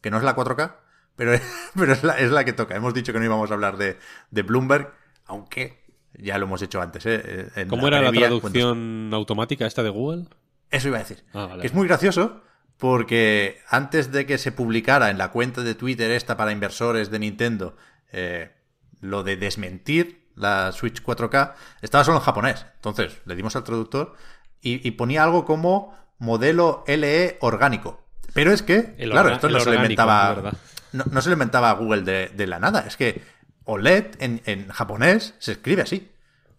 que 0.00 0.10
no 0.10 0.18
es 0.18 0.24
la 0.24 0.34
4K, 0.36 0.76
pero, 1.16 1.38
pero 1.74 1.92
es, 1.92 2.02
la, 2.02 2.18
es 2.18 2.30
la 2.30 2.44
que 2.44 2.52
toca. 2.52 2.74
Hemos 2.76 2.92
dicho 2.94 3.12
que 3.12 3.18
no 3.18 3.24
íbamos 3.24 3.50
a 3.50 3.54
hablar 3.54 3.76
de, 3.76 3.98
de 4.30 4.42
Bloomberg, 4.42 4.92
aunque 5.26 5.84
ya 6.14 6.38
lo 6.38 6.46
hemos 6.46 6.62
hecho 6.62 6.80
antes. 6.80 7.04
¿eh? 7.06 7.48
En 7.56 7.68
¿Cómo 7.68 7.86
era 7.88 7.98
la 8.00 8.04
cuando- 8.10 8.20
traducción 8.20 9.10
automática 9.12 9.66
esta 9.66 9.82
de 9.82 9.90
Google? 9.90 10.26
Eso 10.70 10.88
iba 10.88 10.96
a 10.98 11.00
decir. 11.00 11.24
Ah, 11.32 11.46
vale. 11.46 11.60
Que 11.60 11.66
es 11.66 11.74
muy 11.74 11.86
gracioso 11.86 12.40
porque 12.78 13.60
antes 13.68 14.10
de 14.12 14.26
que 14.26 14.38
se 14.38 14.52
publicara 14.52 15.10
en 15.10 15.18
la 15.18 15.30
cuenta 15.30 15.62
de 15.62 15.74
Twitter 15.74 16.10
esta 16.10 16.36
para 16.36 16.52
inversores 16.52 17.10
de 17.10 17.18
Nintendo 17.18 17.76
eh, 18.12 18.52
lo 19.00 19.22
de 19.22 19.36
desmentir 19.36 20.24
la 20.36 20.72
Switch 20.72 21.00
4K, 21.02 21.54
estaba 21.82 22.02
solo 22.04 22.18
en 22.18 22.24
japonés. 22.24 22.66
Entonces 22.76 23.18
le 23.24 23.36
dimos 23.36 23.54
al 23.54 23.62
traductor 23.64 24.14
y, 24.60 24.86
y 24.86 24.90
ponía 24.92 25.22
algo 25.22 25.44
como 25.44 25.96
modelo 26.18 26.82
LE 26.88 27.38
orgánico. 27.40 28.04
Pero 28.32 28.50
es 28.52 28.62
que, 28.62 28.94
El 28.98 29.10
claro, 29.10 29.28
esto 29.30 29.48
no 29.48 29.60
se 29.60 29.70
lo 29.70 29.76
inventaba. 29.76 30.30
es 30.30 30.36
verdad. 30.36 30.54
No, 30.92 31.04
no 31.10 31.20
se 31.22 31.28
lo 31.28 31.34
inventaba 31.34 31.72
Google 31.72 32.02
de, 32.02 32.28
de 32.34 32.46
la 32.48 32.58
nada. 32.58 32.80
Es 32.86 32.96
que 32.96 33.22
OLED 33.64 34.16
en, 34.20 34.68
japonés 34.68 35.34
se 35.38 35.52
escribe 35.52 35.82
así. 35.82 36.10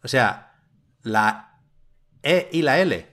O 0.04 0.08
sea, 0.08 0.56
la 1.04 1.60
E 2.24 2.50
y 2.52 2.62
la 2.62 2.80
L 2.80 3.08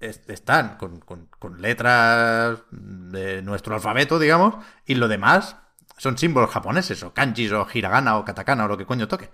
es- 0.00 0.22
están 0.28 0.76
con, 0.76 1.00
con- 1.00 1.26
con 1.38 1.60
letras 1.60 2.58
de 2.70 3.42
nuestro 3.42 3.74
alfabeto, 3.74 4.18
digamos, 4.18 4.56
y 4.86 4.94
lo 4.94 5.08
demás 5.08 5.56
son 5.96 6.18
símbolos 6.18 6.50
japoneses, 6.50 7.02
o 7.04 7.14
kanjis, 7.14 7.52
o 7.52 7.66
hiragana, 7.72 8.16
o 8.16 8.24
katakana, 8.24 8.64
o 8.64 8.68
lo 8.68 8.76
que 8.76 8.86
coño 8.86 9.06
toque. 9.06 9.30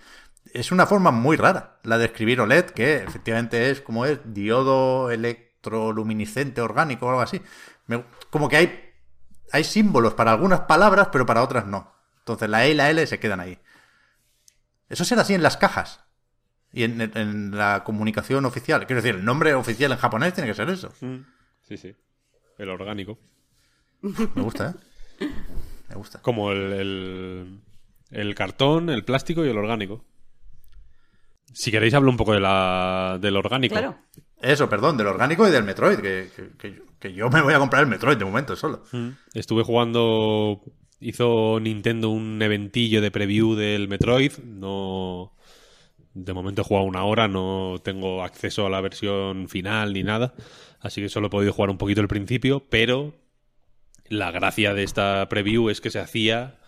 Es 0.53 0.73
una 0.73 0.87
forma 0.87 1.11
muy 1.11 1.37
rara 1.37 1.79
la 1.85 1.97
de 1.97 2.07
escribir 2.07 2.41
OLED, 2.41 2.67
que 2.67 2.97
efectivamente 2.97 3.71
es 3.71 3.81
como 3.81 4.05
es 4.05 4.19
diodo 4.25 5.11
electroluminiscente 5.11 6.61
orgánico 6.61 7.07
o 7.07 7.11
algo 7.11 7.21
así. 7.23 7.41
Como 8.31 8.49
que 8.49 8.57
hay, 8.57 8.81
hay 9.53 9.65
símbolos 9.65 10.15
para 10.15 10.33
algunas 10.33 10.61
palabras, 10.61 11.09
pero 11.13 11.25
para 11.27 11.43
otras 11.43 11.67
no. 11.67 11.93
Entonces 12.21 12.49
la 12.49 12.65
E 12.67 12.71
y 12.71 12.75
la 12.75 12.91
L 12.91 13.07
se 13.07 13.19
quedan 13.19 13.41
ahí. 13.41 13.59
Eso 14.89 15.05
será 15.05 15.23
así 15.23 15.35
en 15.35 15.43
las 15.43 15.57
cajas. 15.57 16.05
Y 16.73 16.85
en, 16.85 17.51
la 17.57 17.83
comunicación 17.85 18.45
oficial. 18.45 18.87
Quiero 18.87 19.03
decir, 19.03 19.17
el 19.19 19.25
nombre 19.25 19.55
oficial 19.55 19.91
en 19.93 19.99
japonés 19.99 20.35
tiene 20.35 20.49
que 20.49 20.55
ser 20.55 20.71
eso. 20.71 20.93
Sí, 21.63 21.77
sí. 21.77 21.95
El 22.59 22.69
orgánico. 22.71 23.19
Me 24.03 24.43
gusta, 24.43 24.77
¿eh? 25.21 25.27
Me 25.89 25.97
gusta. 25.97 26.23
Como 26.23 26.53
el, 26.53 26.73
el, 26.73 27.61
el 28.11 28.35
cartón, 28.37 28.89
el 28.91 29.05
plástico 29.05 29.45
y 29.45 29.49
el 29.49 29.59
orgánico. 29.59 30.05
Si 31.53 31.71
queréis 31.73 31.95
hablo 31.95 32.11
un 32.11 32.17
poco 32.17 32.33
de 32.33 32.41
la, 32.41 33.19
del 33.21 33.37
orgánico. 33.37 33.75
Claro. 33.75 33.99
Eso, 34.41 34.69
perdón, 34.69 34.97
del 34.97 35.09
orgánico 35.09 35.47
y 35.49 35.51
del 35.51 35.65
Metroid. 35.65 35.99
Que, 35.99 36.31
que- 36.35 36.51
que 36.57 36.73
yo- 36.75 36.83
que 37.01 37.13
yo 37.15 37.31
me 37.31 37.41
voy 37.41 37.55
a 37.55 37.59
comprar 37.59 37.83
el 37.83 37.89
Metroid 37.89 38.17
de 38.19 38.25
momento 38.27 38.55
solo. 38.55 38.85
Estuve 39.35 39.65
jugando. 39.65 40.61
Hizo 41.01 41.59
Nintendo 41.61 42.11
un 42.11 42.41
eventillo 42.43 43.01
de 43.01 43.11
preview 43.11 43.55
del 43.55 43.89
Metroid. 43.89 44.33
No. 44.45 45.33
De 46.13 46.33
momento 46.33 46.63
he 46.63 46.65
jugado 46.65 46.87
una 46.87 47.05
hora, 47.05 47.29
no 47.29 47.77
tengo 47.83 48.23
acceso 48.23 48.67
a 48.67 48.71
la 48.71 48.81
versión 48.81 49.49
final 49.49 49.93
ni 49.93 50.03
nada. 50.03 50.35
Así 50.81 51.01
que 51.01 51.09
solo 51.09 51.29
he 51.29 51.31
podido 51.31 51.53
jugar 51.53 51.71
un 51.71 51.79
poquito 51.79 52.01
el 52.01 52.09
principio. 52.09 52.67
Pero 52.69 53.15
la 54.09 54.31
gracia 54.31 54.75
de 54.75 54.83
esta 54.83 55.29
preview 55.29 55.71
es 55.71 55.81
que 55.81 55.91
se 55.91 56.01
hacía 56.01 56.59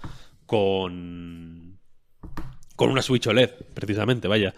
con. 0.47 1.79
con 2.77 2.91
una 2.91 3.03
Switch 3.03 3.27
OLED, 3.27 3.51
precisamente, 3.75 4.29
vaya. 4.29 4.55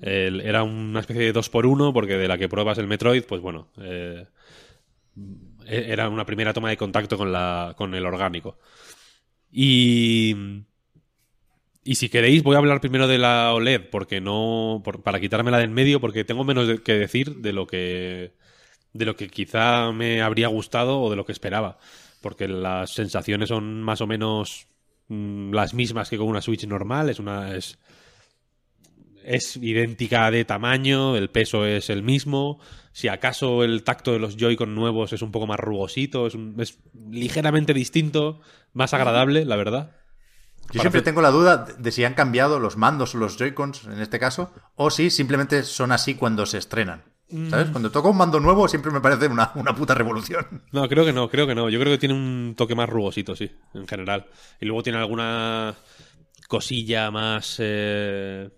Era 0.00 0.62
una 0.62 1.00
especie 1.00 1.22
de 1.22 1.34
2x1 1.34 1.92
porque 1.92 2.16
de 2.16 2.28
la 2.28 2.38
que 2.38 2.48
pruebas 2.48 2.78
el 2.78 2.86
Metroid, 2.86 3.24
pues 3.24 3.40
bueno, 3.40 3.68
eh, 3.80 4.26
e- 5.66 5.92
era 5.92 6.08
una 6.08 6.24
primera 6.24 6.52
toma 6.52 6.70
de 6.70 6.76
contacto 6.76 7.18
con, 7.18 7.32
la, 7.32 7.74
con 7.76 7.94
el 7.94 8.06
orgánico. 8.06 8.58
Y, 9.50 10.34
y 11.84 11.94
si 11.94 12.08
queréis, 12.08 12.42
voy 12.42 12.54
a 12.54 12.58
hablar 12.58 12.80
primero 12.80 13.08
de 13.08 13.18
la 13.18 13.52
OLED, 13.54 13.88
porque 13.90 14.20
no. 14.20 14.82
por- 14.84 15.02
para 15.02 15.20
quitármela 15.20 15.58
de 15.58 15.64
en 15.64 15.72
medio, 15.72 16.00
porque 16.00 16.24
tengo 16.24 16.44
menos 16.44 16.68
de- 16.68 16.82
que 16.82 16.94
decir 16.94 17.36
de 17.36 17.52
lo 17.52 17.66
que. 17.66 18.32
de 18.94 19.06
lo 19.06 19.16
que 19.16 19.28
quizá 19.28 19.92
me 19.92 20.22
habría 20.22 20.48
gustado 20.48 21.00
o 21.02 21.10
de 21.10 21.16
lo 21.16 21.26
que 21.26 21.32
esperaba. 21.32 21.78
Porque 22.22 22.48
las 22.48 22.92
sensaciones 22.94 23.50
son 23.50 23.82
más 23.82 24.00
o 24.02 24.06
menos 24.08 24.68
mm, 25.08 25.52
las 25.54 25.74
mismas 25.74 26.10
que 26.10 26.18
con 26.18 26.28
una 26.28 26.42
Switch 26.42 26.66
normal. 26.66 27.10
Es 27.10 27.20
una. 27.20 27.56
es. 27.56 27.78
Es 29.28 29.56
idéntica 29.56 30.30
de 30.30 30.44
tamaño, 30.44 31.16
el 31.16 31.30
peso 31.30 31.64
es 31.66 31.90
el 31.90 32.02
mismo. 32.02 32.58
Si 32.92 33.08
acaso 33.08 33.62
el 33.64 33.84
tacto 33.84 34.12
de 34.12 34.18
los 34.18 34.36
Joy-Con 34.36 34.74
nuevos 34.74 35.12
es 35.12 35.22
un 35.22 35.30
poco 35.30 35.46
más 35.46 35.60
rugosito, 35.60 36.26
es, 36.26 36.34
un- 36.34 36.56
es 36.58 36.78
ligeramente 37.10 37.74
distinto, 37.74 38.40
más 38.72 38.94
agradable, 38.94 39.44
la 39.44 39.56
verdad. 39.56 39.92
Yo 40.72 40.80
siempre 40.80 41.00
tengo 41.02 41.22
la 41.22 41.30
duda 41.30 41.64
de 41.78 41.92
si 41.92 42.04
han 42.04 42.14
cambiado 42.14 42.58
los 42.58 42.76
mandos 42.76 43.14
o 43.14 43.18
los 43.18 43.38
Joy-Cons 43.38 43.84
en 43.84 44.00
este 44.00 44.18
caso, 44.18 44.52
o 44.74 44.90
si 44.90 45.08
simplemente 45.10 45.62
son 45.62 45.92
así 45.92 46.14
cuando 46.14 46.44
se 46.44 46.58
estrenan. 46.58 47.04
Mm. 47.30 47.50
¿Sabes? 47.50 47.68
Cuando 47.70 47.90
toco 47.90 48.10
un 48.10 48.16
mando 48.16 48.40
nuevo 48.40 48.68
siempre 48.68 48.90
me 48.90 49.00
parece 49.02 49.26
una, 49.28 49.52
una 49.54 49.74
puta 49.74 49.94
revolución. 49.94 50.62
No, 50.72 50.88
creo 50.88 51.04
que 51.04 51.12
no, 51.12 51.28
creo 51.30 51.46
que 51.46 51.54
no. 51.54 51.68
Yo 51.68 51.78
creo 51.78 51.92
que 51.92 51.98
tiene 51.98 52.14
un 52.14 52.54
toque 52.56 52.74
más 52.74 52.88
rugosito, 52.88 53.36
sí, 53.36 53.50
en 53.74 53.86
general. 53.86 54.26
Y 54.60 54.66
luego 54.66 54.82
tiene 54.82 54.98
alguna 54.98 55.74
cosilla 56.48 57.10
más. 57.10 57.56
eh, 57.60 58.50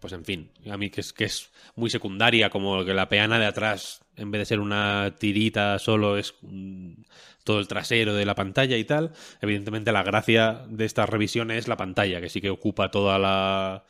Pues 0.00 0.12
en 0.12 0.24
fin, 0.24 0.50
a 0.70 0.76
mí 0.76 0.90
que 0.90 1.00
es, 1.00 1.12
que 1.12 1.24
es 1.24 1.50
muy 1.74 1.90
secundaria, 1.90 2.50
como 2.50 2.84
que 2.84 2.94
la 2.94 3.08
peana 3.08 3.38
de 3.38 3.46
atrás, 3.46 4.02
en 4.16 4.30
vez 4.30 4.40
de 4.40 4.46
ser 4.46 4.60
una 4.60 5.16
tirita 5.18 5.78
solo, 5.78 6.16
es 6.18 6.34
todo 7.44 7.58
el 7.60 7.68
trasero 7.68 8.14
de 8.14 8.24
la 8.26 8.34
pantalla 8.34 8.76
y 8.76 8.84
tal. 8.84 9.12
Evidentemente, 9.40 9.92
la 9.92 10.02
gracia 10.02 10.64
de 10.68 10.84
esta 10.84 11.06
revisión 11.06 11.50
es 11.50 11.68
la 11.68 11.76
pantalla, 11.76 12.20
que 12.20 12.28
sí 12.28 12.40
que 12.40 12.50
ocupa 12.50 12.90
toda 12.90 13.18
la. 13.18 13.84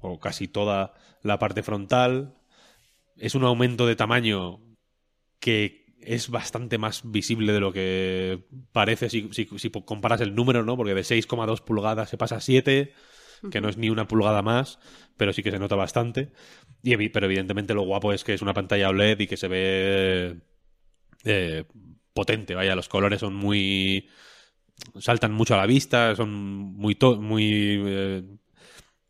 o 0.00 0.20
casi 0.20 0.48
toda 0.48 0.94
la 1.22 1.38
parte 1.38 1.62
frontal. 1.62 2.34
Es 3.16 3.34
un 3.34 3.44
aumento 3.44 3.86
de 3.86 3.96
tamaño 3.96 4.60
que 5.40 5.86
es 6.00 6.30
bastante 6.30 6.78
más 6.78 7.02
visible 7.10 7.52
de 7.52 7.60
lo 7.60 7.72
que 7.72 8.44
parece 8.72 9.10
si, 9.10 9.28
si- 9.32 9.48
si 9.58 9.70
comparas 9.70 10.20
el 10.20 10.34
número, 10.34 10.64
¿no? 10.64 10.76
Porque 10.76 10.94
de 10.94 11.04
6,2 11.04 11.60
pulgadas 11.60 12.10
se 12.10 12.18
pasa 12.18 12.36
a 12.36 12.40
7, 12.40 12.94
que 13.50 13.60
no 13.60 13.68
es 13.68 13.76
ni 13.76 13.90
una 13.90 14.08
pulgada 14.08 14.42
más, 14.42 14.78
pero 15.16 15.32
sí 15.32 15.42
que 15.42 15.50
se 15.50 15.58
nota 15.58 15.76
bastante. 15.76 16.32
Y, 16.82 17.08
pero 17.08 17.26
evidentemente 17.26 17.74
lo 17.74 17.82
guapo 17.82 18.12
es 18.12 18.24
que 18.24 18.34
es 18.34 18.42
una 18.42 18.54
pantalla 18.54 18.88
OLED 18.88 19.20
y 19.20 19.26
que 19.26 19.36
se 19.36 19.48
ve 19.48 20.40
eh, 21.24 21.64
potente, 22.12 22.54
vaya, 22.54 22.74
los 22.74 22.88
colores 22.88 23.20
son 23.20 23.34
muy... 23.34 24.08
saltan 24.98 25.32
mucho 25.32 25.54
a 25.54 25.58
la 25.58 25.66
vista, 25.66 26.14
son 26.16 26.30
muy, 26.32 26.96
muy 27.18 27.82
eh, 27.86 28.22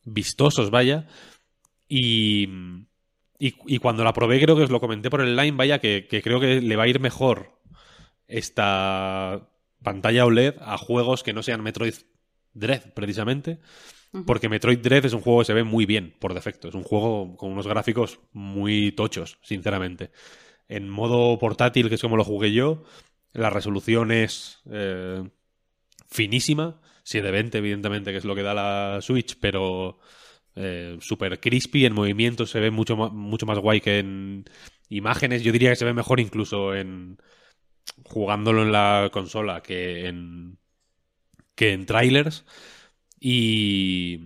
vistosos, 0.05 0.71
vaya. 0.71 1.07
Y, 1.89 2.49
y, 3.39 3.55
y 3.67 3.79
cuando 3.79 4.05
la 4.05 4.13
probé, 4.13 4.41
creo 4.41 4.57
que 4.57 4.63
os 4.65 4.71
lo 4.71 4.81
comenté 4.81 5.11
por 5.11 5.21
el 5.21 5.37
line, 5.37 5.57
vaya, 5.57 5.81
que, 5.81 6.07
que 6.09 6.23
creo 6.23 6.41
que 6.41 6.61
le 6.61 6.77
va 6.77 6.85
a 6.85 6.89
ir 6.89 7.01
mejor 7.01 7.61
esta 8.29 9.49
pantalla 9.83 10.27
OLED 10.27 10.55
a 10.61 10.79
juegos 10.79 11.23
que 11.23 11.33
no 11.33 11.43
sean 11.43 11.63
Metroid 11.63 11.95
Dread, 12.53 12.93
precisamente. 12.95 13.61
Porque 14.27 14.49
Metroid 14.49 14.81
Dread 14.81 15.05
es 15.05 15.13
un 15.13 15.21
juego 15.21 15.41
que 15.41 15.45
se 15.45 15.55
ve 15.55 15.63
muy 15.63 15.87
bien, 15.87 16.17
por 16.19 16.35
defecto. 16.35 16.69
Es 16.69 16.75
un 16.75 16.83
juego 16.83 17.37
con 17.37 17.53
unos 17.53 17.67
gráficos 17.67 18.21
muy 18.33 18.91
tochos, 18.93 19.39
sinceramente. 19.43 20.11
En 20.69 20.89
modo 20.89 21.39
portátil, 21.39 21.89
que 21.89 21.95
es 21.95 22.01
como 22.01 22.17
lo 22.17 22.25
jugué 22.25 22.53
yo, 22.53 22.83
la 23.33 23.51
resolución 23.51 24.11
es 24.11 24.63
eh, 24.71 25.23
finísima. 26.09 26.81
720, 27.05 27.59
evidentemente, 27.59 28.11
que 28.11 28.19
es 28.19 28.25
lo 28.25 28.35
que 28.35 28.43
da 28.43 28.55
la 28.55 28.99
Switch, 29.01 29.39
pero 29.41 29.99
eh, 30.57 30.97
súper 31.01 31.41
crispy 31.41 31.87
en 31.87 31.95
movimiento. 31.95 32.47
Se 32.47 32.61
ve 32.61 32.71
mucho, 32.71 32.97
mucho 32.97 33.47
más 33.47 33.59
guay 33.59 33.81
que 33.81 34.01
en 34.01 34.45
imágenes. 34.89 35.43
Yo 35.43 35.53
diría 35.53 35.71
que 35.71 35.77
se 35.77 35.85
ve 35.85 35.95
mejor 35.95 36.21
incluso 36.21 36.75
en 36.75 37.19
jugándolo 38.05 38.63
en 38.63 38.73
la 38.73 39.11
consola 39.13 39.63
que 39.63 40.07
en 40.07 40.59
que 41.55 41.73
en 41.73 41.87
trailers. 41.87 42.45
Y. 43.21 44.19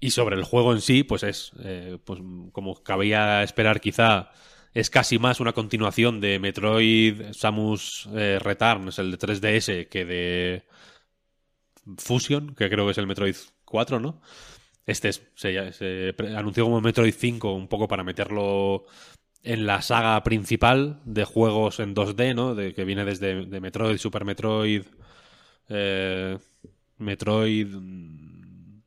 Y 0.00 0.10
sobre 0.10 0.34
el 0.36 0.42
juego 0.44 0.72
en 0.72 0.80
sí, 0.80 1.04
pues 1.04 1.22
es. 1.22 1.52
eh, 1.62 1.98
pues 2.04 2.20
como 2.52 2.82
cabía 2.82 3.42
esperar, 3.42 3.80
quizá. 3.80 4.30
Es 4.74 4.88
casi 4.88 5.18
más 5.18 5.38
una 5.40 5.52
continuación 5.52 6.20
de 6.20 6.38
Metroid 6.38 7.32
Samus 7.32 8.08
eh, 8.14 8.38
Returns, 8.40 8.98
el 8.98 9.10
de 9.10 9.18
3DS, 9.18 9.86
que 9.88 10.04
de 10.06 10.64
Fusion, 11.98 12.54
que 12.54 12.68
creo 12.70 12.84
que 12.86 12.92
es 12.92 12.98
el 12.98 13.06
Metroid 13.06 13.34
4, 13.64 13.98
¿no? 14.00 14.20
Este 14.86 15.08
es- 15.10 15.22
se, 15.36 16.14
anunció 16.36 16.64
como 16.64 16.80
Metroid 16.80 17.14
5, 17.14 17.52
un 17.54 17.68
poco 17.68 17.88
para 17.88 18.04
meterlo 18.04 18.84
en 19.42 19.66
la 19.66 19.82
saga 19.82 20.22
principal 20.24 21.00
de 21.04 21.24
juegos 21.24 21.80
en 21.80 21.94
2D, 21.94 22.34
¿no? 22.34 22.54
De, 22.54 22.74
que 22.74 22.84
viene 22.84 23.04
desde 23.04 23.46
de 23.46 23.60
Metroid, 23.60 23.98
Super 23.98 24.24
Metroid, 24.24 24.84
eh, 25.68 26.38
Metroid. 27.02 27.66
mm, 27.68 28.80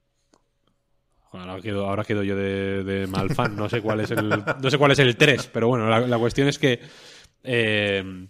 Ahora 1.32 1.62
quedo, 1.62 1.86
ahora 1.86 2.04
quedo 2.06 2.24
yo 2.24 2.36
de, 2.38 2.84
de 2.86 3.08
mal 3.08 3.30
fan, 3.36 3.58
no 3.58 3.68
sé 3.68 3.82
cuál 3.82 4.00
es 4.00 4.12
el, 4.12 4.30
no 4.30 4.70
sé 4.72 4.78
cuál 4.78 4.92
es 4.92 5.00
el 5.00 5.18
3, 5.18 5.48
pero 5.52 5.68
bueno, 5.68 5.90
la, 5.90 6.00
la 6.00 6.18
cuestión 6.18 6.48
es 6.48 6.58
que 6.58 6.80
eh, 7.44 8.28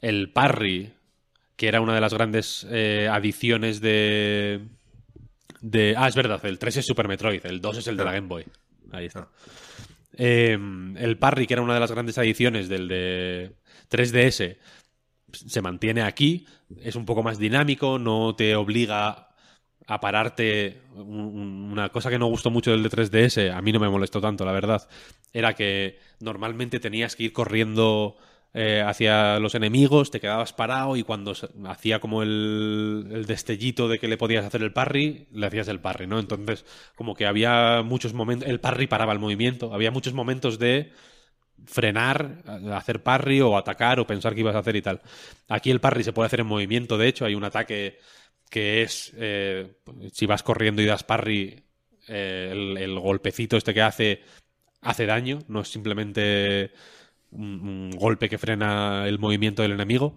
el 0.00 0.32
Parry, 0.32 0.92
que 1.56 1.66
era 1.66 1.80
una 1.80 1.96
de 1.96 2.00
las 2.00 2.14
grandes 2.14 2.64
eh, 2.70 3.08
adiciones 3.10 3.80
de, 3.80 4.60
de... 5.60 5.94
Ah, 5.98 6.06
es 6.06 6.14
verdad, 6.14 6.44
el 6.46 6.58
3 6.60 6.76
es 6.76 6.86
Super 6.86 7.08
Metroid, 7.08 7.44
el 7.44 7.60
2 7.60 7.78
es 7.78 7.86
el 7.88 7.96
de 7.96 8.04
la 8.04 8.12
Game 8.12 8.28
Boy. 8.28 8.44
Ahí 8.92 9.06
está. 9.06 9.28
Eh, 10.16 10.56
el 10.96 11.18
Parry, 11.18 11.48
que 11.48 11.54
era 11.54 11.62
una 11.62 11.74
de 11.74 11.80
las 11.80 11.90
grandes 11.90 12.16
adiciones 12.18 12.68
del 12.68 12.86
de 12.86 13.56
3DS, 13.90 14.56
se 15.32 15.60
mantiene 15.60 16.02
aquí, 16.02 16.46
es 16.82 16.96
un 16.96 17.04
poco 17.06 17.22
más 17.22 17.38
dinámico, 17.38 17.98
no 17.98 18.34
te 18.36 18.56
obliga 18.56 19.28
a 19.86 20.00
pararte. 20.00 20.80
Un- 20.94 21.08
un- 21.08 21.72
Una 21.72 21.88
cosa 21.90 22.10
que 22.10 22.18
no 22.18 22.26
gustó 22.26 22.50
mucho 22.50 22.70
del 22.70 22.82
de 22.82 22.88
3DS, 22.90 23.50
a 23.50 23.60
mí 23.62 23.72
no 23.72 23.80
me 23.80 23.88
molestó 23.88 24.20
tanto, 24.20 24.44
la 24.44 24.52
verdad, 24.52 24.88
era 25.32 25.54
que 25.54 25.98
normalmente 26.20 26.78
tenías 26.80 27.16
que 27.16 27.24
ir 27.24 27.32
corriendo 27.32 28.16
eh, 28.56 28.82
hacia 28.86 29.40
los 29.40 29.56
enemigos, 29.56 30.12
te 30.12 30.20
quedabas 30.20 30.52
parado 30.52 30.96
y 30.96 31.02
cuando 31.02 31.32
hacía 31.66 31.98
como 31.98 32.22
el, 32.22 33.08
el 33.10 33.26
destellito 33.26 33.88
de 33.88 33.98
que 33.98 34.06
le 34.06 34.16
podías 34.16 34.44
hacer 34.44 34.62
el 34.62 34.72
parry, 34.72 35.26
le 35.32 35.46
hacías 35.48 35.66
el 35.66 35.80
parry, 35.80 36.06
¿no? 36.06 36.20
Entonces, 36.20 36.64
como 36.94 37.16
que 37.16 37.26
había 37.26 37.82
muchos 37.84 38.14
momentos, 38.14 38.48
el 38.48 38.60
parry 38.60 38.86
paraba 38.86 39.12
el 39.12 39.18
movimiento, 39.18 39.74
había 39.74 39.90
muchos 39.90 40.14
momentos 40.14 40.60
de 40.60 40.92
frenar, 41.66 42.42
hacer 42.72 43.02
parry 43.02 43.40
o 43.40 43.56
atacar 43.56 44.00
o 44.00 44.06
pensar 44.06 44.34
que 44.34 44.40
ibas 44.40 44.54
a 44.56 44.60
hacer 44.60 44.76
y 44.76 44.82
tal. 44.82 45.00
Aquí 45.48 45.70
el 45.70 45.80
parry 45.80 46.04
se 46.04 46.12
puede 46.12 46.26
hacer 46.26 46.40
en 46.40 46.46
movimiento, 46.46 46.98
de 46.98 47.08
hecho, 47.08 47.24
hay 47.24 47.34
un 47.34 47.44
ataque 47.44 47.98
que 48.50 48.82
es, 48.82 49.12
eh, 49.16 49.76
si 50.12 50.26
vas 50.26 50.42
corriendo 50.42 50.82
y 50.82 50.86
das 50.86 51.02
parry, 51.04 51.64
eh, 52.08 52.50
el, 52.78 52.98
golpecito 53.00 53.56
este 53.56 53.72
que 53.74 53.82
hace 53.82 54.22
hace 54.82 55.06
daño, 55.06 55.38
no 55.48 55.62
es 55.62 55.68
simplemente 55.68 56.72
un, 57.30 57.60
un 57.66 57.90
golpe 57.92 58.28
que 58.28 58.36
frena 58.38 59.08
el 59.08 59.18
movimiento 59.18 59.62
del 59.62 59.72
enemigo. 59.72 60.14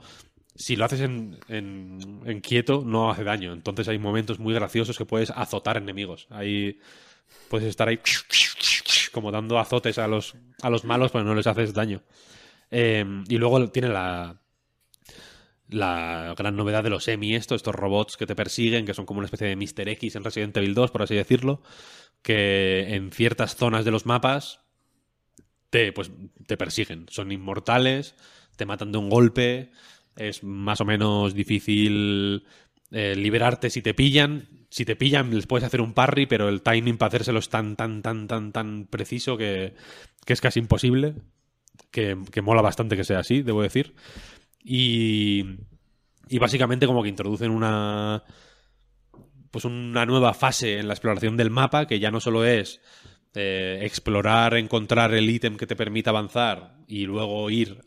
Si 0.55 0.76
lo 0.76 0.84
haces 0.85 0.99
en, 1.01 1.39
en- 1.47 2.22
en 2.26 2.41
quieto, 2.41 2.84
no 2.85 3.09
hace 3.09 3.23
daño. 3.23 3.53
Entonces 3.53 3.88
hay 3.88 3.97
momentos 3.99 4.39
muy 4.39 4.53
graciosos 4.53 4.97
que 4.97 5.05
puedes 5.05 5.30
azotar 5.31 5.77
enemigos. 5.77 6.27
Ahí 6.30 6.80
puedes 7.49 7.68
estar 7.69 7.88
ahí 7.88 7.99
como 9.18 9.31
dando 9.31 9.57
azotes 9.57 9.98
a 9.98 10.07
los, 10.07 10.35
a 10.61 10.69
los 10.69 10.85
malos, 10.85 11.11
pero 11.11 11.23
no 11.23 11.34
les 11.34 11.48
haces 11.48 11.73
daño. 11.73 12.03
Eh, 12.69 13.03
y 13.27 13.38
luego 13.39 13.68
tiene 13.72 13.89
la, 13.89 14.39
la 15.69 16.35
gran 16.38 16.56
novedad 16.56 16.84
de 16.84 16.91
los 16.91 17.07
EMI, 17.07 17.34
esto, 17.34 17.56
estos 17.56 17.73
robots 17.73 18.15
que 18.15 18.27
te 18.27 18.35
persiguen, 18.35 18.85
que 18.85 18.94
son 18.94 19.07
como 19.07 19.19
una 19.19 19.26
especie 19.26 19.48
de 19.48 19.56
Mr. 19.56 19.89
X 19.89 20.15
en 20.15 20.23
Resident 20.23 20.56
Evil 20.57 20.76
2, 20.76 20.91
por 20.91 21.02
así 21.02 21.15
decirlo, 21.15 21.64
que 22.22 22.94
en 22.94 23.11
ciertas 23.11 23.56
zonas 23.56 23.85
de 23.85 23.91
los 23.91 24.06
mapas 24.06 24.61
te, 25.69 25.91
pues, 25.91 26.11
te 26.45 26.57
persiguen. 26.57 27.07
Son 27.10 27.31
inmortales, 27.31 28.14
te 28.56 28.65
matan 28.65 28.91
de 28.91 28.98
un 28.99 29.10
golpe, 29.10 29.72
es 30.15 30.44
más 30.44 30.80
o 30.80 30.85
menos 30.85 31.34
difícil 31.34 32.45
eh, 32.91 33.15
liberarte 33.15 33.69
si 33.72 33.81
te 33.81 33.95
pillan. 33.95 34.48
Si 34.77 34.85
te 34.85 34.95
pillan, 34.95 35.33
les 35.33 35.47
puedes 35.47 35.65
hacer 35.65 35.81
un 35.81 35.95
parry, 35.95 36.27
pero 36.27 36.49
el 36.49 36.61
timing 36.61 36.99
para 36.99 37.07
hacérselo 37.07 37.39
es 37.39 37.49
tan, 37.49 37.75
tan, 37.75 38.03
tan, 38.03 38.27
tan, 38.27 38.51
tan 38.51 38.85
preciso 38.85 39.35
que, 39.35 39.73
que 40.23 40.33
es 40.33 40.39
casi 40.39 40.59
imposible. 40.59 41.15
Que, 41.89 42.15
que 42.31 42.43
mola 42.43 42.61
bastante 42.61 42.95
que 42.95 43.03
sea 43.03 43.17
así, 43.17 43.41
debo 43.41 43.63
decir. 43.63 43.95
Y, 44.63 45.45
y 46.29 46.37
básicamente 46.37 46.85
como 46.85 47.01
que 47.01 47.09
introducen 47.09 47.49
una 47.49 48.23
pues 49.49 49.65
una 49.65 50.05
nueva 50.05 50.35
fase 50.35 50.77
en 50.77 50.87
la 50.87 50.93
exploración 50.93 51.37
del 51.37 51.49
mapa, 51.49 51.87
que 51.87 51.99
ya 51.99 52.11
no 52.11 52.19
solo 52.19 52.45
es 52.45 52.79
eh, 53.35 53.79
explorar, 53.83 54.55
encontrar 54.55 55.13
el 55.13 55.29
ítem 55.29 55.57
que 55.57 55.67
te 55.67 55.75
permita 55.75 56.09
avanzar 56.09 56.77
y 56.87 57.05
luego 57.05 57.49
ir 57.49 57.81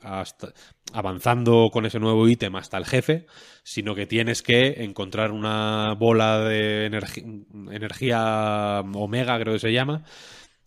avanzando 0.93 1.71
con 1.73 1.87
ese 1.87 1.99
nuevo 1.99 2.29
ítem 2.29 2.55
hasta 2.57 2.77
el 2.77 2.85
jefe, 2.85 3.27
sino 3.63 3.95
que 3.95 4.07
tienes 4.07 4.43
que 4.43 4.85
encontrar 4.85 5.33
una 5.33 5.95
bola 5.99 6.41
de 6.41 6.87
energía 6.87 8.81
omega, 8.95 9.39
creo 9.41 9.55
que 9.55 9.61
se 9.61 9.73
llama, 9.73 10.05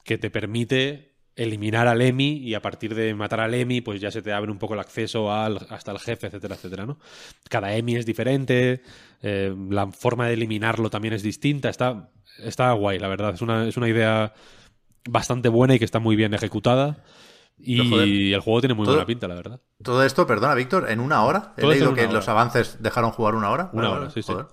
que 0.04 0.18
te 0.18 0.30
permite 0.30 1.14
eliminar 1.36 1.88
al 1.88 2.02
Emi 2.02 2.38
y 2.38 2.54
a 2.54 2.62
partir 2.62 2.94
de 2.94 3.14
matar 3.16 3.40
al 3.40 3.54
Emi 3.54 3.82
pues 3.82 4.00
ya 4.00 4.12
se 4.12 4.22
te 4.22 4.32
abre 4.34 4.52
un 4.52 4.60
poco 4.60 4.76
el 4.76 4.80
acceso 4.80 5.32
al, 5.32 5.66
hasta 5.70 5.92
el 5.92 6.00
jefe, 6.00 6.28
etcétera, 6.28 6.56
etcétera, 6.56 6.86
¿no? 6.86 7.00
Cada 7.50 7.76
Emi 7.76 7.96
es 7.96 8.06
diferente, 8.06 8.82
eh, 9.22 9.56
la 9.70 9.88
forma 9.92 10.28
de 10.28 10.34
eliminarlo 10.34 10.90
también 10.90 11.14
es 11.14 11.24
distinta, 11.24 11.70
está, 11.70 12.12
está 12.40 12.72
guay, 12.74 13.00
la 13.00 13.08
verdad, 13.08 13.34
es 13.34 13.42
una, 13.42 13.68
es 13.68 13.78
una 13.78 13.90
idea 13.90 14.34
bastante 15.06 15.50
buena 15.50 15.76
y 15.76 15.80
que 15.80 15.86
está 15.86 16.00
muy 16.00 16.16
bien 16.16 16.34
ejecutada 16.34 17.04
y 17.58 17.90
joder, 17.90 18.08
el 18.08 18.40
juego 18.40 18.62
tiene 18.62 18.74
muy 18.74 18.86
todo- 18.86 18.96
buena 18.96 19.06
pinta, 19.06 19.28
la 19.28 19.36
verdad. 19.36 19.62
Todo 19.84 20.04
esto, 20.04 20.26
perdona, 20.26 20.56
Víctor, 20.56 20.90
en 20.90 21.00
una 21.00 21.24
hora. 21.24 21.54
He 21.58 21.62
Todo 21.62 21.72
leído 21.72 21.94
que 21.94 22.04
los 22.08 22.24
hora. 22.28 22.32
avances 22.42 22.78
dejaron 22.82 23.12
jugar 23.12 23.36
una 23.36 23.50
hora. 23.52 23.70
Una 23.74 23.84
Vale, 23.84 23.88
hora, 23.90 24.00
vale, 24.08 24.12
sí, 24.14 24.22
sí. 24.24 24.32
joder. 24.34 24.48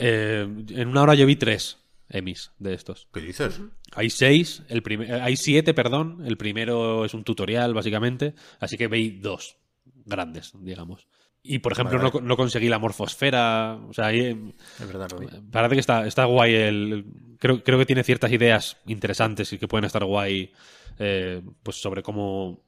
Eh, 0.00 0.48
en 0.70 0.88
una 0.88 1.02
hora 1.02 1.14
yo 1.14 1.26
vi 1.26 1.36
tres 1.36 1.78
Emis 2.08 2.52
de 2.58 2.74
estos. 2.74 3.08
¿Qué 3.12 3.20
dices? 3.20 3.60
Hay 3.94 4.10
seis, 4.10 4.62
el 4.68 4.82
primer, 4.82 5.10
eh, 5.10 5.20
hay 5.20 5.36
siete, 5.36 5.74
perdón. 5.74 6.22
El 6.24 6.36
primero 6.36 7.04
es 7.04 7.14
un 7.14 7.24
tutorial, 7.24 7.74
básicamente. 7.74 8.34
Así 8.60 8.76
que 8.76 8.88
veis 8.88 9.20
dos 9.22 9.56
grandes, 10.04 10.52
digamos. 10.60 11.06
Y, 11.48 11.58
por 11.60 11.72
ejemplo, 11.72 11.98
Vale, 11.98 12.10
no, 12.12 12.20
no 12.20 12.36
conseguí 12.36 12.68
la 12.68 12.78
morfosfera. 12.78 13.78
O 13.88 13.92
sea, 13.92 14.06
ahí, 14.06 14.54
Es 14.78 14.86
verdad, 14.86 15.10
lo 15.10 15.18
vi. 15.18 15.28
parece 15.50 15.74
que 15.74 15.80
está, 15.80 16.06
está 16.06 16.24
guay. 16.24 16.54
El, 16.54 17.06
creo, 17.38 17.62
creo 17.62 17.78
que 17.78 17.86
tiene 17.86 18.04
ciertas 18.04 18.32
ideas 18.32 18.78
interesantes 18.86 19.52
y 19.52 19.58
que 19.58 19.68
pueden 19.68 19.84
estar 19.84 20.04
guay 20.04 20.52
eh, 20.98 21.42
pues 21.62 21.76
sobre 21.80 22.02
cómo 22.02 22.62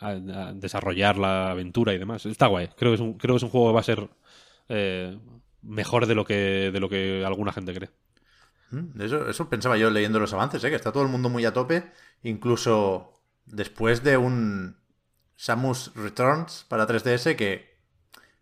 a- 0.00 0.10
a 0.10 0.52
desarrollar 0.54 1.18
la 1.18 1.50
aventura 1.52 1.94
y 1.94 1.98
demás. 1.98 2.26
Está 2.26 2.46
guay. 2.48 2.68
Creo 2.76 2.92
que 2.92 2.96
es 2.96 3.00
un, 3.00 3.14
creo 3.14 3.34
que 3.34 3.38
es 3.38 3.42
un 3.44 3.50
juego 3.50 3.68
que 3.70 3.74
va 3.74 3.80
a 3.80 3.84
ser 3.84 4.08
eh, 4.68 5.18
mejor 5.62 6.06
de 6.06 6.14
lo 6.14 6.24
que 6.24 6.70
de 6.72 6.80
lo 6.80 6.88
que 6.88 7.24
alguna 7.26 7.52
gente 7.52 7.74
cree. 7.74 7.90
Mm, 8.70 9.00
Eso, 9.00 9.28
eso 9.28 9.48
pensaba 9.48 9.76
yo 9.76 9.90
leyendo 9.90 10.18
los 10.18 10.32
avances, 10.32 10.62
¿eh? 10.64 10.70
que 10.70 10.76
está 10.76 10.92
todo 10.92 11.02
el 11.02 11.08
mundo 11.08 11.28
muy 11.28 11.44
a 11.44 11.52
tope. 11.52 11.92
Incluso 12.22 13.12
después 13.46 14.02
de 14.02 14.16
un 14.16 14.76
Samus 15.36 15.92
Returns 15.94 16.64
para 16.68 16.86
3DS 16.86 17.36
que, 17.36 17.71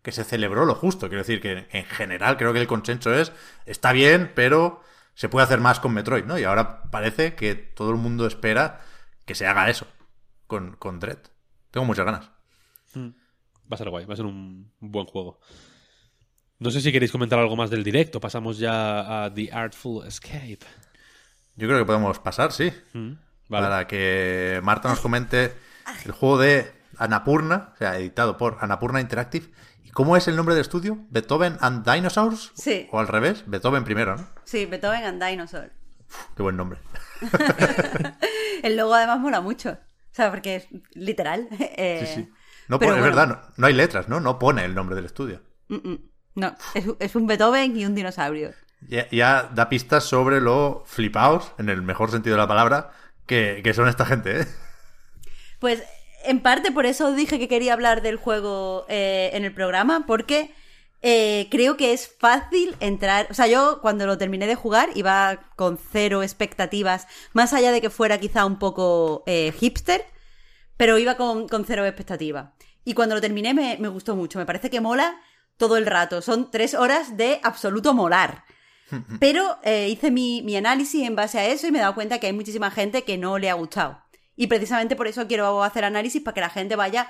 que 0.01 0.11
se 0.11 0.23
celebró 0.23 0.65
lo 0.65 0.75
justo. 0.75 1.07
Quiero 1.07 1.23
decir 1.23 1.41
que 1.41 1.67
en 1.71 1.85
general 1.85 2.37
creo 2.37 2.53
que 2.53 2.61
el 2.61 2.67
consenso 2.67 3.13
es 3.13 3.31
está 3.65 3.91
bien, 3.91 4.31
pero 4.35 4.81
se 5.13 5.29
puede 5.29 5.45
hacer 5.45 5.59
más 5.59 5.79
con 5.79 5.93
Metroid, 5.93 6.25
¿no? 6.25 6.39
Y 6.39 6.43
ahora 6.43 6.83
parece 6.91 7.35
que 7.35 7.55
todo 7.55 7.91
el 7.91 7.97
mundo 7.97 8.25
espera 8.25 8.81
que 9.25 9.35
se 9.35 9.45
haga 9.45 9.69
eso 9.69 9.87
con, 10.47 10.75
con 10.77 10.99
Dread. 10.99 11.19
Tengo 11.69 11.85
muchas 11.85 12.05
ganas. 12.05 12.29
Va 13.71 13.75
a 13.75 13.77
ser 13.77 13.89
guay, 13.89 14.05
va 14.05 14.13
a 14.13 14.17
ser 14.17 14.25
un, 14.25 14.71
buen 14.79 15.05
juego. 15.05 15.39
No 16.59 16.71
sé 16.71 16.81
si 16.81 16.91
queréis 16.91 17.11
comentar 17.11 17.39
algo 17.39 17.55
más 17.55 17.69
del 17.69 17.83
directo. 17.83 18.19
Pasamos 18.19 18.57
ya 18.57 19.23
a 19.23 19.33
The 19.33 19.51
Artful 19.51 20.05
Escape. 20.05 20.59
Yo 21.55 21.67
creo 21.67 21.79
que 21.79 21.85
podemos 21.85 22.19
pasar, 22.19 22.51
sí. 22.51 22.71
Mm, 22.93 23.13
Vale. 23.47 23.67
Para 23.67 23.87
que 23.87 24.59
Marta 24.63 24.89
nos 24.89 24.99
comente 24.99 25.53
el 26.05 26.11
juego 26.11 26.37
de 26.37 26.71
Anapurna, 26.97 27.71
o 27.73 27.77
sea, 27.77 27.97
editado 27.97 28.37
por 28.37 28.57
Anapurna 28.61 29.01
Interactive. 29.01 29.47
¿Y 29.91 29.93
cómo 29.93 30.15
es 30.15 30.25
el 30.29 30.37
nombre 30.37 30.55
del 30.55 30.61
estudio? 30.61 30.99
¿Beethoven 31.09 31.57
and 31.59 31.85
Dinosaurs? 31.85 32.53
Sí. 32.55 32.87
O 32.93 32.99
al 32.99 33.09
revés, 33.09 33.43
Beethoven 33.45 33.83
primero, 33.83 34.15
¿no? 34.15 34.25
Sí, 34.45 34.65
Beethoven 34.65 35.03
and 35.03 35.21
Dinosaur. 35.21 35.69
Qué 36.33 36.41
buen 36.41 36.55
nombre. 36.55 36.79
El 38.63 38.77
logo 38.77 38.93
además 38.93 39.19
mola 39.19 39.41
mucho. 39.41 39.71
O 39.71 40.13
sea, 40.13 40.29
porque 40.29 40.55
es 40.55 40.67
literal. 40.93 41.49
eh, 41.59 42.05
Sí, 42.07 42.21
sí. 42.21 42.29
No 42.69 42.77
es 42.77 43.01
verdad, 43.01 43.27
no, 43.27 43.41
no 43.57 43.67
hay 43.67 43.73
letras, 43.73 44.07
¿no? 44.07 44.21
No 44.21 44.39
pone 44.39 44.63
el 44.63 44.73
nombre 44.73 44.95
del 44.95 45.03
estudio. 45.03 45.41
No, 46.35 46.55
es, 46.73 46.85
es 46.99 47.15
un 47.17 47.27
Beethoven 47.27 47.75
y 47.75 47.85
un 47.85 47.93
dinosaurio. 47.93 48.53
Ya, 48.87 49.09
ya 49.09 49.51
da 49.53 49.67
pistas 49.67 50.05
sobre 50.05 50.39
lo 50.39 50.83
flipaos, 50.85 51.51
en 51.57 51.67
el 51.67 51.81
mejor 51.81 52.11
sentido 52.11 52.37
de 52.37 52.41
la 52.41 52.47
palabra, 52.47 52.91
que, 53.25 53.59
que 53.61 53.73
son 53.73 53.89
esta 53.89 54.05
gente, 54.05 54.39
¿eh? 54.39 54.47
Pues 55.59 55.83
en 56.25 56.41
parte 56.41 56.71
por 56.71 56.85
eso 56.85 57.13
dije 57.13 57.39
que 57.39 57.47
quería 57.47 57.73
hablar 57.73 58.01
del 58.01 58.17
juego 58.17 58.85
eh, 58.89 59.31
en 59.33 59.45
el 59.45 59.53
programa, 59.53 60.05
porque 60.05 60.53
eh, 61.01 61.47
creo 61.49 61.77
que 61.77 61.93
es 61.93 62.07
fácil 62.19 62.75
entrar. 62.79 63.27
O 63.29 63.33
sea, 63.33 63.47
yo 63.47 63.79
cuando 63.81 64.05
lo 64.05 64.17
terminé 64.17 64.47
de 64.47 64.55
jugar 64.55 64.89
iba 64.95 65.51
con 65.55 65.77
cero 65.77 66.23
expectativas, 66.23 67.07
más 67.33 67.53
allá 67.53 67.71
de 67.71 67.81
que 67.81 67.89
fuera 67.89 68.19
quizá 68.19 68.45
un 68.45 68.59
poco 68.59 69.23
eh, 69.25 69.53
hipster, 69.59 70.05
pero 70.77 70.97
iba 70.97 71.15
con, 71.15 71.47
con 71.47 71.65
cero 71.65 71.85
expectativas. 71.85 72.49
Y 72.83 72.93
cuando 72.93 73.15
lo 73.15 73.21
terminé 73.21 73.53
me, 73.53 73.77
me 73.79 73.87
gustó 73.87 74.15
mucho, 74.15 74.39
me 74.39 74.45
parece 74.45 74.69
que 74.69 74.81
mola 74.81 75.21
todo 75.57 75.77
el 75.77 75.85
rato. 75.85 76.21
Son 76.21 76.49
tres 76.49 76.73
horas 76.73 77.17
de 77.17 77.39
absoluto 77.43 77.93
molar. 77.93 78.45
Pero 79.21 79.57
hice 79.63 80.11
mi, 80.11 80.41
mi 80.41 80.57
análisis 80.57 81.07
en 81.07 81.15
base 81.15 81.39
a 81.39 81.45
eso 81.45 81.65
y 81.65 81.71
me 81.71 81.77
he 81.77 81.81
dado 81.81 81.95
cuenta 81.95 82.19
que 82.19 82.27
hay 82.27 82.33
muchísima 82.33 82.71
gente 82.71 83.03
que 83.03 83.17
no 83.17 83.37
le 83.37 83.49
ha 83.49 83.53
gustado. 83.53 84.03
Y 84.41 84.47
precisamente 84.47 84.95
por 84.95 85.07
eso 85.07 85.27
quiero 85.27 85.61
hacer 85.61 85.85
análisis 85.85 86.19
para 86.19 86.33
que 86.33 86.41
la 86.41 86.49
gente 86.49 86.75
vaya 86.75 87.07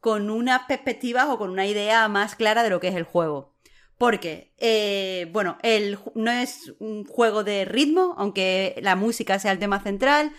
con 0.00 0.28
unas 0.28 0.64
perspectivas 0.64 1.28
o 1.30 1.38
con 1.38 1.48
una 1.48 1.64
idea 1.66 2.06
más 2.08 2.36
clara 2.36 2.62
de 2.62 2.68
lo 2.68 2.78
que 2.78 2.88
es 2.88 2.94
el 2.94 3.04
juego. 3.04 3.54
Porque, 3.96 4.52
eh, 4.58 5.30
bueno, 5.32 5.56
el, 5.62 5.98
no 6.14 6.30
es 6.30 6.74
un 6.80 7.06
juego 7.06 7.42
de 7.42 7.64
ritmo, 7.64 8.14
aunque 8.18 8.78
la 8.82 8.96
música 8.96 9.38
sea 9.38 9.52
el 9.52 9.58
tema 9.58 9.80
central. 9.80 10.30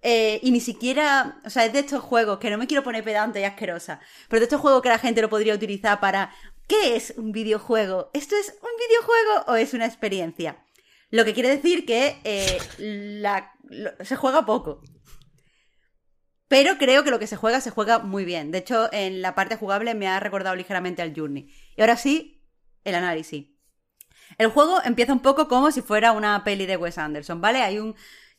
eh, 0.00 0.40
y 0.42 0.52
ni 0.52 0.60
siquiera, 0.60 1.42
o 1.44 1.50
sea, 1.50 1.66
es 1.66 1.74
de 1.74 1.80
estos 1.80 2.02
juegos 2.02 2.38
que 2.38 2.48
no 2.48 2.56
me 2.56 2.66
quiero 2.66 2.82
poner 2.82 3.04
pedante 3.04 3.40
y 3.42 3.44
asquerosa, 3.44 4.00
pero 4.30 4.40
de 4.40 4.44
estos 4.44 4.62
juegos 4.62 4.80
que 4.80 4.88
la 4.88 4.98
gente 4.98 5.20
lo 5.20 5.28
podría 5.28 5.52
utilizar 5.52 6.00
para 6.00 6.32
¿qué 6.66 6.96
es 6.96 7.12
un 7.18 7.30
videojuego? 7.32 8.10
¿Esto 8.14 8.36
es 8.36 8.54
un 8.62 8.70
videojuego 8.88 9.52
o 9.52 9.56
es 9.56 9.74
una 9.74 9.84
experiencia? 9.84 10.64
Lo 11.10 11.26
que 11.26 11.34
quiere 11.34 11.50
decir 11.50 11.84
que 11.84 12.16
eh, 12.24 12.58
se 14.02 14.16
juega 14.16 14.46
poco. 14.46 14.80
Pero 16.50 16.78
creo 16.78 17.04
que 17.04 17.12
lo 17.12 17.20
que 17.20 17.28
se 17.28 17.36
juega 17.36 17.60
se 17.60 17.70
juega 17.70 18.00
muy 18.00 18.24
bien. 18.24 18.50
De 18.50 18.58
hecho, 18.58 18.92
en 18.92 19.22
la 19.22 19.36
parte 19.36 19.54
jugable 19.54 19.94
me 19.94 20.08
ha 20.08 20.18
recordado 20.18 20.56
ligeramente 20.56 21.00
al 21.00 21.14
Journey. 21.14 21.48
Y 21.76 21.80
ahora 21.80 21.96
sí, 21.96 22.42
el 22.82 22.96
análisis. 22.96 23.46
El 24.36 24.48
juego 24.48 24.82
empieza 24.84 25.12
un 25.12 25.20
poco 25.20 25.46
como 25.46 25.70
si 25.70 25.80
fuera 25.80 26.10
una 26.10 26.42
peli 26.42 26.66
de 26.66 26.76
Wes 26.76 26.98
Anderson, 26.98 27.40
¿vale? 27.40 27.62
Hay 27.62 27.78
un 27.78 27.94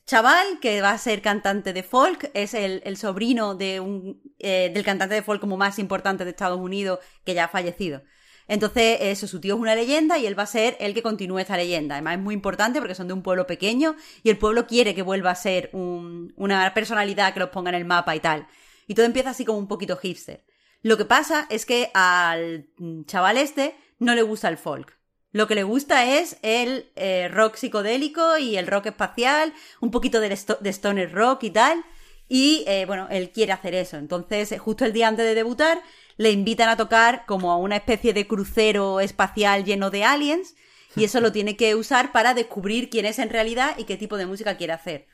chaval 0.05 0.59
que 0.59 0.81
va 0.81 0.91
a 0.91 0.97
ser 0.97 1.21
cantante 1.21 1.71
de 1.71 1.83
folk, 1.83 2.29
es 2.33 2.53
el, 2.53 2.97
sobrino 2.97 3.55
de 3.55 3.79
un, 3.79 4.21
eh, 4.39 4.71
del 4.73 4.83
cantante 4.83 5.15
de 5.15 5.21
folk 5.21 5.39
como 5.39 5.55
más 5.55 5.79
importante 5.79 6.25
de 6.25 6.31
Estados 6.31 6.59
Unidos 6.59 6.99
que 7.23 7.33
ya 7.33 7.45
ha 7.45 7.47
fallecido. 7.47 8.03
Entonces, 8.51 8.97
eso, 8.99 9.27
su 9.27 9.39
tío 9.39 9.55
es 9.55 9.61
una 9.61 9.75
leyenda 9.75 10.17
y 10.17 10.25
él 10.25 10.37
va 10.37 10.43
a 10.43 10.45
ser 10.45 10.75
el 10.81 10.93
que 10.93 11.01
continúe 11.01 11.39
esta 11.39 11.55
leyenda. 11.55 11.95
Además, 11.95 12.15
es 12.15 12.19
muy 12.19 12.33
importante 12.33 12.79
porque 12.79 12.95
son 12.95 13.07
de 13.07 13.13
un 13.13 13.23
pueblo 13.23 13.47
pequeño 13.47 13.95
y 14.23 14.29
el 14.29 14.37
pueblo 14.37 14.67
quiere 14.67 14.93
que 14.93 15.03
vuelva 15.03 15.31
a 15.31 15.35
ser 15.35 15.69
un- 15.71 16.33
una 16.35 16.73
personalidad 16.73 17.33
que 17.33 17.39
los 17.39 17.47
ponga 17.49 17.69
en 17.69 17.75
el 17.75 17.85
mapa 17.85 18.13
y 18.13 18.19
tal. 18.19 18.45
Y 18.87 18.93
todo 18.93 19.05
empieza 19.05 19.29
así 19.29 19.45
como 19.45 19.57
un 19.57 19.69
poquito 19.69 19.95
hipster. 19.95 20.43
Lo 20.81 20.97
que 20.97 21.05
pasa 21.05 21.47
es 21.49 21.65
que 21.65 21.91
al 21.93 22.67
chaval 23.05 23.37
este 23.37 23.73
no 23.99 24.15
le 24.15 24.21
gusta 24.21 24.49
el 24.49 24.57
folk. 24.57 24.97
Lo 25.31 25.47
que 25.47 25.55
le 25.55 25.63
gusta 25.63 26.03
es 26.19 26.35
el 26.41 26.91
eh, 26.97 27.29
rock 27.29 27.55
psicodélico 27.55 28.37
y 28.37 28.57
el 28.57 28.67
rock 28.67 28.87
espacial, 28.87 29.53
un 29.79 29.91
poquito 29.91 30.19
de 30.19 30.33
stoner 30.73 31.13
rock 31.13 31.43
y 31.45 31.51
tal. 31.51 31.85
Y 32.27 32.63
eh, 32.65 32.85
bueno, 32.85 33.07
él 33.11 33.31
quiere 33.31 33.51
hacer 33.51 33.75
eso. 33.75 33.97
Entonces, 33.97 34.57
justo 34.57 34.85
el 34.85 34.93
día 34.93 35.09
antes 35.09 35.25
de 35.25 35.35
debutar, 35.35 35.81
le 36.17 36.31
invitan 36.31 36.69
a 36.69 36.77
tocar 36.77 37.25
como 37.25 37.51
a 37.51 37.57
una 37.57 37.77
especie 37.77 38.13
de 38.13 38.27
crucero 38.27 38.99
espacial 38.99 39.65
lleno 39.65 39.89
de 39.89 40.03
aliens. 40.03 40.55
Y 40.95 41.05
eso 41.05 41.21
lo 41.21 41.31
tiene 41.31 41.55
que 41.55 41.75
usar 41.75 42.11
para 42.11 42.33
descubrir 42.33 42.89
quién 42.89 43.05
es 43.05 43.17
en 43.19 43.29
realidad 43.29 43.75
y 43.77 43.85
qué 43.85 43.95
tipo 43.95 44.17
de 44.17 44.25
música 44.25 44.57
quiere 44.57 44.73
hacer. 44.73 45.07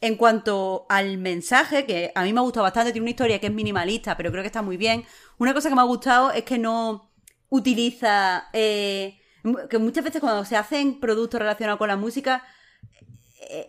En 0.00 0.16
cuanto 0.16 0.86
al 0.88 1.18
mensaje, 1.18 1.84
que 1.84 2.10
a 2.14 2.22
mí 2.22 2.32
me 2.32 2.40
ha 2.40 2.42
gustado 2.42 2.64
bastante, 2.64 2.92
tiene 2.92 3.04
una 3.04 3.10
historia 3.10 3.38
que 3.38 3.48
es 3.48 3.52
minimalista, 3.52 4.16
pero 4.16 4.30
creo 4.30 4.42
que 4.42 4.46
está 4.46 4.62
muy 4.62 4.78
bien. 4.78 5.04
Una 5.36 5.52
cosa 5.52 5.68
que 5.68 5.74
me 5.74 5.82
ha 5.82 5.84
gustado 5.84 6.32
es 6.32 6.44
que 6.44 6.58
no 6.58 7.12
utiliza. 7.50 8.48
eh, 8.54 9.20
que 9.68 9.78
muchas 9.78 10.04
veces 10.04 10.20
cuando 10.20 10.44
se 10.44 10.56
hacen 10.56 11.00
productos 11.00 11.40
relacionados 11.40 11.78
con 11.78 11.88
la 11.88 11.96
música, 11.96 12.44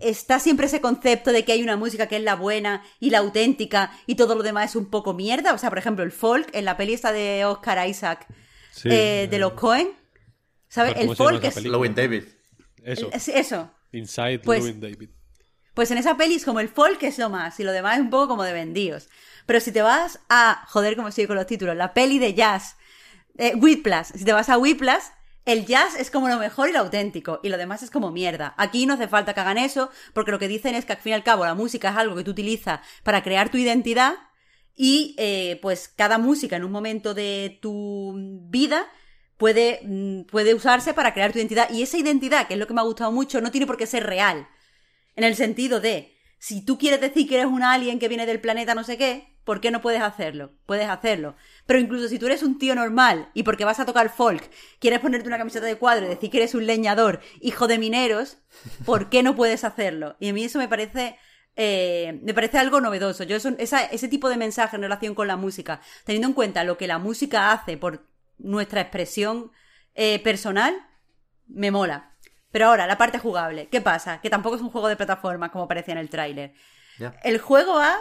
está 0.02 0.40
siempre 0.40 0.68
ese 0.68 0.82
concepto 0.82 1.32
de 1.32 1.44
que 1.45 1.52
hay 1.53 1.64
una 1.64 1.78
música 1.78 2.08
que 2.08 2.18
es 2.18 2.24
la 2.24 2.36
buena 2.36 2.84
y 2.99 3.10
la 3.10 3.20
auténtica 3.20 3.91
y 4.08 4.16
todo 4.16 4.36
lo 4.36 4.44
demás 4.44 4.72
es 4.72 4.76
un 4.76 4.90
poco 4.90 5.14
mierda. 5.14 5.53
O 5.53 5.58
sea, 5.58 5.70
por 5.70 5.78
ejemplo, 5.80 6.03
el 6.03 6.12
folk, 6.12 6.49
en 6.53 6.66
la 6.66 6.78
peli 6.78 6.94
esta 6.94 7.12
de 7.12 7.45
Oscar 7.45 7.88
Isaac, 7.88 8.28
Sí, 8.72 8.90
eh, 8.91 9.28
de 9.30 9.38
los 9.40 9.53
Cohen, 9.53 9.90
¿sabes? 10.70 10.94
¿cómo 10.94 11.12
El 11.12 11.18
folk 11.18 11.44
es. 11.44 11.64
Lowin 11.66 11.94
David. 11.95 12.24
Eso. 12.84 13.10
es- 13.12 13.28
Eso. 13.28 13.70
Inside 13.91 14.40
Pues- 14.40 14.80
David. 14.80 15.10
Pues 15.74 15.90
en 15.91 15.98
esa 15.98 16.18
peli 16.18 16.36
es 16.36 16.44
como 16.45 16.60
el 16.60 16.68
folk 16.70 17.02
es 17.03 17.18
lo 17.18 17.30
más 17.30 17.60
y 17.60 17.64
lo 17.64 17.72
demás 17.72 17.95
es 17.98 18.02
un 18.02 18.10
poco 18.10 18.28
como 18.30 18.44
de 18.44 18.52
vendidos. 18.53 19.08
Pero 19.45 19.60
si 19.62 19.72
te 19.72 19.82
vas 19.82 20.20
a, 20.30 20.66
joder, 20.70 20.95
como 20.95 21.08
estoy 21.08 21.28
con 21.28 21.36
los 21.38 21.45
títulos, 21.48 21.76
la 21.76 21.94
peli 21.94 22.20
de 22.20 22.34
jazz, 22.34 22.76
eh, 23.38 23.56
Whiplash, 23.56 24.08
si 24.16 24.26
te 24.26 24.34
vas 24.34 24.49
a 24.49 24.58
Whiplash, 24.58 25.03
el 25.45 25.65
jazz 25.65 25.95
es 25.99 26.11
como 26.11 26.30
lo 26.30 26.38
mejor 26.38 26.69
y 26.69 26.73
lo 26.73 26.80
auténtico, 26.80 27.39
y 27.43 27.49
lo 27.49 27.57
demás 27.57 27.84
es 27.84 27.89
como 27.91 28.11
mierda. 28.11 28.53
Aquí 28.57 28.85
no 28.85 28.93
hace 28.93 29.07
falta 29.07 29.34
que 29.34 29.39
hagan 29.39 29.57
eso, 29.57 29.89
porque 30.13 30.31
lo 30.31 30.39
que 30.39 30.47
dicen 30.47 30.76
es 30.76 30.85
que 30.85 30.93
al 30.93 30.99
fin 30.99 31.11
y 31.11 31.15
al 31.15 31.23
cabo 31.23 31.45
la 31.45 31.55
música 31.55 31.89
es 31.89 31.97
algo 31.97 32.15
que 32.15 32.23
tú 32.23 32.31
utilizas 32.31 32.81
para 33.03 33.23
crear 33.23 33.49
tu 33.49 33.57
identidad, 33.57 34.15
y 34.76 35.15
eh, 35.18 35.59
pues 35.61 35.88
cada 35.89 36.18
música 36.18 36.55
en 36.55 36.63
un 36.63 36.72
momento 36.72 37.13
de 37.13 37.59
tu 37.61 38.13
vida 38.49 38.88
puede, 39.38 39.81
mm, 39.84 40.23
puede 40.23 40.53
usarse 40.53 40.93
para 40.93 41.13
crear 41.13 41.31
tu 41.31 41.39
identidad. 41.39 41.69
Y 41.72 41.81
esa 41.81 41.97
identidad, 41.97 42.47
que 42.47 42.53
es 42.53 42.59
lo 42.59 42.68
que 42.68 42.73
me 42.73 42.81
ha 42.81 42.85
gustado 42.85 43.11
mucho, 43.11 43.41
no 43.41 43.51
tiene 43.51 43.68
por 43.68 43.77
qué 43.77 43.85
ser 43.85 44.05
real. 44.05 44.47
En 45.15 45.23
el 45.23 45.35
sentido 45.35 45.80
de, 45.81 46.18
si 46.41 46.65
tú 46.65 46.80
quieres 46.80 46.99
decir 46.99 47.30
que 47.30 47.35
eres 47.35 47.45
un 47.45 47.61
alien 47.61 47.99
que 47.99 48.07
viene 48.07 48.26
del 48.26 48.41
planeta 48.41 48.73
no 48.73 48.84
sé 48.84 48.97
qué, 48.97 49.38
¿por 49.43 49.61
qué 49.61 49.69
no 49.69 49.80
puedes 49.80 50.01
hacerlo? 50.01 50.53
Puedes 50.65 50.89
hacerlo. 50.89 51.35
Pero 51.68 51.80
incluso 51.80 52.07
si 52.07 52.18
tú 52.18 52.26
eres 52.26 52.41
un 52.41 52.57
tío 52.57 52.73
normal 52.73 53.30
y 53.35 53.43
porque 53.43 53.63
vas 53.63 53.80
a 53.80 53.85
tocar 53.85 54.09
folk, 54.09 54.49
quieres 54.80 55.01
ponerte 55.01 55.27
una 55.27 55.38
camiseta 55.38 55.68
de 55.68 55.77
cuadro 55.77 56.07
y 56.07 56.09
decir 56.09 56.31
que 56.31 56.38
eres 56.38 56.55
un 56.55 56.65
leñador, 56.65 57.22
hijo 57.41 57.68
de 57.68 57.77
mineros, 57.77 58.39
¿por 58.85 59.09
qué 59.11 59.22
no 59.22 59.35
puedes 59.35 59.63
hacerlo? 59.63 60.18
Y 60.19 60.30
a 60.30 60.34
mí 60.34 60.43
eso 60.43 60.57
me 60.57 60.68
parece... 60.68 61.15
eh, 61.55 62.19
me 62.23 62.34
parece 62.34 62.57
algo 62.57 62.81
novedoso. 62.81 63.23
Yo 63.23 63.35
ese 63.38 64.07
tipo 64.07 64.27
de 64.27 64.38
mensaje 64.38 64.76
en 64.76 64.81
relación 64.81 65.13
con 65.13 65.27
la 65.27 65.38
música, 65.38 65.80
teniendo 66.05 66.27
en 66.30 66.34
cuenta 66.34 66.63
lo 66.63 66.76
que 66.76 66.88
la 66.88 66.97
música 66.97 67.51
hace 67.51 67.77
por 67.77 68.07
nuestra 68.39 68.81
expresión 68.81 69.51
eh, 69.93 70.19
personal, 70.23 70.73
me 71.47 71.69
mola. 71.69 72.11
Pero 72.52 72.68
ahora, 72.68 72.86
la 72.86 72.98
parte 72.98 73.18
jugable. 73.18 73.68
¿Qué 73.69 73.82
pasa? 73.82 74.19
Que 74.22 74.30
tampoco 74.30 74.56
es 74.56 74.61
un 74.61 74.69
juego 74.69 74.88
de 74.88 74.98
plataforma 74.98 75.52
como 75.52 75.68
parecía 75.68 75.94
en 75.94 75.99
el 75.99 76.10
tráiler. 76.10 76.53
El 77.23 77.40
juego 77.40 77.80
ha 77.80 77.98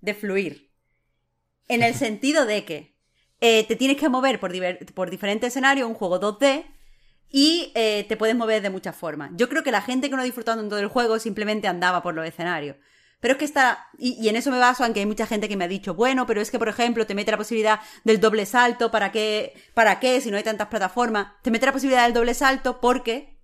de 0.00 0.14
fluir. 0.14 0.70
En 1.66 1.82
el 1.82 1.94
sentido 1.94 2.44
de 2.44 2.64
que 2.64 2.98
eh, 3.40 3.64
te 3.66 3.76
tienes 3.76 3.96
que 3.96 4.08
mover 4.08 4.40
por, 4.40 5.10
diferentes 5.10 5.48
escenarios, 5.48 5.88
un 5.88 5.94
juego 5.94 6.20
2D, 6.20 6.66
y 7.30 7.72
eh, 7.74 8.04
te 8.08 8.16
puedes 8.16 8.36
mover 8.36 8.62
de 8.62 8.70
muchas 8.70 8.96
formas. 8.96 9.30
Yo 9.34 9.48
creo 9.48 9.62
que 9.62 9.70
la 9.70 9.82
gente 9.82 10.08
que 10.08 10.16
no 10.16 10.22
ha 10.22 10.24
disfrutado 10.24 10.60
en 10.60 10.68
todo 10.68 10.78
el 10.78 10.88
juego 10.88 11.18
simplemente 11.18 11.68
andaba 11.68 12.02
por 12.02 12.14
los 12.14 12.26
escenarios. 12.26 12.76
Pero 13.20 13.32
es 13.32 13.38
que 13.38 13.44
está, 13.44 13.88
y, 13.98 14.12
y 14.20 14.28
en 14.28 14.36
eso 14.36 14.50
me 14.50 14.58
baso, 14.58 14.84
aunque 14.84 15.00
hay 15.00 15.06
mucha 15.06 15.26
gente 15.26 15.48
que 15.48 15.56
me 15.56 15.64
ha 15.64 15.68
dicho, 15.68 15.94
bueno, 15.94 16.26
pero 16.26 16.40
es 16.40 16.50
que, 16.50 16.58
por 16.58 16.68
ejemplo, 16.68 17.04
te 17.04 17.16
mete 17.16 17.32
la 17.32 17.36
posibilidad 17.36 17.80
del 18.04 18.20
doble 18.20 18.46
salto, 18.46 18.90
¿para 18.90 19.10
qué? 19.10 19.54
¿Para 19.74 19.98
qué? 19.98 20.20
Si 20.20 20.30
no 20.30 20.36
hay 20.36 20.44
tantas 20.44 20.68
plataformas. 20.68 21.32
Te 21.42 21.50
mete 21.50 21.66
la 21.66 21.72
posibilidad 21.72 22.04
del 22.04 22.14
doble 22.14 22.34
salto 22.34 22.80
porque 22.80 23.37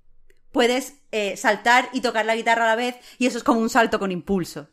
puedes 0.55 1.03
eh, 1.11 1.37
saltar 1.37 1.91
y 1.93 2.01
tocar 2.01 2.25
la 2.25 2.37
guitarra 2.37 2.65
a 2.65 2.69
la 2.69 2.77
vez, 2.77 2.95
y 3.19 3.27
eso 3.27 3.37
es 3.37 3.45
como 3.45 3.59
un 3.59 3.69
salto 3.69 3.99
con 3.99 4.13
impulso. 4.13 4.69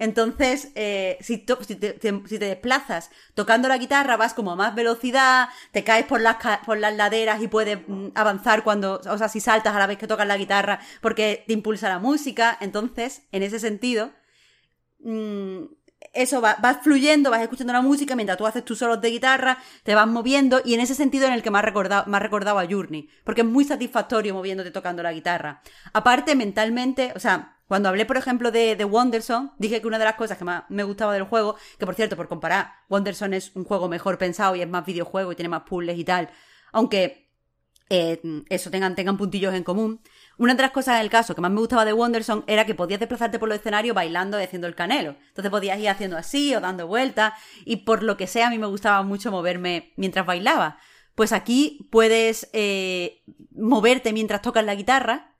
Entonces, 0.00 0.72
eh, 0.74 1.18
si, 1.20 1.46
si 1.66 1.76
te, 1.76 2.38
desplazas 2.38 3.10
tocando 3.34 3.68
la 3.68 3.78
guitarra, 3.78 4.16
vas 4.16 4.34
como 4.34 4.50
a 4.50 4.56
más 4.56 4.74
velocidad, 4.74 5.50
te 5.72 5.84
caes 5.84 6.06
por 6.06 6.20
las, 6.20 6.38
por 6.64 6.78
las 6.78 6.96
laderas 6.96 7.40
y 7.42 7.48
puedes 7.48 7.78
mm, 7.86 8.08
avanzar 8.14 8.64
cuando, 8.64 9.00
o 9.08 9.18
sea, 9.18 9.28
si 9.28 9.40
saltas 9.40 9.74
a 9.74 9.78
la 9.78 9.86
vez 9.86 9.98
que 9.98 10.08
tocas 10.08 10.26
la 10.26 10.38
guitarra 10.38 10.80
porque 11.00 11.44
te 11.46 11.52
impulsa 11.52 11.88
la 11.90 11.98
música. 11.98 12.56
Entonces, 12.60 13.22
en 13.30 13.42
ese 13.42 13.60
sentido, 13.60 14.10
mm, 15.00 15.64
eso 16.12 16.40
va, 16.40 16.56
vas 16.60 16.78
fluyendo, 16.82 17.30
vas 17.30 17.42
escuchando 17.42 17.72
la 17.72 17.82
música 17.82 18.16
mientras 18.16 18.38
tú 18.38 18.46
haces 18.46 18.64
tus 18.64 18.78
solos 18.78 19.00
de 19.00 19.10
guitarra, 19.10 19.58
te 19.84 19.94
vas 19.94 20.06
moviendo 20.06 20.60
y 20.64 20.74
en 20.74 20.80
ese 20.80 20.94
sentido 20.94 21.26
en 21.26 21.32
el 21.32 21.42
que 21.42 21.50
me 21.50 21.58
ha 21.58 21.62
recordado, 21.62 22.04
recordado 22.18 22.58
a 22.58 22.66
Journey, 22.66 23.08
porque 23.24 23.42
es 23.42 23.46
muy 23.46 23.64
satisfactorio 23.64 24.34
moviéndote 24.34 24.70
tocando 24.70 25.02
la 25.02 25.12
guitarra. 25.12 25.62
Aparte, 25.92 26.34
mentalmente, 26.34 27.12
o 27.14 27.20
sea, 27.20 27.56
cuando 27.66 27.88
hablé, 27.88 28.04
por 28.04 28.16
ejemplo, 28.16 28.50
de, 28.50 28.74
de 28.74 28.84
Wonderson, 28.84 29.52
dije 29.58 29.80
que 29.80 29.86
una 29.86 29.98
de 29.98 30.04
las 30.04 30.16
cosas 30.16 30.36
que 30.36 30.44
más 30.44 30.64
me 30.68 30.82
gustaba 30.82 31.14
del 31.14 31.24
juego, 31.24 31.56
que 31.78 31.86
por 31.86 31.94
cierto, 31.94 32.16
por 32.16 32.28
comparar, 32.28 32.72
Wonderson 32.88 33.34
es 33.34 33.52
un 33.54 33.64
juego 33.64 33.88
mejor 33.88 34.18
pensado 34.18 34.56
y 34.56 34.62
es 34.62 34.68
más 34.68 34.84
videojuego 34.84 35.32
y 35.32 35.36
tiene 35.36 35.48
más 35.48 35.62
puzzles 35.62 35.98
y 35.98 36.04
tal, 36.04 36.30
aunque 36.72 37.30
eh, 37.88 38.20
eso 38.48 38.70
tengan, 38.70 38.94
tengan 38.94 39.16
puntillos 39.16 39.54
en 39.54 39.64
común. 39.64 40.00
Una 40.40 40.54
de 40.54 40.62
las 40.62 40.70
cosas 40.70 40.94
en 40.94 41.02
el 41.02 41.10
caso 41.10 41.34
que 41.34 41.42
más 41.42 41.50
me 41.50 41.60
gustaba 41.60 41.84
de 41.84 41.92
Wonderson 41.92 42.44
era 42.46 42.64
que 42.64 42.74
podías 42.74 42.98
desplazarte 42.98 43.38
por 43.38 43.50
los 43.50 43.58
escenarios 43.58 43.94
bailando 43.94 44.40
y 44.40 44.42
haciendo 44.42 44.66
el 44.66 44.74
canelo. 44.74 45.16
Entonces 45.28 45.50
podías 45.50 45.78
ir 45.78 45.90
haciendo 45.90 46.16
así 46.16 46.54
o 46.54 46.62
dando 46.62 46.86
vueltas 46.86 47.34
y 47.66 47.76
por 47.84 48.02
lo 48.02 48.16
que 48.16 48.26
sea 48.26 48.46
a 48.46 48.50
mí 48.50 48.56
me 48.56 48.66
gustaba 48.66 49.02
mucho 49.02 49.30
moverme 49.30 49.92
mientras 49.98 50.24
bailaba. 50.24 50.78
Pues 51.14 51.32
aquí 51.32 51.86
puedes 51.92 52.48
eh, 52.54 53.22
moverte 53.50 54.14
mientras 54.14 54.40
tocas 54.40 54.64
la 54.64 54.74
guitarra 54.74 55.36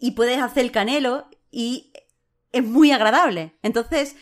y 0.00 0.10
puedes 0.10 0.42
hacer 0.42 0.64
el 0.64 0.72
canelo 0.72 1.28
y 1.52 1.92
es 2.50 2.64
muy 2.64 2.90
agradable. 2.90 3.56
Entonces, 3.62 4.16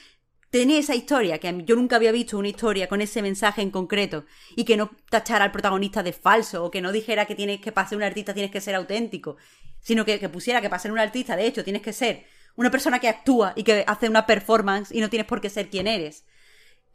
tenía 0.50 0.78
esa 0.78 0.94
historia, 0.94 1.38
que 1.38 1.62
yo 1.64 1.74
nunca 1.74 1.96
había 1.96 2.12
visto 2.12 2.36
una 2.36 2.48
historia 2.48 2.86
con 2.86 3.00
ese 3.00 3.22
mensaje 3.22 3.62
en 3.62 3.70
concreto 3.70 4.26
y 4.56 4.64
que 4.64 4.76
no 4.76 4.90
tachara 5.08 5.46
al 5.46 5.52
protagonista 5.52 6.02
de 6.02 6.12
falso 6.12 6.64
o 6.64 6.70
que 6.70 6.82
no 6.82 6.92
dijera 6.92 7.24
que 7.24 7.34
tienes 7.34 7.60
que 7.60 7.72
para 7.72 7.88
ser 7.88 7.96
un 7.96 8.04
artista 8.04 8.34
tienes 8.34 8.52
que 8.52 8.60
ser 8.60 8.74
auténtico, 8.74 9.38
sino 9.86 10.04
que, 10.04 10.18
que 10.18 10.28
pusiera 10.28 10.60
que 10.60 10.68
para 10.68 10.82
ser 10.82 10.90
un 10.90 10.98
artista, 10.98 11.36
de 11.36 11.46
hecho, 11.46 11.62
tienes 11.62 11.80
que 11.80 11.92
ser 11.92 12.26
una 12.56 12.72
persona 12.72 12.98
que 12.98 13.08
actúa 13.08 13.52
y 13.54 13.62
que 13.62 13.84
hace 13.86 14.08
una 14.08 14.26
performance 14.26 14.90
y 14.90 15.00
no 15.00 15.08
tienes 15.08 15.28
por 15.28 15.40
qué 15.40 15.48
ser 15.48 15.70
quien 15.70 15.86
eres. 15.86 16.24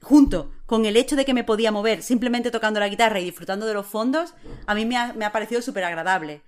Junto 0.02 0.52
con 0.66 0.86
el 0.86 0.98
hecho 0.98 1.16
de 1.16 1.24
que 1.24 1.34
me 1.34 1.46
podía 1.46 1.72
mover 1.72 2.04
simplemente 2.04 2.52
tocando 2.52 2.82
la 2.82 2.90
guitarra 2.90 3.22
y 3.22 3.24
disfrutando 3.24 3.66
de 3.66 3.76
los 3.76 3.88
fondos, 3.88 4.34
a 4.68 4.76
mí 4.76 4.86
me 4.86 4.98
ha, 4.98 5.32
parecido 5.32 5.62
súper 5.62 5.86
agradable. 5.86 6.42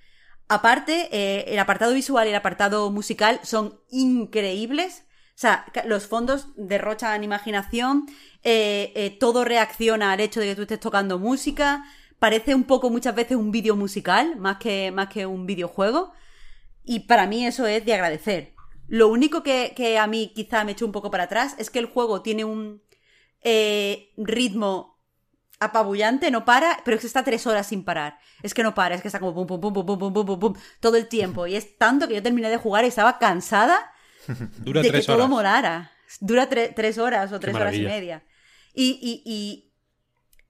Aparte, 0.49 1.07
eh, 1.13 1.45
el 1.47 1.59
apartado 1.59 1.93
visual 1.93 2.27
y 2.27 2.31
el 2.31 2.35
apartado 2.35 2.91
musical 2.91 3.39
son 3.43 3.79
increíbles. 3.89 5.05
O 5.29 5.39
sea, 5.39 5.65
los 5.85 6.07
fondos 6.07 6.47
derrochan 6.57 7.23
imaginación, 7.23 8.05
eh, 8.43 8.91
eh, 8.95 9.17
todo 9.17 9.45
reacciona 9.45 10.11
al 10.11 10.19
hecho 10.19 10.41
de 10.41 10.47
que 10.47 10.55
tú 10.57 10.63
estés 10.63 10.81
tocando 10.81 11.19
música, 11.19 11.85
parece 12.19 12.53
un 12.53 12.65
poco 12.65 12.89
muchas 12.89 13.15
veces 13.15 13.37
un 13.37 13.51
vídeo 13.51 13.77
musical, 13.77 14.35
más 14.35 14.57
que, 14.57 14.91
más 14.91 15.07
que 15.07 15.25
un 15.25 15.45
videojuego, 15.45 16.11
y 16.83 17.01
para 17.01 17.27
mí 17.27 17.45
eso 17.45 17.65
es 17.67 17.85
de 17.85 17.93
agradecer. 17.93 18.53
Lo 18.87 19.07
único 19.07 19.43
que, 19.43 19.73
que 19.75 19.97
a 19.97 20.07
mí 20.07 20.31
quizá 20.35 20.63
me 20.63 20.73
echó 20.73 20.85
un 20.85 20.91
poco 20.91 21.09
para 21.11 21.23
atrás 21.23 21.55
es 21.57 21.69
que 21.69 21.79
el 21.79 21.85
juego 21.87 22.21
tiene 22.21 22.43
un 22.45 22.81
eh, 23.41 24.11
ritmo 24.17 24.93
apabullante, 25.59 26.29
no 26.31 26.43
para, 26.43 26.79
pero 26.83 26.95
es 26.95 27.01
que 27.01 27.07
está 27.07 27.23
tres 27.23 27.47
horas 27.47 27.67
sin 27.67 27.83
parar. 27.85 28.17
Es 28.41 28.53
que 28.53 28.63
no 28.63 28.73
para, 28.75 28.95
es 28.95 29.01
que 29.01 29.07
está 29.07 29.19
como 29.19 29.33
pum, 29.33 29.47
pum, 29.47 29.61
pum, 29.61 29.73
pum, 29.73 29.85
pum, 29.97 30.13
pum, 30.13 30.25
pum, 30.25 30.39
pum, 30.39 30.53
todo 30.81 30.97
el 30.97 31.07
tiempo. 31.07 31.47
Y 31.47 31.55
es 31.55 31.77
tanto 31.77 32.07
que 32.07 32.15
yo 32.15 32.23
terminé 32.23 32.49
de 32.49 32.57
jugar 32.57 32.83
y 32.83 32.89
estaba 32.89 33.17
cansada 33.19 33.91
Dura 34.57 34.81
de 34.81 34.87
que 34.87 34.91
tres 34.91 35.05
todo 35.05 35.15
horas. 35.17 35.29
molara. 35.29 35.91
Dura 36.19 36.49
tre- 36.49 36.73
tres 36.75 36.97
horas 36.97 37.31
o 37.31 37.39
tres 37.39 37.55
horas 37.55 37.73
y 37.75 37.81
media. 37.81 38.23
Y, 38.73 38.99
y, 39.01 39.23
y 39.25 39.71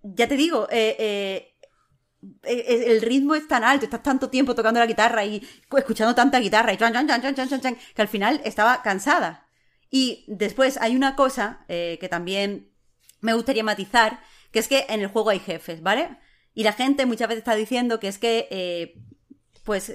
ya 0.01 0.27
te 0.27 0.35
digo, 0.35 0.67
eh, 0.71 0.95
eh, 0.99 1.52
el 2.43 3.01
ritmo 3.01 3.35
es 3.35 3.47
tan 3.47 3.63
alto, 3.63 3.85
estás 3.85 4.03
tanto 4.03 4.29
tiempo 4.29 4.55
tocando 4.55 4.79
la 4.79 4.85
guitarra 4.85 5.25
y 5.25 5.45
escuchando 5.77 6.15
tanta 6.15 6.39
guitarra 6.39 6.73
y 6.73 6.77
chan, 6.77 6.93
chan, 6.93 7.61
chan, 7.61 7.77
que 7.95 8.01
al 8.01 8.07
final 8.07 8.41
estaba 8.43 8.81
cansada. 8.81 9.47
Y 9.89 10.25
después 10.27 10.77
hay 10.77 10.95
una 10.95 11.15
cosa 11.15 11.65
eh, 11.67 11.97
que 12.01 12.09
también 12.09 12.71
me 13.21 13.33
gustaría 13.33 13.63
matizar, 13.63 14.21
que 14.51 14.59
es 14.59 14.67
que 14.67 14.85
en 14.89 15.01
el 15.01 15.07
juego 15.07 15.29
hay 15.29 15.39
jefes, 15.39 15.81
¿vale? 15.81 16.17
Y 16.53 16.63
la 16.63 16.73
gente 16.73 17.05
muchas 17.05 17.27
veces 17.27 17.39
está 17.39 17.55
diciendo 17.55 17.99
que 17.99 18.07
es 18.07 18.17
que, 18.17 18.47
eh, 18.51 18.95
pues, 19.63 19.91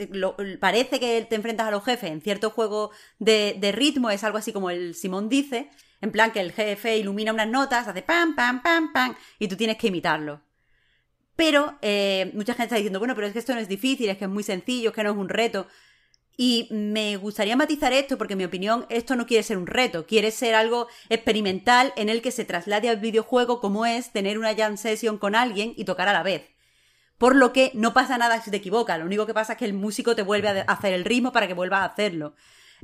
parece 0.60 0.98
que 0.98 1.26
te 1.28 1.36
enfrentas 1.36 1.68
a 1.68 1.70
los 1.70 1.84
jefes 1.84 2.10
en 2.10 2.20
cierto 2.20 2.50
juego 2.50 2.90
de, 3.18 3.56
de 3.58 3.72
ritmo, 3.72 4.10
es 4.10 4.24
algo 4.24 4.38
así 4.38 4.52
como 4.52 4.70
el 4.70 4.94
Simón 4.94 5.28
dice, 5.28 5.70
en 6.00 6.12
plan 6.12 6.32
que 6.32 6.40
el 6.40 6.52
jefe 6.52 6.96
ilumina 6.96 7.32
unas 7.32 7.48
notas, 7.48 7.86
hace 7.86 8.02
pam, 8.02 8.34
pam, 8.34 8.62
pam, 8.62 8.92
pam, 8.92 9.16
y 9.38 9.48
tú 9.48 9.56
tienes 9.56 9.76
que 9.76 9.88
imitarlo. 9.88 10.47
Pero 11.38 11.78
eh, 11.82 12.32
mucha 12.34 12.54
gente 12.54 12.64
está 12.64 12.74
diciendo, 12.74 12.98
bueno, 12.98 13.14
pero 13.14 13.28
es 13.28 13.32
que 13.32 13.38
esto 13.38 13.54
no 13.54 13.60
es 13.60 13.68
difícil, 13.68 14.08
es 14.08 14.18
que 14.18 14.24
es 14.24 14.30
muy 14.30 14.42
sencillo, 14.42 14.88
es 14.88 14.94
que 14.96 15.04
no 15.04 15.12
es 15.12 15.16
un 15.16 15.28
reto. 15.28 15.68
Y 16.36 16.66
me 16.72 17.16
gustaría 17.16 17.54
matizar 17.54 17.92
esto 17.92 18.18
porque 18.18 18.32
en 18.32 18.38
mi 18.38 18.44
opinión 18.44 18.86
esto 18.88 19.14
no 19.14 19.24
quiere 19.24 19.44
ser 19.44 19.56
un 19.56 19.68
reto, 19.68 20.04
quiere 20.04 20.32
ser 20.32 20.56
algo 20.56 20.88
experimental 21.08 21.92
en 21.94 22.08
el 22.08 22.22
que 22.22 22.32
se 22.32 22.44
traslade 22.44 22.88
al 22.88 22.96
videojuego 22.96 23.60
como 23.60 23.86
es 23.86 24.10
tener 24.10 24.36
una 24.36 24.52
jam 24.56 24.76
session 24.76 25.16
con 25.16 25.36
alguien 25.36 25.74
y 25.76 25.84
tocar 25.84 26.08
a 26.08 26.12
la 26.12 26.24
vez. 26.24 26.42
Por 27.18 27.36
lo 27.36 27.52
que 27.52 27.70
no 27.72 27.94
pasa 27.94 28.18
nada 28.18 28.42
si 28.42 28.50
te 28.50 28.56
equivocas, 28.56 28.98
lo 28.98 29.06
único 29.06 29.24
que 29.24 29.34
pasa 29.34 29.52
es 29.52 29.60
que 29.60 29.64
el 29.64 29.74
músico 29.74 30.16
te 30.16 30.22
vuelve 30.22 30.48
a 30.48 30.62
hacer 30.62 30.92
el 30.92 31.04
ritmo 31.04 31.30
para 31.30 31.46
que 31.46 31.54
vuelvas 31.54 31.82
a 31.82 31.92
hacerlo. 31.92 32.34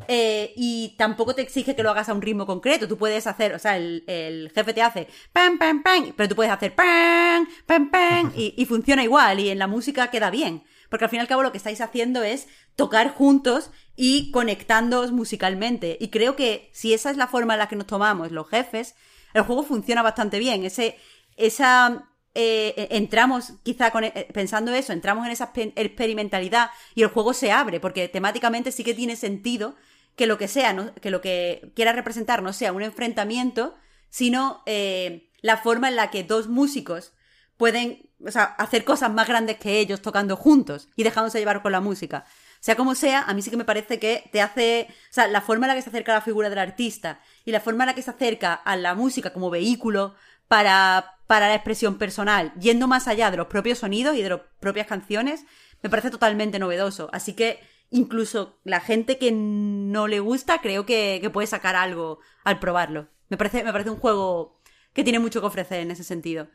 Eh, 0.08 0.52
y 0.56 0.94
tampoco 0.98 1.34
te 1.34 1.42
exige 1.42 1.76
que 1.76 1.82
lo 1.82 1.90
hagas 1.90 2.08
a 2.08 2.14
un 2.14 2.22
ritmo 2.22 2.46
concreto. 2.46 2.88
Tú 2.88 2.98
puedes 2.98 3.26
hacer, 3.26 3.54
o 3.54 3.58
sea, 3.58 3.76
el, 3.76 4.04
el 4.06 4.50
jefe 4.54 4.74
te 4.74 4.82
hace 4.82 5.08
pam, 5.32 5.58
pam, 5.58 5.82
pam, 5.82 6.12
pero 6.16 6.28
tú 6.28 6.34
puedes 6.34 6.52
hacer 6.52 6.74
pam, 6.74 7.46
pam, 7.66 7.90
pam, 7.90 8.32
y, 8.36 8.54
y 8.56 8.66
funciona 8.66 9.04
igual. 9.04 9.40
Y 9.40 9.50
en 9.50 9.58
la 9.58 9.66
música 9.66 10.10
queda 10.10 10.30
bien. 10.30 10.64
Porque 10.90 11.04
al 11.06 11.10
fin 11.10 11.18
y 11.18 11.20
al 11.20 11.28
cabo 11.28 11.42
lo 11.42 11.50
que 11.50 11.58
estáis 11.58 11.80
haciendo 11.80 12.22
es 12.22 12.46
tocar 12.76 13.14
juntos 13.14 13.70
y 13.96 14.30
conectándoos 14.30 15.12
musicalmente. 15.12 15.96
Y 16.00 16.08
creo 16.08 16.36
que 16.36 16.70
si 16.72 16.92
esa 16.94 17.10
es 17.10 17.16
la 17.16 17.26
forma 17.26 17.54
en 17.54 17.60
la 17.60 17.68
que 17.68 17.76
nos 17.76 17.86
tomamos 17.86 18.30
los 18.32 18.48
jefes, 18.48 18.94
el 19.32 19.42
juego 19.42 19.62
funciona 19.62 20.02
bastante 20.02 20.38
bien. 20.38 20.64
Ese, 20.64 20.98
esa 21.36 22.08
eh, 22.34 22.88
entramos 22.90 23.54
quizá 23.62 23.90
con, 23.90 24.04
eh, 24.04 24.28
pensando 24.32 24.72
eso, 24.72 24.92
entramos 24.92 25.24
en 25.26 25.32
esa 25.32 25.52
exper- 25.52 25.72
experimentalidad 25.76 26.70
y 26.94 27.02
el 27.02 27.08
juego 27.08 27.32
se 27.32 27.52
abre, 27.52 27.80
porque 27.80 28.08
temáticamente 28.08 28.72
sí 28.72 28.84
que 28.84 28.94
tiene 28.94 29.16
sentido 29.16 29.76
que 30.16 30.26
lo 30.26 30.38
que 30.38 30.48
sea, 30.48 30.94
que 31.00 31.10
lo 31.10 31.20
que 31.20 31.72
quiera 31.74 31.92
representar 31.92 32.42
no 32.42 32.52
sea 32.52 32.72
un 32.72 32.82
enfrentamiento, 32.82 33.74
sino 34.10 34.62
eh, 34.66 35.30
la 35.42 35.56
forma 35.56 35.88
en 35.88 35.96
la 35.96 36.10
que 36.10 36.22
dos 36.22 36.48
músicos 36.48 37.12
pueden, 37.56 38.10
o 38.24 38.30
sea, 38.30 38.44
hacer 38.44 38.84
cosas 38.84 39.12
más 39.12 39.26
grandes 39.28 39.58
que 39.58 39.78
ellos 39.80 40.02
tocando 40.02 40.36
juntos 40.36 40.88
y 40.96 41.02
dejándose 41.02 41.38
llevar 41.38 41.62
con 41.62 41.72
la 41.72 41.80
música. 41.80 42.24
Sea 42.60 42.76
como 42.76 42.94
sea, 42.94 43.22
a 43.22 43.34
mí 43.34 43.42
sí 43.42 43.50
que 43.50 43.56
me 43.58 43.64
parece 43.64 43.98
que 43.98 44.28
te 44.32 44.40
hace, 44.40 44.86
o 44.88 45.12
sea, 45.12 45.26
la 45.26 45.42
forma 45.42 45.66
en 45.66 45.68
la 45.68 45.74
que 45.74 45.82
se 45.82 45.90
acerca 45.90 46.14
la 46.14 46.22
figura 46.22 46.48
del 46.48 46.58
artista 46.58 47.20
y 47.44 47.50
la 47.50 47.60
forma 47.60 47.84
en 47.84 47.88
la 47.88 47.94
que 47.94 48.02
se 48.02 48.10
acerca 48.10 48.54
a 48.54 48.76
la 48.76 48.94
música 48.94 49.32
como 49.34 49.50
vehículo 49.50 50.14
para, 50.54 51.16
para 51.26 51.48
la 51.48 51.56
expresión 51.56 51.98
personal, 51.98 52.52
yendo 52.60 52.86
más 52.86 53.08
allá 53.08 53.32
de 53.32 53.36
los 53.36 53.48
propios 53.48 53.78
sonidos 53.80 54.14
y 54.14 54.22
de 54.22 54.28
las 54.28 54.40
propias 54.60 54.86
canciones, 54.86 55.44
me 55.82 55.90
parece 55.90 56.12
totalmente 56.12 56.60
novedoso. 56.60 57.10
Así 57.12 57.32
que 57.34 57.58
incluso 57.90 58.60
la 58.62 58.78
gente 58.78 59.18
que 59.18 59.32
no 59.32 60.06
le 60.06 60.20
gusta 60.20 60.60
creo 60.60 60.86
que, 60.86 61.18
que 61.20 61.28
puede 61.28 61.48
sacar 61.48 61.74
algo 61.74 62.20
al 62.44 62.60
probarlo. 62.60 63.08
Me 63.30 63.36
parece, 63.36 63.64
me 63.64 63.72
parece 63.72 63.90
un 63.90 63.96
juego 63.96 64.60
que 64.92 65.02
tiene 65.02 65.18
mucho 65.18 65.40
que 65.40 65.48
ofrecer 65.48 65.80
en 65.80 65.90
ese 65.90 66.04
sentido. 66.04 66.46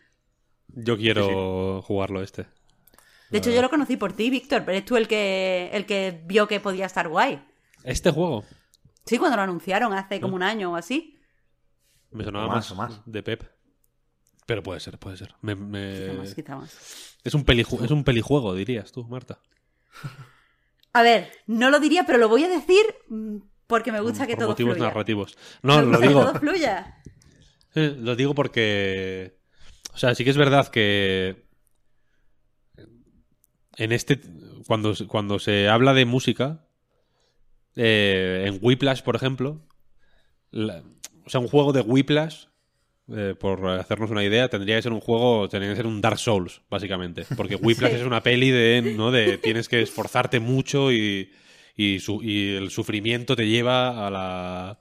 Yo 0.70 0.96
quiero 0.96 1.82
jugarlo 1.82 2.22
este. 2.22 2.46
De 3.32 3.40
hecho, 3.40 3.52
yo 3.52 3.62
lo 3.62 3.70
conocí 3.70 3.98
por 3.98 4.14
ti, 4.14 4.30
Víctor, 4.30 4.62
pero 4.62 4.78
eres 4.78 4.86
tú 4.86 4.96
el 4.96 5.10
que, 5.10 5.72
el 5.74 5.86
que 5.86 6.22
vio 6.24 6.48
que 6.48 6.62
podía 6.62 6.86
estar 6.86 7.10
guay. 7.10 7.46
¿Este 7.84 8.12
juego? 8.12 8.46
Sí, 9.06 9.18
cuando 9.18 9.36
lo 9.36 9.44
anunciaron 9.44 9.92
hace 9.92 10.22
como 10.22 10.38
un 10.38 10.44
año 10.44 10.72
o 10.72 10.78
así. 10.78 11.20
Me 12.12 12.24
sonaba 12.24 12.46
O 12.46 12.48
más, 12.48 12.56
más, 12.56 12.72
o 12.72 12.76
más. 12.76 13.02
de 13.06 13.24
Pep. 13.24 13.59
Pero 14.50 14.64
puede 14.64 14.80
ser, 14.80 14.98
puede 14.98 15.16
ser. 15.16 15.36
Me- 15.44 15.54
me- 15.54 15.94
Quizá 15.94 16.14
más, 16.14 16.34
quizá 16.34 16.56
más. 16.56 17.18
Es, 17.24 17.36
un 17.36 17.46
peliju- 17.46 17.86
es 17.86 17.92
un 17.92 18.04
pelijuego, 18.04 18.56
dirías 18.56 18.92
tú, 18.92 19.04
Marta. 19.06 19.40
A 20.94 21.04
ver, 21.04 21.32
no 21.46 21.70
lo 21.70 21.80
diría, 21.80 22.04
pero 22.08 22.18
lo 22.18 22.28
voy 22.28 22.46
a 22.46 22.50
decir 22.50 22.82
mm, 23.10 23.38
porque 23.68 23.92
me 23.92 24.02
gusta 24.02 24.26
que 24.26 24.34
Por 24.34 24.40
todo 24.40 24.50
motivos 24.50 24.74
fluya. 24.74 24.88
narrativos. 24.90 25.38
Me 25.62 25.68
No, 25.76 25.82
lo 25.82 25.88
gusta 25.90 26.02
que 26.02 26.08
digo. 26.08 26.22
todo 26.26 26.40
fluya. 26.40 26.98
Lo 27.76 28.16
digo 28.16 28.34
porque. 28.34 29.38
O 29.94 29.98
sea, 30.00 30.16
sí 30.16 30.24
que 30.24 30.32
es 30.32 30.38
verdad 30.38 30.68
que. 30.70 31.46
En 33.78 33.92
este. 33.92 34.20
Cuando, 34.66 34.94
cuando 35.08 35.38
se 35.38 35.70
habla 35.70 35.94
de 35.94 36.06
música. 36.06 36.66
eh, 37.76 38.46
en 38.48 38.58
Whiplash, 38.62 39.04
por 39.04 39.16
ejemplo. 39.16 39.62
la- 40.52 40.84
o 41.26 41.30
sea, 41.30 41.40
un 41.40 41.48
juego 41.48 41.72
de 41.72 41.82
Whiplash. 41.82 42.46
Eh, 43.16 43.36
por 43.40 43.68
hacernos 43.68 44.12
una 44.12 44.24
idea, 44.24 44.48
tendría 44.50 44.76
que 44.76 44.82
ser 44.82 44.94
un 44.94 45.00
juego, 45.00 45.48
tendría 45.50 45.72
que 45.72 45.78
ser 45.78 45.88
un 45.88 46.02
Dark 46.02 46.20
Souls, 46.20 46.62
básicamente. 46.70 47.26
Porque 47.36 47.56
Whiplash 47.56 47.92
Sí. 47.96 47.98
es 48.00 48.06
una 48.06 48.22
peli 48.24 48.50
de, 48.52 48.94
¿no? 48.98 49.12
de 49.12 49.38
tienes 49.38 49.68
que 49.70 49.82
esforzarte 49.82 50.40
mucho 50.40 50.92
y, 50.92 51.32
y, 51.76 52.00
su- 52.00 52.22
y 52.24 52.56
el 52.56 52.70
sufrimiento 52.72 53.36
te 53.36 53.48
lleva 53.48 54.08
a 54.08 54.10
la, 54.10 54.80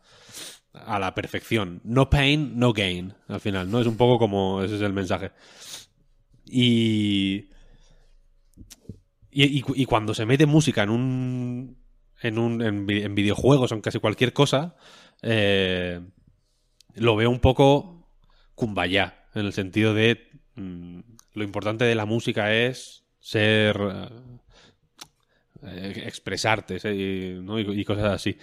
a 0.73 0.99
la 0.99 1.15
perfección. 1.15 1.81
No 1.85 2.11
pain, 2.11 2.59
no 2.59 2.73
gain, 2.73 3.15
al 3.29 3.41
final, 3.41 3.71
¿no? 3.71 3.81
Es 3.81 3.87
un 3.87 3.97
poco 3.97 4.19
como 4.19 4.63
ese 4.63 4.77
es 4.77 4.83
el 4.83 4.93
mensaje. 4.93 5.31
Y, 6.47 7.49
y, 9.31 9.59
y- 9.59 9.65
y 9.75 9.85
cuando 9.85 10.15
se 10.15 10.27
mete 10.27 10.47
música 10.47 10.83
en 10.83 10.91
un, 10.91 11.77
en, 12.23 12.39
un, 12.39 12.63
en, 12.63 12.89
en 12.91 13.15
videojuegos 13.15 13.71
o 13.71 13.75
en 13.75 13.81
casi 13.81 13.99
cualquier 13.99 14.33
cosa, 14.33 14.77
eh, 15.23 16.01
lo 16.95 17.17
veo 17.17 17.31
un 17.31 17.39
poco 17.41 17.98
kumbaya, 18.59 19.26
en 19.35 19.47
el 19.47 19.52
sentido 19.55 19.94
de 19.94 20.28
mm, 20.56 21.01
lo 21.35 21.44
importante 21.44 21.85
de 21.86 21.94
la 21.94 22.06
música 22.06 22.55
es 22.55 23.05
ser... 23.20 23.78
eh, 23.80 24.09
eh, 25.62 26.02
expresarte 26.06 26.78
¿no? 27.43 27.59
y- 27.59 27.85
cosas 27.85 28.12
así. 28.12 28.36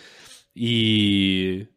Y, 0.54 1.68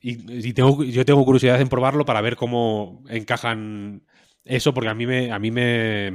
y, 0.00 0.52
tengo, 0.52 0.84
yo 0.84 1.04
tengo 1.04 1.24
curiosidad 1.24 1.60
en 1.60 1.68
probarlo 1.68 2.04
para 2.04 2.20
ver 2.20 2.36
cómo 2.36 3.02
encajan 3.08 4.02
eso, 4.44 4.72
porque 4.74 4.88
a 4.90 4.94
mí 4.94 5.06
me, 5.06 5.32
a 5.32 5.38
mí 5.38 5.50
me- 5.50 6.10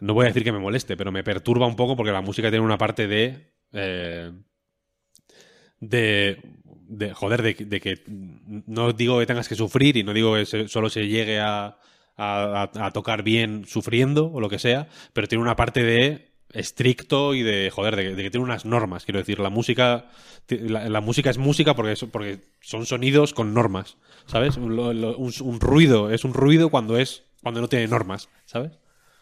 no 0.00 0.14
voy 0.14 0.24
a 0.24 0.28
decir 0.28 0.44
que 0.44 0.52
me 0.52 0.58
moleste, 0.58 0.96
pero 0.96 1.12
me 1.12 1.22
perturba 1.24 1.66
un 1.66 1.76
poco 1.76 1.96
porque 1.96 2.12
la 2.12 2.22
música 2.22 2.50
tiene 2.50 2.64
una 2.64 2.78
parte 2.78 3.06
de 3.06 3.52
eh, 3.72 4.32
de, 5.80 6.40
de 6.90 7.14
joder, 7.14 7.42
de, 7.42 7.54
de 7.54 7.80
que 7.80 8.02
no 8.66 8.92
digo 8.92 9.18
que 9.20 9.26
tengas 9.26 9.48
que 9.48 9.54
sufrir 9.54 9.96
y 9.96 10.02
no 10.02 10.12
digo 10.12 10.34
que 10.34 10.44
se- 10.44 10.68
solo 10.68 10.90
se 10.90 11.06
llegue 11.06 11.38
a, 11.38 11.78
a, 12.16 12.90
tocar 12.92 13.22
bien 13.22 13.64
sufriendo 13.66 14.30
o 14.32 14.40
lo 14.40 14.48
que 14.48 14.58
sea, 14.58 14.88
pero 15.12 15.28
tiene 15.28 15.42
una 15.42 15.56
parte 15.56 15.82
de 15.82 16.32
estricto 16.52 17.34
y 17.34 17.42
de 17.42 17.70
joder, 17.70 17.94
de, 17.94 18.16
que 18.16 18.30
tiene 18.30 18.44
unas 18.44 18.64
normas, 18.64 19.04
quiero 19.04 19.20
decir, 19.20 19.38
la 19.38 19.50
música 19.50 20.10
la, 20.48 21.00
música 21.00 21.30
es 21.30 21.38
música 21.38 21.74
porque, 21.76 21.94
porque 22.10 22.40
son 22.60 22.86
sonidos 22.86 23.32
con 23.32 23.54
normas, 23.54 23.96
¿sabes? 24.26 24.56
Un 24.56 25.60
ruido 25.60 26.10
es 26.10 26.24
un 26.24 26.34
ruido 26.34 26.70
cuando 26.70 26.98
es 26.98 27.22
cuando 27.40 27.60
no 27.60 27.68
tiene 27.68 27.86
normas, 27.86 28.28
¿sabes? 28.46 28.72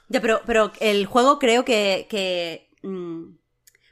Ya, 0.08 0.22
pero, 0.22 0.40
pero 0.46 0.72
el 0.80 1.04
juego 1.04 1.38
creo 1.38 1.64
que, 1.66 2.06
que 2.08 2.70
mm, 2.82 3.37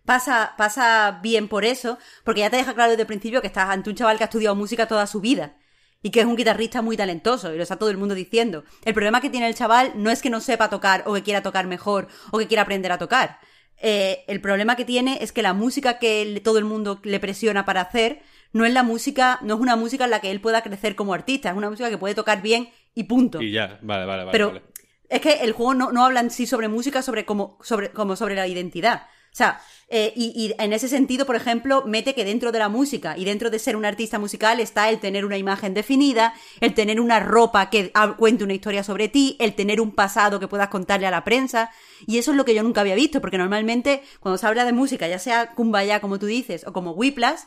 pasa, 0.07 0.55
pasa 0.57 1.21
bien 1.23 1.49
por 1.49 1.65
eso, 1.65 1.99
porque 2.25 2.41
ya 2.41 2.51
te 2.51 2.57
deja 2.57 2.75
claro 2.75 2.91
desde 2.91 3.03
el 3.03 3.07
principio 3.07 3.41
que 3.43 3.49
estás 3.49 3.69
ante 3.69 3.91
un 3.91 3.97
chaval 3.97 4.17
que 4.17 4.25
ha 4.25 4.27
estudiado 4.27 4.55
música 4.55 4.89
toda 4.89 5.07
su 5.07 5.21
vida 5.21 5.57
y 6.03 6.11
que 6.11 6.21
es 6.21 6.27
un 6.27 6.37
guitarrista 6.37 6.83
muy 6.83 6.97
talentoso 6.97 7.53
y 7.53 7.57
lo 7.57 7.63
está 7.63 7.77
todo 7.77 7.91
el 7.91 7.97
mundo 7.97 8.15
diciendo. 8.15 8.65
El 8.85 8.95
problema 8.95 9.21
que 9.21 9.29
tiene 9.29 9.49
el 9.49 9.55
chaval 9.55 9.93
no 9.97 10.11
es 10.11 10.23
que 10.23 10.31
no 10.31 10.41
sepa 10.41 10.71
tocar 10.71 11.03
o 11.07 11.15
que 11.15 11.23
quiera 11.23 11.43
tocar 11.43 11.67
mejor 11.67 12.09
o 12.31 12.39
que 12.39 12.47
quiera 12.47 12.63
aprender 12.63 12.93
a 12.93 12.99
tocar. 12.99 13.39
Eh, 13.79 14.25
el 14.29 14.41
problema 14.41 14.77
que 14.77 14.85
tiene 14.85 15.19
es 15.21 15.33
que 15.33 15.43
la 15.43 15.53
música 15.53 15.99
que 15.99 16.41
todo 16.45 16.59
el 16.59 16.65
mundo 16.65 17.01
le 17.03 17.21
presiona 17.21 17.65
para 17.65 17.83
hacer 17.83 18.23
no 18.53 18.65
es 18.65 18.73
la 18.73 18.83
música, 18.83 19.39
no 19.43 19.55
es 19.55 19.61
una 19.61 19.77
música 19.77 20.05
en 20.05 20.11
la 20.11 20.21
que 20.21 20.31
él 20.31 20.41
pueda 20.41 20.63
crecer 20.63 20.95
como 20.95 21.13
artista, 21.13 21.51
es 21.51 21.57
una 21.57 21.69
música 21.69 21.91
que 21.91 21.99
puede 21.99 22.15
tocar 22.15 22.41
bien 22.41 22.71
y 22.95 23.05
punto. 23.05 23.43
Y 23.43 23.53
ya, 23.53 23.79
vale, 23.83 24.07
vale, 24.07 24.25
vale. 24.25 24.33
Pero 24.33 24.49
vale. 24.49 24.63
es 25.11 25.21
que 25.21 25.33
el 25.43 25.53
juego 25.53 25.75
no, 25.75 25.93
no 25.93 26.05
habla 26.05 26.21
en 26.21 26.31
sí 26.31 26.47
sobre 26.47 26.69
música, 26.69 27.03
sobre 27.03 27.27
como 27.27 27.59
sobre, 27.63 27.91
como 27.91 28.17
sobre 28.17 28.35
la 28.35 28.47
identidad. 28.47 29.09
O 29.33 29.37
sea, 29.37 29.61
eh, 29.89 30.13
y, 30.17 30.53
en 30.59 30.73
ese 30.73 30.89
sentido, 30.89 31.27
por 31.27 31.37
ejemplo, 31.37 31.85
mete 31.87 32.15
que 32.15 32.25
dentro 32.25 32.51
de 32.51 32.59
la 32.59 32.69
música 32.69 33.17
y 33.17 33.25
dentro 33.25 33.51
de 33.51 33.61
ser 33.61 33.77
un 33.77 33.85
artista 33.85 34.19
musical 34.19 34.59
está 34.59 34.89
el 34.91 34.99
tener 34.99 35.25
una 35.25 35.39
imagen 35.39 35.75
definida, 35.75 36.35
el 36.61 36.75
tener 36.75 37.01
una 37.01 37.21
ropa 37.21 37.71
que 37.71 37.93
cuente 38.19 38.43
una 38.43 38.55
historia 38.55 38.83
sobre 38.83 39.09
ti, 39.09 39.37
el 39.39 39.55
tener 39.55 39.81
un 39.81 39.93
pasado 39.93 40.41
que 40.41 40.49
puedas 40.49 40.69
contarle 40.69 41.07
a 41.07 41.13
la 41.13 41.23
prensa. 41.23 41.71
Y 42.05 42.19
eso 42.19 42.33
es 42.33 42.37
lo 42.37 42.45
que 42.45 42.55
yo 42.55 42.65
nunca 42.65 42.81
había 42.81 42.97
visto, 42.97 43.21
porque 43.21 43.39
normalmente 43.39 44.03
cuando 44.19 44.39
se 44.39 44.47
habla 44.47 44.65
de 44.65 44.73
música, 44.73 45.07
ya 45.07 45.21
sea 45.21 45.53
Kumbaya, 45.55 46.01
como 46.01 46.19
tú 46.19 46.27
dices, 46.27 46.67
o 46.67 46.73
como 46.73 46.91
Whiplash, 46.93 47.41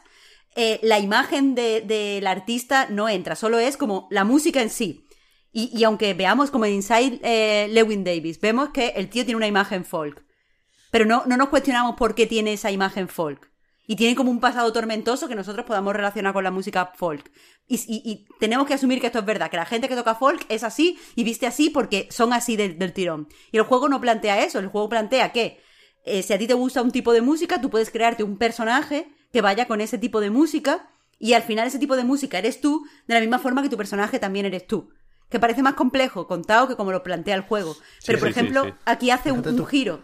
eh, 0.56 0.80
la 0.82 1.00
imagen 1.00 1.56
de- 1.56 1.82
del 1.82 2.26
artista 2.26 2.88
no 2.90 3.10
entra, 3.10 3.36
solo 3.36 3.60
es 3.60 3.76
como 3.78 4.08
la 4.12 4.24
música 4.24 4.62
en 4.62 4.70
sí. 4.70 5.06
Y, 5.52 5.72
y 5.78 5.84
aunque 5.84 6.14
veamos 6.14 6.52
como 6.52 6.66
en 6.66 6.74
Inside 6.76 7.20
eh, 7.24 7.68
Lewin 7.70 8.04
Davis, 8.04 8.40
vemos 8.40 8.70
que 8.70 8.90
el 8.96 9.10
tío 9.10 9.26
tiene 9.26 9.36
una 9.38 9.48
imagen 9.48 9.84
folk. 9.84 10.24
Pero 10.92 11.06
no, 11.06 11.24
no 11.26 11.38
nos 11.38 11.50
cuestionamos 11.50 11.96
por 11.96 12.16
qué 12.16 12.26
tiene 12.26 12.54
esa 12.54 12.72
imagen 12.72 13.08
folk. 13.08 13.50
Y 13.88 13.96
tiene 13.96 14.16
como 14.16 14.30
un 14.30 14.40
pasado 14.40 14.72
tormentoso 14.72 15.28
que 15.28 15.34
nosotros 15.36 15.66
podamos 15.66 15.96
relacionar 15.96 16.32
con 16.34 16.44
la 16.44 16.52
música 16.52 16.92
folk. 16.96 17.32
Y, 17.68 17.76
y- 17.88 18.02
y 18.12 18.26
tenemos 18.40 18.68
que 18.68 18.76
asumir 18.76 19.00
que 19.02 19.08
esto 19.08 19.20
es 19.20 19.26
verdad, 19.26 19.50
que 19.50 19.58
la 19.58 19.66
gente 19.66 19.88
que 19.90 19.96
toca 19.96 20.14
folk 20.16 20.46
es 20.50 20.64
así 20.64 21.00
y 21.16 21.24
viste 21.24 21.48
así 21.48 21.70
porque 21.72 22.08
son 22.12 22.32
así 22.34 22.56
del, 22.56 22.78
del 22.78 22.94
tirón. 22.94 23.28
Y 23.52 23.58
el 23.58 23.64
juego 23.64 23.90
no 23.90 24.00
plantea 24.00 24.44
eso, 24.44 24.60
el 24.60 24.68
juego 24.68 24.90
plantea 24.90 25.32
que 25.32 25.60
eh, 26.06 26.22
si 26.24 26.34
a 26.34 26.38
ti 26.38 26.46
te 26.48 26.54
gusta 26.54 26.82
un 26.84 26.92
tipo 26.92 27.14
de 27.14 27.22
música, 27.22 27.62
tú 27.62 27.70
puedes 27.72 27.90
crearte 27.90 28.24
un 28.24 28.38
personaje 28.38 29.12
que 29.34 29.42
vaya 29.42 29.68
con 29.68 29.82
ese 29.82 29.98
tipo 29.98 30.22
de 30.22 30.30
música 30.30 30.90
y 31.20 31.34
al 31.34 31.44
final 31.44 31.68
ese 31.68 31.80
tipo 31.80 31.96
de 31.96 32.04
música 32.04 32.38
eres 32.38 32.62
tú, 32.62 32.86
de 33.08 33.16
la 33.16 33.20
misma 33.20 33.40
forma 33.40 33.62
que 33.64 33.70
tu 33.70 33.78
personaje 33.78 34.20
también 34.20 34.46
eres 34.46 34.66
tú. 34.68 34.90
Que 35.30 35.40
parece 35.40 35.62
más 35.64 35.74
complejo 35.74 36.28
contado 36.28 36.68
que 36.68 36.76
como 36.76 36.92
lo 36.92 37.02
plantea 37.04 37.36
el 37.36 37.42
juego. 37.42 37.76
Pero, 38.06 38.20
por 38.20 38.28
sí, 38.30 38.34
sí, 38.34 38.40
ejemplo, 38.40 38.66
sí. 38.66 38.74
aquí 38.86 39.12
hace 39.12 39.32
un, 39.32 39.48
un 39.48 39.66
giro 39.66 40.04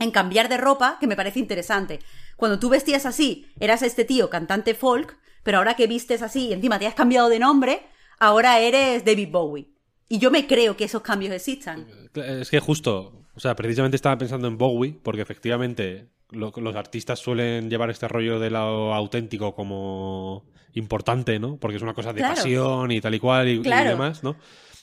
en 0.00 0.10
cambiar 0.10 0.48
de 0.48 0.56
ropa 0.56 0.96
que 0.98 1.06
me 1.06 1.14
parece 1.16 1.38
interesante. 1.38 2.00
Cuando 2.36 2.58
tú 2.58 2.68
vestías 2.68 3.06
así, 3.06 3.46
eras 3.60 3.82
este 3.82 4.04
tío 4.04 4.28
cantante 4.30 4.74
folk, 4.74 5.16
pero 5.44 5.58
ahora 5.58 5.74
que 5.74 5.86
vistes 5.86 6.22
así 6.22 6.48
y 6.48 6.52
encima 6.52 6.78
te 6.78 6.86
has 6.86 6.94
cambiado 6.94 7.28
de 7.28 7.38
nombre, 7.38 7.82
ahora 8.18 8.58
eres 8.58 9.04
David 9.04 9.28
Bowie. 9.30 9.68
Y 10.08 10.18
yo 10.18 10.30
me 10.32 10.46
creo 10.46 10.76
que 10.76 10.84
esos 10.84 11.02
cambios 11.02 11.32
existan. 11.32 11.86
Es 12.14 12.50
que 12.50 12.58
justo, 12.58 13.22
o 13.34 13.40
sea, 13.40 13.54
precisamente 13.54 13.94
estaba 13.96 14.18
pensando 14.18 14.48
en 14.48 14.58
Bowie, 14.58 14.98
porque 15.02 15.22
efectivamente 15.22 16.08
lo- 16.30 16.52
los 16.56 16.74
artistas 16.76 17.18
suelen 17.20 17.70
llevar 17.70 17.90
este 17.90 18.08
rollo 18.08 18.40
de 18.40 18.50
lo 18.50 18.92
auténtico 18.94 19.54
como 19.54 20.44
importante, 20.74 21.38
¿no? 21.38 21.56
Porque 21.58 21.76
es 21.76 21.82
una 21.82 21.94
cosa 21.94 22.12
de 22.12 22.20
Claro. 22.20 22.34
pasión 22.36 22.90
y 22.90 23.00
tal 23.00 23.14
y 23.14 23.18
cual 23.20 23.48
y, 23.48 23.58
demás, 23.58 24.22
¿no? 24.24 24.36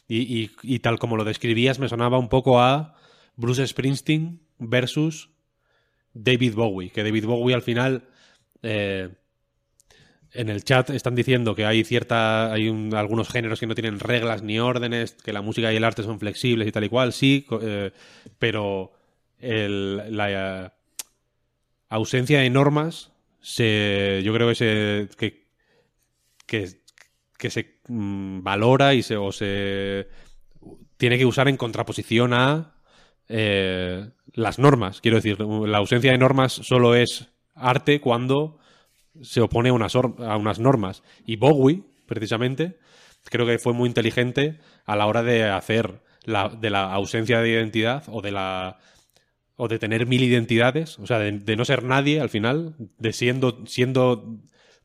Y, 0.08 0.42
y- 0.44 0.52
y 0.64 0.80
tal 0.80 1.00
como 1.00 1.18
lo 1.18 1.24
describías, 1.26 1.80
me 1.80 1.90
sonaba 1.90 2.18
un 2.18 2.30
poco 2.30 2.60
a 2.62 2.96
Bruce 3.36 3.66
Springsteen 3.68 4.42
versus 4.60 5.30
David 6.14 6.56
Bowie, 6.56 6.90
que 6.92 7.04
David 7.04 7.26
Bowie 7.26 7.56
al 7.56 7.62
final... 7.62 8.10
eh, 8.64 9.10
en 10.34 10.50
el 10.50 10.64
chat 10.64 10.90
están 10.90 11.16
diciendo 11.16 11.56
que 11.56 11.66
hay 11.66 11.84
cierta 11.84 12.52
hay 12.52 12.68
un- 12.70 12.94
algunos 12.94 13.30
géneros 13.30 13.60
que 13.60 13.66
no 13.68 13.76
tienen 13.76 14.00
reglas 14.00 14.44
ni 14.44 14.60
órdenes, 14.60 15.14
que 15.14 15.34
la 15.34 15.42
música 15.42 15.72
y 15.72 15.78
el 15.78 15.84
arte 15.84 16.04
son 16.04 16.20
flexibles 16.20 16.68
y 16.68 16.72
tal 16.72 16.84
y 16.84 16.90
cual, 16.90 17.14
sí, 17.14 17.46
eh, 17.62 17.92
pero 18.38 18.92
la 19.40 20.66
eh, 20.66 20.70
ausencia 21.90 22.40
de 22.40 22.50
normas 22.50 23.12
se, 23.42 24.22
yo 24.24 24.34
creo 24.34 24.50
que, 24.50 24.56
se, 24.56 25.10
que, 25.18 25.48
que, 26.46 26.70
que 27.38 27.50
se 27.50 27.80
mm, 27.88 28.44
valora 28.44 28.94
y 28.94 29.04
se, 29.04 29.16
o 29.16 29.32
se 29.32 30.08
tiene 30.98 31.18
que 31.18 31.26
usar 31.26 31.48
en 31.48 31.58
contraposición 31.58 32.34
a 32.34 32.76
eh, 33.30 34.10
las 34.34 34.60
normas. 34.60 35.02
Quiero 35.02 35.18
decir, 35.18 35.40
la 35.40 35.78
ausencia 35.78 36.12
de 36.12 36.18
normas 36.18 36.54
solo 36.54 36.96
es 36.96 37.28
arte 37.56 38.00
cuando 38.00 38.60
se 39.22 39.42
opone 39.42 39.70
a 39.70 39.74
unas, 39.74 39.96
a 39.96 40.38
unas 40.38 40.60
normas. 40.60 41.04
Y 41.26 41.38
Bowie, 41.38 41.84
precisamente, 42.06 42.78
creo 43.26 43.46
que 43.46 43.60
fue 43.60 43.74
muy 43.74 43.88
inteligente 43.88 44.60
a 44.86 44.96
la 44.96 45.08
hora 45.08 45.24
de 45.24 45.44
hacer 45.44 46.02
la, 46.24 46.50
de 46.50 46.70
la 46.70 46.94
ausencia 46.94 47.42
de 47.42 47.50
identidad 47.50 48.04
o 48.08 48.22
de 48.22 48.32
la 48.32 48.80
o 49.60 49.68
de 49.68 49.80
tener 49.80 50.06
mil 50.06 50.22
identidades, 50.22 51.00
o 51.00 51.08
sea, 51.08 51.18
de, 51.18 51.32
de 51.32 51.56
no 51.56 51.66
ser 51.66 51.84
nadie 51.84 52.22
al 52.22 52.30
final, 52.30 52.76
de 53.00 53.12
siendo, 53.12 53.66
siendo 53.66 54.38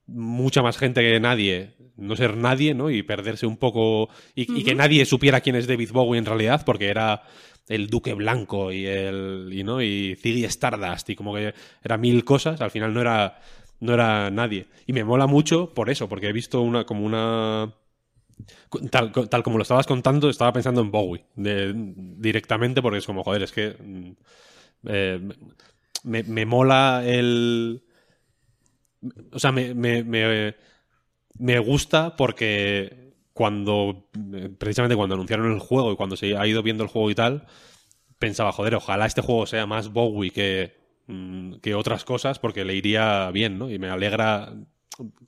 mucha 0.06 0.62
más 0.62 0.78
gente 0.78 1.02
que 1.02 1.20
nadie, 1.20 1.74
no 1.96 2.16
ser 2.16 2.38
nadie, 2.38 2.74
¿no? 2.74 2.90
Y 2.90 3.02
perderse 3.02 3.46
un 3.46 3.58
poco. 3.58 4.08
Y, 4.34 4.60
y 4.60 4.64
que 4.64 4.74
nadie 4.74 5.04
supiera 5.04 5.42
quién 5.42 5.56
es 5.56 5.66
David 5.66 5.90
Bowie 5.92 6.18
en 6.18 6.24
realidad, 6.24 6.62
porque 6.64 6.88
era 6.88 7.22
el 7.68 7.88
Duque 7.88 8.14
Blanco 8.14 8.72
y 8.72 8.86
el. 8.86 9.48
y, 9.52 9.64
¿no? 9.64 9.82
y 9.82 10.16
Ziggy 10.16 10.44
Stardust, 10.44 11.10
y 11.10 11.16
como 11.16 11.34
que 11.34 11.54
era 11.82 11.96
mil 11.98 12.24
cosas, 12.24 12.60
al 12.60 12.70
final 12.70 12.92
no 12.94 13.00
era. 13.00 13.40
no 13.80 13.94
era 13.94 14.30
nadie. 14.30 14.66
Y 14.86 14.92
me 14.92 15.04
mola 15.04 15.26
mucho 15.26 15.72
por 15.74 15.90
eso, 15.90 16.08
porque 16.08 16.28
he 16.28 16.32
visto 16.32 16.60
una 16.60 16.84
como 16.84 17.04
una. 17.04 17.72
Tal, 18.90 19.12
tal 19.12 19.42
como 19.42 19.58
lo 19.58 19.62
estabas 19.62 19.86
contando, 19.86 20.28
estaba 20.28 20.52
pensando 20.52 20.80
en 20.80 20.90
Bowie 20.90 21.24
directamente, 21.36 22.82
porque 22.82 22.98
es 22.98 23.06
como, 23.06 23.22
joder, 23.24 23.42
es 23.42 23.52
que. 23.52 23.76
mm, 23.78 24.10
eh, 24.88 25.20
me, 26.04 26.22
me 26.24 26.46
mola 26.46 27.02
el. 27.04 27.82
O 29.32 29.38
sea, 29.38 29.52
me, 29.52 29.74
me, 29.74 30.54
me 31.38 31.58
gusta 31.58 32.16
porque 32.16 33.01
cuando. 33.32 34.08
eh, 34.34 34.48
Precisamente 34.58 34.96
cuando 34.96 35.14
anunciaron 35.14 35.52
el 35.52 35.58
juego 35.58 35.92
y 35.92 35.96
cuando 35.96 36.16
se 36.16 36.36
ha 36.36 36.46
ido 36.46 36.62
viendo 36.62 36.84
el 36.84 36.90
juego 36.90 37.10
y 37.10 37.14
tal, 37.14 37.46
pensaba, 38.18 38.52
joder, 38.52 38.74
ojalá 38.74 39.06
este 39.06 39.20
juego 39.20 39.46
sea 39.46 39.66
más 39.66 39.92
Bowie 39.92 40.30
que, 40.30 40.76
mm, 41.06 41.54
que 41.56 41.74
otras 41.74 42.04
cosas 42.04 42.38
porque 42.38 42.64
le 42.64 42.74
iría 42.74 43.30
bien, 43.30 43.58
¿no? 43.58 43.70
Y 43.70 43.78
me 43.78 43.88
alegra 43.90 44.52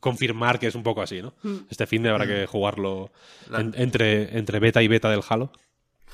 confirmar 0.01 0.59
que 0.59 0.67
es 0.67 0.75
un 0.75 0.83
poco 0.83 1.03
así, 1.03 1.23
¿no? 1.23 1.35
Este 1.71 1.87
fin 1.87 2.03
de 2.03 2.11
habrá 2.11 2.27
que 2.27 2.47
jugarlo 2.47 3.11
en- 3.53 3.73
entre, 3.77 4.37
entre 4.39 4.61
beta 4.61 4.83
y 4.83 4.89
beta 4.89 5.11
del 5.11 5.23
Halo. 5.29 5.51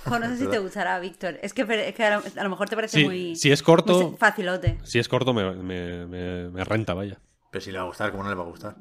Jo, 0.07 0.19
no 0.19 0.27
sé 0.29 0.39
si 0.39 0.47
te 0.47 0.59
gustará, 0.59 0.99
Víctor. 0.99 1.39
Es 1.43 1.53
que, 1.53 1.63
es 1.63 1.95
que 1.95 2.05
a, 2.05 2.17
lo, 2.19 2.23
a 2.41 2.45
lo 2.45 2.49
mejor 2.51 2.69
te 2.71 2.77
parece 2.77 2.99
Sí, 2.99 3.05
muy. 3.05 3.37
si 3.37 3.51
es 3.51 3.63
corto- 3.63 4.09
muy 4.11 4.17
facilote. 4.17 4.79
Si 4.85 4.99
es 4.99 5.09
corto, 5.09 5.35
me, 5.35 5.51
me, 5.57 6.07
me- 6.07 6.49
me 6.49 6.65
renta, 6.65 6.95
vaya. 6.95 7.19
Pero 7.51 7.61
si 7.61 7.71
le 7.73 7.79
va 7.79 7.85
a 7.85 7.87
gustar, 7.89 8.11
¿cómo 8.13 8.23
no 8.23 8.31
le 8.31 8.37
va 8.37 8.45
a 8.45 8.47
gustar? 8.47 8.77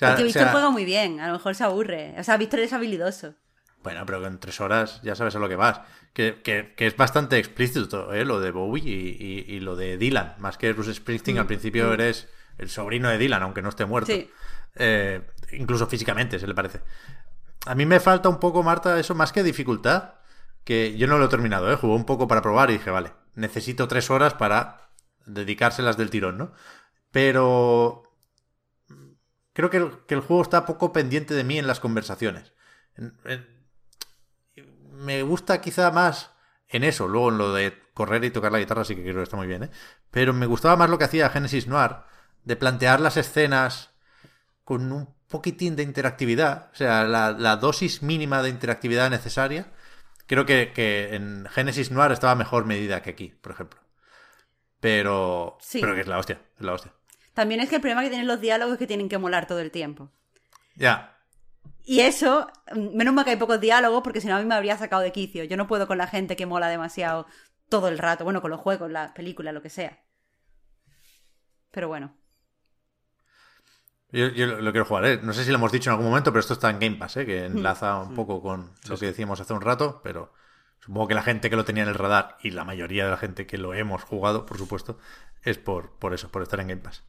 Sea, 0.00 0.08
Porque 0.10 0.22
o 0.22 0.26
Víctor 0.26 0.42
sea, 0.44 0.52
juega 0.52 0.70
muy 0.70 0.84
bien, 0.86 1.20
a 1.20 1.26
lo 1.26 1.34
mejor 1.34 1.54
se 1.54 1.62
aburre. 1.64 2.14
O 2.18 2.24
sea, 2.24 2.38
Víctor 2.38 2.60
es 2.60 2.72
habilidoso. 2.72 3.34
Bueno, 3.82 4.04
pero 4.06 4.26
en 4.26 4.38
tres 4.38 4.58
horas 4.60 5.00
ya 5.02 5.14
sabes 5.14 5.36
a 5.36 5.38
lo 5.38 5.48
que 5.48 5.56
vas. 5.56 5.82
Que, 6.14 6.40
que- 6.42 6.72
que 6.74 6.86
es 6.86 6.96
bastante 6.96 7.38
explícito, 7.38 8.12
¿eh? 8.14 8.24
Lo 8.24 8.40
de 8.40 8.50
Bowie 8.50 8.82
y, 8.82 9.16
y- 9.48 9.54
y 9.56 9.60
lo 9.60 9.76
de 9.76 9.98
Dylan. 9.98 10.36
Más 10.38 10.56
que 10.56 10.72
Bruce 10.72 10.94
Springsteen, 10.94 11.38
al 11.38 11.46
principio 11.46 11.92
eres 11.92 12.28
el 12.56 12.70
sobrino 12.70 13.10
de 13.10 13.18
Dylan, 13.18 13.42
aunque 13.42 13.60
no 13.62 13.68
esté 13.68 13.84
muerto. 13.84 14.10
Sí. 14.12 14.30
Eh, 14.76 15.20
incluso 15.52 15.86
físicamente, 15.86 16.38
se 16.38 16.46
le 16.46 16.54
parece. 16.54 16.80
A 17.66 17.74
mí 17.74 17.84
me 17.84 18.00
falta 18.00 18.28
un 18.30 18.40
poco, 18.40 18.62
Marta, 18.62 18.98
eso 18.98 19.14
más 19.14 19.32
que 19.32 19.42
dificultad. 19.42 20.14
Que 20.64 20.96
yo 20.96 21.06
no 21.06 21.18
lo 21.18 21.26
he 21.26 21.28
terminado, 21.28 21.70
¿eh? 21.70 21.76
Jugué 21.76 21.94
un 21.94 22.04
poco 22.06 22.26
para 22.26 22.42
probar 22.42 22.70
y 22.70 22.74
dije, 22.74 22.90
vale, 22.90 23.12
necesito 23.34 23.86
tres 23.86 24.08
horas 24.10 24.34
para 24.34 24.88
dedicárselas 25.26 25.96
del 25.96 26.10
tirón, 26.10 26.38
¿no? 26.38 26.52
Pero 27.12 28.02
creo 29.60 29.70
que 29.70 29.76
el, 29.78 29.98
que 30.06 30.14
el 30.14 30.20
juego 30.20 30.42
está 30.42 30.64
poco 30.66 30.92
pendiente 30.92 31.34
de 31.34 31.44
mí 31.44 31.58
en 31.58 31.66
las 31.66 31.80
conversaciones. 31.80 32.52
En- 32.96 33.14
en- 33.24 33.46
me 34.92 35.22
gusta 35.22 35.60
quizá 35.60 35.90
más 35.90 36.30
en 36.68 36.84
eso, 36.84 37.08
luego 37.08 37.30
en 37.30 37.38
lo 37.38 37.52
de 37.52 37.74
correr 37.94 38.24
y 38.24 38.30
tocar 38.30 38.52
la 38.52 38.58
guitarra 38.58 38.84
sí 38.84 38.94
que 38.94 39.02
creo 39.02 39.16
que 39.16 39.22
está 39.22 39.36
muy 39.36 39.46
bien, 39.46 39.64
¿eh? 39.64 39.70
Pero 40.10 40.32
me 40.32 40.46
gustaba 40.46 40.76
más 40.76 40.90
lo 40.90 40.98
que 40.98 41.04
hacía 41.04 41.30
Genesis 41.30 41.66
Noir, 41.66 41.96
de 42.44 42.56
plantear 42.56 43.00
las 43.00 43.16
escenas 43.16 43.90
con 44.64 44.92
un 44.92 45.14
poquitín 45.28 45.76
de 45.76 45.82
interactividad, 45.82 46.70
o 46.72 46.76
sea, 46.76 47.04
la, 47.04 47.32
la 47.32 47.56
dosis 47.56 48.02
mínima 48.02 48.42
de 48.42 48.48
interactividad 48.50 49.10
necesaria. 49.10 49.72
Creo 50.26 50.46
que, 50.46 50.72
que 50.72 51.14
en 51.14 51.46
Genesis 51.50 51.90
Noir 51.90 52.12
estaba 52.12 52.34
mejor 52.34 52.64
medida 52.66 53.02
que 53.02 53.10
aquí, 53.10 53.28
por 53.40 53.52
ejemplo. 53.52 53.80
Pero, 54.80 55.58
Sí. 55.60 55.80
pero 55.80 55.94
que 55.94 56.00
es 56.02 56.06
la 56.06 56.18
hostia, 56.18 56.40
es 56.58 56.64
la 56.64 56.72
hostia. 56.72 56.92
También 57.40 57.62
es 57.62 57.70
que 57.70 57.76
el 57.76 57.80
problema 57.80 58.02
que 58.02 58.10
tienen 58.10 58.26
los 58.26 58.38
diálogos 58.42 58.74
es 58.74 58.78
que 58.78 58.86
tienen 58.86 59.08
que 59.08 59.16
molar 59.16 59.46
todo 59.46 59.60
el 59.60 59.70
tiempo. 59.70 60.10
Ya, 60.74 61.16
Y 61.84 62.00
eso, 62.00 62.48
mm, 62.70 62.94
menos 62.94 63.14
mal 63.14 63.24
que 63.24 63.30
hay 63.30 63.38
pocos 63.38 63.58
diálogos, 63.58 64.02
porque 64.02 64.20
si 64.20 64.28
no 64.28 64.36
a 64.36 64.40
mí 64.40 64.44
me 64.44 64.54
habría 64.54 64.76
sacado 64.76 65.00
de 65.00 65.10
quicio. 65.10 65.44
Yo 65.44 65.56
no 65.56 65.66
puedo 65.66 65.86
con 65.86 65.96
la 65.96 66.06
gente 66.06 66.36
que 66.36 66.44
mola 66.44 66.68
demasiado 66.68 67.26
todo 67.70 67.88
el 67.88 67.96
rato. 67.96 68.24
Bueno, 68.24 68.42
con 68.42 68.50
los 68.50 68.60
juegos, 68.60 68.90
las 68.90 69.12
películas, 69.12 69.54
lo 69.54 69.62
que 69.62 69.70
sea. 69.70 70.00
Pero 71.70 71.88
bueno. 71.88 72.14
Yo, 74.12 74.28
yo 74.28 74.46
lo 74.46 74.70
quiero 74.70 74.84
jugar, 74.84 75.06
¿eh? 75.06 75.20
No 75.22 75.32
sé 75.32 75.42
si 75.44 75.50
lo 75.50 75.56
hemos 75.56 75.72
dicho 75.72 75.88
en 75.88 75.92
algún 75.92 76.10
momento, 76.10 76.32
pero 76.32 76.40
esto 76.40 76.52
está 76.52 76.68
en 76.68 76.78
Game 76.78 76.96
Pass, 76.96 77.16
¿eh? 77.16 77.24
Que 77.24 77.46
enlaza 77.46 77.96
un 77.96 78.14
poco 78.14 78.42
con 78.42 78.74
lo 78.86 78.98
que 78.98 79.06
decíamos 79.06 79.40
hace 79.40 79.54
un 79.54 79.62
rato, 79.62 80.02
pero 80.04 80.34
supongo 80.80 81.08
que 81.08 81.14
la 81.14 81.22
gente 81.22 81.50
que 81.50 81.56
lo 81.56 81.64
tenía 81.64 81.82
en 81.82 81.88
el 81.88 81.94
radar 81.94 82.36
y 82.42 82.50
la 82.50 82.64
mayoría 82.64 83.04
de 83.04 83.10
la 83.10 83.16
gente 83.16 83.46
que 83.46 83.58
lo 83.58 83.74
hemos 83.74 84.02
jugado, 84.02 84.46
por 84.46 84.58
supuesto, 84.58 84.98
es 85.42 85.58
por, 85.58 85.92
por 85.98 86.14
eso, 86.14 86.30
por 86.30 86.42
estar 86.42 86.60
en 86.60 86.68
Game 86.68 86.82
Pass. 86.82 87.02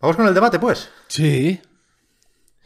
Vamos 0.00 0.16
con 0.16 0.26
el 0.26 0.34
debate, 0.34 0.58
pues. 0.58 0.90
Sí. 1.08 1.60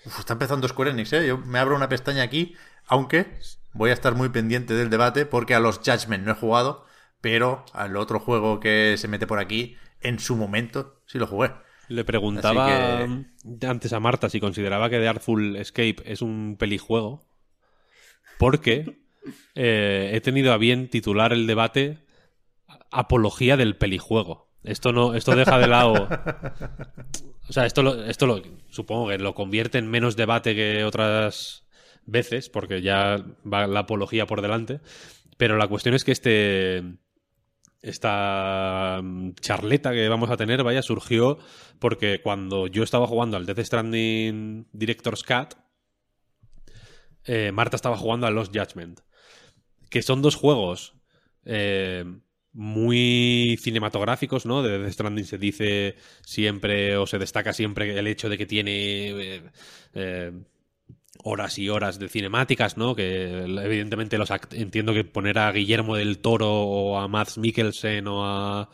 Uf, 0.06 0.20
está 0.20 0.34
empezando 0.34 0.68
Square 0.68 0.92
Enix, 0.92 1.12
¿eh? 1.12 1.26
Yo 1.26 1.38
me 1.38 1.58
abro 1.58 1.76
una 1.76 1.88
pestaña 1.88 2.22
aquí, 2.22 2.54
aunque 2.86 3.38
voy 3.72 3.90
a 3.90 3.92
estar 3.92 4.14
muy 4.14 4.30
pendiente 4.30 4.74
del 4.74 4.88
debate 4.88 5.26
porque 5.26 5.54
a 5.54 5.60
los 5.60 5.78
Judgment 5.78 6.24
no 6.24 6.32
he 6.32 6.36
jugado, 6.36 6.86
pero 7.20 7.64
al 7.72 7.96
otro 7.96 8.20
juego 8.20 8.60
que 8.60 8.94
se 8.96 9.08
mete 9.08 9.26
por 9.26 9.38
aquí, 9.38 9.76
en 10.00 10.18
su 10.18 10.36
momento, 10.36 11.02
sí 11.06 11.18
lo 11.18 11.26
jugué. 11.26 11.52
Le 11.88 12.04
preguntaba 12.04 12.98
Así 12.98 13.26
antes 13.66 13.92
a 13.92 14.00
Marta 14.00 14.28
si 14.28 14.40
consideraba 14.40 14.90
que 14.90 14.98
The 14.98 15.08
Artful 15.08 15.56
Escape 15.56 15.96
es 16.04 16.22
un 16.22 16.56
pelijuego. 16.58 17.26
Porque 18.38 19.05
eh, 19.54 20.10
he 20.14 20.20
tenido 20.20 20.52
a 20.52 20.58
bien 20.58 20.88
titular 20.88 21.32
el 21.32 21.46
debate 21.46 21.98
Apología 22.90 23.56
del 23.56 23.76
pelijuego. 23.76 24.48
Esto 24.62 24.92
no, 24.92 25.14
esto 25.14 25.36
deja 25.36 25.58
de 25.58 25.68
lado. 25.68 26.08
O 27.48 27.52
sea, 27.52 27.64
esto 27.64 27.82
lo, 27.82 28.04
esto 28.04 28.26
lo 28.26 28.42
supongo 28.70 29.08
que 29.08 29.18
lo 29.18 29.34
convierte 29.34 29.78
en 29.78 29.88
menos 29.88 30.16
debate 30.16 30.56
que 30.56 30.82
otras 30.82 31.64
veces, 32.04 32.48
porque 32.48 32.82
ya 32.82 33.24
va 33.44 33.66
la 33.66 33.80
apología 33.80 34.26
por 34.26 34.42
delante. 34.42 34.80
Pero 35.36 35.56
la 35.56 35.68
cuestión 35.68 35.94
es 35.94 36.02
que 36.02 36.12
este 36.12 36.82
esta 37.82 39.00
mm, 39.02 39.34
charleta 39.34 39.92
que 39.92 40.08
vamos 40.08 40.30
a 40.30 40.36
tener, 40.36 40.64
vaya, 40.64 40.82
surgió 40.82 41.38
porque 41.78 42.20
cuando 42.20 42.66
yo 42.66 42.82
estaba 42.82 43.06
jugando 43.06 43.36
al 43.36 43.46
Death 43.46 43.60
Stranding 43.60 44.66
Director's 44.72 45.22
Cut, 45.22 45.54
eh, 47.24 47.52
Marta 47.52 47.76
estaba 47.76 47.96
jugando 47.96 48.26
a 48.26 48.30
Lost 48.30 48.56
Judgment, 48.56 49.00
que 49.90 50.02
son 50.02 50.22
dos 50.22 50.34
juegos 50.34 50.94
eh, 51.44 52.04
muy 52.52 53.58
cinematográficos, 53.60 54.46
¿no? 54.46 54.62
De 54.62 54.78
Death 54.78 54.92
Stranding 54.92 55.26
se 55.26 55.38
dice 55.38 55.96
siempre 56.24 56.96
o 56.96 57.06
se 57.06 57.18
destaca 57.18 57.52
siempre 57.52 57.98
el 57.98 58.06
hecho 58.06 58.28
de 58.30 58.38
que 58.38 58.46
tiene 58.46 59.10
eh, 59.10 59.42
eh, 59.94 60.32
horas 61.22 61.58
y 61.58 61.68
horas 61.68 61.98
de 61.98 62.08
cinemáticas, 62.08 62.78
¿no? 62.78 62.94
Que 62.94 63.42
evidentemente 63.44 64.16
los 64.16 64.30
entiendo 64.52 64.94
que 64.94 65.04
poner 65.04 65.38
a 65.38 65.52
Guillermo 65.52 65.96
del 65.96 66.18
Toro 66.18 66.50
o 66.50 66.98
a 66.98 67.08
Mads 67.08 67.38
Mikkelsen 67.38 68.08
o 68.08 68.24
a 68.24 68.70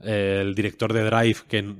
el 0.00 0.54
director 0.54 0.92
de 0.92 1.04
Drive 1.04 1.38
que 1.48 1.74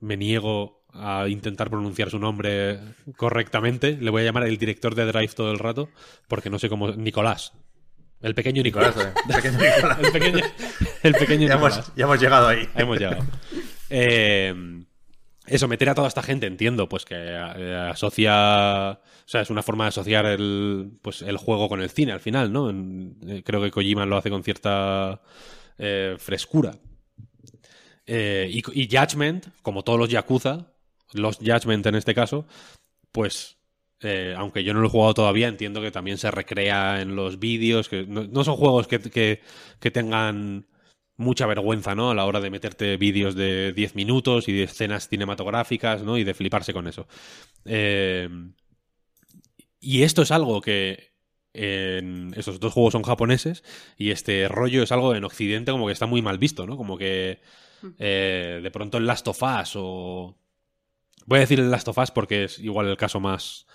me 0.00 0.16
niego 0.18 0.84
a 0.92 1.26
intentar 1.26 1.70
pronunciar 1.70 2.10
su 2.10 2.18
nombre 2.18 2.78
correctamente, 3.16 3.96
le 3.98 4.10
voy 4.10 4.22
a 4.22 4.24
llamar 4.26 4.46
el 4.46 4.58
director 4.58 4.94
de 4.94 5.06
Drive 5.06 5.32
todo 5.34 5.50
el 5.50 5.58
rato 5.58 5.88
porque 6.28 6.50
no 6.50 6.58
sé 6.58 6.68
cómo 6.68 6.90
Nicolás. 6.92 7.54
El 8.22 8.34
pequeño 8.34 8.62
Nicolás. 8.62 8.94
Nicolás, 8.96 9.14
pequeño 9.26 9.58
Nicolás. 9.58 9.98
El 10.02 10.12
pequeño, 10.12 10.44
el 11.02 11.14
pequeño 11.14 11.46
Ya 11.48 11.54
Nicolás. 11.56 11.76
hemos, 11.76 11.94
ya 11.96 12.04
hemos 12.04 12.20
llegado 12.20 12.48
ahí. 12.48 12.68
Hemos 12.74 12.98
llegado. 12.98 13.24
Eh, 13.90 14.54
eso, 15.46 15.66
meter 15.66 15.88
a 15.88 15.94
toda 15.94 16.06
esta 16.08 16.22
gente, 16.22 16.46
entiendo, 16.46 16.88
pues 16.88 17.04
que 17.04 17.16
eh, 17.16 17.88
asocia. 17.90 18.92
O 18.92 19.28
sea, 19.28 19.40
es 19.40 19.50
una 19.50 19.62
forma 19.62 19.84
de 19.84 19.88
asociar 19.88 20.24
el, 20.26 20.92
pues, 21.02 21.22
el 21.22 21.36
juego 21.36 21.68
con 21.68 21.82
el 21.82 21.90
cine 21.90 22.12
al 22.12 22.20
final, 22.20 22.52
¿no? 22.52 22.70
Eh, 22.70 23.42
creo 23.44 23.60
que 23.60 23.70
Kojima 23.70 24.06
lo 24.06 24.16
hace 24.16 24.30
con 24.30 24.44
cierta 24.44 25.20
eh, 25.78 26.16
frescura. 26.18 26.76
Eh, 28.06 28.48
y, 28.50 28.82
y 28.82 28.88
Judgment, 28.88 29.48
como 29.62 29.82
todos 29.82 29.98
los 29.98 30.08
Yakuza, 30.08 30.72
los 31.12 31.38
Judgment 31.38 31.86
en 31.86 31.96
este 31.96 32.14
caso, 32.14 32.46
pues 33.10 33.58
eh, 34.02 34.34
aunque 34.36 34.64
yo 34.64 34.74
no 34.74 34.80
lo 34.80 34.86
he 34.88 34.90
jugado 34.90 35.14
todavía, 35.14 35.48
entiendo 35.48 35.80
que 35.80 35.90
también 35.90 36.18
se 36.18 36.30
recrea 36.30 37.00
en 37.00 37.16
los 37.16 37.38
vídeos, 37.38 37.88
que 37.88 38.04
no, 38.06 38.24
no 38.24 38.44
son 38.44 38.56
juegos 38.56 38.86
que, 38.88 39.00
que- 39.00 39.40
que 39.80 39.90
tengan 39.90 40.66
mucha 41.16 41.46
vergüenza, 41.46 41.94
¿no? 41.94 42.10
A 42.10 42.14
la 42.14 42.24
hora 42.26 42.40
de 42.40 42.50
meterte 42.50 42.96
vídeos 42.96 43.34
de 43.34 43.72
10 43.72 43.94
minutos 43.94 44.48
y 44.48 44.52
de 44.52 44.64
escenas 44.64 45.08
cinematográficas, 45.08 46.02
¿no? 46.02 46.18
Y 46.18 46.24
de 46.24 46.34
fliparse 46.34 46.72
con 46.72 46.88
eso. 46.88 47.06
Eh, 47.64 48.28
y 49.80 50.02
esto 50.02 50.22
es 50.22 50.30
algo 50.30 50.60
que 50.60 51.12
en 51.54 52.32
esos 52.36 52.60
dos 52.60 52.72
juegos 52.72 52.92
son 52.92 53.02
japoneses 53.02 53.62
y 53.98 54.10
este 54.10 54.48
rollo 54.48 54.82
es 54.82 54.92
algo 54.92 55.14
en 55.14 55.24
Occidente 55.24 55.70
como 55.72 55.86
que 55.86 55.92
está 55.92 56.06
muy 56.06 56.22
mal 56.22 56.38
visto, 56.38 56.66
¿no? 56.66 56.76
Como 56.76 56.96
que 56.96 57.40
eh, 57.98 58.60
de 58.62 58.70
pronto 58.70 58.98
el 58.98 59.06
Last 59.06 59.28
of 59.28 59.42
Us 59.42 59.72
o... 59.76 60.36
Voy 61.26 61.38
a 61.38 61.40
decir 61.40 61.60
el 61.60 61.70
Last 61.70 61.88
of 61.88 61.98
Us 61.98 62.10
porque 62.10 62.44
es 62.44 62.58
igual 62.58 62.88
el 62.88 62.96
caso 62.96 63.20
más 63.20 63.66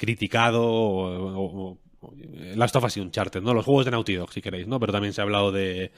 criticado 0.00 0.64
o, 0.64 1.78
o, 2.00 2.14
Last 2.54 2.74
of 2.76 2.84
Us 2.84 2.96
y 2.96 3.00
Uncharted, 3.00 3.42
¿no? 3.42 3.52
Los 3.52 3.66
juegos 3.66 3.84
de 3.84 3.90
Naughty 3.90 4.14
Dog, 4.14 4.32
si 4.32 4.40
queréis, 4.40 4.66
¿no? 4.66 4.80
Pero 4.80 4.92
también 4.92 5.12
se 5.12 5.20
ha 5.20 5.24
hablado 5.24 5.52
de 5.52 5.92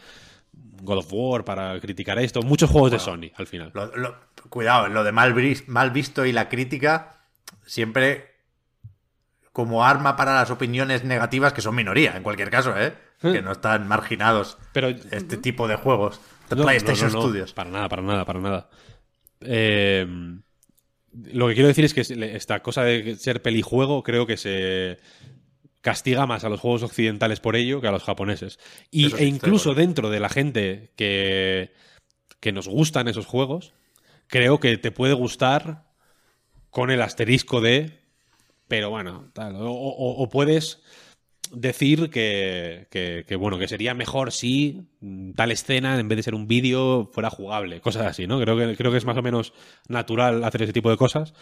God 0.83 0.99
of 0.99 1.13
War 1.13 1.45
para 1.45 1.79
criticar 1.81 2.19
esto. 2.19 2.43
Muchos 2.43 2.69
juegos 2.69 2.91
de 2.91 2.99
Sony, 2.99 3.31
al 3.37 3.47
final. 3.47 3.71
Lo, 3.73 3.97
lo, 3.97 4.17
cuidado, 4.51 4.89
lo 4.89 5.05
de 5.05 5.13
mal, 5.13 5.35
mal 5.69 5.91
visto 5.93 6.27
y 6.27 6.33
la 6.33 6.49
crítica 6.49 7.21
siempre 7.65 8.33
como 9.53 9.85
arma 9.85 10.17
para 10.17 10.35
las 10.35 10.51
opiniones 10.51 11.05
negativas, 11.05 11.53
que 11.53 11.61
son 11.61 11.77
minoría, 11.77 12.17
en 12.17 12.25
cualquier 12.25 12.51
caso, 12.51 12.75
¿eh? 12.77 12.95
Que 13.21 13.41
no 13.41 13.53
están 13.53 13.87
marginados 13.87 14.59
Pero, 14.73 14.89
este 14.89 15.37
tipo 15.37 15.69
de 15.69 15.77
juegos. 15.77 16.21
No, 16.51 16.65
PlayStation 16.65 17.13
no, 17.13 17.13
no, 17.13 17.21
no, 17.21 17.29
Studios. 17.29 17.53
Para 17.53 17.71
nada, 17.71 17.89
para 17.89 18.03
nada, 18.03 18.25
para 18.25 18.41
nada. 18.41 18.69
Eh, 19.43 20.05
lo 21.13 21.49
que 21.49 21.55
quiero 21.55 21.69
decir 21.69 21.85
es 21.85 21.95
que 21.95 22.01
esta 22.37 22.61
cosa 22.63 22.85
de 22.85 23.17
ser 23.17 23.43
pelijuego 23.43 24.03
creo 24.03 24.27
que 24.27 24.37
se 24.37 24.99
castiga 25.81 26.27
más 26.27 26.45
a 26.45 26.49
los 26.49 26.61
juegos 26.61 26.83
occidentales 26.83 27.41
por 27.41 27.57
ello 27.57 27.81
que 27.81 27.89
a 27.89 27.93
los 27.93 28.05
japoneses. 28.05 28.59
Y, 28.91 29.11
sí, 29.11 29.17
e 29.19 29.25
incluso 29.27 29.75
dentro 29.75 30.11
de 30.11 30.21
la 30.21 30.29
gente 30.29 30.93
que, 30.97 31.73
que 32.41 32.53
nos 32.53 32.69
gustan 32.69 33.09
esos 33.09 33.27
juegos, 33.27 33.73
creo 34.29 34.61
que 34.61 34.79
te 34.79 34.93
puede 34.93 35.15
gustar 35.15 35.85
con 36.71 36.91
el 36.91 37.03
asterisco 37.03 37.61
de... 37.61 38.01
Pero 38.69 38.89
bueno, 38.91 39.31
tal. 39.35 39.57
O, 39.57 39.71
o- 39.73 40.23
o 40.23 40.29
puedes 40.31 40.83
decir 41.53 42.11
que, 42.11 42.87
que- 42.91 43.37
bueno, 43.37 43.59
que 43.59 43.69
sería 43.69 43.95
mejor 43.95 44.33
si 44.33 44.83
mm, 45.01 45.33
tal 45.33 45.53
escena, 45.53 45.99
en 45.99 46.09
vez 46.09 46.17
de 46.17 46.23
ser 46.23 46.35
un 46.35 46.49
vídeo, 46.49 47.09
fuera 47.13 47.31
jugable. 47.31 47.81
Cosas 47.81 48.07
así, 48.07 48.27
¿no? 48.27 48.41
Creo 48.41 48.57
que, 48.57 48.77
creo 48.77 48.91
que 48.91 48.99
es 48.99 49.05
más 49.05 49.17
o 49.17 49.23
menos 49.23 49.53
natural 49.89 50.45
hacer 50.45 50.63
ese 50.63 50.73
tipo 50.73 50.91
de 50.91 50.97
cosas. 50.97 51.35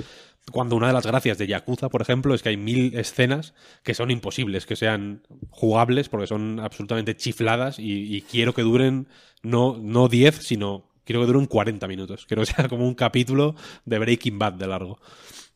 Cuando 0.53 0.77
una 0.77 0.89
de 0.89 0.93
las 0.93 1.07
gracias 1.07 1.39
de 1.39 1.47
Yakuza, 1.47 1.89
por 1.89 2.03
ejemplo, 2.03 2.35
es 2.35 2.43
que 2.43 2.51
hay 2.51 2.57
mil 2.57 2.95
escenas 2.97 3.55
que 3.83 3.95
son 3.95 4.11
imposibles 4.11 4.67
que 4.67 4.77
sean 4.77 5.23
jugables 5.51 6.09
porque 6.09 6.27
son 6.27 6.61
absolutamente 6.61 7.17
chifladas 7.17 7.79
y, 7.79 8.15
y 8.17 8.23
quiero 8.23 8.55
que 8.55 8.63
duren 8.63 9.07
no, 9.43 9.77
no 9.81 10.09
10, 10.09 10.37
sino 10.37 10.91
quiero 11.05 11.21
que 11.21 11.27
duren 11.27 11.47
40 11.47 11.87
minutos. 11.89 12.27
Quiero 12.27 12.43
que 12.43 12.53
sea 12.53 12.69
como 12.69 12.87
un 12.87 12.95
capítulo 12.95 13.55
de 13.85 13.99
Breaking 13.99 14.39
Bad 14.39 14.55
de 14.55 14.67
largo. 14.67 14.99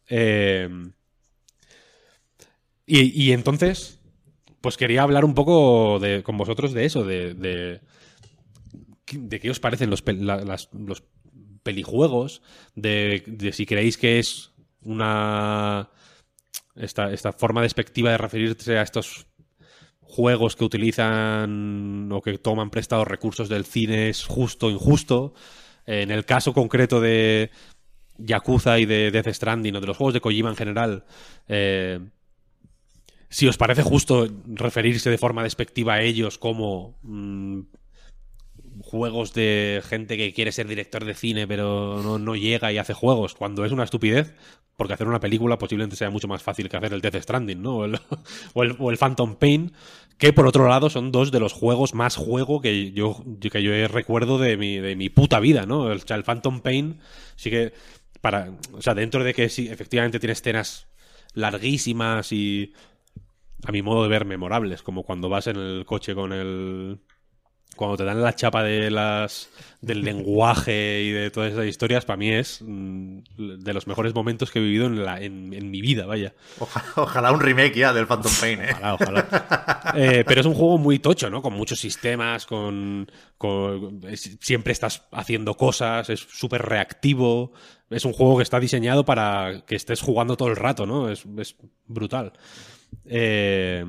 Eh, 0.08 0.68
y, 2.86 3.22
y 3.24 3.32
entonces, 3.32 4.00
pues 4.64 4.78
quería 4.78 5.02
hablar 5.02 5.26
un 5.26 5.34
poco 5.34 5.98
de, 6.00 6.22
con 6.22 6.38
vosotros 6.38 6.72
de 6.72 6.86
eso, 6.86 7.04
de, 7.04 7.34
de, 7.34 7.82
qué 9.38 9.50
os 9.50 9.60
parecen 9.60 9.90
los, 9.90 10.02
la- 10.06 10.38
las- 10.42 10.70
pelijuegos, 11.62 12.40
de, 12.74 13.22
de 13.26 13.52
si 13.52 13.66
creéis 13.66 13.98
que 13.98 14.18
es 14.18 14.52
una... 14.82 15.90
Esta, 16.76 17.12
esta 17.12 17.34
forma 17.34 17.60
despectiva 17.60 18.10
de 18.10 18.16
referirse 18.16 18.78
a 18.78 18.82
estos 18.82 19.26
juegos 20.00 20.56
que 20.56 20.64
utilizan 20.64 22.08
o 22.10 22.22
que 22.22 22.38
toman 22.38 22.70
prestados 22.70 23.06
recursos 23.06 23.50
del 23.50 23.66
cine 23.66 24.08
es 24.08 24.24
justo 24.24 24.68
o 24.68 24.70
injusto. 24.70 25.34
En 25.84 26.10
el 26.10 26.24
caso 26.24 26.54
concreto 26.54 27.02
de 27.02 27.50
Yakuza 28.16 28.78
y 28.78 28.86
de 28.86 29.10
Death 29.10 29.28
Stranding 29.28 29.76
o 29.76 29.80
de 29.80 29.86
los 29.88 29.96
juegos 29.98 30.14
de 30.14 30.22
Kojima 30.22 30.48
en 30.48 30.56
general, 30.56 31.04
eh, 31.48 32.00
si 33.28 33.48
os 33.48 33.56
parece 33.56 33.82
justo 33.82 34.28
referirse 34.46 35.10
de 35.10 35.18
forma 35.18 35.42
despectiva 35.42 35.94
a 35.94 36.02
ellos 36.02 36.38
como 36.38 36.96
mm, 37.02 37.60
juegos 38.80 39.32
de 39.34 39.82
gente 39.88 40.16
que 40.16 40.32
quiere 40.32 40.52
ser 40.52 40.66
director 40.68 41.04
de 41.04 41.14
cine 41.14 41.46
pero 41.46 42.00
no, 42.02 42.18
no 42.18 42.36
llega 42.36 42.72
y 42.72 42.78
hace 42.78 42.92
juegos, 42.94 43.34
cuando 43.34 43.64
es 43.64 43.72
una 43.72 43.84
estupidez, 43.84 44.34
porque 44.76 44.94
hacer 44.94 45.06
una 45.06 45.20
película 45.20 45.58
posiblemente 45.58 45.96
sea 45.96 46.10
mucho 46.10 46.28
más 46.28 46.42
fácil 46.42 46.68
que 46.68 46.76
hacer 46.76 46.92
el 46.92 47.00
Death 47.00 47.22
Stranding, 47.22 47.62
¿no? 47.62 47.76
O 48.54 48.62
el, 48.64 48.76
o 48.78 48.90
el- 48.90 48.98
Phantom 48.98 49.36
Pain, 49.36 49.72
que 50.18 50.32
por 50.32 50.46
otro 50.46 50.68
lado 50.68 50.90
son 50.90 51.12
dos 51.12 51.30
de 51.30 51.40
los 51.40 51.52
juegos 51.52 51.94
más 51.94 52.16
juego 52.16 52.60
que 52.60 52.92
yo, 52.92 53.22
que 53.40 53.62
yo 53.62 53.88
recuerdo 53.88 54.38
de 54.38 54.56
mi, 54.56 54.78
de 54.78 54.96
mi 54.96 55.08
puta 55.10 55.38
vida, 55.40 55.66
¿no? 55.66 55.82
O 55.82 55.98
sea, 55.98 56.16
el 56.16 56.24
Phantom 56.24 56.60
Pain 56.60 56.98
sí 57.36 57.50
que 57.50 57.72
para, 58.20 58.52
o 58.72 58.82
sea, 58.82 58.94
dentro 58.94 59.22
de 59.22 59.34
que 59.34 59.48
sí, 59.48 59.68
efectivamente 59.68 60.18
tiene 60.18 60.32
escenas 60.32 60.86
larguísimas 61.34 62.32
y 62.32 62.72
a 63.66 63.72
mi 63.72 63.82
modo 63.82 64.02
de 64.02 64.08
ver 64.08 64.24
memorables, 64.24 64.82
como 64.82 65.02
cuando 65.04 65.28
vas 65.28 65.46
en 65.46 65.56
el 65.56 65.84
coche 65.86 66.14
con 66.14 66.32
el 66.32 66.98
cuando 67.76 67.96
te 67.96 68.04
dan 68.04 68.22
la 68.22 68.36
chapa 68.36 68.62
de 68.62 68.88
las 68.88 69.50
del 69.80 70.02
lenguaje 70.04 71.02
y 71.02 71.10
de 71.10 71.30
todas 71.32 71.52
esas 71.52 71.66
historias, 71.66 72.04
para 72.04 72.16
mí 72.16 72.30
es 72.30 72.60
mm, 72.62 73.18
de 73.36 73.74
los 73.74 73.88
mejores 73.88 74.14
momentos 74.14 74.52
que 74.52 74.60
he 74.60 74.62
vivido 74.62 74.86
en, 74.86 75.04
la, 75.04 75.20
en, 75.20 75.52
en 75.52 75.70
mi 75.72 75.80
vida, 75.80 76.06
vaya. 76.06 76.34
Ojalá, 76.60 76.86
ojalá 76.96 77.32
un 77.32 77.40
remake 77.40 77.74
ya 77.74 77.92
del 77.92 78.06
Phantom 78.06 78.32
Pain, 78.40 78.60
¿eh? 78.60 78.68
Ojalá, 78.70 78.94
ojalá. 78.94 79.28
Eh, 79.96 80.24
pero 80.26 80.40
es 80.40 80.46
un 80.46 80.54
juego 80.54 80.78
muy 80.78 81.00
tocho, 81.00 81.30
¿no? 81.30 81.42
Con 81.42 81.54
muchos 81.54 81.80
sistemas, 81.80 82.46
con, 82.46 83.10
con- 83.38 84.00
es- 84.08 84.38
siempre 84.40 84.72
estás 84.72 85.02
haciendo 85.10 85.54
cosas, 85.56 86.08
es 86.10 86.20
súper 86.20 86.62
reactivo. 86.62 87.52
Es 87.90 88.04
un 88.04 88.12
juego 88.12 88.36
que 88.36 88.44
está 88.44 88.60
diseñado 88.60 89.04
para 89.04 89.64
que 89.66 89.74
estés 89.76 90.00
jugando 90.00 90.36
todo 90.36 90.48
el 90.48 90.56
rato, 90.56 90.86
¿no? 90.86 91.10
Es, 91.10 91.24
es 91.38 91.56
brutal. 91.86 92.32
Eh, 93.06 93.84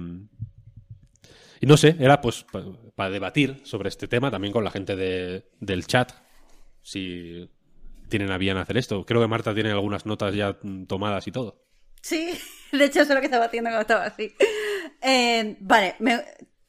y 1.61 1.65
no 1.65 1.77
sé, 1.77 1.95
era 1.99 2.21
pues 2.21 2.43
pa- 2.51 2.63
para 2.95 3.09
debatir 3.09 3.61
sobre 3.63 3.89
este 3.89 4.07
tema 4.07 4.29
también 4.31 4.51
con 4.53 4.63
la 4.63 4.71
gente 4.71 4.95
de- 4.95 5.45
del 5.59 5.85
chat. 5.87 6.11
Si 6.81 7.49
tienen 8.09 8.31
a 8.31 8.37
bien 8.37 8.57
hacer 8.57 8.77
esto. 8.77 9.05
Creo 9.05 9.21
que 9.21 9.27
Marta 9.27 9.53
tiene 9.53 9.71
algunas 9.71 10.05
notas 10.05 10.35
ya 10.35 10.57
tomadas 10.87 11.27
y 11.27 11.31
todo. 11.31 11.63
Sí, 12.01 12.29
de 12.71 12.85
hecho 12.85 13.01
eso 13.01 13.11
es 13.11 13.15
lo 13.15 13.19
que 13.19 13.25
estaba 13.25 13.45
haciendo 13.45 13.69
cuando 13.69 13.81
estaba 13.81 14.05
así. 14.05 14.33
Eh, 15.01 15.57
vale, 15.59 15.95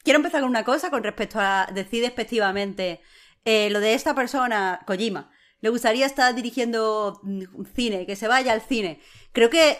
quiero 0.03 0.17
empezar 0.17 0.41
con 0.41 0.49
una 0.49 0.63
cosa 0.63 0.89
con 0.89 1.03
respecto 1.03 1.39
a 1.39 1.67
decir 1.73 2.01
despectivamente 2.01 3.01
eh, 3.45 3.69
lo 3.69 3.79
de 3.79 3.93
esta 3.93 4.15
persona, 4.15 4.81
Kojima. 4.87 5.31
Le 5.61 5.69
gustaría 5.69 6.05
estar 6.05 6.33
dirigiendo 6.35 7.19
mm, 7.23 7.65
cine, 7.75 8.05
que 8.05 8.15
se 8.15 8.27
vaya 8.27 8.53
al 8.53 8.61
cine. 8.61 8.99
Creo 9.31 9.49
que, 9.49 9.77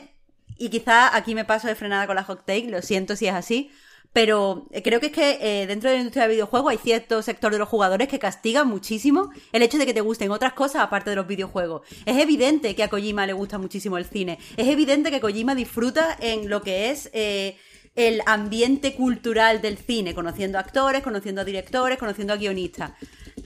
y 0.57 0.69
quizá 0.69 1.15
aquí 1.15 1.35
me 1.35 1.45
paso 1.45 1.67
de 1.67 1.75
frenada 1.75 2.07
con 2.07 2.15
la 2.15 2.23
hot 2.23 2.45
take, 2.45 2.67
lo 2.69 2.81
siento 2.81 3.15
si 3.15 3.27
es 3.27 3.33
así, 3.33 3.71
pero 4.13 4.67
eh, 4.71 4.81
creo 4.81 4.99
que 4.99 5.07
es 5.07 5.11
que 5.11 5.37
eh, 5.41 5.67
dentro 5.67 5.89
de 5.89 5.97
la 5.97 5.99
industria 5.99 6.23
del 6.23 6.31
videojuego 6.31 6.69
hay 6.69 6.77
cierto 6.77 7.21
sector 7.21 7.51
de 7.51 7.59
los 7.59 7.69
jugadores 7.69 8.07
que 8.07 8.19
castigan 8.19 8.67
muchísimo 8.67 9.31
el 9.51 9.61
hecho 9.61 9.77
de 9.77 9.85
que 9.85 9.93
te 9.93 10.01
gusten 10.01 10.31
otras 10.31 10.53
cosas 10.53 10.81
aparte 10.81 11.11
de 11.11 11.15
los 11.15 11.27
videojuegos. 11.27 11.81
Es 12.05 12.17
evidente 12.17 12.75
que 12.75 12.83
a 12.83 12.89
Kojima 12.89 13.27
le 13.27 13.33
gusta 13.33 13.57
muchísimo 13.57 13.97
el 13.97 14.05
cine. 14.05 14.39
Es 14.55 14.67
evidente 14.67 15.11
que 15.11 15.19
Kojima 15.19 15.55
disfruta 15.55 16.17
en 16.19 16.49
lo 16.49 16.61
que 16.61 16.89
es 16.89 17.09
eh, 17.13 17.57
el 17.95 18.21
ambiente 18.25 18.95
cultural 18.95 19.61
del 19.61 19.77
cine, 19.77 20.15
conociendo 20.15 20.57
actores, 20.57 21.03
conociendo 21.03 21.41
a 21.41 21.45
directores, 21.45 21.97
conociendo 21.97 22.33
a 22.33 22.37
guionistas. 22.37 22.91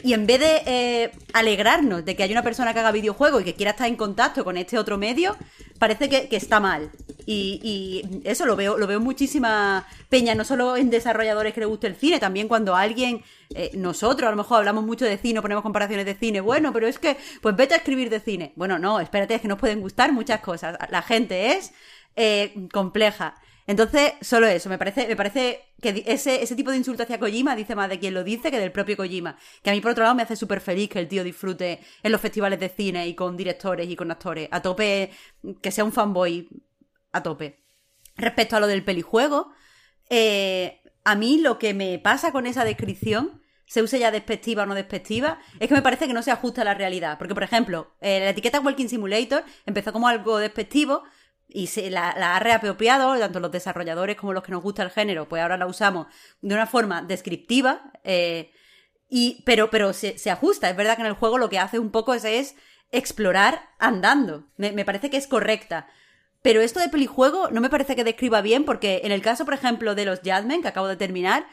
Y 0.03 0.13
en 0.13 0.25
vez 0.25 0.39
de 0.39 0.61
eh, 0.65 1.11
alegrarnos 1.33 2.05
de 2.05 2.15
que 2.15 2.23
haya 2.23 2.33
una 2.33 2.43
persona 2.43 2.73
que 2.73 2.79
haga 2.79 2.91
videojuegos 2.91 3.41
y 3.41 3.45
que 3.45 3.55
quiera 3.55 3.71
estar 3.71 3.87
en 3.87 3.95
contacto 3.95 4.43
con 4.43 4.57
este 4.57 4.77
otro 4.77 4.97
medio, 4.97 5.35
parece 5.79 6.09
que, 6.09 6.27
que 6.27 6.37
está 6.37 6.59
mal. 6.59 6.91
Y, 7.25 8.21
eso 8.23 8.45
lo 8.45 8.55
veo, 8.55 8.77
lo 8.77 8.87
veo 8.87 8.99
muchísima 8.99 9.87
peña, 10.09 10.35
no 10.35 10.43
solo 10.43 10.77
en 10.77 10.89
desarrolladores 10.89 11.53
que 11.53 11.59
les 11.61 11.69
guste 11.69 11.87
el 11.87 11.95
cine, 11.95 12.19
también 12.19 12.47
cuando 12.47 12.75
alguien, 12.75 13.23
eh, 13.53 13.71
nosotros 13.75 14.27
a 14.27 14.31
lo 14.31 14.37
mejor 14.37 14.59
hablamos 14.59 14.85
mucho 14.85 15.05
de 15.05 15.17
cine, 15.17 15.41
ponemos 15.41 15.63
comparaciones 15.63 16.05
de 16.05 16.15
cine, 16.15 16.41
bueno, 16.41 16.73
pero 16.73 16.87
es 16.87 16.99
que, 16.99 17.17
pues 17.41 17.55
vete 17.55 17.73
a 17.73 17.77
escribir 17.77 18.09
de 18.09 18.19
cine. 18.19 18.53
Bueno, 18.55 18.79
no, 18.79 18.99
espérate, 18.99 19.35
es 19.35 19.41
que 19.41 19.47
nos 19.47 19.59
pueden 19.59 19.81
gustar 19.81 20.11
muchas 20.11 20.41
cosas. 20.41 20.77
La 20.89 21.01
gente 21.01 21.53
es 21.53 21.73
eh, 22.15 22.67
compleja. 22.71 23.35
Entonces, 23.67 24.13
solo 24.21 24.47
eso, 24.47 24.69
me 24.69 24.77
parece, 24.77 25.07
me 25.07 25.15
parece 25.15 25.61
que 25.81 26.03
ese, 26.05 26.43
ese 26.43 26.55
tipo 26.55 26.71
de 26.71 26.77
insulto 26.77 27.03
hacia 27.03 27.19
Kojima 27.19 27.55
dice 27.55 27.75
más 27.75 27.89
de 27.89 27.99
quien 27.99 28.13
lo 28.13 28.23
dice 28.23 28.51
que 28.51 28.59
del 28.59 28.71
propio 28.71 28.95
Kojima. 28.95 29.37
Que 29.63 29.71
a 29.71 29.73
mí, 29.73 29.81
por 29.81 29.91
otro 29.91 30.03
lado, 30.03 30.15
me 30.15 30.23
hace 30.23 30.35
súper 30.35 30.61
feliz 30.61 30.89
que 30.89 30.99
el 30.99 31.07
tío 31.07 31.23
disfrute 31.23 31.79
en 32.03 32.11
los 32.11 32.21
festivales 32.21 32.59
de 32.59 32.69
cine 32.69 33.07
y 33.07 33.15
con 33.15 33.35
directores 33.35 33.89
y 33.89 33.95
con 33.95 34.11
actores. 34.11 34.47
A 34.51 34.61
tope, 34.61 35.11
que 35.61 35.71
sea 35.71 35.83
un 35.83 35.91
fanboy 35.91 36.47
a 37.11 37.23
tope. 37.23 37.59
Respecto 38.15 38.55
a 38.55 38.59
lo 38.59 38.67
del 38.67 38.83
pelijuego, 38.83 39.51
eh, 40.09 40.81
a 41.03 41.15
mí 41.15 41.39
lo 41.39 41.57
que 41.57 41.73
me 41.73 41.97
pasa 41.97 42.31
con 42.31 42.45
esa 42.45 42.63
descripción, 42.63 43.41
se 43.65 43.81
use 43.81 43.97
ya 43.97 44.11
despectiva 44.11 44.63
o 44.63 44.65
no 44.65 44.75
despectiva, 44.75 45.39
es 45.59 45.67
que 45.67 45.73
me 45.73 45.81
parece 45.81 46.05
que 46.05 46.13
no 46.13 46.21
se 46.21 46.29
ajusta 46.29 46.61
a 46.61 46.65
la 46.65 46.73
realidad. 46.73 47.17
Porque, 47.17 47.33
por 47.33 47.43
ejemplo, 47.43 47.95
eh, 48.01 48.19
la 48.19 48.29
etiqueta 48.29 48.59
Walking 48.59 48.87
Simulator 48.87 49.43
empezó 49.65 49.93
como 49.93 50.07
algo 50.07 50.37
despectivo 50.37 51.03
y 51.53 51.67
se 51.67 51.89
la, 51.89 52.09
ha 52.09 52.39
reapropiado, 52.39 53.17
tanto 53.19 53.39
los 53.39 53.51
desarrolladores 53.51 54.15
como 54.17 54.33
los 54.33 54.43
que 54.43 54.51
nos 54.51 54.63
gusta 54.63 54.83
el 54.83 54.91
género, 54.91 55.27
pues 55.27 55.41
ahora 55.41 55.57
la 55.57 55.67
usamos 55.67 56.07
de 56.41 56.55
una 56.55 56.67
forma 56.67 57.01
descriptiva. 57.01 57.91
eh, 58.03 58.51
Y, 59.09 59.43
pero 59.45 59.69
pero 59.69 59.93
se, 59.93 60.29
ajusta. 60.31 60.69
Es 60.69 60.77
verdad 60.77 60.95
que 60.95 61.01
en 61.01 61.07
el 61.07 61.13
juego 61.13 61.37
lo 61.37 61.49
que 61.49 61.59
hace 61.59 61.79
un 61.79 61.91
poco 61.91 62.13
es, 62.13 62.23
es 62.23 62.55
explorar 62.91 63.69
andando. 63.77 64.47
Me, 64.57 64.71
me 64.71 64.85
parece 64.85 65.09
que 65.09 65.17
es 65.17 65.27
correcta. 65.27 65.87
Pero 66.41 66.61
esto 66.61 66.79
de 66.79 66.89
pelijuego 66.89 67.49
no 67.51 67.61
me 67.61 67.69
parece 67.69 67.95
que 67.95 68.03
describa 68.03 68.41
bien 68.41 68.63
porque 68.65 69.01
en 69.03 69.11
el 69.11 69.21
caso, 69.21 69.45
por 69.45 69.53
ejemplo, 69.53 69.95
de 69.95 70.05
los 70.05 70.21
Jadmen, 70.23 70.61
que 70.61 70.69
acabo 70.69 70.87
de 70.87 70.95
terminar, 70.95 71.45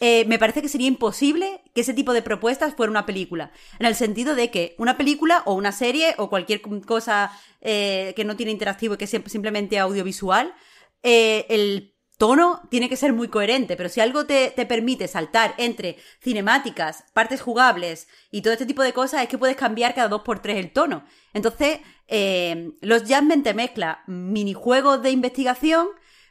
eh, 0.00 0.24
me 0.26 0.38
parece 0.38 0.62
que 0.62 0.68
sería 0.68 0.88
imposible 0.88 1.62
que 1.74 1.82
ese 1.82 1.92
tipo 1.92 2.14
de 2.14 2.22
propuestas 2.22 2.74
fuera 2.74 2.90
una 2.90 3.04
película. 3.04 3.52
En 3.78 3.84
el 3.84 3.94
sentido 3.94 4.34
de 4.34 4.50
que 4.50 4.74
una 4.78 4.96
película 4.96 5.42
o 5.44 5.52
una 5.52 5.72
serie 5.72 6.14
o 6.16 6.30
cualquier 6.30 6.62
cosa 6.86 7.30
eh, 7.60 8.14
que 8.16 8.24
no 8.24 8.34
tiene 8.34 8.52
interactivo 8.52 8.94
y 8.94 8.96
que 8.96 9.04
es 9.04 9.10
simplemente 9.26 9.78
audiovisual, 9.78 10.54
eh, 11.02 11.44
el 11.50 11.94
tono 12.16 12.62
tiene 12.70 12.88
que 12.88 12.96
ser 12.96 13.12
muy 13.12 13.28
coherente, 13.28 13.76
pero 13.76 13.88
si 13.90 14.00
algo 14.00 14.26
te, 14.26 14.50
te, 14.50 14.66
permite 14.66 15.08
saltar 15.08 15.54
entre 15.58 15.96
cinemáticas, 16.22 17.04
partes 17.14 17.40
jugables 17.40 18.08
y 18.30 18.42
todo 18.42 18.52
este 18.54 18.66
tipo 18.66 18.82
de 18.82 18.92
cosas, 18.92 19.22
es 19.22 19.28
que 19.28 19.38
puedes 19.38 19.56
cambiar 19.56 19.94
cada 19.94 20.08
dos 20.08 20.22
por 20.22 20.40
tres 20.40 20.56
el 20.56 20.72
tono. 20.72 21.04
Entonces, 21.34 21.80
eh, 22.08 22.72
los 22.80 23.04
Jammen 23.04 23.42
te 23.42 23.54
mezcla 23.54 24.02
minijuegos 24.06 25.02
de 25.02 25.10
investigación 25.10 25.88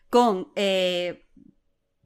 con, 0.10 0.52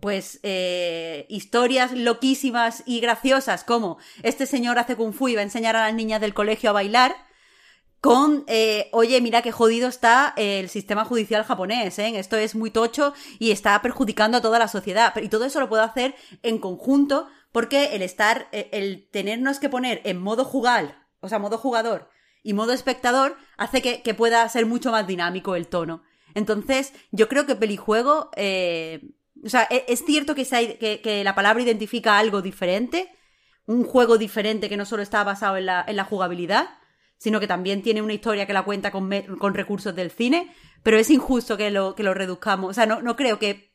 pues, 0.03 0.41
eh, 0.43 1.25
historias 1.29 1.93
loquísimas 1.93 2.83
y 2.85 2.99
graciosas 2.99 3.63
como 3.63 3.97
este 4.21 4.45
señor 4.45 4.77
hace 4.77 4.97
kung 4.97 5.13
fu 5.13 5.29
y 5.29 5.35
va 5.35 5.39
a 5.39 5.45
enseñar 5.45 5.77
a 5.77 5.85
las 5.85 5.93
niñas 5.93 6.19
del 6.19 6.33
colegio 6.33 6.71
a 6.71 6.73
bailar, 6.73 7.15
con, 8.01 8.43
eh, 8.47 8.89
oye, 8.91 9.21
mira 9.21 9.41
qué 9.41 9.53
jodido 9.53 9.87
está 9.87 10.33
el 10.35 10.67
sistema 10.67 11.05
judicial 11.05 11.45
japonés, 11.45 11.97
¿eh? 11.99 12.19
esto 12.19 12.35
es 12.35 12.53
muy 12.53 12.69
tocho 12.69 13.13
y 13.39 13.51
está 13.51 13.81
perjudicando 13.81 14.39
a 14.39 14.41
toda 14.41 14.59
la 14.59 14.67
sociedad. 14.67 15.15
Y 15.21 15.29
todo 15.29 15.45
eso 15.45 15.61
lo 15.61 15.69
puedo 15.69 15.83
hacer 15.83 16.15
en 16.41 16.57
conjunto 16.57 17.29
porque 17.53 17.95
el 17.95 18.01
estar, 18.01 18.49
eh, 18.51 18.67
el 18.73 19.07
tenernos 19.09 19.59
que 19.59 19.69
poner 19.69 20.01
en 20.03 20.21
modo 20.21 20.43
jugar, 20.43 21.07
o 21.21 21.29
sea, 21.29 21.39
modo 21.39 21.57
jugador 21.57 22.09
y 22.43 22.51
modo 22.51 22.73
espectador, 22.73 23.37
hace 23.55 23.81
que, 23.81 24.01
que 24.01 24.13
pueda 24.13 24.49
ser 24.49 24.65
mucho 24.65 24.91
más 24.91 25.07
dinámico 25.07 25.55
el 25.55 25.69
tono. 25.69 26.03
Entonces, 26.35 26.91
yo 27.11 27.29
creo 27.29 27.45
que 27.45 27.55
pelijuego, 27.55 28.31
eh, 28.35 29.13
o 29.43 29.49
sea, 29.49 29.63
es, 29.63 29.83
es 29.87 30.05
cierto 30.05 30.35
que, 30.35 31.21
la 31.23 31.35
palabra 31.35 31.63
identifica 31.63 32.17
algo 32.17 32.41
diferente, 32.41 33.09
un 33.65 33.83
juego 33.83 34.17
diferente 34.17 34.69
que 34.69 34.77
no 34.77 34.85
solo 34.85 35.03
está 35.03 35.23
basado 35.23 35.57
en 35.57 35.65
la, 35.65 35.83
en 35.87 35.95
la 35.95 36.03
jugabilidad, 36.03 36.69
sino 37.17 37.39
que 37.39 37.47
también 37.47 37.81
tiene 37.81 38.01
una 38.01 38.13
historia 38.13 38.45
que 38.45 38.53
la 38.53 38.63
cuenta 38.63 38.91
con, 38.91 39.09
recursos 39.53 39.95
del 39.95 40.11
cine, 40.11 40.53
pero 40.83 40.97
es 40.97 41.09
injusto 41.09 41.55
que 41.57 41.71
lo, 41.71 41.95
que 41.95 42.03
lo 42.03 42.13
reduzcamos. 42.13 42.69
O 42.69 42.73
sea, 42.73 42.85
no, 42.85 43.15
creo 43.15 43.39
que 43.39 43.73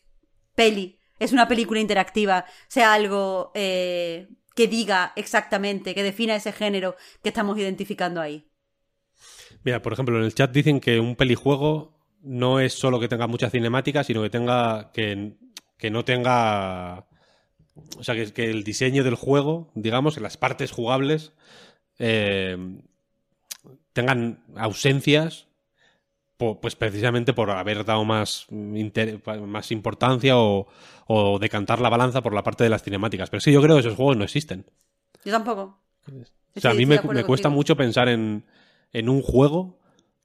peli, 0.55 0.99
es 1.19 1.33
una 1.33 1.49
película 1.49 1.81
interactiva, 1.81 2.45
sea 2.69 2.93
algo 2.93 3.51
eh, 3.55 4.29
que 4.55 4.69
diga 4.69 5.13
exactamente, 5.17 5.95
que 5.95 6.03
defina 6.03 6.37
ese 6.37 6.53
género 6.53 6.97
que 7.23 7.31
estamos 7.31 7.59
identificando 7.59 8.21
ahí. 8.21 8.51
Mira, 9.65 9.81
por 9.83 9.93
ejemplo, 9.93 10.19
en 10.19 10.25
el 10.25 10.35
chat 10.35 10.51
dicen 10.51 10.81
que 10.81 11.01
un 11.01 11.17
pelijuego 11.17 11.99
no 12.23 12.61
es 12.61 12.75
solo 12.75 13.01
que 13.01 13.09
tenga 13.09 13.27
mucha 13.27 13.51
cinemática, 13.51 14.05
sino 14.05 14.23
que 14.23 14.31
tenga. 14.31 14.91
que, 14.93 15.37
que 15.79 15.91
no 15.91 16.05
tenga. 16.05 17.07
O 17.97 18.05
sea, 18.05 18.15
que, 18.15 18.33
que, 18.33 18.51
el 18.51 18.65
diseño 18.65 19.05
del 19.05 19.15
juego, 19.15 19.71
digamos, 19.75 20.17
en 20.17 20.25
las 20.25 20.37
partes 20.37 20.73
jugables, 20.73 21.33
eh, 21.99 22.57
tengan 23.93 24.45
ausencias, 24.57 25.47
pues 26.37 26.77
precisamente 26.77 27.33
por 27.33 27.51
haber 27.51 27.85
dado 27.85 28.05
más, 28.05 28.47
más 28.51 29.73
importancia 29.73 30.39
o, 30.39 30.69
o, 31.07 31.39
decantar 31.39 31.81
la 31.81 31.89
balanza 31.89 32.23
por 32.23 32.35
la 32.35 32.45
parte 32.45 32.65
de 32.65 32.71
las 32.71 32.83
cinemáticas. 32.83 33.31
Pero 33.31 33.41
sí, 33.41 33.53
yo 33.53 33.63
creo 33.63 33.77
que 33.77 33.81
esos 33.81 33.95
juegos 33.95 34.17
no 34.17 34.25
existen. 34.25 34.67
Yo 35.25 35.33
tampoco. 35.33 35.81
O 36.55 36.61
sea, 36.61 36.73
a 36.73 36.75
mí 36.75 36.87
me, 36.87 37.01
me 37.01 37.25
cuesta 37.25 37.49
mucho 37.49 37.77
pensar 37.77 38.09
en, 38.09 38.45
en 38.93 39.09
un 39.09 39.23
juego 39.23 39.79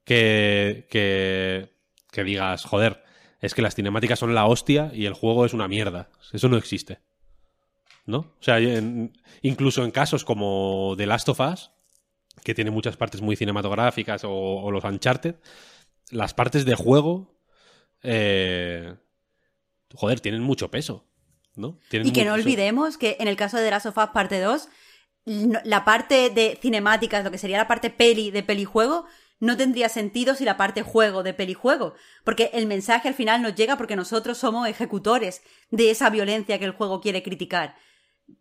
que, 0.03 0.87
que, 0.89 1.69
que 2.11 2.23
digas, 2.23 2.63
joder, 2.65 3.02
es 3.43 3.53
que 3.53 3.61
las 3.61 3.75
cinemáticas 3.75 4.19
son 4.19 4.33
la 4.33 4.45
hostia 4.45 4.89
y 4.93 5.05
el 5.05 5.13
juego 5.13 5.45
es 5.45 5.53
una 5.53 5.67
mierda. 5.67 6.09
Eso 6.31 6.47
no 6.47 6.55
existe. 6.55 6.99
¿No? 8.05 8.19
O 8.19 8.37
sea, 8.39 8.57
en, 8.57 9.11
incluso 9.41 9.83
en 9.83 9.91
casos 9.91 10.23
como 10.23 10.95
The 10.97 11.05
Last 11.05 11.27
of 11.27 11.41
Us, 11.41 11.71
que 12.45 12.53
tiene 12.53 12.71
muchas 12.71 12.95
partes 12.95 13.21
muy 13.21 13.35
cinematográficas, 13.35 14.23
o, 14.23 14.31
o 14.31 14.71
los 14.71 14.85
Uncharted, 14.85 15.35
las 16.09 16.33
partes 16.33 16.63
de 16.63 16.75
juego, 16.75 17.37
eh, 18.01 18.95
joder, 19.93 20.21
tienen 20.21 20.41
mucho 20.41 20.71
peso. 20.71 21.05
¿no? 21.55 21.77
Tienen 21.89 22.07
y 22.07 22.13
que 22.13 22.23
no 22.23 22.33
olvidemos 22.33 22.97
que 22.97 23.17
en 23.19 23.27
el 23.27 23.35
caso 23.35 23.57
de 23.57 23.63
The 23.63 23.71
Last 23.71 23.85
of 23.87 23.97
Us 23.97 24.09
parte 24.13 24.39
2, 24.39 24.69
la 25.65 25.83
parte 25.83 26.29
de 26.29 26.57
cinemáticas, 26.61 27.25
lo 27.25 27.31
que 27.31 27.37
sería 27.37 27.57
la 27.57 27.67
parte 27.67 27.89
peli 27.89 28.31
de 28.31 28.41
pelijuego, 28.41 29.05
no 29.43 29.57
tendría 29.57 29.89
sentido 29.89 30.35
si 30.35 30.45
la 30.45 30.57
parte 30.57 30.83
juego 30.83 31.21
de 31.23 31.33
pelijuego. 31.33 31.95
Porque 32.23 32.49
el 32.53 32.65
mensaje 32.65 33.09
al 33.09 33.13
final 33.13 33.41
nos 33.41 33.55
llega 33.55 33.77
porque 33.77 33.95
nosotros 33.95 34.37
somos 34.37 34.67
ejecutores 34.67 35.41
de 35.69 35.91
esa 35.91 36.09
violencia 36.09 36.59
que 36.59 36.65
el 36.65 36.71
juego 36.71 37.01
quiere 37.01 37.23
criticar 37.23 37.75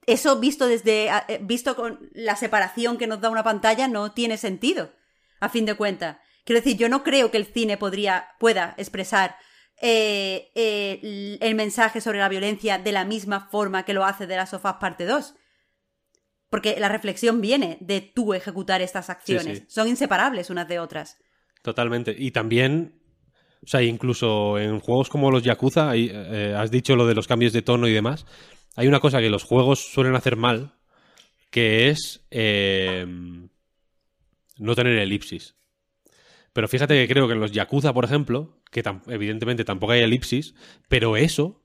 eso 0.06 0.38
visto 0.38 0.66
desde 0.66 1.10
visto 1.40 1.76
con 1.76 2.10
la 2.12 2.36
separación 2.36 2.98
que 2.98 3.06
nos 3.06 3.20
da 3.20 3.30
una 3.30 3.42
pantalla 3.42 3.88
no 3.88 4.12
tiene 4.12 4.36
sentido 4.36 4.92
a 5.40 5.48
fin 5.48 5.66
de 5.66 5.74
cuentas 5.74 6.18
quiero 6.44 6.60
decir 6.60 6.76
yo 6.76 6.88
no 6.88 7.02
creo 7.02 7.30
que 7.30 7.38
el 7.38 7.46
cine 7.46 7.76
podría 7.76 8.28
pueda 8.38 8.74
expresar 8.78 9.36
eh, 9.80 10.52
eh, 10.54 11.38
el 11.40 11.54
mensaje 11.54 12.00
sobre 12.00 12.18
la 12.18 12.28
violencia 12.28 12.78
de 12.78 12.92
la 12.92 13.04
misma 13.04 13.48
forma 13.50 13.84
que 13.84 13.94
lo 13.94 14.04
hace 14.04 14.26
de 14.26 14.36
las 14.36 14.50
sofás 14.50 14.74
parte 14.74 15.04
2 15.04 15.34
porque 16.52 16.76
la 16.78 16.88
reflexión 16.88 17.40
viene 17.40 17.78
de 17.80 18.00
tú 18.00 18.32
ejecutar 18.32 18.80
estas 18.80 19.10
acciones 19.10 19.58
sí, 19.58 19.64
sí. 19.64 19.74
son 19.74 19.88
inseparables 19.88 20.50
unas 20.50 20.68
de 20.68 20.78
otras 20.78 21.18
totalmente 21.62 22.14
y 22.16 22.30
también 22.30 22.94
o 23.64 23.66
sea 23.66 23.82
incluso 23.82 24.58
en 24.60 24.78
juegos 24.78 25.08
como 25.08 25.32
los 25.32 25.42
Yakuza 25.42 25.90
hay, 25.90 26.10
eh, 26.12 26.54
has 26.56 26.70
dicho 26.70 26.94
lo 26.94 27.06
de 27.06 27.14
los 27.14 27.26
cambios 27.26 27.52
de 27.52 27.62
tono 27.62 27.88
y 27.88 27.92
demás 27.92 28.24
hay 28.76 28.88
una 28.88 29.00
cosa 29.00 29.20
que 29.20 29.28
los 29.28 29.44
juegos 29.44 29.80
suelen 29.92 30.14
hacer 30.14 30.36
mal, 30.36 30.72
que 31.50 31.88
es 31.88 32.24
eh, 32.30 33.06
no 34.58 34.74
tener 34.74 34.98
elipsis. 34.98 35.54
Pero 36.52 36.68
fíjate 36.68 36.94
que 36.94 37.12
creo 37.12 37.26
que 37.26 37.34
en 37.34 37.40
los 37.40 37.52
Yakuza, 37.52 37.92
por 37.92 38.04
ejemplo, 38.04 38.60
que 38.70 38.82
tam 38.82 39.02
evidentemente 39.06 39.64
tampoco 39.64 39.92
hay 39.92 40.02
elipsis, 40.02 40.54
pero 40.88 41.16
eso 41.16 41.62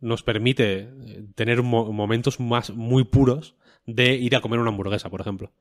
nos 0.00 0.22
permite 0.22 0.88
tener 1.34 1.62
mo 1.62 1.92
momentos 1.92 2.40
más 2.40 2.70
muy 2.70 3.04
puros 3.04 3.54
de 3.86 4.14
ir 4.14 4.36
a 4.36 4.40
comer 4.40 4.58
una 4.58 4.70
hamburguesa, 4.70 5.10
por 5.10 5.20
ejemplo. 5.20 5.52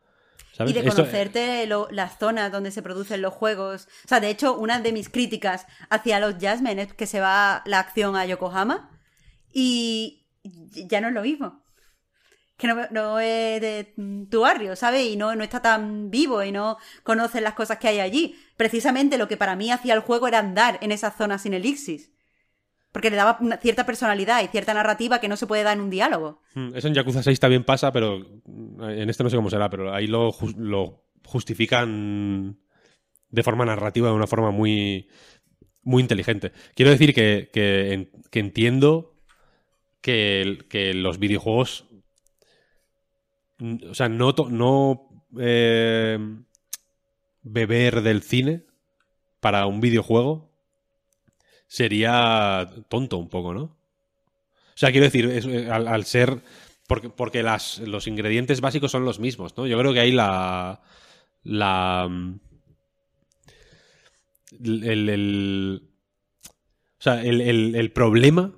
¿Sabes? 0.53 0.71
Y 0.71 0.81
de 0.81 0.87
conocerte 0.87 1.63
Esto... 1.63 1.69
lo, 1.69 1.91
las 1.91 2.17
zonas 2.17 2.51
donde 2.51 2.71
se 2.71 2.81
producen 2.81 3.21
los 3.21 3.33
juegos. 3.33 3.87
O 4.05 4.07
sea, 4.07 4.19
de 4.19 4.29
hecho, 4.29 4.57
una 4.57 4.79
de 4.79 4.91
mis 4.91 5.09
críticas 5.09 5.65
hacia 5.89 6.19
los 6.19 6.35
Jasmine 6.39 6.81
es 6.81 6.93
que 6.93 7.07
se 7.07 7.19
va 7.19 7.61
la 7.65 7.79
acción 7.79 8.15
a 8.15 8.25
Yokohama. 8.25 8.89
Y, 9.51 10.27
ya 10.43 11.01
no 11.01 11.07
es 11.09 11.13
lo 11.13 11.21
mismo. 11.21 11.63
Que 12.57 12.67
no, 12.67 12.75
no, 12.91 13.19
es 13.19 13.61
de 13.61 13.93
tu 14.29 14.41
barrio, 14.41 14.75
¿sabes? 14.75 15.05
Y 15.05 15.15
no, 15.15 15.33
no 15.35 15.43
está 15.43 15.61
tan 15.61 16.11
vivo 16.11 16.43
y 16.43 16.51
no 16.51 16.77
conoces 17.03 17.41
las 17.41 17.53
cosas 17.53 17.77
que 17.77 17.87
hay 17.87 17.99
allí. 17.99 18.35
Precisamente 18.57 19.17
lo 19.17 19.29
que 19.29 19.37
para 19.37 19.55
mí 19.55 19.71
hacía 19.71 19.93
el 19.93 20.01
juego 20.01 20.27
era 20.27 20.39
andar 20.39 20.77
en 20.81 20.91
esa 20.91 21.11
zona 21.11 21.37
sin 21.37 21.53
elixis. 21.53 22.11
Porque 22.91 23.09
le 23.09 23.17
daba 23.17 23.37
una 23.39 23.57
cierta 23.57 23.85
personalidad 23.85 24.43
y 24.43 24.47
cierta 24.47 24.73
narrativa 24.73 25.19
que 25.19 25.27
no 25.27 25.37
se 25.37 25.45
puede 25.45 25.63
dar 25.63 25.77
en 25.77 25.83
un 25.83 25.89
diálogo. 25.89 26.41
Eso 26.73 26.87
en 26.87 26.95
Yakuza 26.95 27.21
6 27.21 27.39
también 27.39 27.63
pasa, 27.63 27.91
pero 27.91 28.17
en 28.17 29.09
este 29.09 29.23
no 29.23 29.29
sé 29.29 29.35
cómo 29.35 29.49
será, 29.49 29.69
pero 29.69 29.93
ahí 29.93 30.07
lo, 30.07 30.31
justifican 31.25 32.57
de 33.29 33.43
forma 33.43 33.65
narrativa, 33.65 34.09
de 34.09 34.15
una 34.15 34.25
forma 34.25 34.49
muy, 34.49 35.07
muy 35.83 36.01
inteligente. 36.01 36.51
Quiero 36.73 36.89
decir 36.89 37.13
que, 37.13 37.49
que, 37.53 38.09
que 38.31 38.39
entiendo 38.39 39.15
que, 40.01 40.65
que 40.69 40.93
los 40.93 41.19
videojuegos. 41.19 41.85
O 43.89 43.93
sea, 43.93 44.09
no, 44.09 44.33
no 44.49 45.09
eh, 45.37 46.17
beber 47.41 48.01
del 48.01 48.21
cine 48.23 48.65
para 49.39 49.65
un 49.65 49.81
videojuego 49.81 50.48
sería 51.69 52.67
tonto 52.89 53.17
un 53.17 53.29
poco, 53.29 53.53
¿no? 53.53 53.61
O 53.61 54.75
sea, 54.75 54.91
quiero 54.91 55.05
decir, 55.05 55.29
eh, 55.29 55.69
al, 55.69 56.03
ser. 56.05 56.41
Porque, 56.87 57.09
porque 57.09 57.45
los 57.85 58.07
ingredientes 58.07 58.59
básicos 58.59 58.91
son 58.91 59.05
los 59.05 59.19
mismos, 59.19 59.55
¿no? 59.55 59.67
Yo 59.67 59.77
creo 59.77 59.93
que 59.93 59.99
ahí 59.99 60.11
la. 60.11 60.81
La. 61.43 62.09
El. 64.59 65.09
el 65.09 65.83
o 66.97 67.01
sea, 67.01 67.23
el, 67.23 67.41
el, 67.75 67.91
problema 67.91 68.51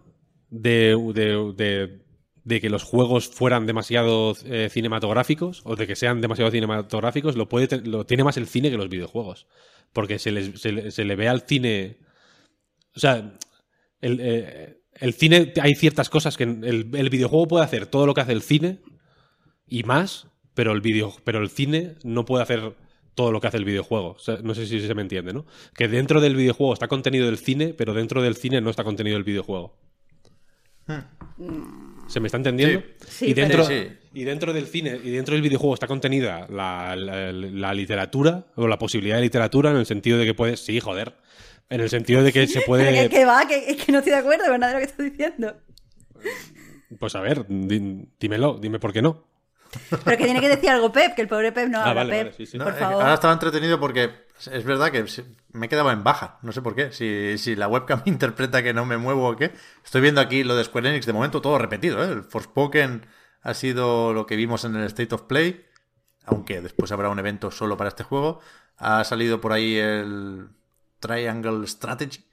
de, 0.50 0.96
de, 1.14 2.00
de, 2.44 2.62
que 2.62 2.70
los 2.72 2.84
juegos 2.84 3.28
fueran 3.28 3.68
demasiado 3.68 4.36
eh, 4.46 4.70
cinematográficos 4.72 5.62
o 5.64 5.76
de 5.76 5.86
que 5.86 5.96
sean 5.96 6.22
demasiado 6.22 6.50
cinematográficos, 6.50 7.36
lo, 7.36 7.48
puede 7.48 7.82
lo 7.82 8.04
tiene 8.08 8.24
más 8.24 8.38
el 8.38 8.48
cine 8.48 8.72
que 8.72 8.78
los 8.78 8.90
videojuegos. 8.90 9.48
Porque 9.94 10.18
se, 10.18 10.58
se 10.58 11.06
le 11.06 11.16
ve 11.16 11.28
al 11.28 11.42
cine. 11.42 11.98
O 12.96 13.00
sea, 13.00 13.38
el, 14.02 14.20
eh, 14.22 14.82
el, 14.96 15.14
cine, 15.14 15.54
hay 15.62 15.76
ciertas 15.76 16.10
cosas 16.10 16.38
que 16.38 16.44
el, 16.44 16.90
el, 16.94 17.10
videojuego 17.10 17.48
puede 17.48 17.66
hacer 17.66 17.86
todo 17.88 18.06
lo 18.06 18.14
que 18.14 18.22
hace 18.22 18.34
el 18.34 18.42
cine 18.42 18.80
y 19.68 19.84
más, 19.84 20.28
pero 20.54 20.72
el 20.74 20.82
video, 20.82 21.14
pero 21.24 21.40
el 21.40 21.50
cine 21.50 21.96
no 22.04 22.26
puede 22.26 22.44
hacer 22.44 22.76
todo 23.16 23.32
lo 23.32 23.40
que 23.42 23.48
hace 23.48 23.58
el 23.58 23.66
videojuego. 23.66 24.12
O 24.12 24.20
sea, 24.20 24.38
no 24.44 24.54
sé 24.56 24.66
si 24.66 24.80
se 24.80 24.94
me 24.96 25.02
entiende, 25.02 25.34
¿no? 25.34 25.46
Que 25.76 25.88
dentro 25.88 26.22
del 26.22 26.36
videojuego 26.36 26.74
está 26.74 26.88
contenido 26.88 27.26
del 27.26 27.38
cine, 27.38 27.74
pero 27.74 27.94
dentro 27.94 28.22
del 28.22 28.36
cine 28.36 28.62
no 28.62 28.70
está 28.70 28.84
contenido 28.84 29.18
el 29.18 29.24
videojuego. 29.24 29.78
¿Se 32.08 32.20
me 32.20 32.28
está 32.28 32.38
entendiendo? 32.38 32.84
Sí, 33.08 33.28
y, 33.28 33.34
dentro, 33.34 33.64
Sí, 33.64 33.88
y 34.14 34.24
dentro 34.26 34.52
del 34.52 34.68
cine 34.68 35.00
y 35.02 35.12
dentro 35.12 35.34
del 35.36 35.42
videojuego 35.42 35.74
está 35.76 35.88
contenida 35.88 36.48
la, 36.50 36.96
la- 36.98 37.32
la 37.32 37.74
literatura 37.74 38.48
o 38.56 38.68
la 38.68 38.78
posibilidad 38.78 39.16
de 39.16 39.22
literatura 39.22 39.72
en 39.72 39.78
el 39.78 39.86
sentido 39.86 40.18
de 40.18 40.26
que 40.26 40.34
puedes. 40.34 40.60
Sí, 40.60 40.80
joder. 40.82 41.16
En 41.72 41.82
el 41.82 41.90
sentido 41.90 42.22
de 42.22 42.32
que 42.32 42.46
se 42.48 42.62
puede. 42.68 42.92
que, 42.94 43.10
que 43.10 43.26
va, 43.26 43.48
que, 43.48 43.76
que 43.76 43.92
no 43.92 43.98
estoy 44.00 44.12
de 44.14 44.20
acuerdo 44.20 44.46
con 44.48 44.60
nada 44.60 44.74
de 44.74 44.80
lo 44.80 44.86
que 44.86 44.92
estás 44.92 45.06
diciendo. 45.12 45.56
Pues 47.00 47.16
a 47.16 47.22
ver, 47.22 47.46
di- 47.48 48.08
dímelo, 48.20 48.58
dime 48.62 48.78
por 48.80 48.94
qué 48.94 49.02
no. 49.02 49.26
Pero 49.90 50.18
que 50.18 50.26
tiene 50.26 50.42
que 50.42 50.50
decir 50.50 50.70
algo 50.70 50.92
Pep, 50.92 51.16
que 51.16 51.22
el 51.22 51.30
pobre 51.30 51.54
Pep 51.54 51.70
no 51.70 51.80
Ah, 51.80 51.84
habla 51.92 51.94
vale, 52.04 52.12
Pep. 52.12 52.24
vale, 52.26 52.36
sí, 52.38 52.46
sí. 52.46 52.58
No, 52.58 52.66
Por 52.66 52.76
favor. 52.76 53.02
Ahora 53.02 53.14
estaba 53.14 53.32
entretenido 53.34 53.80
porque 53.80 54.12
es 54.52 54.66
verdad 54.66 54.92
que 54.92 55.06
me 55.54 55.68
he 55.68 55.70
quedado 55.70 55.90
en 55.92 56.04
baja. 56.04 56.40
No 56.42 56.52
sé 56.52 56.62
por 56.62 56.76
qué. 56.76 56.92
Si, 56.92 57.38
si 57.38 57.56
la 57.56 57.70
webcam 57.70 58.02
interpreta 58.06 58.62
que 58.62 58.74
no 58.74 58.86
me 58.86 58.98
muevo 58.98 59.30
o 59.30 59.36
qué. 59.38 59.52
Estoy 59.84 60.02
viendo 60.02 60.20
aquí 60.20 60.44
lo 60.44 60.56
de 60.58 60.66
Square 60.66 60.90
Enix 60.90 61.06
de 61.06 61.14
momento 61.14 61.42
todo 61.42 61.58
repetido. 61.58 62.04
¿eh? 62.04 62.12
El 62.12 62.24
Forspoken 62.24 63.06
ha 63.42 63.54
sido 63.54 64.12
lo 64.14 64.26
que 64.26 64.36
vimos 64.36 64.66
en 64.66 64.76
el 64.76 64.84
State 64.88 65.16
of 65.16 65.22
Play. 65.24 65.66
Aunque 66.26 66.60
después 66.62 66.92
habrá 66.92 67.08
un 67.10 67.20
evento 67.20 67.50
solo 67.50 67.78
para 67.78 67.88
este 67.88 68.04
juego. 68.04 68.42
Ha 68.76 69.04
salido 69.06 69.40
por 69.40 69.54
ahí 69.54 69.78
el 69.78 70.50
Triangle 71.02 71.68
Strategy. 71.68 72.24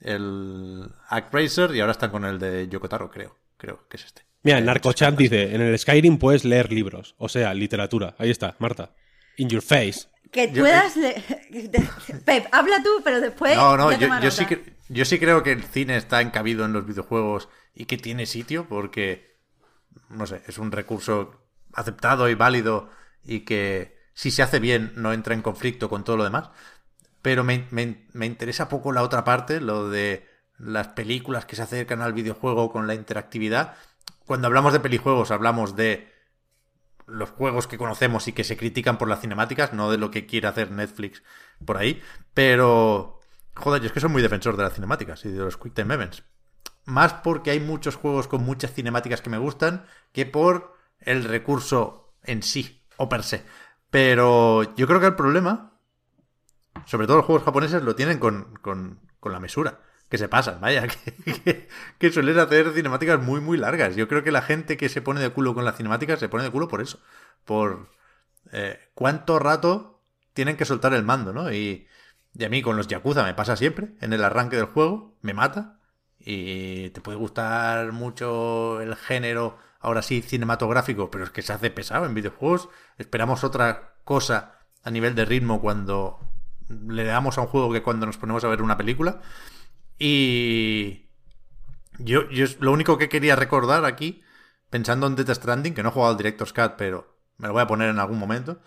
El 0.00 0.88
Actraiser. 1.08 1.74
Y 1.74 1.80
ahora 1.80 1.92
están 1.92 2.10
con 2.10 2.24
el 2.24 2.38
de 2.38 2.68
Yokotaro, 2.68 3.10
creo. 3.10 3.36
Creo 3.56 3.86
que 3.88 3.96
es 3.96 4.04
este. 4.04 4.22
Mira, 4.42 4.56
Eh, 4.58 4.60
el 4.60 4.66
Narcochat 4.66 5.16
dice: 5.16 5.54
en 5.54 5.60
el 5.60 5.78
Skyrim 5.78 6.18
puedes 6.18 6.44
leer 6.44 6.72
libros, 6.72 7.14
o 7.18 7.28
sea, 7.28 7.52
literatura. 7.52 8.14
Ahí 8.18 8.30
está, 8.30 8.54
Marta. 8.60 8.94
In 9.36 9.48
your 9.48 9.62
face. 9.62 10.06
Que 10.30 10.50
Yo- 10.52 10.62
puedas... 10.62 10.96
le- 10.96 11.20
Pep, 12.24 12.46
habla 12.52 12.80
tú, 12.84 13.00
pero 13.02 13.20
después... 13.20 13.56
No, 13.56 13.76
no, 13.76 13.90
yo, 13.98 14.08
yo 14.22 14.30
sí 14.30 14.46
que, 14.46 14.74
yo 14.88 15.04
sí 15.04 15.18
creo 15.18 15.42
que 15.42 15.50
el 15.50 15.64
cine 15.64 15.96
está 15.96 16.20
encabido 16.20 16.64
en 16.64 16.72
los 16.72 16.86
videojuegos 16.86 17.48
y 17.74 17.86
que 17.86 17.98
tiene 17.98 18.26
sitio 18.26 18.68
porque, 18.68 19.40
no 20.08 20.26
sé, 20.28 20.42
es 20.46 20.58
un 20.58 20.70
recurso 20.70 21.48
aceptado 21.72 22.28
y 22.28 22.34
válido 22.36 22.90
y 23.24 23.40
que 23.40 23.98
si 24.14 24.30
se 24.30 24.42
hace 24.44 24.60
bien 24.60 24.92
no 24.94 25.12
entra 25.12 25.34
en 25.34 25.42
conflicto 25.42 25.88
con 25.88 26.04
todo 26.04 26.16
lo 26.18 26.24
demás. 26.24 26.50
Pero 27.22 27.44
me, 27.44 27.66
me- 27.70 28.06
me 28.12 28.26
interesa 28.26 28.68
poco 28.68 28.92
la 28.92 29.02
otra 29.02 29.24
parte, 29.24 29.60
lo 29.60 29.88
de 29.88 30.26
las 30.58 30.88
películas 30.88 31.46
que 31.46 31.56
se 31.56 31.62
acercan 31.62 32.02
al 32.02 32.12
videojuego 32.12 32.70
con 32.72 32.86
la 32.86 32.94
interactividad. 32.94 33.74
Cuando 34.26 34.46
hablamos 34.46 34.72
de 34.72 34.80
pelijuegos 34.80 35.30
hablamos 35.30 35.76
de 35.76 36.08
los 37.06 37.30
juegos 37.30 37.66
que 37.66 37.78
conocemos 37.78 38.28
y 38.28 38.32
que 38.32 38.44
se 38.44 38.56
critican 38.56 38.96
por 38.98 39.08
las 39.08 39.20
cinemáticas, 39.20 39.72
no 39.72 39.90
de 39.90 39.98
lo 39.98 40.10
que 40.10 40.26
quiere 40.26 40.46
hacer 40.48 40.70
Netflix 40.70 41.22
por 41.64 41.76
ahí. 41.76 42.00
Pero, 42.34 43.18
joder, 43.54 43.82
yo 43.82 43.86
es 43.86 43.92
que 43.92 44.00
soy 44.00 44.10
muy 44.10 44.22
defensor 44.22 44.56
de 44.56 44.62
las 44.62 44.74
cinemáticas 44.74 45.24
y 45.24 45.30
de 45.30 45.38
los 45.38 45.56
Quick 45.56 45.74
Time 45.74 45.94
Events. 45.94 46.22
Más 46.86 47.14
porque 47.14 47.50
hay 47.52 47.60
muchos 47.60 47.96
juegos 47.96 48.28
con 48.28 48.44
muchas 48.44 48.72
cinemáticas 48.74 49.22
que 49.22 49.30
me 49.30 49.38
gustan 49.38 49.86
que 50.12 50.26
por 50.26 50.74
el 51.00 51.24
recurso 51.24 52.14
en 52.24 52.42
sí 52.42 52.82
o 52.96 53.08
per 53.08 53.22
se. 53.24 53.44
Pero 53.90 54.74
yo 54.76 54.86
creo 54.86 55.00
que 55.00 55.06
el 55.06 55.16
problema, 55.16 55.69
sobre 56.86 57.06
todo 57.06 57.18
los 57.18 57.26
juegos 57.26 57.44
japoneses, 57.44 57.82
lo 57.82 57.94
tienen 57.94 58.18
con, 58.18 58.54
con, 58.62 59.00
con 59.20 59.32
la 59.32 59.40
mesura. 59.40 59.80
Que 60.08 60.18
se 60.18 60.28
pasan, 60.28 60.60
vaya, 60.60 60.88
que, 61.44 61.68
que, 61.98 62.12
suelen 62.12 62.38
hacer 62.40 62.72
cinemáticas 62.72 63.22
muy, 63.22 63.40
muy 63.40 63.56
largas. 63.56 63.94
Yo 63.94 64.08
creo 64.08 64.24
que 64.24 64.32
la 64.32 64.42
gente 64.42 64.76
que 64.76 64.88
se 64.88 65.02
pone 65.02 65.20
de 65.20 65.30
culo 65.30 65.54
con 65.54 65.64
las 65.64 65.76
cinemáticas 65.76 66.18
se 66.18 66.28
pone 66.28 66.42
de 66.42 66.50
culo 66.50 66.66
por 66.66 66.80
eso. 66.80 66.98
Por 67.44 67.90
eh, 68.52 68.80
cuánto 68.94 69.38
rato 69.38 70.02
tienen 70.32 70.56
que 70.56 70.64
soltar 70.64 70.94
el 70.94 71.04
mando, 71.04 71.32
¿no? 71.32 71.52
Y, 71.52 71.86
y 72.34 72.44
a 72.44 72.48
mí 72.48 72.60
con 72.60 72.76
los 72.76 72.88
Yakuza 72.88 73.22
me 73.22 73.34
pasa 73.34 73.54
siempre. 73.54 73.94
En 74.00 74.12
el 74.12 74.24
arranque 74.24 74.56
del 74.56 74.66
juego 74.66 75.16
me 75.22 75.32
mata. 75.32 75.78
Y 76.18 76.90
te 76.90 77.00
puede 77.00 77.16
gustar 77.16 77.92
mucho 77.92 78.80
el 78.80 78.96
género, 78.96 79.58
ahora 79.78 80.02
sí, 80.02 80.22
cinematográfico, 80.22 81.10
pero 81.10 81.24
es 81.24 81.30
que 81.30 81.42
se 81.42 81.52
hace 81.52 81.70
pesado 81.70 82.04
en 82.04 82.14
videojuegos. 82.14 82.68
Esperamos 82.98 83.44
otra 83.44 83.94
cosa 84.04 84.58
a 84.82 84.90
nivel 84.90 85.14
de 85.14 85.24
ritmo 85.24 85.60
cuando 85.60 86.29
le 86.70 87.04
damos 87.04 87.36
a 87.36 87.42
un 87.42 87.48
juego 87.48 87.72
que 87.72 87.82
cuando 87.82 88.06
nos 88.06 88.16
ponemos 88.16 88.44
a 88.44 88.48
ver 88.48 88.62
una 88.62 88.76
película. 88.76 89.20
Y 89.98 91.08
yo, 91.98 92.28
yo 92.30 92.46
lo 92.60 92.72
único 92.72 92.96
que 92.96 93.08
quería 93.08 93.36
recordar 93.36 93.84
aquí, 93.84 94.22
pensando 94.70 95.06
en 95.06 95.16
Death 95.16 95.34
Stranding, 95.34 95.74
que 95.74 95.82
no 95.82 95.90
he 95.90 95.92
jugado 95.92 96.12
al 96.12 96.16
Director's 96.16 96.52
Cut, 96.52 96.74
pero 96.78 97.18
me 97.36 97.48
lo 97.48 97.54
voy 97.54 97.62
a 97.62 97.66
poner 97.66 97.90
en 97.90 97.98
algún 97.98 98.18
momento. 98.18 98.60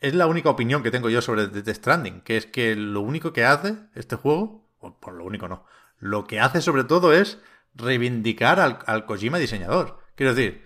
Es 0.00 0.14
la 0.14 0.26
única 0.26 0.50
opinión 0.50 0.82
que 0.82 0.90
tengo 0.90 1.08
yo 1.08 1.22
sobre 1.22 1.48
Death 1.48 1.76
Stranding, 1.76 2.20
que 2.22 2.36
es 2.36 2.46
que 2.46 2.76
lo 2.76 3.00
único 3.00 3.32
que 3.32 3.44
hace 3.44 3.76
este 3.94 4.16
juego, 4.16 4.68
o 4.78 4.98
por 4.98 5.14
lo 5.14 5.24
único 5.24 5.48
no, 5.48 5.64
lo 5.98 6.24
que 6.24 6.40
hace 6.40 6.60
sobre 6.60 6.84
todo 6.84 7.12
es 7.12 7.38
reivindicar 7.74 8.60
al, 8.60 8.80
al 8.86 9.06
Kojima 9.06 9.38
diseñador. 9.38 9.98
Quiero 10.14 10.34
decir, 10.34 10.64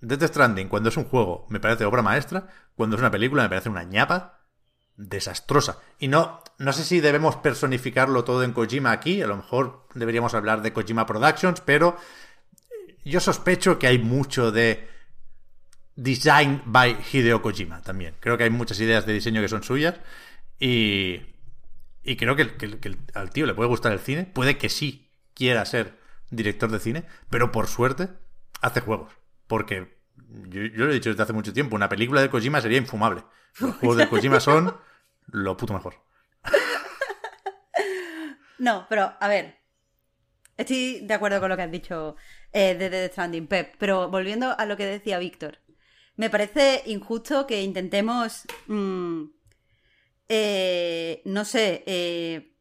Death 0.00 0.24
Stranding, 0.24 0.68
cuando 0.68 0.88
es 0.88 0.96
un 0.96 1.04
juego, 1.04 1.46
me 1.48 1.60
parece 1.60 1.84
obra 1.84 2.02
maestra, 2.02 2.48
cuando 2.74 2.96
es 2.96 3.00
una 3.00 3.10
película, 3.10 3.44
me 3.44 3.48
parece 3.48 3.68
una 3.68 3.84
ñapa 3.84 4.41
desastrosa. 4.96 5.78
Y 5.98 6.08
no, 6.08 6.42
no 6.58 6.72
sé 6.72 6.84
si 6.84 7.00
debemos 7.00 7.36
personificarlo 7.36 8.24
todo 8.24 8.42
en 8.42 8.52
Kojima 8.52 8.92
aquí, 8.92 9.22
a 9.22 9.26
lo 9.26 9.36
mejor 9.36 9.86
deberíamos 9.94 10.34
hablar 10.34 10.62
de 10.62 10.72
Kojima 10.72 11.06
Productions, 11.06 11.60
pero 11.60 11.96
yo 13.04 13.20
sospecho 13.20 13.78
que 13.78 13.86
hay 13.88 13.98
mucho 13.98 14.52
de 14.52 14.88
design 15.96 16.62
by 16.64 16.98
Hideo 17.12 17.42
Kojima 17.42 17.82
también. 17.82 18.14
Creo 18.20 18.38
que 18.38 18.44
hay 18.44 18.50
muchas 18.50 18.80
ideas 18.80 19.06
de 19.06 19.12
diseño 19.12 19.40
que 19.42 19.48
son 19.48 19.62
suyas 19.62 19.96
y, 20.58 21.20
y 22.02 22.16
creo 22.16 22.36
que, 22.36 22.54
que- 22.56 22.78
que 22.78 22.96
al 23.14 23.30
tío 23.30 23.46
le 23.46 23.54
puede 23.54 23.68
gustar 23.68 23.92
el 23.92 23.98
cine, 24.00 24.24
puede 24.24 24.56
que 24.58 24.68
sí 24.68 25.10
quiera 25.34 25.64
ser 25.64 25.98
director 26.30 26.70
de 26.70 26.78
cine, 26.78 27.04
pero 27.28 27.52
por 27.52 27.66
suerte 27.66 28.08
hace 28.60 28.80
juegos, 28.80 29.12
porque 29.46 30.01
yo, 30.48 30.62
yo 30.62 30.84
lo 30.86 30.90
he 30.90 30.94
dicho 30.94 31.10
desde 31.10 31.22
hace 31.22 31.32
mucho 31.32 31.52
tiempo, 31.52 31.76
una 31.76 31.88
película 31.88 32.20
de 32.20 32.30
Kojima 32.30 32.60
sería 32.60 32.78
infumable. 32.78 33.24
Los 33.60 33.76
juegos 33.76 33.96
de 33.98 34.08
Kojima 34.08 34.40
son 34.40 34.76
lo 35.26 35.56
puto 35.56 35.74
mejor. 35.74 35.94
No, 38.58 38.86
pero 38.88 39.12
a 39.18 39.28
ver. 39.28 39.56
Estoy 40.56 41.00
de 41.00 41.14
acuerdo 41.14 41.40
con 41.40 41.48
lo 41.48 41.56
que 41.56 41.62
has 41.62 41.70
dicho 41.70 42.16
eh, 42.52 42.74
de 42.74 42.90
The 42.90 43.08
Stranding, 43.08 43.46
Pep. 43.48 43.74
Pero 43.78 44.08
volviendo 44.08 44.56
a 44.56 44.66
lo 44.66 44.76
que 44.76 44.86
decía 44.86 45.18
Víctor. 45.18 45.58
Me 46.16 46.30
parece 46.30 46.82
injusto 46.86 47.46
que 47.46 47.62
intentemos. 47.62 48.44
mm, 48.68 49.24
eh, 50.28 51.22
no 51.24 51.44
sé. 51.44 51.82
eh, 51.86 52.54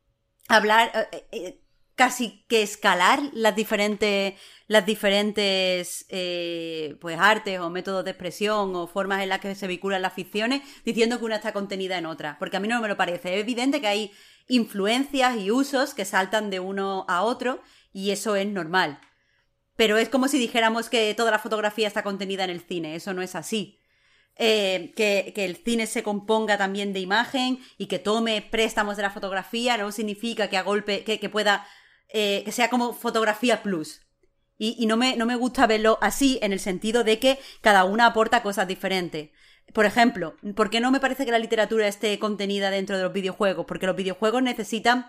hablar. 0.48 0.92
eh, 1.12 1.28
eh, 1.32 1.61
casi 2.02 2.44
que 2.48 2.64
escalar 2.64 3.22
las 3.32 3.56
diferentes. 3.56 4.34
Las 4.68 4.86
diferentes. 4.88 6.06
eh, 6.10 6.96
pues 7.00 7.20
artes 7.20 7.60
o 7.60 7.70
métodos 7.70 8.04
de 8.04 8.10
expresión 8.12 8.76
o 8.76 8.88
formas 8.88 9.22
en 9.22 9.30
las 9.30 9.40
que 9.40 9.54
se 9.54 9.68
vinculan 9.68 10.02
las 10.02 10.14
ficciones. 10.14 10.64
Diciendo 10.84 11.20
que 11.20 11.26
una 11.26 11.36
está 11.36 11.54
contenida 11.54 12.00
en 12.00 12.08
otra. 12.08 12.38
Porque 12.40 12.58
a 12.58 12.60
mí 12.60 12.68
no 12.68 12.82
me 12.82 12.88
lo 12.88 12.98
parece. 12.98 13.36
Es 13.36 13.42
evidente 13.42 13.82
que 13.82 13.88
hay 13.88 14.12
influencias 14.48 15.38
y 15.38 15.52
usos 15.52 15.94
que 15.94 16.06
saltan 16.06 16.50
de 16.50 16.60
uno 16.60 17.06
a 17.08 17.22
otro 17.22 17.62
y 17.94 18.10
eso 18.10 18.36
es 18.36 18.48
normal. 18.48 19.00
Pero 19.76 19.98
es 19.98 20.10
como 20.10 20.28
si 20.28 20.40
dijéramos 20.40 20.90
que 20.90 21.14
toda 21.14 21.30
la 21.30 21.40
fotografía 21.40 21.88
está 21.88 22.02
contenida 22.02 22.44
en 22.44 22.50
el 22.50 22.62
cine, 22.62 22.96
eso 22.96 23.14
no 23.14 23.22
es 23.22 23.36
así. 23.36 23.80
Eh, 24.38 24.94
que, 24.96 25.34
que 25.36 25.46
el 25.46 25.58
cine 25.58 25.86
se 25.86 26.04
componga 26.04 26.58
también 26.58 26.94
de 26.94 27.00
imagen 27.00 27.60
y 27.78 27.86
que 27.86 28.00
tome 28.00 28.42
préstamos 28.42 28.96
de 28.98 29.04
la 29.04 29.12
fotografía 29.12 29.78
no 29.78 29.92
significa 29.92 30.50
que 30.50 30.58
a 30.58 30.64
golpe, 30.64 31.04
que, 31.04 31.20
que 31.20 31.30
pueda, 31.30 31.68
eh, 32.14 32.42
que 32.46 32.52
sea 32.52 32.70
como 32.70 32.94
fotografía 32.94 33.64
plus. 33.64 34.02
Y, 34.64 34.86
no, 34.86 34.96
me, 34.96 35.16
no 35.16 35.26
me 35.26 35.36
gusta 35.36 35.66
verlo 35.66 35.98
así 36.02 36.38
en 36.44 36.54
el 36.54 36.60
sentido 36.60 37.04
de 37.04 37.18
que 37.18 37.40
cada 37.62 37.84
una 37.84 38.06
aporta 38.06 38.44
cosas 38.44 38.68
diferentes. 38.68 39.32
Por 39.74 39.86
ejemplo, 39.86 40.36
¿por 40.56 40.70
qué 40.70 40.80
no 40.80 40.92
me 40.92 41.00
parece 41.00 41.26
que 41.26 41.32
la 41.32 41.40
literatura 41.40 41.88
esté 41.88 42.20
contenida 42.20 42.70
dentro 42.70 42.96
de 42.96 43.02
los 43.04 43.12
videojuegos? 43.14 43.66
Porque 43.66 43.88
los 43.88 43.96
videojuegos 43.96 44.44
necesitan 44.44 45.08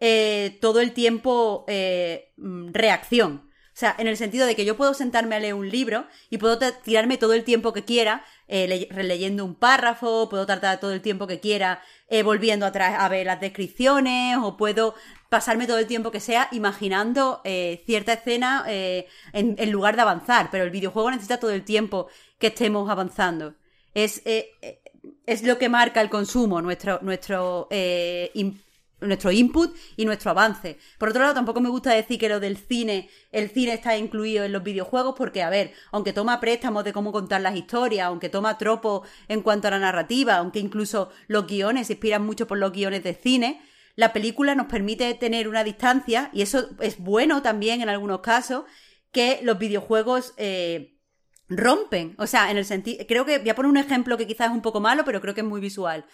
eh, 0.00 0.56
todo 0.62 0.80
el 0.80 0.92
tiempo 0.92 1.66
eh, 1.68 2.32
mm, 2.38 2.72
reacción. 2.72 3.50
O 3.74 3.76
sea, 3.76 3.94
en 3.98 4.06
el 4.06 4.16
sentido 4.16 4.46
de 4.46 4.54
que 4.54 4.64
yo 4.64 4.76
puedo 4.76 4.94
sentarme 4.94 5.34
a 5.34 5.40
leer 5.40 5.52
un 5.54 5.68
libro 5.68 6.06
y 6.30 6.38
puedo 6.38 6.58
tirarme 6.58 7.18
todo 7.18 7.34
el 7.34 7.42
tiempo 7.44 7.72
que 7.72 7.84
quiera 7.84 8.24
le- 8.46 8.86
releyendo 8.90 9.44
un 9.44 9.56
párrafo, 9.56 10.28
puedo 10.30 10.46
tardar 10.46 10.78
todo 10.78 10.92
el 10.92 11.02
tiempo 11.02 11.26
que 11.26 11.40
quiera 11.40 11.82
volviendo 12.24 12.66
atrás 12.66 12.94
a 13.00 13.08
ver 13.08 13.26
las 13.26 13.40
descripciones 13.40 14.38
o 14.40 14.56
puedo 14.56 14.94
pasarme 15.28 15.66
todo 15.66 15.78
el 15.78 15.86
tiempo 15.86 16.10
que 16.10 16.20
sea 16.20 16.48
imaginando 16.52 17.40
eh, 17.44 17.82
cierta 17.86 18.12
escena 18.12 18.64
eh, 18.68 19.06
en, 19.32 19.70
lugar 19.70 19.96
de 19.96 20.02
avanzar. 20.02 20.48
Pero 20.50 20.64
el 20.64 20.70
videojuego 20.70 21.10
necesita 21.10 21.38
todo 21.38 21.50
el 21.50 21.64
tiempo 21.64 22.08
que 22.38 22.48
estemos 22.48 22.88
avanzando. 22.90 23.54
Es, 23.94 24.22
eh, 24.24 24.50
eh, 24.62 24.80
es 25.26 25.42
lo 25.42 25.58
que 25.58 25.68
marca 25.68 26.00
el 26.00 26.10
consumo, 26.10 26.60
nuestro, 26.62 27.00
nuestro 27.02 27.68
nuestro 29.06 29.30
input 29.30 29.76
y 29.96 30.04
nuestro 30.04 30.30
avance. 30.30 30.78
Por 30.98 31.10
otro 31.10 31.22
lado, 31.22 31.34
tampoco 31.34 31.60
me 31.60 31.68
gusta 31.68 31.92
decir 31.92 32.18
que 32.18 32.28
lo 32.28 32.40
del 32.40 32.56
cine, 32.56 33.08
el 33.32 33.50
cine 33.50 33.74
está 33.74 33.96
incluido 33.96 34.44
en 34.44 34.52
los 34.52 34.62
videojuegos, 34.62 35.14
porque, 35.16 35.42
a 35.42 35.50
ver, 35.50 35.72
aunque 35.92 36.12
toma 36.12 36.40
préstamos 36.40 36.84
de 36.84 36.92
cómo 36.92 37.12
contar 37.12 37.40
las 37.40 37.56
historias, 37.56 38.06
aunque 38.06 38.28
toma 38.28 38.58
tropos 38.58 39.06
en 39.28 39.42
cuanto 39.42 39.68
a 39.68 39.72
la 39.72 39.78
narrativa, 39.78 40.36
aunque 40.36 40.58
incluso 40.58 41.10
los 41.28 41.46
guiones 41.46 41.86
se 41.86 41.94
inspiran 41.94 42.24
mucho 42.24 42.46
por 42.46 42.58
los 42.58 42.72
guiones 42.72 43.02
de 43.02 43.14
cine, 43.14 43.60
la 43.96 44.12
película 44.12 44.54
nos 44.54 44.66
permite 44.66 45.14
tener 45.14 45.48
una 45.48 45.64
distancia, 45.64 46.30
y 46.32 46.42
eso 46.42 46.70
es 46.80 46.98
bueno 46.98 47.42
también 47.42 47.80
en 47.80 47.88
algunos 47.88 48.20
casos, 48.20 48.64
que 49.12 49.38
los 49.42 49.58
videojuegos 49.58 50.34
eh, 50.36 50.98
rompen. 51.48 52.14
O 52.18 52.26
sea, 52.26 52.50
en 52.50 52.56
el 52.56 52.64
sentido. 52.64 53.04
Creo 53.08 53.24
que. 53.24 53.38
Voy 53.38 53.48
a 53.48 53.54
poner 53.54 53.70
un 53.70 53.76
ejemplo 53.76 54.16
que 54.16 54.26
quizás 54.26 54.48
es 54.48 54.52
un 54.52 54.62
poco 54.62 54.80
malo, 54.80 55.04
pero 55.04 55.20
creo 55.20 55.34
que 55.34 55.40
es 55.40 55.46
muy 55.46 55.60
visual. 55.60 56.04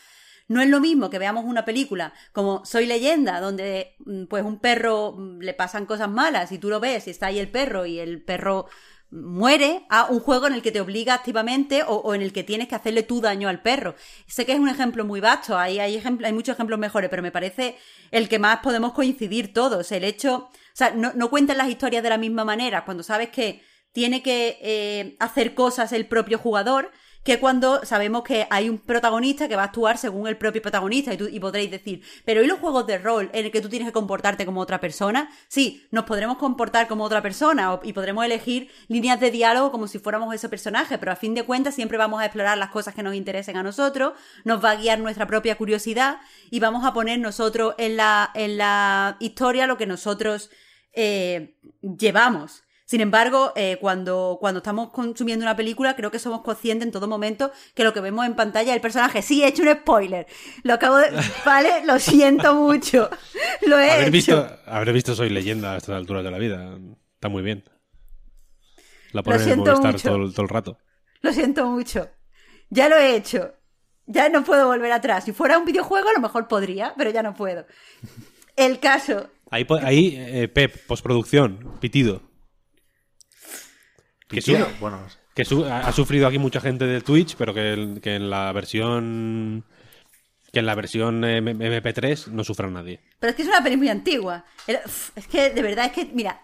No 0.49 0.61
es 0.61 0.69
lo 0.69 0.81
mismo 0.81 1.11
que 1.11 1.19
veamos 1.21 1.45
una 1.45 1.65
película 1.65 2.13
como 2.33 2.65
Soy 2.65 2.87
leyenda, 2.87 3.41
donde 3.41 3.95
mm, 4.01 4.25
pues 4.25 4.45
un 4.45 4.59
perro 4.59 5.13
mm, 5.13 5.39
le 5.41 5.55
pasan 5.55 5.87
cosas 5.87 6.11
malas 6.11 6.51
y 6.53 6.59
tú 6.59 6.69
lo 6.69 6.81
ves 6.81 7.07
y 7.07 7.11
está 7.11 7.27
ahí 7.27 7.39
el 7.39 7.51
perro 7.51 7.87
y 7.87 8.01
el 8.01 8.23
perro 8.23 8.67
muere 9.11 9.85
a 9.89 10.07
un 10.07 10.21
juego 10.21 10.47
en 10.47 10.55
el 10.55 10.63
que 10.63 10.73
te 10.73 10.81
obliga 10.81 11.15
activamente 11.15 11.83
o, 11.87 12.15
en 12.15 12.23
el 12.23 12.33
que 12.33 12.45
tienes 12.45 12.69
que 12.69 12.75
hacerle 12.75 13.03
tu 13.03 13.21
daño 13.21 13.49
al 13.49 13.63
perro. 13.63 13.95
Sé 14.27 14.47
que 14.47 14.53
es 14.53 14.59
un 14.61 14.69
ejemplo 14.69 15.05
muy 15.05 15.21
vasto, 15.21 15.59
hay, 15.59 15.79
hay, 15.81 16.03
hay 16.25 16.33
muchos 16.33 16.55
ejemplos 16.55 16.79
mejores, 16.79 17.11
pero 17.11 17.23
me 17.23 17.33
parece 17.33 17.77
el 18.11 18.29
que 18.29 18.39
más 18.39 18.61
podemos 18.61 18.93
coincidir 18.93 19.53
todos. 19.53 19.91
El 19.93 20.05
hecho, 20.05 20.35
o 20.37 20.51
sea, 20.75 20.91
no, 20.91 21.13
no 21.15 21.31
cuentan 21.31 21.59
las 21.59 21.69
historias 21.69 22.03
de 22.03 22.11
la 22.11 22.19
misma 22.19 22.45
manera 22.45 22.85
cuando 22.85 23.03
sabes 23.03 23.31
que 23.31 23.63
tiene 23.93 24.23
que 24.23 24.59
eh, 24.63 25.17
hacer 25.19 25.55
cosas 25.55 25.93
el 25.93 26.07
propio 26.07 26.39
jugador 26.39 26.93
que 27.25 27.39
cuando 27.39 27.85
sabemos 27.85 28.23
que 28.23 28.47
hay 28.51 28.69
un 28.69 28.79
protagonista 28.79 29.47
que 29.47 29.57
va 29.57 29.63
a 29.63 29.67
actuar 29.67 29.99
según 29.99 30.27
el 30.27 30.39
propio 30.39 30.63
protagonista 30.63 31.13
y, 31.13 31.17
tú, 31.17 31.29
podréis 31.41 31.71
decir, 31.71 32.03
pero 32.25 32.43
¿y 32.43 32.47
los 32.47 32.59
juegos 32.59 32.87
de 32.87 32.99
rol 32.99 33.31
en 33.33 33.45
el 33.45 33.51
que 33.51 33.61
tú 33.61 33.69
tienes 33.69 33.89
que 33.89 33.93
comportarte 33.93 34.47
como 34.47 34.61
otra 34.61 34.81
persona? 34.81 35.31
Sí, 35.49 35.87
nos 35.91 36.05
podremos 36.05 36.39
comportar 36.39 36.89
como 36.89 37.05
otra 37.05 37.21
persona 37.21 37.79
y 37.83 37.93
podremos 37.93 38.25
elegir 38.25 38.71
líneas 38.89 39.21
de 39.21 39.31
diálogo 39.31 39.71
como 39.71 39.87
si 39.87 39.99
fuéramos 39.99 40.35
ese 40.35 40.49
personaje, 40.49 40.97
pero 40.97 41.13
a 41.13 41.17
fin 41.17 41.35
de 41.35 41.43
cuentas 41.45 41.75
siempre 41.75 41.99
vamos 41.99 42.21
a 42.21 42.25
explorar 42.25 42.57
las 42.57 42.71
cosas 42.71 42.95
que 42.95 43.03
nos 43.03 43.15
interesen 43.15 43.57
a 43.57 43.63
nosotros, 43.63 44.15
nos 44.45 44.65
va 44.65 44.71
a 44.71 44.77
guiar 44.77 44.99
nuestra 44.99 45.27
propia 45.27 45.59
curiosidad 45.59 46.19
y 46.51 46.61
vamos 46.61 46.87
a 46.87 46.95
poner 46.95 47.19
nosotros 47.19 47.75
en 47.77 47.97
la, 47.97 48.31
en 48.35 48.57
la 48.57 49.17
historia 49.21 49.67
lo 49.67 49.77
que 49.77 49.87
nosotros 49.87 50.51
eh, 50.95 51.57
llevamos. 51.83 52.63
Sin 52.91 53.01
embargo, 53.01 53.53
eh, 53.55 53.77
cuando, 53.81 54.37
cuando 54.41 54.59
estamos 54.59 54.91
consumiendo 54.91 55.45
una 55.45 55.55
película, 55.55 55.95
creo 55.95 56.11
que 56.11 56.19
somos 56.19 56.41
conscientes 56.41 56.87
en 56.87 56.91
todo 56.91 57.07
momento 57.07 57.53
que 57.77 57.85
lo 57.85 57.93
que 57.95 58.01
vemos 58.01 58.27
en 58.27 58.35
pantalla 58.35 58.71
es 58.73 58.75
el 58.75 58.81
personaje. 58.81 59.23
Sí, 59.23 59.45
he 59.45 59.47
hecho 59.47 59.63
un 59.63 59.69
spoiler. 59.73 60.27
Lo 60.65 60.75
acabo 60.75 60.97
de. 60.97 61.07
Vale, 61.47 61.87
lo 61.87 62.01
siento 62.01 62.53
mucho. 62.57 63.09
Lo 63.65 63.79
he 63.79 63.93
Haber 63.93 64.03
hecho. 64.09 64.11
visto, 64.11 64.49
haber 64.67 64.93
visto 64.93 65.15
Soy 65.15 65.31
leyenda 65.31 65.75
a 65.75 65.77
estas 65.77 65.95
alturas 65.95 66.25
de 66.25 66.33
la 66.33 66.39
vida. 66.39 66.77
Está 67.15 67.29
muy 67.29 67.45
bien. 67.45 67.63
La 69.13 69.23
ponen 69.23 69.39
en 69.41 69.45
siento 69.47 69.71
Movistar 69.71 69.93
mucho. 69.93 70.09
todo, 70.09 70.25
el- 70.25 70.33
todo 70.35 70.43
el 70.43 70.49
rato. 70.49 70.79
Lo 71.21 71.33
siento 71.33 71.67
mucho. 71.67 72.09
Ya 72.71 72.89
lo 72.89 72.97
he 72.97 73.15
hecho. 73.15 73.53
Ya 74.07 74.29
no 74.31 74.43
puedo 74.43 74.67
volver 74.67 74.91
atrás. 74.91 75.23
Si 75.27 75.33
fuera 75.33 75.59
un 75.59 75.65
videojuego, 75.65 76.09
a 76.09 76.13
lo 76.13 76.19
mejor 76.21 76.49
podría, 76.49 76.93
pero 76.99 77.11
ya 77.11 77.23
no 77.23 77.35
puedo. 77.35 77.67
El 78.57 78.81
caso. 78.81 79.29
Ahí, 79.49 79.65
ahí 79.85 80.15
eh, 80.17 80.49
Pep, 80.49 80.87
postproducción, 80.89 81.77
pitido. 81.81 82.29
Que, 84.31 84.41
su- 84.43 84.57
bueno, 84.81 85.01
que 85.35 85.45
su- 85.45 85.65
ha 85.65 85.81
ha 85.81 85.93
sufrido 85.93 86.27
aquí 86.27 86.39
mucha 86.39 86.61
gente 86.61 86.87
del 86.87 87.03
Twitch, 87.05 87.37
pero 87.37 87.53
que, 87.55 87.73
el- 87.73 88.01
que 88.01 88.15
en 88.17 88.31
la 88.31 88.53
versión 88.53 89.65
que 90.53 90.59
en 90.59 90.67
la 90.67 90.75
versión 90.75 91.23
eh, 91.25 91.37
M- 91.39 91.53
MP3 91.55 92.27
no 92.29 92.43
sufra 92.43 92.69
nadie. 92.69 93.01
Pero 93.21 93.31
es 93.31 93.37
que 93.37 93.43
es 93.43 93.49
una 93.49 93.63
peli 93.63 93.77
muy 93.77 93.89
antigua. 93.89 94.45
Es 94.67 95.27
que, 95.29 95.51
de 95.51 95.63
verdad, 95.63 95.85
es 95.87 95.93
que, 95.93 96.07
mira, 96.13 96.41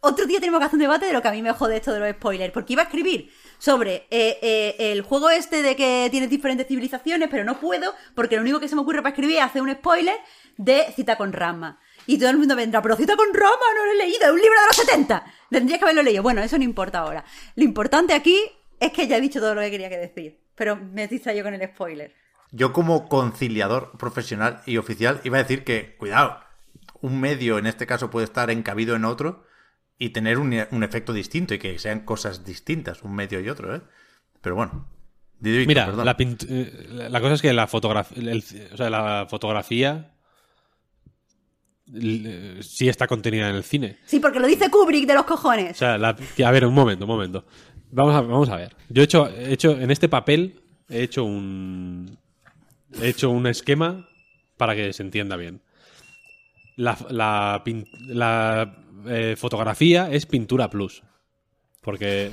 otro 0.00 0.24
día 0.26 0.40
tenemos 0.40 0.58
que 0.58 0.64
hacer 0.66 0.76
un 0.76 0.80
debate 0.80 1.04
de 1.04 1.12
lo 1.12 1.20
que 1.20 1.28
a 1.28 1.32
mí 1.32 1.42
me 1.42 1.52
jode 1.52 1.76
esto 1.76 1.92
de 1.92 2.00
los 2.00 2.10
spoilers. 2.12 2.50
Porque 2.52 2.72
iba 2.72 2.80
a 2.82 2.86
escribir 2.86 3.30
sobre 3.58 4.06
eh, 4.10 4.38
eh, 4.40 4.76
el 4.92 5.02
juego 5.02 5.28
este 5.28 5.60
de 5.62 5.76
que 5.76 6.08
tienes 6.10 6.30
diferentes 6.30 6.66
civilizaciones, 6.66 7.28
pero 7.30 7.44
no 7.44 7.60
puedo, 7.60 7.94
porque 8.14 8.36
lo 8.36 8.42
único 8.42 8.58
que 8.58 8.68
se 8.68 8.74
me 8.74 8.80
ocurre 8.80 9.02
para 9.02 9.10
escribir 9.14 9.36
es 9.36 9.42
hacer 9.42 9.60
un 9.60 9.70
spoiler 9.72 10.16
de 10.56 10.86
Cita 10.96 11.16
con 11.16 11.32
Rama. 11.34 11.78
Y 12.06 12.18
todo 12.18 12.30
el 12.30 12.38
mundo 12.38 12.56
vendrá, 12.56 12.82
pero 12.82 12.96
Cita 12.96 13.16
con 13.16 13.32
Rama 13.32 13.50
no 13.76 13.84
lo 13.86 13.92
he 13.92 13.96
leído, 13.96 14.24
es 14.24 14.30
un 14.30 14.40
libro 14.40 14.60
de 14.60 14.66
los 14.66 14.76
70. 14.76 15.24
Tendría 15.50 15.78
que 15.78 15.84
haberlo 15.84 16.02
leído. 16.02 16.22
Bueno, 16.22 16.42
eso 16.42 16.58
no 16.58 16.64
importa 16.64 17.00
ahora. 17.00 17.24
Lo 17.56 17.64
importante 17.64 18.12
aquí 18.14 18.38
es 18.80 18.92
que 18.92 19.06
ya 19.06 19.16
he 19.16 19.20
dicho 19.20 19.40
todo 19.40 19.54
lo 19.54 19.60
que 19.60 19.70
quería 19.70 19.88
que 19.88 19.98
decir. 19.98 20.40
Pero 20.54 20.76
me 20.76 21.06
distraído 21.08 21.44
con 21.44 21.54
el 21.54 21.66
spoiler. 21.68 22.14
Yo 22.50 22.72
como 22.72 23.08
conciliador 23.08 23.96
profesional 23.98 24.60
y 24.66 24.76
oficial 24.76 25.20
iba 25.24 25.38
a 25.38 25.42
decir 25.42 25.64
que, 25.64 25.96
cuidado, 25.96 26.38
un 27.00 27.20
medio 27.20 27.58
en 27.58 27.66
este 27.66 27.86
caso 27.86 28.10
puede 28.10 28.24
estar 28.24 28.50
encabido 28.50 28.94
en 28.94 29.04
otro 29.04 29.44
y 29.98 30.10
tener 30.10 30.38
un, 30.38 30.54
un 30.70 30.82
efecto 30.82 31.12
distinto 31.12 31.54
y 31.54 31.58
que 31.58 31.78
sean 31.78 32.00
cosas 32.00 32.44
distintas, 32.44 33.02
un 33.02 33.14
medio 33.14 33.40
y 33.40 33.48
otro, 33.48 33.74
¿eh? 33.74 33.80
Pero 34.40 34.56
bueno. 34.56 34.88
Mira, 35.40 35.86
perdón. 35.86 36.04
la, 36.04 36.16
eh, 36.18 36.86
la 37.10 37.20
cosa 37.20 37.34
es 37.34 37.42
que 37.42 37.52
la, 37.52 37.66
fotogra- 37.68 38.06
el- 38.14 38.44
o 38.72 38.76
sea, 38.76 38.90
la 38.90 39.26
fotografía 39.28 40.11
sí 42.62 42.88
está 42.88 43.06
contenida 43.06 43.48
en 43.50 43.56
el 43.56 43.64
cine. 43.64 43.98
Sí, 44.06 44.18
porque 44.20 44.40
lo 44.40 44.46
dice 44.46 44.70
Kubrick 44.70 45.06
de 45.06 45.14
los 45.14 45.22
O 45.24 45.26
cojones. 45.26 45.76
sea, 45.76 45.98
la- 45.98 46.16
a 46.44 46.50
ver, 46.50 46.66
un 46.66 46.74
momento, 46.74 47.04
un 47.04 47.10
momento. 47.10 47.44
Vamos 47.90 48.14
a, 48.14 48.20
vamos 48.22 48.48
a 48.48 48.56
ver. 48.56 48.74
Yo 48.88 49.02
he 49.02 49.04
hecho, 49.04 49.28
he 49.28 49.52
hecho, 49.52 49.72
en 49.78 49.90
este 49.90 50.08
papel, 50.08 50.60
he 50.88 51.02
hecho 51.02 51.24
un. 51.24 52.16
He 53.00 53.08
hecho 53.08 53.30
un 53.30 53.46
esquema 53.46 54.08
para 54.56 54.74
que 54.74 54.92
se 54.92 55.02
entienda 55.02 55.36
bien. 55.36 55.60
La, 56.76 56.96
la, 57.10 57.62
eh, 59.08 59.34
fotografía 59.36 60.10
es 60.10 60.24
pintura 60.26 60.70
plus. 60.70 61.02
Porque. 61.82 62.32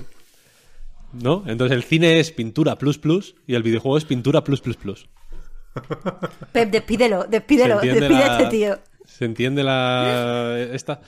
¿No? 1.11 1.44
Entonces 1.48 1.76
el 1.76 1.84
cine 1.84 2.19
es 2.19 2.31
pintura 2.31 2.77
plus 2.77 2.98
plus 2.99 3.36
y 3.48 3.56
el 3.56 3.64
videojuego 3.64 3.98
es 3.98 4.06
pintura 4.06 4.44
plus 4.44 4.61
plus 4.61 4.77
plus. 4.77 5.10
Pep, 6.52 6.69
despídelo, 6.72 7.26
despídelo, 7.26 7.81
la- 7.81 8.38
este 8.38 8.45
tío. 8.49 8.80
¿Se 9.20 9.26
entiende 9.26 9.64
la. 9.66 10.58
esta? 10.72 11.02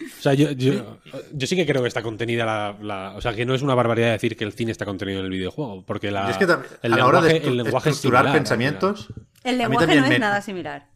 O 0.00 0.22
sea, 0.22 0.32
yo, 0.32 0.52
yo, 0.52 0.98
yo 1.34 1.46
sí 1.46 1.54
que 1.54 1.66
creo 1.66 1.82
que 1.82 1.88
está 1.88 2.00
contenida 2.02 2.46
la, 2.46 2.76
la- 2.80 3.14
O 3.16 3.20
sea, 3.20 3.34
que 3.34 3.44
no 3.44 3.54
es 3.54 3.60
una 3.60 3.74
barbaridad 3.74 4.10
decir 4.12 4.36
que 4.38 4.44
el 4.44 4.54
cine 4.54 4.72
está 4.72 4.86
contenido 4.86 5.18
en 5.20 5.26
el 5.26 5.30
videojuego. 5.30 5.84
Porque 5.84 6.10
la, 6.10 6.28
Y 6.28 6.30
es 6.30 6.36
que 6.38 6.46
también, 6.46 6.72
el 6.82 6.92
a 6.94 6.96
la 6.96 7.06
hora 7.06 7.20
de 7.20 7.28
lenguaje- 7.34 7.44
estru- 7.46 7.50
el 7.50 7.56
lenguaje 7.58 7.90
es 7.90 7.96
estructurar 7.96 8.22
similar, 8.24 8.38
pensamientos, 8.40 9.08
El 9.44 9.58
lenguaje 9.58 9.86
no 9.96 10.04
es 10.04 10.08
me- 10.08 10.18
nada 10.18 10.40
similar. 10.40 10.86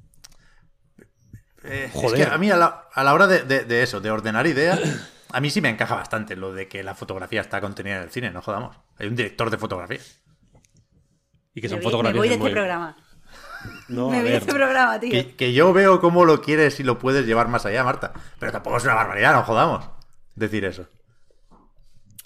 eh, 1.64 1.84
es 1.86 1.92
Joder. 1.92 2.28
que 2.28 2.34
a 2.34 2.38
mí 2.38 2.50
a 2.50 2.56
la, 2.56 2.84
a 2.92 3.04
la 3.04 3.12
hora 3.14 3.26
de, 3.26 3.42
de- 3.42 3.64
de 3.64 3.82
eso, 3.82 4.00
de 4.00 4.10
ordenar 4.10 4.46
ideas, 4.46 4.80
a 5.30 5.40
mí 5.40 5.50
sí 5.50 5.60
me 5.60 5.68
encaja 5.68 5.94
bastante 5.94 6.34
lo 6.36 6.52
de 6.54 6.68
que 6.68 6.82
la 6.82 6.94
fotografía 6.94 7.40
está 7.42 7.60
contenida 7.60 7.96
en 7.96 8.02
el 8.04 8.10
cine, 8.10 8.30
no 8.30 8.40
jodamos. 8.40 8.76
Hay 8.98 9.08
un 9.08 9.16
director 9.16 9.50
de 9.50 9.58
fotografía. 9.58 10.00
Y 11.54 11.60
que 11.60 11.68
son 11.68 11.78
me, 11.78 11.84
fotografías 11.84 12.14
me 12.14 12.18
voy 12.20 12.28
de 12.30 12.38
muy- 12.38 12.46
este 12.48 12.54
programa. 12.56 12.96
No, 13.88 14.08
me 14.10 14.18
a 14.18 14.22
ver. 14.22 14.34
este 14.34 14.52
programa, 14.52 14.98
tío. 15.00 15.10
Que, 15.10 15.34
que 15.34 15.52
yo 15.52 15.72
veo 15.72 16.00
cómo 16.00 16.24
lo 16.24 16.40
quieres 16.40 16.78
y 16.80 16.82
lo 16.82 16.98
puedes 16.98 17.26
llevar 17.26 17.48
más 17.48 17.66
allá, 17.66 17.84
Marta. 17.84 18.12
Pero 18.38 18.52
tampoco 18.52 18.76
es 18.78 18.84
una 18.84 18.94
barbaridad, 18.94 19.32
no 19.34 19.42
jodamos. 19.44 19.84
Decir 20.34 20.64
eso. 20.64 20.86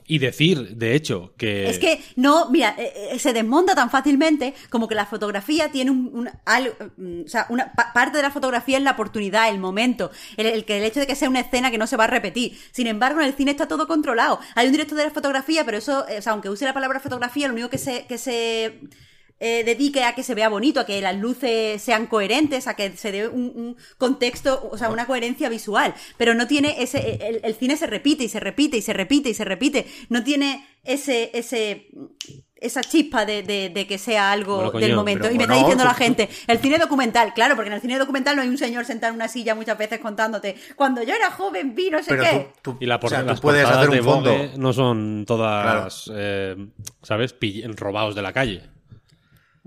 Y 0.09 0.21
decir, 0.21 0.77
de 0.77 0.95
hecho, 0.95 1.35
que. 1.37 1.69
Es 1.69 1.81
que 1.81 2.01
no, 2.15 2.49
mira, 2.51 2.77
eh, 2.79 2.93
eh, 3.11 3.19
se 3.19 3.33
desmonta 3.33 3.75
tan 3.75 3.91
fácilmente 3.91 4.55
como 4.71 4.87
que 4.87 4.95
la 4.95 5.05
fotografía 5.05 5.73
tiene 5.73 5.91
un, 5.91 6.11
un- 6.13 6.31
algo, 6.45 6.75
mm, 6.97 7.23
o 7.25 7.29
sea, 7.29 7.47
una 7.49 7.73
pa- 7.73 7.93
parte 7.93 8.19
de 8.19 8.23
la 8.23 8.31
fotografía 8.31 8.79
es 8.79 8.85
la 8.85 8.93
oportunidad, 8.93 9.49
el 9.49 9.59
momento, 9.59 10.13
el, 10.37 10.47
el 10.47 10.85
hecho 10.85 11.01
de 11.01 11.09
que 11.09 11.17
sea 11.17 11.29
una 11.29 11.41
escena 11.41 11.73
que 11.73 11.79
no 11.79 11.89
se 11.89 11.97
va 11.97 12.05
a 12.05 12.07
repetir. 12.07 12.57
Sin 12.71 12.87
embargo, 12.87 13.21
en 13.21 13.27
el 13.27 13.35
cine 13.35 13.51
está 13.51 13.67
todo 13.67 13.89
controlado. 13.89 14.39
Hay 14.55 14.67
un 14.67 14.73
director 14.73 14.97
de 14.97 15.05
la 15.07 15.11
fotografía, 15.11 15.65
pero 15.65 15.79
eso, 15.79 16.07
eh, 16.09 16.19
o 16.19 16.23
sea, 16.23 16.35
aunque 16.35 16.51
use 16.51 16.65
la 16.65 16.73
palabra 16.75 17.01
fotografía, 17.01 17.49
lo 17.49 17.55
único 17.55 17.69
que 17.69 17.79
se 17.79 18.07
que 18.07 18.17
se 18.17 18.79
eh, 19.39 19.65
dedique 19.65 20.03
a 20.05 20.15
que 20.15 20.23
se 20.23 20.35
vea 20.35 20.49
bonito, 20.49 20.81
a 20.81 20.87
que 20.87 21.01
las 21.01 21.17
luces 21.17 21.81
sean 21.83 22.07
coherentes, 22.07 22.67
a 22.67 22.75
que 22.75 22.97
se 22.97 23.13
dé 23.13 23.29
un, 23.29 23.53
un 23.55 23.77
contexto, 23.99 24.69
o 24.73 24.79
sea, 24.79 24.89
una 24.91 25.07
coherencia 25.07 25.49
visual. 25.49 25.95
Pero 26.17 26.35
no 26.35 26.47
tiene 26.47 26.83
ese. 26.83 27.19
El, 27.27 27.41
el 27.43 27.55
cine 27.55 27.77
se 27.77 27.87
repite 27.87 28.25
y 28.25 28.29
se 28.29 28.41
repite 28.41 28.77
y 28.79 28.83
se 28.83 28.93
repite 28.93 29.29
y 29.31 29.35
se 29.35 29.45
repite. 29.45 29.87
No 30.09 30.25
tiene 30.25 30.67
ese. 30.85 31.31
ese 31.35 31.89
esa 32.59 32.81
chispa 32.81 33.27
de, 33.27 33.43
de- 33.43 33.69
de 33.69 33.87
que 33.87 33.99
sea 33.99 34.33
algo 34.33 34.57
Bueno, 34.57 34.73
coño, 34.73 34.87
del 34.87 34.97
momento. 34.97 35.23
pero 35.25 35.35
Y 35.35 35.37
me 35.37 35.45
está 35.45 35.57
diciendo 35.57 35.85
la 35.85 35.93
gente, 35.93 36.31
el 36.47 36.59
cine 36.59 36.79
documental, 36.79 37.35
claro, 37.35 37.55
porque 37.55 37.69
en 37.69 37.75
el 37.75 37.83
cine 37.83 37.99
documental 37.99 38.35
no 38.35 38.41
hay 38.41 38.49
un 38.49 38.57
señor 38.57 38.87
sentado 38.87 39.11
en 39.11 39.17
una 39.17 39.29
silla 39.29 39.55
muchas 39.55 39.77
veces 39.77 39.99
contándote, 39.99 40.57
cuando 40.75 41.03
yo 41.03 41.15
era 41.15 41.31
joven 41.31 41.75
vi 41.75 41.91
no 41.91 41.99
sé 42.03 42.07
Pero 42.17 42.23
qué. 42.23 42.49
tú, 42.63 42.73
tú- 42.73 42.79
Y 42.81 42.87
la 42.87 42.99
por- 42.99 43.09
o 43.09 43.11
sea, 43.11 43.21
tú 43.21 43.27
las 43.27 43.41
puedes 43.43 43.67
hacer 43.67 43.91
un 43.91 43.97
de 43.97 44.03
fondo. 44.03 44.35
No 44.57 44.73
son 44.73 45.25
todas, 45.27 46.11
eh, 46.15 46.57
¿sabes? 47.03 47.35
Pill- 47.39 47.77
robados 47.77 48.15
de 48.15 48.23
la 48.23 48.33
calle. 48.33 48.63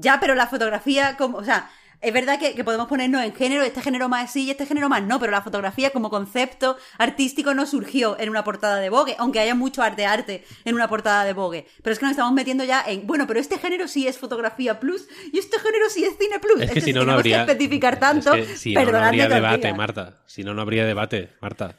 Ya, 0.02 0.20
pero 0.20 0.34
la 0.36 0.48
fotografía, 0.48 1.18
como, 1.18 1.38
o 1.40 1.44
sea, 1.44 1.70
es 2.02 2.14
verdad 2.14 2.40
que, 2.40 2.56
que 2.56 2.64
podemos 2.64 2.88
ponernos 2.88 3.22
en 3.22 3.36
género, 3.36 3.62
este 3.64 3.82
género 3.82 4.08
más 4.08 4.32
sí 4.32 4.46
y 4.46 4.52
este 4.52 4.66
género 4.66 4.88
más 4.88 5.04
no, 5.04 5.20
pero 5.20 5.34
la 5.34 5.42
fotografía 5.42 5.90
como 5.90 6.10
concepto 6.10 6.78
artístico 6.98 7.54
no 7.54 7.66
surgió 7.66 8.18
en 8.18 8.30
una 8.30 8.46
portada 8.46 8.78
de 8.78 8.90
Vogue, 8.90 9.16
aunque 9.20 9.42
haya 9.42 9.54
mucho 9.56 9.82
arte 9.84 10.06
arte 10.06 10.46
en 10.64 10.76
una 10.76 10.88
portada 10.88 11.26
de 11.26 11.34
Vogue. 11.34 11.68
Pero 11.84 11.92
es 11.92 12.00
que 12.00 12.06
nos 12.06 12.12
estamos 12.12 12.32
metiendo 12.32 12.64
ya 12.64 12.82
en, 12.88 13.06
bueno, 13.06 13.28
pero 13.28 13.42
este 13.42 13.58
género 13.58 13.90
sí 13.90 14.08
es 14.08 14.18
fotografía 14.18 14.80
plus 14.80 15.08
y 15.34 15.40
este 15.40 15.60
género 15.60 15.90
sí 15.90 16.06
es 16.06 16.18
cine 16.18 16.40
plus. 16.40 16.62
Es 16.62 16.72
que 16.72 16.80
si 16.80 16.94
no, 16.94 17.04
no 17.04 17.12
habría. 17.12 17.46
que 17.46 17.52
especificar 17.52 18.00
tanto, 18.00 18.34
es 18.34 18.48
que 18.48 18.56
si 18.56 18.74
no, 18.74 18.80
no 18.80 18.86
perdonadme 18.86 19.22
habría 19.24 19.36
debate. 19.36 19.74
Marta. 19.74 20.18
Si 20.26 20.44
no, 20.46 20.54
no 20.54 20.62
habría 20.62 20.86
debate, 20.86 21.34
Marta. 21.42 21.76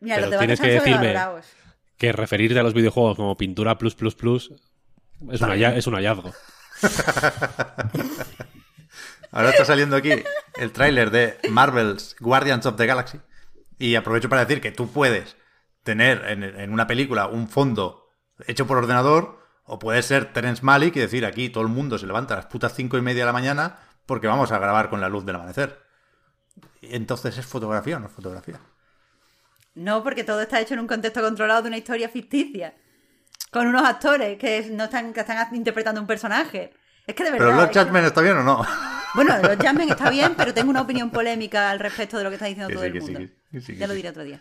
Mira, 0.00 0.16
pero 0.16 0.28
los 0.30 0.38
tienes 0.40 0.60
debates 0.60 0.82
que 0.82 0.90
decirme-. 0.90 1.42
Que 1.96 2.12
referirte 2.12 2.58
a 2.58 2.62
los 2.62 2.74
videojuegos 2.74 3.16
como 3.16 3.34
pintura 3.38 3.78
plus 3.78 3.94
plus 3.94 4.14
plus 4.14 4.50
es, 5.30 5.40
un 5.40 5.48
halla- 5.48 5.74
es 5.74 5.86
un 5.86 5.94
hallazgo. 5.94 6.32
Ahora 9.30 9.50
está 9.50 9.64
saliendo 9.64 9.96
aquí 9.96 10.12
el 10.56 10.72
tráiler 10.72 11.10
de 11.10 11.38
Marvel's 11.50 12.16
Guardians 12.20 12.66
of 12.66 12.76
the 12.76 12.86
Galaxy. 12.86 13.18
Y 13.78 13.94
aprovecho 13.94 14.28
para 14.28 14.44
decir 14.44 14.60
que 14.60 14.72
tú 14.72 14.92
puedes 14.92 15.36
tener 15.82 16.24
en, 16.28 16.72
una 16.72 16.86
película 16.86 17.26
un 17.26 17.48
fondo 17.48 18.10
hecho 18.46 18.66
por 18.66 18.78
ordenador, 18.78 19.40
o 19.64 19.78
puedes 19.78 20.06
ser 20.06 20.32
Terence 20.32 20.62
Malick 20.62 20.96
y 20.96 21.00
decir 21.00 21.24
aquí 21.24 21.48
todo 21.48 21.62
el 21.62 21.70
mundo 21.70 21.98
se 21.98 22.06
levanta 22.06 22.34
a 22.34 22.38
las 22.38 22.46
putas 22.46 22.74
cinco 22.74 22.98
y 22.98 23.02
media 23.02 23.22
de 23.22 23.26
la 23.26 23.32
mañana 23.32 23.78
porque 24.06 24.26
vamos 24.26 24.52
a 24.52 24.58
grabar 24.58 24.90
con 24.90 25.00
la 25.00 25.08
luz 25.08 25.24
del 25.24 25.36
amanecer. 25.36 25.80
Entonces 26.82 27.38
es 27.38 27.46
fotografía 27.46 27.96
o 27.96 28.00
no 28.00 28.06
es 28.06 28.12
fotografía. 28.12 28.60
No, 29.74 30.02
porque 30.02 30.24
todo 30.24 30.42
está 30.42 30.60
hecho 30.60 30.74
en 30.74 30.80
un 30.80 30.86
contexto 30.86 31.22
controlado 31.22 31.62
de 31.62 31.68
una 31.68 31.78
historia 31.78 32.08
ficticia. 32.08 32.74
Con 33.52 33.66
unos 33.68 33.84
actores 33.84 34.36
que 34.38 34.66
no 34.72 34.84
están, 34.84 35.12
que 35.12 35.20
están 35.20 35.54
interpretando 35.54 36.00
un 36.00 36.06
personaje. 36.06 36.72
Es 37.06 37.14
que 37.14 37.22
de 37.22 37.30
verdad. 37.32 37.46
Pero 37.46 37.56
Lord 37.56 37.66
es 37.70 37.72
que- 37.72 37.78
Judgment 37.84 38.06
está 38.06 38.20
bien 38.22 38.36
o 38.38 38.42
no. 38.42 38.66
Bueno, 39.14 39.36
los 39.42 39.56
Jasmine 39.58 39.92
está 39.92 40.08
bien, 40.08 40.34
pero 40.34 40.54
tengo 40.54 40.70
una 40.70 40.80
opinión 40.80 41.10
polémica 41.10 41.70
al 41.70 41.78
respecto 41.78 42.16
de 42.16 42.24
lo 42.24 42.30
que 42.30 42.36
está 42.36 42.46
diciendo 42.46 42.68
Que 42.68 42.74
todo 42.74 42.84
sí, 42.84 42.88
el 42.88 43.02
mundo. 43.02 43.20
sí, 43.60 43.76
ya 43.76 43.86
lo 43.86 43.92
diré 43.92 44.08
otro 44.08 44.24
día. 44.24 44.40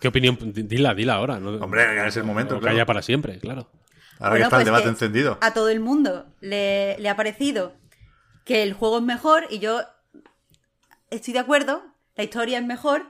¿Qué 0.00 0.06
opinión? 0.08 0.38
Dila, 0.40 0.94
dila 0.94 1.14
ahora. 1.14 1.40
No, 1.40 1.50
Hombre, 1.56 2.06
es 2.06 2.16
el 2.16 2.22
momento. 2.24 2.54
no 2.54 2.60
claro. 2.60 2.74
calla 2.76 2.86
para 2.86 3.02
siempre, 3.02 3.38
claro. 3.40 3.68
Ahora 4.20 4.36
que 4.36 4.42
está 4.44 4.56
el 4.56 4.60
pues 4.62 4.64
debate 4.66 4.88
encendido. 4.88 5.38
A 5.40 5.52
todo 5.52 5.68
el 5.70 5.80
mundo 5.80 6.26
le, 6.40 6.96
le 7.00 7.08
ha 7.08 7.16
parecido 7.16 7.74
que 8.44 8.62
el 8.62 8.74
juego 8.74 8.98
es 8.98 9.04
mejor 9.04 9.46
y 9.50 9.58
yo 9.58 9.80
estoy 11.10 11.32
de 11.34 11.40
acuerdo, 11.40 11.82
la 12.14 12.22
historia 12.24 12.58
es 12.58 12.64
mejor, 12.64 13.06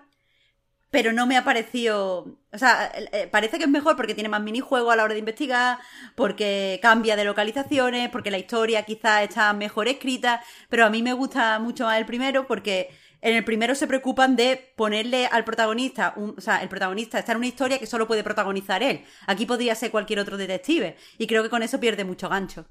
pero 0.93 1.13
no 1.15 1.27
me 1.27 1.39
ha 1.39 1.43
parecido... 1.43 2.37
O 2.53 2.59
sea, 2.59 2.93
eh, 2.95 3.27
parece 3.33 3.57
que 3.57 3.65
es 3.65 3.71
mejor 3.71 3.97
porque 3.97 4.15
tiene 4.15 4.29
más 4.29 4.43
minijuegos 4.43 4.93
a 4.93 4.97
la 4.97 5.05
hora 5.05 5.15
de 5.15 5.21
investigar, 5.21 5.79
porque 6.15 6.79
cambia 6.83 7.17
de 7.17 7.25
localizaciones, 7.25 8.11
porque 8.11 8.31
la 8.31 8.37
historia 8.37 8.83
quizás 8.85 9.23
está 9.23 9.55
mejor 9.55 9.89
escrita, 9.89 10.43
pero 10.69 10.85
a 10.85 10.91
mí 10.91 11.03
me 11.03 11.15
gusta 11.15 11.59
mucho 11.59 11.87
más 11.87 11.99
el 11.99 12.05
primero 12.05 12.47
porque 12.47 12.91
en 13.23 13.35
el 13.35 13.43
primero 13.43 13.75
se 13.75 13.87
preocupan 13.87 14.37
de 14.37 14.75
ponerle 14.77 15.27
al 15.29 15.45
protagonista, 15.45 16.13
un- 16.17 16.35
o 16.37 16.41
sea, 16.43 16.61
el 16.63 16.69
protagonista 16.69 17.19
está 17.19 17.33
en 17.33 17.39
una 17.39 17.47
historia 17.47 17.79
que 17.79 17.87
solo 17.87 18.07
puede 18.07 18.23
protagonizar 18.23 18.83
él. 18.83 19.03
Aquí 19.27 19.47
podría 19.47 19.75
ser 19.75 19.91
cualquier 19.91 20.19
otro 20.19 20.37
detective. 20.37 20.97
Y 21.17 21.27
creo 21.27 21.43
que 21.43 21.49
con 21.49 21.63
eso 21.63 21.81
pierde 21.81 22.05
mucho 22.05 22.29
gancho. 22.29 22.67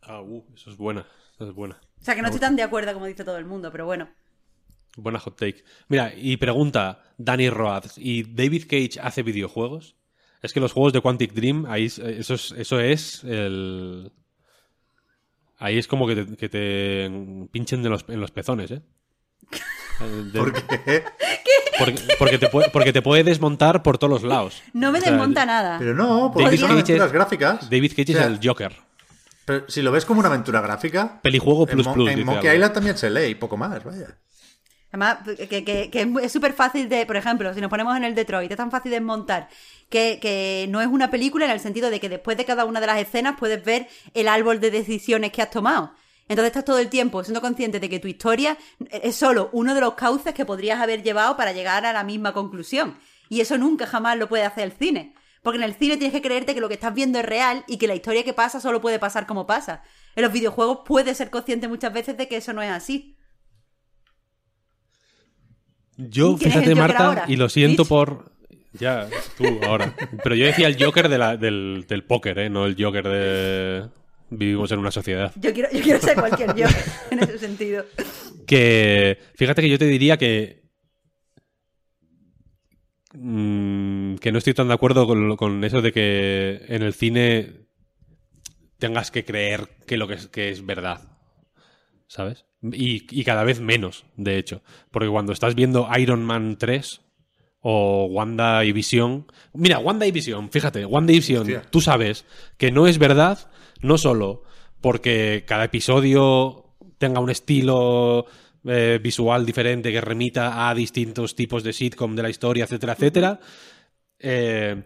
Ah, 0.00 0.22
uh, 0.22 0.46
eso 0.54 0.70
es 0.70 0.78
buena. 0.78 1.06
Eso 1.34 1.44
es 1.46 1.54
buena. 1.54 1.78
O 2.00 2.04
sea, 2.04 2.14
que 2.14 2.22
no 2.22 2.28
estoy 2.28 2.40
tan 2.40 2.56
de 2.56 2.62
acuerdo 2.62 2.94
como 2.94 3.04
dice 3.04 3.22
todo 3.22 3.36
el 3.36 3.44
mundo, 3.44 3.70
pero 3.70 3.84
bueno. 3.84 4.08
Buena 5.00 5.20
hot 5.20 5.36
take. 5.38 5.62
Mira, 5.88 6.12
y 6.16 6.36
pregunta 6.38 7.02
Danny 7.16 7.50
Roads, 7.50 7.94
¿y 7.98 8.24
David 8.24 8.64
Cage 8.68 8.98
hace 9.00 9.22
videojuegos? 9.22 9.94
Es 10.42 10.52
que 10.52 10.60
los 10.60 10.72
juegos 10.72 10.92
de 10.92 11.00
Quantic 11.00 11.32
Dream, 11.32 11.66
ahí 11.68 11.84
es- 11.86 11.98
eso 11.98 12.34
es, 12.34 12.50
eso 12.52 12.80
es 12.80 13.22
el... 13.24 14.10
Ahí 15.58 15.78
es 15.78 15.86
como 15.88 16.06
que 16.06 16.14
te, 16.16 16.36
que 16.36 16.48
te 16.48 17.10
pinchen 17.50 17.82
de 17.82 17.88
los, 17.88 18.04
en 18.08 18.20
los 18.20 18.30
pezones, 18.30 18.70
¿eh? 18.72 18.82
Eh, 20.00 20.04
de- 20.32 20.38
¿Por 20.38 20.52
qué? 20.52 21.04
Porque, 21.76 21.94
porque 22.20 22.38
te 22.38 22.48
puede, 22.48 22.70
porque 22.70 22.92
te 22.92 23.02
puede 23.02 23.24
desmontar 23.24 23.82
por 23.82 23.98
todos 23.98 24.10
los 24.12 24.22
lados. 24.22 24.62
No 24.72 24.92
me 24.92 24.98
O 24.98 25.02
sea, 25.02 25.10
desmonta 25.10 25.44
nada. 25.44 25.76
Pero 25.80 25.92
no, 25.94 26.30
porque 26.32 26.44
David 26.44 26.58
son 26.60 26.68
Cage 26.68 26.80
aventuras 26.82 27.06
es- 27.08 27.12
gráficas. 27.12 27.70
David 27.70 27.90
Cage 27.96 28.12
O 28.12 28.14
sea, 28.16 28.20
es 28.22 28.26
el 28.28 28.40
Joker. 28.48 28.76
Pero 29.44 29.64
si 29.68 29.82
lo 29.82 29.90
ves 29.90 30.04
como 30.04 30.20
una 30.20 30.28
aventura 30.28 30.60
gráfica, 30.60 31.20
Pelijuego 31.20 31.62
en, 31.68 31.70
plus 31.74 31.88
plus. 31.88 32.10
en 32.10 32.24
Monkey. 32.24 32.54
Island 32.54 32.74
también 32.74 32.96
se 32.96 33.10
lee 33.10 33.30
y 33.30 33.34
poco 33.34 33.56
más, 33.56 33.82
vaya. 33.82 34.16
Además, 34.90 35.18
que, 35.48 35.64
que- 35.64 35.90
que 35.90 36.12
es 36.22 36.32
súper 36.32 36.52
fácil 36.54 36.88
de, 36.88 37.04
por 37.06 37.16
ejemplo, 37.16 37.52
si 37.52 37.60
nos 37.60 37.68
ponemos 37.70 37.96
en 37.96 38.04
el 38.04 38.14
Detroit, 38.14 38.50
es 38.50 38.56
tan 38.56 38.70
fácil 38.70 38.90
de 38.90 38.96
desmontar 38.98 39.48
que, 39.90 40.18
que 40.20 40.66
no 40.70 40.80
es 40.80 40.86
una 40.86 41.10
película 41.10 41.44
en 41.44 41.50
el 41.50 41.60
sentido 41.60 41.90
de 41.90 42.00
que 42.00 42.08
después 42.08 42.36
de 42.36 42.44
cada 42.44 42.64
una 42.64 42.80
de 42.80 42.86
las 42.86 42.98
escenas 42.98 43.36
puedes 43.38 43.62
ver 43.64 43.88
el 44.14 44.28
árbol 44.28 44.60
de 44.60 44.70
decisiones 44.70 45.32
que 45.32 45.42
has 45.42 45.50
tomado. 45.50 45.92
Entonces 46.28 46.48
estás 46.48 46.64
todo 46.64 46.78
el 46.78 46.88
tiempo 46.88 47.22
siendo 47.24 47.40
consciente 47.40 47.80
de 47.80 47.88
que 47.88 47.98
tu 48.00 48.08
historia 48.08 48.56
es 48.90 49.16
solo 49.16 49.48
uno 49.52 49.74
de 49.74 49.80
los 49.80 49.94
cauces 49.94 50.34
que 50.34 50.44
podrías 50.44 50.80
haber 50.80 51.02
llevado 51.02 51.36
para 51.36 51.52
llegar 51.52 51.86
a 51.86 51.92
la 51.92 52.04
misma 52.04 52.32
conclusión. 52.34 52.98
Y 53.30 53.40
eso 53.40 53.56
nunca 53.56 53.86
jamás 53.86 54.16
lo 54.18 54.28
puede 54.28 54.44
hacer 54.44 54.64
el 54.64 54.72
cine. 54.72 55.14
Porque 55.42 55.56
en 55.58 55.62
el 55.64 55.74
cine 55.74 55.96
tienes 55.96 56.12
que 56.12 56.20
creerte 56.20 56.54
que 56.54 56.60
lo 56.60 56.68
que 56.68 56.74
estás 56.74 56.92
viendo 56.92 57.18
es 57.18 57.24
real 57.24 57.64
y 57.66 57.78
que 57.78 57.86
la 57.86 57.94
historia 57.94 58.24
que 58.24 58.34
pasa 58.34 58.60
solo 58.60 58.80
puede 58.80 58.98
pasar 58.98 59.26
como 59.26 59.46
pasa. 59.46 59.82
En 60.16 60.22
los 60.22 60.32
videojuegos 60.32 60.80
puedes 60.84 61.16
ser 61.16 61.30
consciente 61.30 61.68
muchas 61.68 61.92
veces 61.92 62.16
de 62.16 62.28
que 62.28 62.36
eso 62.38 62.52
no 62.52 62.60
es 62.62 62.70
así. 62.70 63.16
Yo, 65.98 66.36
¿Quién 66.38 66.48
es 66.50 66.54
fíjate, 66.58 66.74
Joker 66.74 66.76
Marta, 66.96 67.24
y 67.28 67.36
lo 67.36 67.48
siento 67.48 67.84
por. 67.84 68.32
Ya, 68.72 69.08
tú 69.36 69.44
ahora. 69.64 69.94
Pero 70.22 70.34
yo 70.36 70.46
decía 70.46 70.68
el 70.68 70.82
Joker 70.82 71.08
de 71.08 71.18
la- 71.18 71.36
del, 71.36 71.84
del 71.88 72.04
póker, 72.04 72.38
¿eh? 72.38 72.48
No 72.50 72.64
el 72.66 72.76
Joker 72.82 73.06
de. 73.06 73.88
Vivimos 74.30 74.70
en 74.72 74.78
una 74.78 74.90
sociedad. 74.90 75.32
Yo 75.36 75.52
quiero, 75.52 75.70
yo 75.72 75.80
quiero 75.82 76.00
ser 76.00 76.14
cualquier 76.16 76.54
yo 76.54 76.66
en 77.10 77.18
ese 77.18 77.38
sentido. 77.38 77.84
Que. 78.46 79.18
Fíjate 79.34 79.60
que 79.62 79.68
yo 79.70 79.78
te 79.78 79.86
diría 79.86 80.16
que. 80.18 80.62
mm, 83.14 84.16
que 84.16 84.32
no 84.32 84.38
estoy 84.38 84.54
tan 84.54 84.68
de 84.68 84.74
acuerdo 84.74 85.06
con, 85.06 85.36
con 85.36 85.64
eso 85.64 85.80
de 85.82 85.92
que 85.92 86.62
en 86.68 86.82
el 86.82 86.92
cine 86.94 87.66
tengas 88.78 89.10
que 89.10 89.24
creer 89.24 89.68
que 89.86 89.96
lo 89.96 90.06
que 90.06 90.14
es, 90.14 90.28
que 90.28 90.50
es 90.50 90.64
verdad. 90.64 91.00
¿Sabes? 92.06 92.44
Y, 92.62 93.06
y 93.10 93.24
cada 93.24 93.44
vez 93.44 93.60
menos, 93.60 94.04
de 94.16 94.38
hecho. 94.38 94.62
Porque 94.90 95.08
cuando 95.08 95.32
estás 95.32 95.54
viendo 95.54 95.88
Iron 95.96 96.24
Man 96.24 96.56
3 96.58 97.00
o 97.60 98.06
Wanda 98.06 98.64
y 98.64 98.72
Visión. 98.72 99.26
Mira, 99.52 99.78
Wanda 99.78 100.06
y 100.06 100.12
Visión, 100.12 100.50
fíjate, 100.50 100.84
Wanda 100.84 101.12
y 101.12 101.16
Visión, 101.16 101.42
Hostia. 101.42 101.62
tú 101.70 101.80
sabes 101.80 102.24
que 102.56 102.70
no 102.70 102.86
es 102.86 102.98
verdad, 102.98 103.50
no 103.80 103.98
solo 103.98 104.42
porque 104.80 105.44
cada 105.46 105.64
episodio 105.64 106.76
tenga 106.98 107.20
un 107.20 107.30
estilo 107.30 108.26
eh, 108.64 109.00
visual 109.02 109.44
diferente 109.44 109.90
que 109.92 110.00
remita 110.00 110.68
a 110.68 110.74
distintos 110.74 111.34
tipos 111.34 111.64
de 111.64 111.72
sitcom 111.72 112.14
de 112.14 112.22
la 112.22 112.30
historia, 112.30 112.64
etcétera, 112.64 112.92
etcétera, 112.92 113.40
eh, 114.18 114.82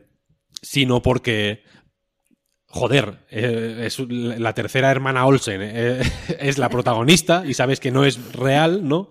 sino 0.60 1.02
porque 1.02 1.62
joder, 2.72 3.18
eh, 3.30 3.82
es 3.84 3.98
la 3.98 4.54
tercera 4.54 4.90
hermana 4.90 5.26
Olsen, 5.26 5.60
eh, 5.62 6.00
es 6.40 6.56
la 6.56 6.70
protagonista 6.70 7.44
y 7.46 7.52
sabes 7.52 7.80
que 7.80 7.90
no 7.90 8.04
es 8.04 8.32
real, 8.32 8.88
¿no? 8.88 9.10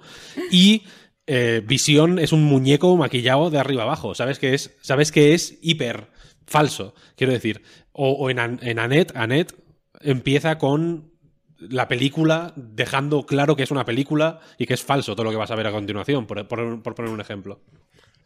Y 0.50 0.84
eh, 1.28 1.62
Visión 1.64 2.18
es 2.18 2.34
un 2.34 2.44
muñeco 2.44 2.98
maquillado 2.98 3.52
de 3.52 3.60
arriba 3.60 3.84
abajo, 3.84 4.16
sabes 4.16 4.40
que 4.40 4.56
es, 4.56 4.76
sabes 4.82 5.12
que 5.12 5.36
es 5.36 5.60
hiper 5.62 6.10
falso, 6.48 6.96
quiero 7.16 7.34
decir. 7.34 7.62
O, 7.92 8.30
en, 8.32 8.40
en 8.40 8.80
Annette, 8.80 9.16
Annette 9.16 9.54
empieza 10.02 10.58
con 10.58 11.12
la 11.60 11.88
película 11.88 12.54
dejando 12.56 13.28
claro 13.28 13.56
que 13.56 13.64
es 13.64 13.70
una 13.70 13.86
película 13.86 14.40
y 14.58 14.66
que 14.66 14.74
es 14.74 14.84
falso 14.84 15.14
todo 15.14 15.26
lo 15.26 15.32
que 15.32 15.38
vas 15.38 15.52
a 15.52 15.56
ver 15.56 15.68
a 15.68 15.72
continuación, 15.72 16.26
por 16.26 16.48
poner 16.48 17.12
un 17.12 17.22
ejemplo. 17.22 17.62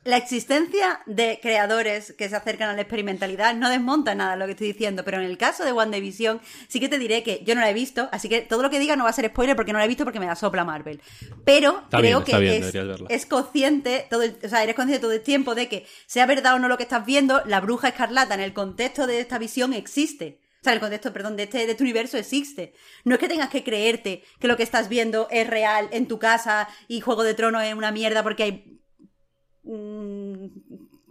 La 0.05 0.17
existencia 0.17 1.01
de 1.07 1.39
creadores 1.41 2.13
que 2.13 2.29
se 2.29 2.35
acercan 2.35 2.69
a 2.69 2.73
la 2.73 2.81
experimentalidad 2.81 3.55
no 3.55 3.71
desmonta 3.71 4.13
nada 4.13 4.35
lo 4.35 4.45
que 4.45 4.51
estoy 4.51 4.67
diciendo, 4.67 5.03
pero 5.03 5.17
en 5.17 5.23
el 5.25 5.35
caso 5.39 5.65
de 5.65 5.73
WandaVision 5.73 6.39
sí 6.67 6.79
que 6.79 6.87
te 6.87 6.99
diré 6.99 7.23
que 7.23 7.41
yo 7.43 7.55
no 7.55 7.61
la 7.61 7.71
he 7.71 7.73
visto, 7.73 8.07
así 8.11 8.29
que 8.29 8.41
todo 8.41 8.61
lo 8.61 8.69
que 8.69 8.77
diga 8.79 8.95
no 8.95 9.05
va 9.05 9.09
a 9.09 9.13
ser 9.13 9.25
spoiler 9.29 9.55
porque 9.55 9.73
no 9.73 9.79
la 9.79 9.85
he 9.85 9.87
visto 9.87 10.03
porque 10.03 10.19
me 10.19 10.27
la 10.27 10.35
sopla 10.35 10.63
Marvel. 10.63 11.01
Pero 11.43 11.81
Está 11.85 11.97
creo 11.97 12.21
bien, 12.21 12.23
que 12.23 12.39
bien, 12.39 12.63
es, 13.09 13.25
consciente, 13.25 14.05
todo 14.07 14.21
el- 14.21 14.37
o 14.43 14.47
sea, 14.47 14.61
eres 14.61 14.75
consciente 14.75 15.01
todo 15.01 15.11
el 15.11 15.21
tiempo 15.21 15.55
de 15.55 15.67
que 15.67 15.87
sea 16.05 16.27
verdad 16.27 16.53
o 16.53 16.59
no 16.59 16.67
lo 16.67 16.77
que 16.77 16.83
estás 16.83 17.03
viendo, 17.03 17.41
la 17.47 17.59
bruja 17.59 17.87
escarlata 17.87 18.35
en 18.35 18.41
el 18.41 18.53
contexto 18.53 19.07
de 19.07 19.19
esta 19.19 19.39
visión 19.39 19.73
existe. 19.73 20.39
O 20.61 20.63
sea, 20.65 20.73
en 20.73 20.77
el 20.77 20.81
contexto, 20.81 21.13
perdón, 21.13 21.35
de 21.35 21.43
este, 21.43 21.65
de 21.65 21.71
este 21.71 21.83
universo 21.83 22.17
existe. 22.19 22.73
No 23.05 23.15
es 23.15 23.19
que 23.19 23.27
tengas 23.27 23.49
que 23.49 23.63
creerte 23.63 24.23
que 24.39 24.47
lo 24.47 24.55
que 24.55 24.61
estás 24.63 24.87
viendo 24.87 25.27
es 25.31 25.47
real 25.47 25.89
en 25.91 26.07
tu 26.07 26.19
casa 26.19 26.67
y 26.87 27.01
Juego 27.01 27.23
de 27.23 27.33
Tronos 27.33 27.63
es 27.63 27.73
una 27.73 27.91
mierda 27.91 28.21
porque 28.21 28.43
hay 28.43 28.71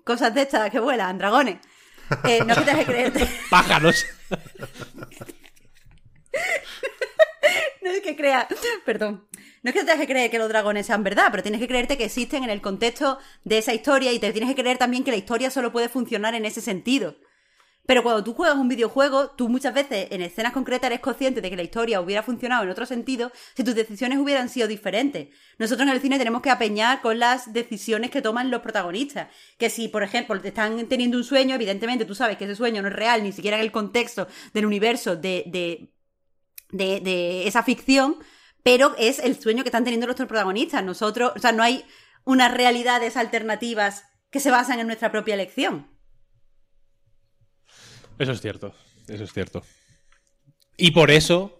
cosas 0.04 0.34
de 0.34 0.42
estas 0.42 0.70
que 0.70 0.80
vuelan, 0.80 1.18
dragones. 1.18 1.58
Eh, 2.24 2.40
no 2.44 2.52
es 2.52 2.58
que 2.58 2.64
tengas 2.64 2.84
que 2.84 2.92
creerte. 2.92 3.28
¡Pájaros! 3.50 4.06
No 7.82 7.90
es 7.90 8.00
que 8.00 8.16
crea. 8.16 8.48
Perdón. 8.86 9.28
No 9.62 9.70
es 9.70 9.74
que 9.74 9.80
tengas 9.80 9.98
que 9.98 10.06
creer 10.06 10.30
que 10.30 10.38
los 10.38 10.48
dragones 10.48 10.86
sean 10.86 11.04
verdad, 11.04 11.28
pero 11.30 11.42
tienes 11.42 11.60
que 11.60 11.68
creerte 11.68 11.98
que 11.98 12.04
existen 12.04 12.42
en 12.42 12.50
el 12.50 12.62
contexto 12.62 13.18
de 13.44 13.58
esa 13.58 13.74
historia 13.74 14.12
y 14.12 14.18
te 14.18 14.32
tienes 14.32 14.48
que 14.54 14.60
creer 14.60 14.78
también 14.78 15.04
que 15.04 15.10
la 15.10 15.18
historia 15.18 15.50
solo 15.50 15.70
puede 15.70 15.90
funcionar 15.90 16.34
en 16.34 16.46
ese 16.46 16.62
sentido. 16.62 17.16
Pero 17.86 18.02
cuando 18.02 18.24
tú 18.24 18.32
juegas 18.32 18.56
un 18.56 18.68
videojuego, 18.68 19.30
tú 19.30 19.48
muchas 19.48 19.74
veces 19.74 20.08
en 20.10 20.22
escenas 20.22 20.52
concretas 20.52 20.88
eres 20.88 21.00
consciente 21.00 21.40
de 21.42 21.50
que 21.50 21.56
la 21.56 21.62
historia 21.62 22.00
hubiera 22.00 22.22
funcionado 22.22 22.62
en 22.62 22.70
otro 22.70 22.86
sentido 22.86 23.30
si 23.54 23.62
tus 23.62 23.74
decisiones 23.74 24.18
hubieran 24.18 24.48
sido 24.48 24.66
diferentes. 24.66 25.28
Nosotros 25.58 25.86
en 25.86 25.94
el 25.94 26.00
cine 26.00 26.18
tenemos 26.18 26.40
que 26.40 26.50
apeñar 26.50 27.02
con 27.02 27.18
las 27.18 27.52
decisiones 27.52 28.10
que 28.10 28.22
toman 28.22 28.50
los 28.50 28.62
protagonistas. 28.62 29.28
Que 29.58 29.68
si, 29.68 29.88
por 29.88 30.02
ejemplo, 30.02 30.40
te 30.40 30.48
están 30.48 30.86
teniendo 30.86 31.18
un 31.18 31.24
sueño, 31.24 31.54
evidentemente 31.54 32.06
tú 32.06 32.14
sabes 32.14 32.38
que 32.38 32.44
ese 32.44 32.56
sueño 32.56 32.80
no 32.80 32.88
es 32.88 32.94
real, 32.94 33.22
ni 33.22 33.32
siquiera 33.32 33.58
en 33.58 33.62
el 33.62 33.72
contexto 33.72 34.28
del 34.54 34.64
universo 34.64 35.16
de, 35.16 35.44
de, 35.46 35.92
de, 36.70 37.00
de 37.00 37.46
esa 37.46 37.62
ficción, 37.62 38.16
pero 38.62 38.94
es 38.98 39.18
el 39.18 39.38
sueño 39.38 39.62
que 39.62 39.68
están 39.68 39.84
teniendo 39.84 40.06
nuestros 40.06 40.28
protagonistas. 40.28 40.82
Nosotros, 40.82 41.32
o 41.36 41.38
sea, 41.38 41.52
no 41.52 41.62
hay 41.62 41.84
unas 42.24 42.52
realidades 42.54 43.18
alternativas 43.18 44.04
que 44.30 44.40
se 44.40 44.50
basan 44.50 44.80
en 44.80 44.86
nuestra 44.86 45.12
propia 45.12 45.34
elección. 45.34 45.93
Eso 48.18 48.32
es 48.32 48.40
cierto, 48.40 48.74
eso 49.08 49.24
es 49.24 49.32
cierto. 49.32 49.62
Y 50.76 50.90
por 50.92 51.10
eso, 51.10 51.58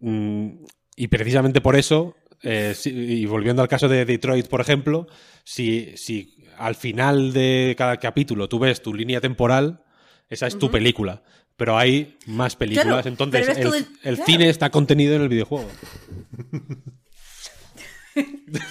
mm, 0.00 0.48
y 0.96 1.08
precisamente 1.08 1.60
por 1.60 1.76
eso, 1.76 2.16
eh, 2.42 2.74
si- 2.76 2.90
y 2.90 3.26
volviendo 3.26 3.62
al 3.62 3.68
caso 3.68 3.88
de 3.88 4.04
Detroit, 4.04 4.48
por 4.48 4.60
ejemplo, 4.60 5.06
si, 5.44 5.96
si 5.96 6.44
al 6.58 6.74
final 6.74 7.32
de 7.32 7.74
cada 7.76 7.96
capítulo 7.98 8.48
tú 8.48 8.58
ves 8.58 8.82
tu 8.82 8.94
línea 8.94 9.20
temporal, 9.20 9.82
esa 10.28 10.46
es 10.46 10.58
tu 10.58 10.70
película. 10.70 11.22
Pero 11.56 11.78
hay 11.78 12.18
más 12.26 12.56
películas, 12.56 13.02
Claro, 13.02 13.08
entonces 13.08 13.48
el, 13.48 13.86
claro. 14.16 14.24
cine 14.26 14.48
está 14.48 14.70
contenido 14.70 15.14
en 15.14 15.22
el 15.22 15.28
videojuego. 15.28 15.70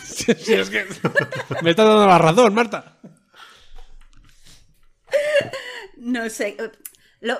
Sí, 0.05 0.53
es 0.53 0.69
que 0.69 0.85
me 1.63 1.71
está 1.71 1.83
dando 1.83 2.07
la 2.07 2.17
razón, 2.17 2.53
Marta. 2.53 2.97
No 5.97 6.29
sé. 6.29 6.55
eh, 6.59 6.71
Lo... 7.21 7.37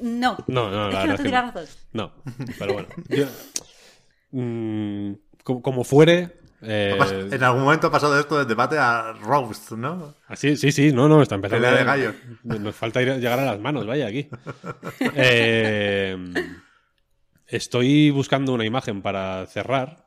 No. 0.00 0.36
No, 0.46 0.70
no, 0.70 0.90
la 0.90 1.02
que 1.02 1.08
no 1.08 1.14
es 1.14 1.22
te 1.22 1.28
no. 1.30 1.30
razón. 1.42 1.66
No, 1.92 2.12
pero 2.58 2.72
bueno. 2.74 2.88
yo- 3.08 3.26
mm, 4.30 5.12
como, 5.42 5.62
como 5.62 5.84
fuere. 5.84 6.38
eh, 6.62 6.96
En 7.32 7.42
algún 7.42 7.62
momento 7.64 7.88
ha 7.88 7.90
pasado 7.90 8.18
esto 8.18 8.38
del 8.38 8.46
debate 8.46 8.78
a 8.78 9.12
roast, 9.14 9.72
¿no? 9.72 10.14
así, 10.28 10.56
sí, 10.56 10.70
sí, 10.72 10.92
no, 10.92 11.08
no, 11.08 11.20
está 11.22 11.34
empezando. 11.34 11.62
Pelea 11.64 11.76
de 11.76 11.82
a- 11.82 11.84
gallos. 11.96 12.14
Nos 12.44 12.74
falta 12.76 13.02
ir 13.02 13.10
a- 13.10 13.16
llegar 13.16 13.40
a 13.40 13.44
las 13.44 13.58
manos, 13.58 13.86
vaya, 13.86 14.06
aquí. 14.06 14.28
Eh, 15.14 16.16
estoy 17.46 18.10
buscando 18.10 18.52
una 18.52 18.64
imagen 18.66 19.02
para 19.02 19.46
cerrar. 19.46 20.06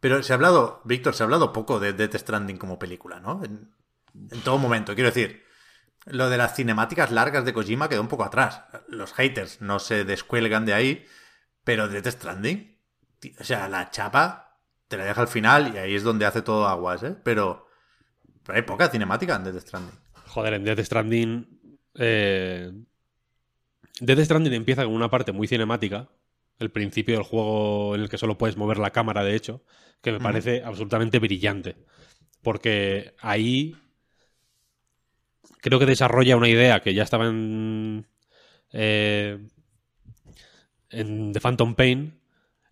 Pero 0.00 0.22
se 0.22 0.32
ha 0.32 0.36
hablado, 0.36 0.80
Víctor, 0.84 1.14
se 1.14 1.22
ha 1.22 1.24
hablado 1.24 1.52
poco 1.52 1.80
de 1.80 1.92
Death 1.92 2.14
Stranding 2.16 2.56
como 2.56 2.78
película, 2.78 3.20
¿no? 3.20 3.42
En, 3.44 3.70
en 4.14 4.40
todo 4.42 4.58
momento. 4.58 4.94
Quiero 4.94 5.10
decir, 5.10 5.42
lo 6.06 6.30
de 6.30 6.36
las 6.36 6.54
cinemáticas 6.54 7.10
largas 7.10 7.44
de 7.44 7.52
Kojima 7.52 7.88
quedó 7.88 8.00
un 8.00 8.08
poco 8.08 8.24
atrás. 8.24 8.62
Los 8.88 9.12
haters 9.12 9.60
no 9.60 9.78
se 9.78 10.04
descuelgan 10.04 10.66
de 10.66 10.74
ahí, 10.74 11.06
pero 11.64 11.88
Death 11.88 12.08
Stranding, 12.08 12.78
o 13.38 13.44
sea, 13.44 13.68
la 13.68 13.90
chapa 13.90 14.58
te 14.88 14.96
la 14.96 15.04
deja 15.04 15.20
al 15.20 15.28
final 15.28 15.74
y 15.74 15.78
ahí 15.78 15.94
es 15.94 16.02
donde 16.02 16.26
hace 16.26 16.42
todo 16.42 16.66
aguas, 16.66 17.02
¿eh? 17.02 17.16
Pero, 17.22 17.68
pero 18.44 18.56
hay 18.56 18.62
poca 18.62 18.88
cinemática 18.88 19.36
en 19.36 19.44
Death 19.44 19.60
Stranding. 19.60 19.98
Joder, 20.26 20.54
en 20.54 20.64
Death 20.64 20.80
Stranding. 20.80 21.78
Eh... 21.94 22.72
Death 24.00 24.20
Stranding 24.20 24.54
empieza 24.54 24.84
con 24.84 24.94
una 24.94 25.10
parte 25.10 25.32
muy 25.32 25.46
cinemática. 25.46 26.08
El 26.58 26.70
principio 26.70 27.14
del 27.14 27.24
juego 27.24 27.94
en 27.94 28.02
el 28.02 28.08
que 28.08 28.18
solo 28.18 28.36
puedes 28.36 28.56
mover 28.56 28.78
la 28.78 28.90
cámara, 28.90 29.22
de 29.22 29.34
hecho, 29.34 29.64
que 30.02 30.12
me 30.12 30.20
parece 30.20 30.62
absolutamente 30.62 31.18
brillante. 31.18 31.76
Porque 32.42 33.14
ahí 33.20 33.76
creo 35.60 35.78
que 35.78 35.86
desarrolla 35.86 36.36
una 36.36 36.48
idea 36.48 36.80
que 36.80 36.94
ya 36.94 37.02
estaba 37.02 37.26
en. 37.26 38.06
eh, 38.72 39.38
en 40.90 41.32
The 41.32 41.40
Phantom 41.40 41.74
Pain. 41.74 42.20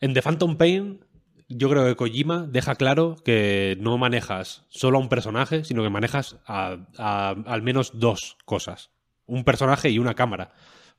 En 0.01 0.15
The 0.15 0.23
Phantom 0.23 0.57
Pain, 0.57 1.05
yo 1.49 1.71
creo 1.71 1.85
que 1.87 1.97
Kojima 1.97 2.47
deja 2.47 2.75
claro 2.75 3.17
que 3.25 3.77
no 3.81 3.99
manejas 3.99 4.65
solo 4.69 4.99
a 4.99 5.01
un 5.01 5.09
personaje, 5.09 5.65
sino 5.65 5.83
que 5.83 5.91
manejas 5.91 6.37
a, 6.47 6.87
a 6.97 7.31
al 7.47 7.63
menos 7.63 7.93
dos 7.99 8.37
cosas. 8.45 8.91
Un 9.27 9.45
personaje 9.45 9.91
y 9.91 9.99
una 9.99 10.15
cámara. 10.15 10.53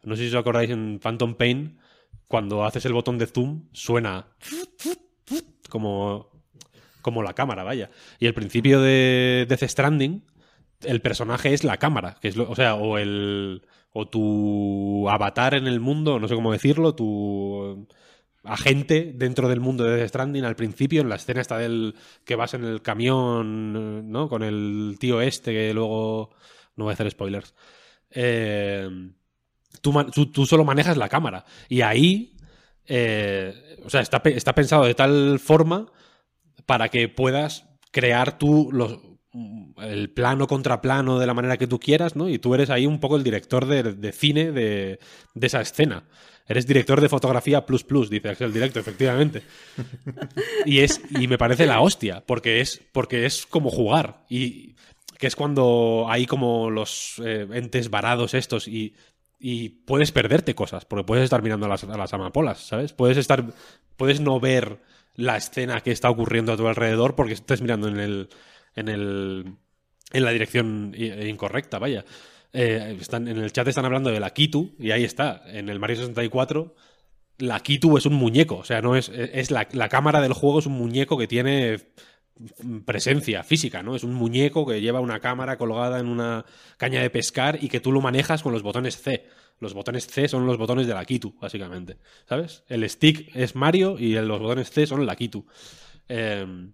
No 0.03 0.16
sé 0.16 0.24
si 0.24 0.36
os 0.36 0.40
acordáis 0.40 0.70
en 0.70 0.99
Phantom 0.99 1.36
Pain, 1.36 1.80
cuando 2.28 2.64
haces 2.64 2.86
el 2.86 2.94
botón 2.94 3.18
de 3.18 3.26
zoom, 3.26 3.68
suena 3.74 4.28
como, 5.70 6.30
como 7.02 7.24
la 7.24 7.34
cámara, 7.34 7.64
vaya. 7.64 7.90
Y 8.20 8.26
el 8.26 8.34
principio 8.34 8.82
de 8.82 9.45
Death 9.48 9.64
Stranding, 9.64 10.24
el 10.84 11.01
personaje 11.01 11.53
es 11.53 11.64
la 11.64 11.77
cámara, 11.77 12.18
que 12.22 12.27
es 12.30 12.35
lo- 12.38 12.49
o 12.49 12.56
sea, 12.56 12.76
o 12.76 12.97
el 12.97 13.64
o 13.91 14.07
tu 14.07 15.10
avatar 15.10 15.56
en 15.56 15.68
el 15.68 15.80
mundo, 15.80 16.19
no 16.19 16.27
sé 16.27 16.35
cómo 16.35 16.51
decirlo, 16.51 16.93
tu 16.95 17.88
agente 18.43 19.11
dentro 19.15 19.49
del 19.49 19.60
mundo 19.60 19.84
de 19.84 19.97
Death 19.97 20.10
Stranding 20.10 20.45
al 20.45 20.56
principio, 20.56 21.01
en 21.01 21.10
la 21.10 21.15
escena 21.15 21.41
esta 21.41 21.57
del 21.57 21.95
que 22.26 22.35
vas 22.35 22.53
en 22.53 22.64
el 22.65 22.81
camión, 22.81 24.11
¿no? 24.11 24.30
Con 24.30 24.43
el 24.43 24.97
tío 24.99 25.22
este 25.22 25.51
que 25.53 25.73
luego 25.73 26.31
no 26.76 26.85
voy 26.85 26.91
a 26.91 26.93
hacer 26.93 27.10
spoilers. 27.11 27.53
Eh, 28.11 28.89
tú, 29.81 29.93
tú- 30.14 30.31
tú 30.31 30.45
solo 30.45 30.65
manejas 30.65 30.97
la 30.97 31.10
cámara 31.10 31.45
y 31.68 31.81
ahí 31.81 32.35
eh, 32.91 33.77
o 33.85 33.89
sea, 33.89 34.01
está, 34.01 34.22
está 34.26 34.56
pensado 34.56 34.85
de 34.85 34.95
tal 34.95 35.39
forma 35.39 35.91
para 36.65 36.89
que 36.89 37.10
puedas 37.10 37.65
crear 37.91 38.38
tú 38.39 38.69
los, 38.72 38.99
el 39.81 40.10
plano 40.10 40.47
contra 40.47 40.81
plano 40.81 41.19
de 41.19 41.27
la 41.27 41.34
manera 41.34 41.57
que 41.57 41.68
tú 41.68 41.80
quieras, 41.80 42.15
¿no? 42.15 42.30
Y 42.30 42.39
tú 42.39 42.56
eres 42.56 42.69
ahí 42.69 42.85
un 42.85 42.99
poco 42.99 43.15
el 43.15 43.23
director 43.23 43.65
de, 43.65 43.84
de 43.84 44.11
cine 44.11 44.51
de, 44.51 44.99
de 45.34 45.47
esa 45.47 45.61
escena. 45.61 46.03
Eres 46.47 46.65
director 46.65 46.99
de 46.99 47.10
fotografía 47.10 47.64
plus 47.64 47.84
plus, 47.84 48.10
dice 48.10 48.30
Axel 48.30 48.51
Directo, 48.51 48.80
efectivamente. 48.80 49.43
Y 50.65 50.80
es 50.80 50.99
y 51.11 51.27
me 51.27 51.38
parece 51.38 51.68
la 51.68 51.80
hostia, 51.80 52.23
porque 52.26 52.60
es 52.60 52.81
porque 52.91 53.27
es 53.27 53.45
como 53.45 53.69
jugar 53.69 54.26
y 54.30 54.76
que 55.19 55.27
es 55.27 55.35
cuando 55.35 56.07
hay 56.10 56.26
como 56.26 56.72
los 56.72 57.22
eh, 57.23 57.47
entes 57.51 57.91
varados 57.91 58.34
estos 58.34 58.68
y 58.68 58.95
y 59.39 59.69
puedes 59.69 60.11
perderte 60.11 60.56
cosas, 60.56 60.85
porque 60.85 61.06
puedes 61.06 61.23
estar 61.23 61.41
mirando 61.41 61.68
a 61.68 61.69
las, 61.69 61.84
a 61.84 61.97
las 61.97 62.14
amapolas, 62.14 62.65
¿sabes? 62.65 62.93
Puedes 62.93 63.18
estar 63.18 63.45
puedes 63.95 64.19
no 64.19 64.39
ver 64.39 64.80
la 65.15 65.38
escena 65.38 65.81
que 65.81 65.91
está 65.91 66.10
ocurriendo 66.10 66.51
a 66.51 66.57
tu 66.57 66.68
alrededor 66.68 67.14
porque 67.15 67.34
estás 67.34 67.61
mirando 67.61 67.88
en 67.89 67.99
el 67.99 68.30
en 68.76 68.88
el 68.88 69.54
en 70.12 70.26
la 70.26 70.32
dirección 70.32 70.96
incorrecta, 70.96 71.78
vaya. 71.78 72.04
Eh, 72.52 72.98
están, 73.00 73.28
en 73.28 73.38
el 73.38 73.52
chat 73.52 73.68
están 73.68 73.86
hablando 73.86 74.10
de 74.10 74.20
la 74.20 74.32
Kitu 74.32 74.76
y 74.80 74.90
ahí 74.90 75.04
está, 75.04 75.44
en 75.46 75.70
el 75.70 75.78
Mario 75.78 75.98
64 75.98 76.74
la 77.38 77.60
Kitu 77.60 77.96
es 77.98 78.08
un 78.08 78.16
muñeco, 78.16 78.58
o 78.58 78.64
sea, 78.64 78.82
no 78.82 78.96
es, 78.96 79.10
es 79.10 79.52
la, 79.52 79.68
la 79.72 79.88
cámara 79.88 80.20
del 80.20 80.34
juego 80.34 80.60
es 80.60 80.66
un 80.66 80.74
muñeco 80.74 81.18
que 81.18 81.28
tiene 81.28 81.78
presencia 82.86 83.44
física, 83.44 83.84
¿no? 83.84 83.96
Es 83.96 84.04
un 84.04 84.14
muñeco 84.14 84.66
que 84.66 84.82
lleva 84.82 85.00
una 85.00 85.20
cámara 85.20 85.58
colgada 85.58 86.00
en 86.00 86.08
una 86.08 86.46
caña 86.78 87.02
de 87.02 87.10
pescar 87.10 87.62
y 87.62 87.70
que 87.70 87.80
tú 87.80 87.91
lo 87.91 88.02
manejas 88.02 88.44
con 88.44 88.54
los 88.54 88.62
botones 88.62 89.02
C. 89.02 89.26
Los 89.60 89.74
botones 89.74 90.08
C 90.08 90.28
son 90.28 90.46
los 90.46 90.58
botones 90.58 90.88
de 90.88 90.94
la 90.94 91.04
Kitu, 91.04 91.36
básicamente. 91.40 91.98
¿Sabes? 92.28 92.64
El 92.68 92.90
stick 92.90 93.36
es 93.36 93.56
Mario 93.56 93.98
y 94.00 94.14
los 94.14 94.40
botones 94.40 94.70
C 94.72 94.88
son 94.88 95.06
la 95.06 95.16
Kitu. 95.16 95.46
Eh, 96.08 96.72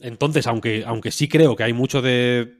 entonces, 0.00 0.46
aunque, 0.46 0.84
aunque 0.86 1.10
sí 1.10 1.28
creo 1.28 1.56
que 1.56 1.64
hay 1.64 1.72
mucho 1.72 2.02
de, 2.02 2.58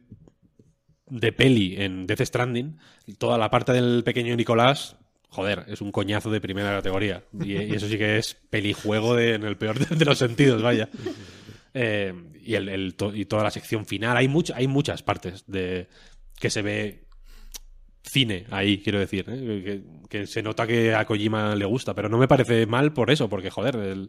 de 1.06 1.32
peli 1.32 1.76
en 1.78 2.06
Death 2.06 2.22
Stranding, 2.22 2.78
toda 3.18 3.38
la 3.38 3.50
parte 3.50 3.72
del 3.72 4.02
pequeño 4.04 4.36
Nicolás, 4.36 4.96
joder, 5.28 5.64
es 5.68 5.80
un 5.80 5.92
coñazo 5.92 6.30
de 6.30 6.40
primera 6.40 6.70
categoría. 6.70 7.24
Y, 7.42 7.54
eso 7.74 7.88
sí 7.88 7.98
que 7.98 8.18
es 8.18 8.34
pelijuego 8.50 9.14
de, 9.14 9.34
en 9.34 9.44
el 9.44 9.56
peor 9.56 9.78
de, 9.78 10.04
los 10.04 10.18
sentidos, 10.18 10.62
vaya. 10.62 10.88
Eh, 11.74 12.12
y, 12.42 12.54
el, 12.54 12.68
el 12.68 12.94
y 13.14 13.24
toda 13.26 13.44
la 13.44 13.50
sección 13.50 13.86
final. 13.86 14.16
Hay, 14.16 14.28
much- 14.28 14.52
hay 14.54 14.66
muchas 14.66 15.02
partes 15.02 15.44
de 15.46 15.88
que 16.38 16.50
se 16.50 16.62
ve 16.62 17.04
cine 18.02 18.46
ahí, 18.50 18.78
quiero 18.78 18.98
decir. 18.98 19.24
¿eh? 19.28 19.82
Que, 20.08 20.26
se 20.26 20.42
nota 20.42 20.66
que 20.66 20.94
a 20.94 21.04
Kojima 21.04 21.54
le 21.54 21.64
gusta, 21.64 21.94
pero 21.94 22.08
no 22.08 22.18
me 22.18 22.28
parece 22.28 22.66
mal 22.66 22.92
por 22.92 23.10
eso, 23.10 23.28
porque, 23.28 23.50
joder, 23.50 24.08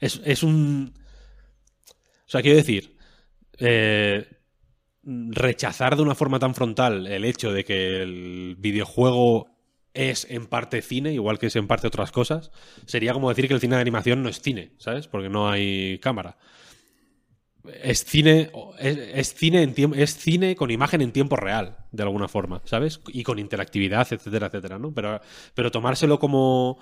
es, 0.00 0.20
es 0.24 0.42
un... 0.42 0.94
O 2.26 2.30
sea, 2.30 2.42
quiero 2.42 2.56
decir, 2.56 2.96
eh, 3.58 4.26
rechazar 5.02 5.96
de 5.96 6.02
una 6.02 6.14
forma 6.14 6.38
tan 6.38 6.54
frontal 6.54 7.06
el 7.06 7.24
hecho 7.24 7.52
de 7.52 7.64
que 7.64 8.02
el 8.02 8.56
videojuego 8.58 9.54
es 9.92 10.26
en 10.28 10.46
parte 10.46 10.82
cine, 10.82 11.12
igual 11.12 11.38
que 11.38 11.46
es 11.46 11.56
en 11.56 11.68
parte 11.68 11.86
otras 11.86 12.10
cosas, 12.10 12.50
sería 12.86 13.12
como 13.12 13.28
decir 13.28 13.46
que 13.46 13.54
el 13.54 13.60
cine 13.60 13.76
de 13.76 13.82
animación 13.82 14.22
no 14.22 14.28
es 14.28 14.40
cine, 14.40 14.72
¿sabes? 14.78 15.06
Porque 15.06 15.28
no 15.28 15.48
hay 15.48 15.98
cámara. 16.00 16.36
Es 17.82 18.04
cine, 18.04 18.50
es, 18.78 19.34
cine 19.34 19.62
en 19.62 19.94
es 19.94 20.16
cine 20.18 20.54
con 20.54 20.70
imagen 20.70 21.00
en 21.00 21.12
tiempo 21.12 21.36
real, 21.36 21.78
de 21.92 22.02
alguna 22.02 22.28
forma, 22.28 22.60
¿sabes? 22.64 23.00
Y 23.08 23.22
con 23.22 23.38
interactividad, 23.38 24.12
etcétera, 24.12 24.48
etcétera, 24.48 24.78
¿no? 24.78 24.92
Pero, 24.92 25.20
pero 25.54 25.70
tomárselo 25.70 26.18
como 26.18 26.78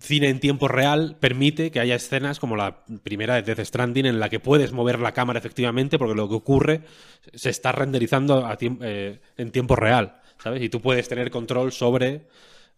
cine 0.00 0.28
en 0.28 0.40
tiempo 0.40 0.66
real 0.66 1.16
permite 1.20 1.70
que 1.70 1.80
haya 1.80 1.94
escenas 1.94 2.40
como 2.40 2.56
la 2.56 2.84
primera 3.02 3.34
de 3.34 3.42
Death 3.42 3.66
Stranding 3.66 4.06
en 4.06 4.18
la 4.18 4.28
que 4.28 4.40
puedes 4.40 4.72
mover 4.72 4.98
la 4.98 5.12
cámara 5.12 5.38
efectivamente 5.38 5.98
porque 5.98 6.14
lo 6.14 6.28
que 6.28 6.34
ocurre 6.34 6.82
se 7.34 7.50
está 7.50 7.72
renderizando 7.72 8.48
eh, 8.60 9.20
en 9.36 9.50
tiempo 9.50 9.76
real, 9.76 10.20
¿sabes? 10.42 10.62
Y 10.62 10.68
tú 10.68 10.80
puedes 10.80 11.08
tener 11.08 11.30
control 11.30 11.72
sobre 11.72 12.26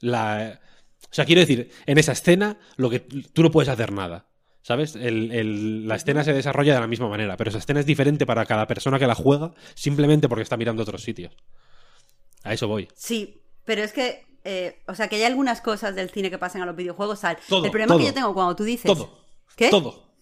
la... 0.00 0.60
O 1.04 1.14
sea, 1.14 1.24
quiero 1.24 1.40
decir, 1.40 1.70
en 1.86 1.98
esa 1.98 2.12
escena 2.12 2.58
lo 2.76 2.90
que 2.90 3.00
tú 3.00 3.42
no 3.42 3.50
puedes 3.50 3.68
hacer 3.68 3.92
nada. 3.92 4.26
¿Sabes? 4.64 4.94
La 4.94 5.96
escena 5.96 6.22
se 6.22 6.32
desarrolla 6.32 6.74
de 6.74 6.80
la 6.80 6.86
misma 6.86 7.08
manera, 7.08 7.36
pero 7.36 7.50
esa 7.50 7.58
escena 7.58 7.80
es 7.80 7.86
diferente 7.86 8.26
para 8.26 8.46
cada 8.46 8.68
persona 8.68 9.00
que 9.00 9.08
la 9.08 9.16
juega 9.16 9.54
simplemente 9.74 10.28
porque 10.28 10.44
está 10.44 10.56
mirando 10.56 10.82
otros 10.84 11.02
sitios. 11.02 11.36
A 12.44 12.52
eso 12.52 12.68
voy. 12.68 12.86
Sí, 12.94 13.41
pero 13.64 13.82
es 13.82 13.92
que, 13.92 14.24
eh, 14.44 14.82
o 14.88 14.94
sea, 14.94 15.08
que 15.08 15.16
hay 15.16 15.24
algunas 15.24 15.60
cosas 15.60 15.94
del 15.94 16.10
cine 16.10 16.30
que 16.30 16.38
pasan 16.38 16.62
a 16.62 16.66
los 16.66 16.76
videojuegos. 16.76 17.20
Todo, 17.48 17.64
el 17.64 17.70
problema 17.70 17.88
todo. 17.94 17.98
que 17.98 18.06
yo 18.06 18.14
tengo 18.14 18.34
cuando 18.34 18.56
tú 18.56 18.64
dices... 18.64 18.84
Todo. 18.86 19.18
¿Qué? 19.56 19.68
Todo. 19.70 20.12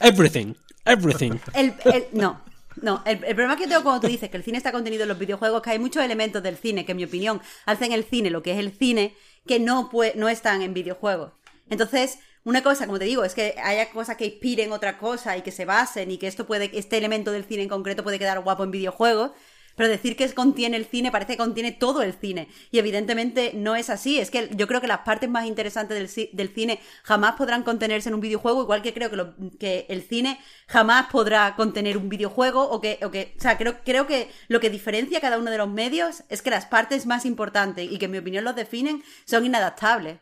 Everything. 0.00 0.54
Everything. 0.84 1.32
El, 1.54 1.74
el- 1.84 2.06
no, 2.12 2.42
no. 2.80 3.02
El, 3.04 3.22
el 3.24 3.34
problema 3.34 3.56
que 3.56 3.66
tengo 3.68 3.82
cuando 3.82 4.00
tú 4.00 4.06
dices 4.08 4.30
que 4.30 4.36
el 4.36 4.42
cine 4.42 4.58
está 4.58 4.72
contenido 4.72 5.02
en 5.04 5.08
los 5.08 5.18
videojuegos 5.18 5.58
es 5.60 5.64
que 5.64 5.70
hay 5.70 5.78
muchos 5.78 6.02
elementos 6.04 6.42
del 6.42 6.56
cine 6.56 6.84
que, 6.84 6.92
en 6.92 6.96
mi 6.96 7.04
opinión, 7.04 7.40
hacen 7.66 7.92
el 7.92 8.04
cine 8.04 8.30
lo 8.30 8.42
que 8.42 8.52
es 8.52 8.58
el 8.58 8.72
cine 8.72 9.14
que 9.46 9.60
no, 9.60 9.90
pue- 9.90 10.14
no 10.14 10.28
están 10.28 10.62
en 10.62 10.74
videojuegos. 10.74 11.32
Entonces, 11.70 12.18
una 12.44 12.62
cosa, 12.62 12.86
como 12.86 12.98
te 12.98 13.04
digo, 13.04 13.24
es 13.24 13.34
que 13.34 13.54
haya 13.62 13.90
cosas 13.90 14.16
que 14.16 14.26
inspiren 14.26 14.72
otra 14.72 14.98
cosa 14.98 15.36
y 15.36 15.42
que 15.42 15.52
se 15.52 15.64
basen 15.64 16.10
y 16.10 16.18
que 16.18 16.26
esto 16.26 16.46
puede, 16.46 16.70
este 16.76 16.98
elemento 16.98 17.30
del 17.30 17.44
cine 17.44 17.62
en 17.62 17.68
concreto 17.68 18.02
puede 18.02 18.18
quedar 18.18 18.40
guapo 18.40 18.64
en 18.64 18.72
videojuegos. 18.72 19.30
Pero 19.76 19.88
decir 19.88 20.16
que 20.16 20.32
contiene 20.34 20.76
el 20.76 20.86
cine 20.86 21.10
parece 21.10 21.32
que 21.32 21.38
contiene 21.38 21.72
todo 21.72 22.02
el 22.02 22.14
cine. 22.14 22.48
Y 22.70 22.78
evidentemente 22.78 23.52
no 23.54 23.76
es 23.76 23.90
así. 23.90 24.18
Es 24.18 24.30
que 24.30 24.50
yo 24.54 24.66
creo 24.66 24.80
que 24.80 24.86
las 24.86 25.00
partes 25.00 25.28
más 25.30 25.46
interesantes 25.46 25.96
del, 25.98 26.08
ci- 26.08 26.30
del 26.32 26.54
cine 26.54 26.80
jamás 27.02 27.34
podrán 27.36 27.62
contenerse 27.62 28.08
en 28.08 28.14
un 28.14 28.20
videojuego, 28.20 28.62
igual 28.62 28.82
que 28.82 28.94
creo 28.94 29.10
que 29.58 29.86
el 29.88 30.02
cine 30.02 30.38
jamás 30.68 31.06
podrá 31.10 31.54
contener 31.56 31.96
un 31.96 32.08
videojuego. 32.08 32.62
O 32.70 32.80
que, 32.80 32.98
o 33.02 33.10
que, 33.10 33.34
o 33.38 33.40
sea, 33.40 33.58
creo, 33.58 33.78
creo 33.84 34.06
que 34.06 34.30
lo 34.48 34.60
que 34.60 34.70
diferencia 34.70 35.20
cada 35.20 35.38
uno 35.38 35.50
de 35.50 35.58
los 35.58 35.68
medios 35.68 36.22
es 36.28 36.42
que 36.42 36.50
las 36.50 36.66
partes 36.66 37.06
más 37.06 37.24
importantes 37.26 37.90
y 37.90 37.98
que 37.98 38.06
en 38.06 38.10
mi 38.12 38.18
opinión 38.18 38.44
los 38.44 38.56
definen 38.56 39.02
son 39.24 39.44
inadaptables. 39.46 40.18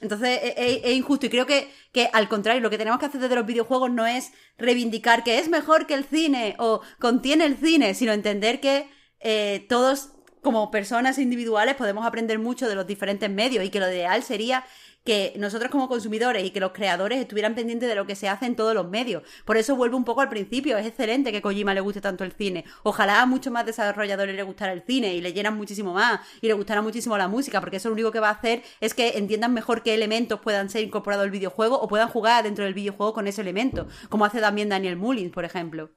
Entonces 0.00 0.38
es, 0.42 0.54
es- 0.56 0.80
es 0.84 0.92
injusto. 0.92 1.26
Y 1.26 1.30
creo 1.30 1.46
que, 1.46 1.70
que 1.92 2.08
al 2.12 2.28
contrario, 2.28 2.60
lo 2.62 2.70
que 2.70 2.78
tenemos 2.78 3.00
que 3.00 3.06
hacer 3.06 3.20
desde 3.20 3.34
los 3.34 3.46
videojuegos 3.46 3.90
no 3.90 4.06
es 4.06 4.32
reivindicar 4.58 5.24
que 5.24 5.38
es 5.38 5.48
mejor 5.48 5.86
que 5.86 5.94
el 5.94 6.04
cine 6.04 6.54
o 6.58 6.80
contiene 7.00 7.44
el 7.46 7.56
cine, 7.56 7.94
sino 7.94 8.12
entender 8.12 8.60
que 8.60 8.88
eh, 9.20 9.66
todos 9.68 10.10
como 10.42 10.70
personas 10.70 11.18
individuales 11.18 11.74
podemos 11.74 12.06
aprender 12.06 12.38
mucho 12.38 12.68
de 12.68 12.76
los 12.76 12.86
diferentes 12.86 13.28
medios 13.28 13.64
y 13.64 13.70
que 13.70 13.80
lo 13.80 13.88
ideal 13.90 14.22
sería 14.22 14.64
que 15.08 15.32
nosotros 15.38 15.70
como 15.70 15.88
consumidores 15.88 16.44
y 16.44 16.50
que 16.50 16.60
los 16.60 16.72
creadores 16.72 17.18
estuvieran 17.18 17.54
pendientes 17.54 17.88
de 17.88 17.94
lo 17.94 18.06
que 18.06 18.14
se 18.14 18.28
hace 18.28 18.44
en 18.44 18.54
todos 18.54 18.74
los 18.74 18.90
medios. 18.90 19.22
Por 19.46 19.56
eso 19.56 19.74
vuelvo 19.74 19.96
un 19.96 20.04
poco 20.04 20.20
al 20.20 20.28
principio, 20.28 20.76
es 20.76 20.84
excelente 20.84 21.32
que 21.32 21.40
Kojima 21.40 21.72
le 21.72 21.80
guste 21.80 22.02
tanto 22.02 22.24
el 22.24 22.32
cine. 22.32 22.66
Ojalá 22.82 23.22
a 23.22 23.24
muchos 23.24 23.50
más 23.50 23.64
desarrolladores 23.64 24.36
le 24.36 24.42
gustara 24.42 24.74
el 24.74 24.82
cine 24.82 25.14
y 25.14 25.22
leyeran 25.22 25.56
muchísimo 25.56 25.94
más 25.94 26.20
y 26.42 26.46
le 26.46 26.52
gustara 26.52 26.82
muchísimo 26.82 27.16
la 27.16 27.26
música, 27.26 27.58
porque 27.60 27.78
eso 27.78 27.88
lo 27.88 27.94
único 27.94 28.12
que 28.12 28.20
va 28.20 28.28
a 28.28 28.32
hacer 28.32 28.62
es 28.82 28.92
que 28.92 29.16
entiendan 29.16 29.54
mejor 29.54 29.82
qué 29.82 29.94
elementos 29.94 30.40
puedan 30.40 30.68
ser 30.68 30.84
incorporados 30.84 31.24
al 31.24 31.30
videojuego 31.30 31.80
o 31.80 31.88
puedan 31.88 32.10
jugar 32.10 32.44
dentro 32.44 32.66
del 32.66 32.74
videojuego 32.74 33.14
con 33.14 33.26
ese 33.26 33.40
elemento, 33.40 33.88
como 34.10 34.26
hace 34.26 34.42
también 34.42 34.68
Daniel 34.68 34.96
Mullins, 34.96 35.32
por 35.32 35.46
ejemplo. 35.46 35.90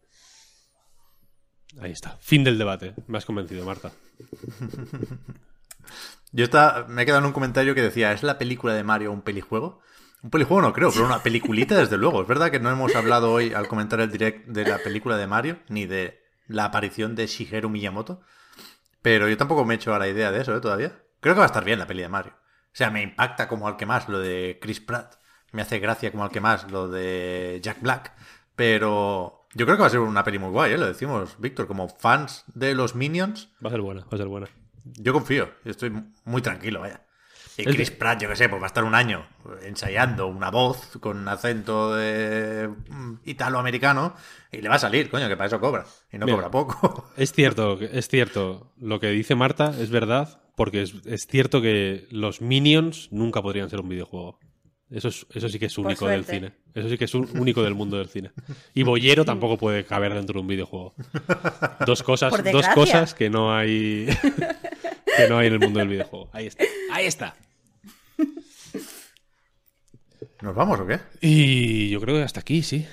Ahí 1.81 1.91
está. 1.91 2.15
Fin 2.21 2.45
del 2.45 2.57
debate. 2.57 2.93
Me 3.07 3.17
has 3.17 3.25
convencido, 3.25 3.65
Marta. 3.65 3.91
Yo 6.31 6.45
me 6.88 7.01
he 7.01 7.05
quedado 7.05 7.19
en 7.19 7.26
un 7.26 7.34
comentario 7.34 7.76
que 7.76 7.81
decía, 7.81 8.11
¿es 8.13 8.23
la 8.23 8.38
película 8.38 8.73
de 8.73 8.84
Mario 8.84 9.11
un 9.11 9.22
pelijuego? 9.22 9.81
Un 10.23 10.30
pelijuego 10.30 10.61
no 10.61 10.73
creo, 10.73 10.91
pero 10.91 11.05
una 11.05 11.23
peliculita 11.23 11.76
desde 11.76 11.97
luego. 11.97 12.22
Es 12.22 12.27
verdad 12.27 12.51
que 12.51 12.59
no 12.59 12.69
hemos 12.69 12.95
hablado 12.95 13.31
hoy 13.31 13.53
al 13.53 13.68
comentar 13.68 13.99
el 13.99 14.11
direct 14.11 14.47
de 14.47 14.65
la 14.65 14.77
película 14.77 15.18
de 15.18 15.27
Mario, 15.27 15.59
ni 15.68 15.85
de 15.85 16.22
la 16.47 16.65
aparición 16.65 17.15
de 17.15 17.27
Shigeru 17.27 17.69
Miyamoto. 17.69 18.22
Pero 19.01 19.27
yo 19.27 19.35
tampoco 19.35 19.65
me 19.65 19.73
he 19.73 19.77
hecho 19.77 19.95
a 19.95 19.99
la 19.99 20.07
idea 20.07 20.31
de 20.31 20.41
eso, 20.41 20.55
¿eh? 20.55 20.61
Todavía. 20.61 21.03
Creo 21.19 21.34
que 21.34 21.39
va 21.39 21.45
a 21.45 21.47
estar 21.47 21.65
bien 21.65 21.80
la 21.80 21.88
peli 21.88 22.03
de 22.03 22.09
Mario. 22.09 22.34
O 22.38 22.73
sea, 22.76 22.91
me 22.91 23.01
impacta 23.01 23.47
como 23.47 23.68
al 23.68 23.77
que 23.77 23.85
más 23.85 24.07
lo 24.07 24.19
de 24.19 24.59
Chris 24.61 24.80
Pratt. 24.80 25.15
Me 25.51 25.63
hace 25.63 25.80
gracia 25.80 26.11
como 26.11 26.23
al 26.23 26.31
que 26.31 26.39
más 26.39 26.72
lo 26.72 26.88
de 26.88 27.59
Jack 27.63 27.81
Black. 27.81 28.13
Pero 28.55 29.47
yo 29.53 29.65
creo 29.65 29.76
que 29.76 29.81
va 29.81 29.88
a 29.88 29.91
ser 29.91 29.99
una 29.99 30.23
peli 30.23 30.39
muy 30.39 30.51
guay, 30.51 30.73
¿eh? 30.73 30.77
Lo 30.77 30.85
decimos, 30.85 31.35
Víctor. 31.39 31.68
Como 31.68 31.89
fans 31.89 32.43
de 32.53 32.76
los 32.76 32.95
Minions, 32.95 33.49
Va 33.63 33.69
a 33.69 33.72
ser 33.72 33.81
buena, 33.81 34.01
va 34.01 34.09
a 34.11 34.18
ser 34.18 34.27
buena. 34.27 34.47
Yo 34.83 35.13
confío, 35.13 35.49
estoy 35.65 35.91
muy 36.25 36.41
tranquilo, 36.41 36.81
vaya. 36.81 37.01
Y 37.57 37.67
El- 37.67 37.75
Chris 37.75 37.91
Pratt, 37.91 38.21
yo 38.21 38.29
qué 38.29 38.35
sé, 38.35 38.47
pues 38.49 38.61
va 38.61 38.65
a 38.65 38.67
estar 38.67 38.83
un 38.83 38.95
año 38.95 39.27
ensayando 39.63 40.27
una 40.27 40.49
voz 40.49 40.97
con 41.01 41.27
acento 41.27 41.93
de 41.95 42.69
mm, 42.89 43.13
italoamericano 43.25 44.15
y 44.51 44.61
le 44.61 44.69
va 44.69 44.75
a 44.75 44.79
salir, 44.79 45.09
coño, 45.09 45.27
que 45.27 45.35
para 45.35 45.47
eso 45.47 45.59
cobra. 45.59 45.85
Y 46.11 46.17
no 46.17 46.25
Mira. 46.25 46.37
cobra 46.37 46.51
poco. 46.51 47.11
Es 47.17 47.33
cierto, 47.33 47.77
es 47.81 48.07
cierto. 48.07 48.71
Lo 48.77 48.99
que 48.99 49.07
dice 49.09 49.35
Marta 49.35 49.73
es 49.77 49.89
verdad, 49.89 50.41
porque 50.55 50.81
es, 50.81 50.93
es 51.05 51.27
cierto 51.27 51.61
que 51.61 52.07
los 52.09 52.41
Minions 52.41 53.09
nunca 53.11 53.41
podrían 53.41 53.69
ser 53.69 53.81
un 53.81 53.89
videojuego. 53.89 54.39
Eso, 54.89 55.07
es, 55.09 55.25
eso 55.33 55.47
sí 55.49 55.57
que 55.59 55.67
es 55.67 55.77
único 55.77 56.05
del 56.07 56.25
cine. 56.25 56.53
Eso 56.73 56.89
sí 56.89 56.97
que 56.97 57.05
es 57.05 57.13
un- 57.15 57.29
único 57.37 57.63
del 57.63 57.75
mundo 57.75 57.97
del 57.97 58.07
cine. 58.09 58.31
Y 58.73 58.83
Bollero 58.83 59.23
tampoco 59.25 59.57
puede 59.57 59.85
caber 59.85 60.13
dentro 60.13 60.35
de 60.35 60.39
un 60.41 60.47
videojuego. 60.47 60.95
Dos 61.85 62.01
cosas, 62.03 62.33
dos 62.51 62.67
cosas 62.69 63.13
que 63.13 63.29
no 63.29 63.53
hay 63.55 64.07
que 65.17 65.27
no 65.29 65.38
hay 65.38 65.47
en 65.47 65.53
el 65.53 65.59
mundo 65.59 65.79
del 65.79 65.88
videojuego. 65.89 66.29
Ahí 66.33 66.47
está. 66.47 66.63
Ahí 66.91 67.05
está. 67.05 67.35
¿Nos 70.41 70.55
vamos 70.55 70.79
o 70.79 70.88
qué? 70.88 70.99
Y 71.21 71.89
yo 71.89 72.01
creo 72.01 72.15
que 72.15 72.23
hasta 72.23 72.39
aquí, 72.39 72.63
sí. 72.63 72.88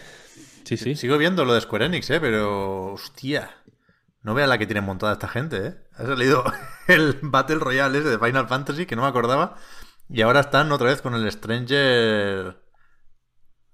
Sí, 0.65 0.77
sí. 0.77 0.97
Sigo 0.97 1.17
viendo 1.17 1.45
lo 1.45 1.55
de 1.55 1.61
Square 1.63 1.87
Enix, 1.87 2.11
¿eh? 2.11 2.21
Pero, 2.21 2.93
hostia. 2.93 3.51
No 4.23 4.35
vea 4.35 4.47
la 4.47 4.59
que 4.59 4.67
tiene 4.67 4.81
montada 4.83 5.13
esta 5.15 5.29
gente, 5.29 5.67
¿eh? 5.67 5.75
Ha 5.95 6.05
salido 6.05 6.45
el 6.89 7.19
Battle 7.23 7.57
Royale 7.57 7.99
ese 7.99 8.09
de 8.11 8.19
Final 8.19 8.49
Fantasy, 8.49 8.85
que 8.87 8.97
no 8.97 9.03
me 9.03 9.09
acordaba. 9.09 9.57
Y 10.11 10.21
ahora 10.23 10.41
están 10.41 10.71
otra 10.73 10.89
vez 10.89 11.01
con 11.01 11.15
el 11.15 11.31
Stranger 11.31 12.59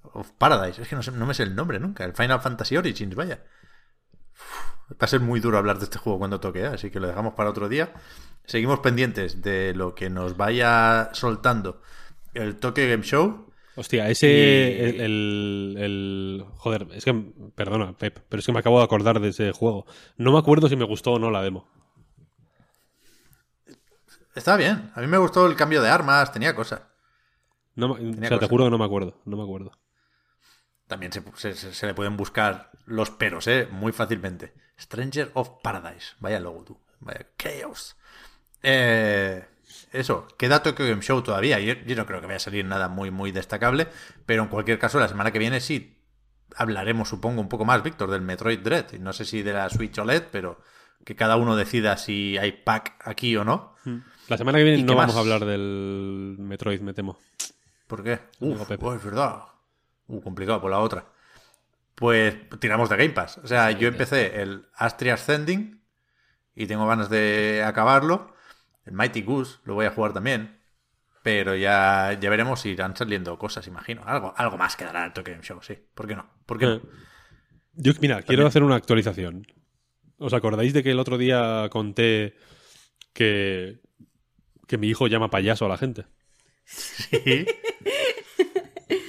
of 0.03 0.31
Paradise. 0.39 0.83
Es 0.83 0.89
que 0.89 0.95
no, 0.97 1.03
sé- 1.03 1.13
no 1.13 1.27
me 1.27 1.35
sé 1.35 1.43
el 1.45 1.57
nombre 1.57 1.81
nunca. 1.81 2.05
El 2.05 2.15
Final 2.15 2.41
Fantasy 2.41 2.77
Origins, 2.77 3.15
vaya. 3.17 3.43
Uf, 4.35 4.74
va 4.93 4.97
a 5.01 5.07
ser 5.07 5.21
muy 5.21 5.41
duro 5.41 5.59
hablar 5.59 5.79
de 5.79 5.85
este 5.85 5.99
juego 5.99 6.19
cuando 6.19 6.41
toque, 6.41 6.61
¿eh? 6.61 6.67
así 6.67 6.91
que 6.91 7.01
lo 7.01 7.09
dejamos 7.09 7.35
para 7.35 7.51
otro 7.51 7.69
día. 7.69 7.93
Seguimos 8.47 8.81
pendientes 8.81 9.41
de 9.43 9.75
lo 9.75 9.95
que 9.95 10.11
nos 10.11 10.37
vaya 10.37 11.11
soltando 11.13 11.81
el 12.35 12.57
Toque 12.57 12.89
Game 12.91 13.03
Show. 13.03 13.51
Hostia, 13.77 14.09
ese. 14.11 14.27
Y- 14.29 14.83
El, 14.85 15.01
el- 15.01 15.77
el- 15.79 16.45
Joder, 16.59 16.87
es 16.93 17.05
que. 17.05 17.15
Perdona, 17.55 17.97
Pep, 17.97 18.19
pero 18.29 18.41
es 18.41 18.47
que 18.47 18.53
me 18.53 18.59
acabo 18.61 18.79
de 18.79 18.85
acordar 18.85 19.19
de 19.21 19.29
ese 19.31 19.51
juego. 19.53 19.87
No 20.17 20.31
me 20.33 20.39
acuerdo 20.39 20.69
si 20.69 20.77
me 20.77 20.85
gustó 20.85 21.13
o 21.13 21.19
no 21.19 21.31
la 21.31 21.43
demo. 21.43 21.67
Está 24.35 24.57
bien. 24.57 24.91
A 24.95 25.01
mí 25.01 25.07
me 25.07 25.19
gustó 25.19 25.47
el 25.47 25.57
cambio 25.57 25.81
de 25.83 25.89
armas, 25.89 26.33
tenía 26.33 26.55
cosas. 26.55 26.83
No, 27.77 27.93
o 27.93 27.97
sea, 27.97 28.13
te 28.13 28.29
cosas. 28.29 28.49
juro 28.51 28.65
que 28.65 28.71
no 28.71 28.79
me 28.79 28.85
acuerdo. 28.85 29.21
No 29.25 29.37
me 29.37 29.43
acuerdo. 29.43 29.73
También 30.87 31.13
se, 31.13 31.55
se- 31.55 31.87
le 31.87 31.95
pueden 31.95 32.17
buscar 32.17 32.71
los 32.87 33.11
peros, 33.11 33.47
¿eh? 33.47 33.69
Muy 33.71 33.93
fácilmente. 33.93 34.53
Stranger 34.79 35.31
of 35.35 35.51
Paradise. 35.63 36.15
Vaya 36.21 36.41
logo 36.41 36.65
tú. 36.65 36.81
Vaya 37.01 37.27
chaos. 37.39 37.97
Eh, 38.63 39.45
eso, 39.93 40.27
queda 40.39 40.63
Tokyo 40.63 40.87
Game 40.87 41.03
Show 41.03 41.23
todavía. 41.23 41.59
Yo, 41.61 41.75
yo 41.87 41.97
no 41.97 42.07
creo 42.07 42.21
que 42.21 42.27
vaya 42.27 42.37
a 42.37 42.41
salir 42.41 42.65
nada 42.65 42.89
muy, 42.89 43.11
muy 43.11 43.33
destacable. 43.33 43.89
Pero 44.27 44.43
en 44.43 44.49
cualquier 44.49 44.79
caso, 44.79 44.99
la 45.01 45.09
semana 45.09 45.31
que 45.33 45.39
viene 45.39 45.61
sí 45.61 45.99
hablaremos, 46.57 47.09
supongo, 47.09 47.41
un 47.41 47.49
poco 47.49 47.65
más, 47.65 47.83
Víctor, 47.83 48.11
del 48.11 48.23
Metroid 48.23 48.61
Dread. 48.61 48.93
Y 48.93 48.99
No 48.99 49.13
sé 49.13 49.25
si 49.25 49.43
de 49.43 49.53
la 49.53 49.69
Switch 49.71 49.99
OLED, 49.99 50.25
pero 50.31 50.61
que 51.05 51.17
cada 51.17 51.37
uno 51.37 51.57
decida 51.57 51.97
si 51.97 52.37
hay 52.39 52.53
pack 52.53 52.97
aquí 53.05 53.37
o 53.37 53.45
no. 53.45 53.75
La 54.29 54.39
semana 54.39 54.59
que 54.59 54.65
viene 54.65 54.79
¿Y 54.79 54.83
no 54.83 54.95
vamos 54.97 55.15
más? 55.15 55.17
a 55.17 55.21
hablar 55.21 55.45
del 55.45 56.37
Metroid, 56.39 56.81
me 56.81 56.95
temo. 56.95 57.19
¿Por 57.87 58.03
qué? 58.03 58.21
Uf, 58.41 58.67
Pepe. 58.67 58.85
oh, 58.87 58.95
es 58.95 59.05
verdad. 59.05 59.43
Uh, 60.09 60.21
complicado 60.21 60.61
por 60.61 60.71
la 60.71 60.81
otra. 60.81 61.07
Pues 61.95 62.37
tiramos 62.61 62.89
de 62.91 62.97
Game 62.97 63.11
Pass. 63.11 63.39
O 63.39 63.47
sea, 63.47 63.71
yo 63.71 63.89
empecé 63.89 64.41
el 64.43 64.67
Astria 64.75 65.15
Ascending 65.15 65.83
y 66.55 66.67
tengo 66.67 66.87
ganas 66.87 67.09
de 67.11 67.63
acabarlo. 67.65 68.35
El 68.85 68.95
Mighty 68.95 69.23
Goose 69.23 69.59
lo 69.65 69.75
voy 69.75 69.87
a 69.87 69.91
jugar 69.93 70.13
también. 70.13 70.61
Pero 71.23 71.57
ya, 71.57 72.19
ya 72.21 72.31
veremos 72.31 72.61
si 72.61 72.71
irán 72.71 72.97
saliendo 72.97 73.39
cosas, 73.39 73.67
imagino. 73.67 74.03
Algo, 74.05 74.35
algo 74.37 74.59
más 74.59 74.77
quedará 74.77 75.01
en 75.01 75.07
el 75.07 75.13
Tokyo 75.15 75.33
Game 75.33 75.45
Show, 75.45 75.63
sí. 75.63 75.75
¿Por 75.95 76.07
qué 76.07 76.17
no? 76.17 76.29
¿Por 76.47 76.59
qué 76.59 76.67
no? 76.67 76.75
Eh, 76.75 76.83
Yo, 77.75 77.93
mira, 78.01 78.23
quiero 78.23 78.47
hacer 78.47 78.63
una 78.63 78.77
actualización. 78.77 79.47
¿Os 80.19 80.33
acordáis 80.35 80.73
de 80.75 80.83
que 80.83 80.91
el 80.93 81.01
otro 81.01 81.19
día 81.19 81.69
conté 81.71 82.37
que, 83.13 83.81
que 84.67 84.79
mi 84.79 84.89
hijo 84.89 85.07
llama 85.09 85.31
payaso 85.31 85.67
a 85.67 85.69
la 85.69 85.79
gente? 85.79 86.07
Sí. 86.67 87.47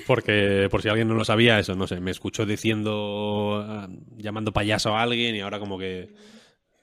Porque, 0.06 0.68
por 0.69 0.82
si 0.82 0.90
alguien 0.90 1.07
no 1.07 1.15
lo 1.15 1.26
sabía, 1.26 1.57
eso, 1.60 1.76
no 1.76 1.88
sé, 1.88 1.99
me 1.99 2.11
escuchó 2.11 2.45
diciendo, 2.45 3.65
ah, 3.68 3.88
llamando 4.18 4.52
payaso 4.53 4.95
a 4.95 5.02
alguien 5.02 5.36
y 5.36 5.41
ahora 5.41 5.60
como 5.60 5.80
que 5.80 6.14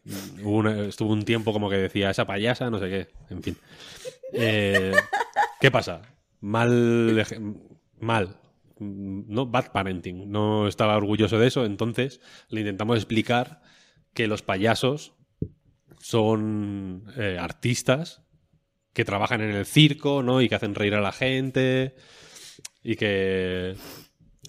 mm, 0.05 0.45
hubo 0.47 0.57
una- 0.57 0.85
estuvo 0.87 1.13
un 1.13 1.25
tiempo 1.25 1.53
como 1.53 1.71
que 1.71 1.77
decía 1.77 2.11
esa 2.11 2.27
payasa, 2.27 2.71
no 2.71 2.79
sé 2.81 2.89
qué, 2.89 3.09
en 3.31 3.43
fin. 3.43 3.57
Eh, 4.33 4.93
¿Qué 5.61 5.71
pasa? 5.71 6.03
mal, 6.41 7.25
mal, 8.01 8.37
no 8.81 9.47
bad 9.47 9.71
parenting, 9.71 10.29
no 10.29 10.67
estaba 10.67 10.97
orgulloso 10.97 11.39
de 11.39 11.47
eso, 11.47 11.65
entonces 11.65 12.21
le 12.49 12.61
intentamos 12.63 12.97
explicar 12.97 13.63
que 14.13 14.27
los 14.27 14.43
payasos 14.43 15.13
son 16.01 17.05
eh, 17.17 17.39
artistas 17.41 18.23
que 18.93 19.05
trabajan 19.05 19.41
en 19.41 19.51
el 19.55 19.65
circo, 19.67 20.23
¿no? 20.25 20.43
Y 20.43 20.49
que 20.49 20.57
hacen 20.57 20.75
reír 20.75 20.95
a 20.95 21.01
la 21.01 21.13
gente 21.13 21.95
y 22.83 22.97
que 22.97 23.77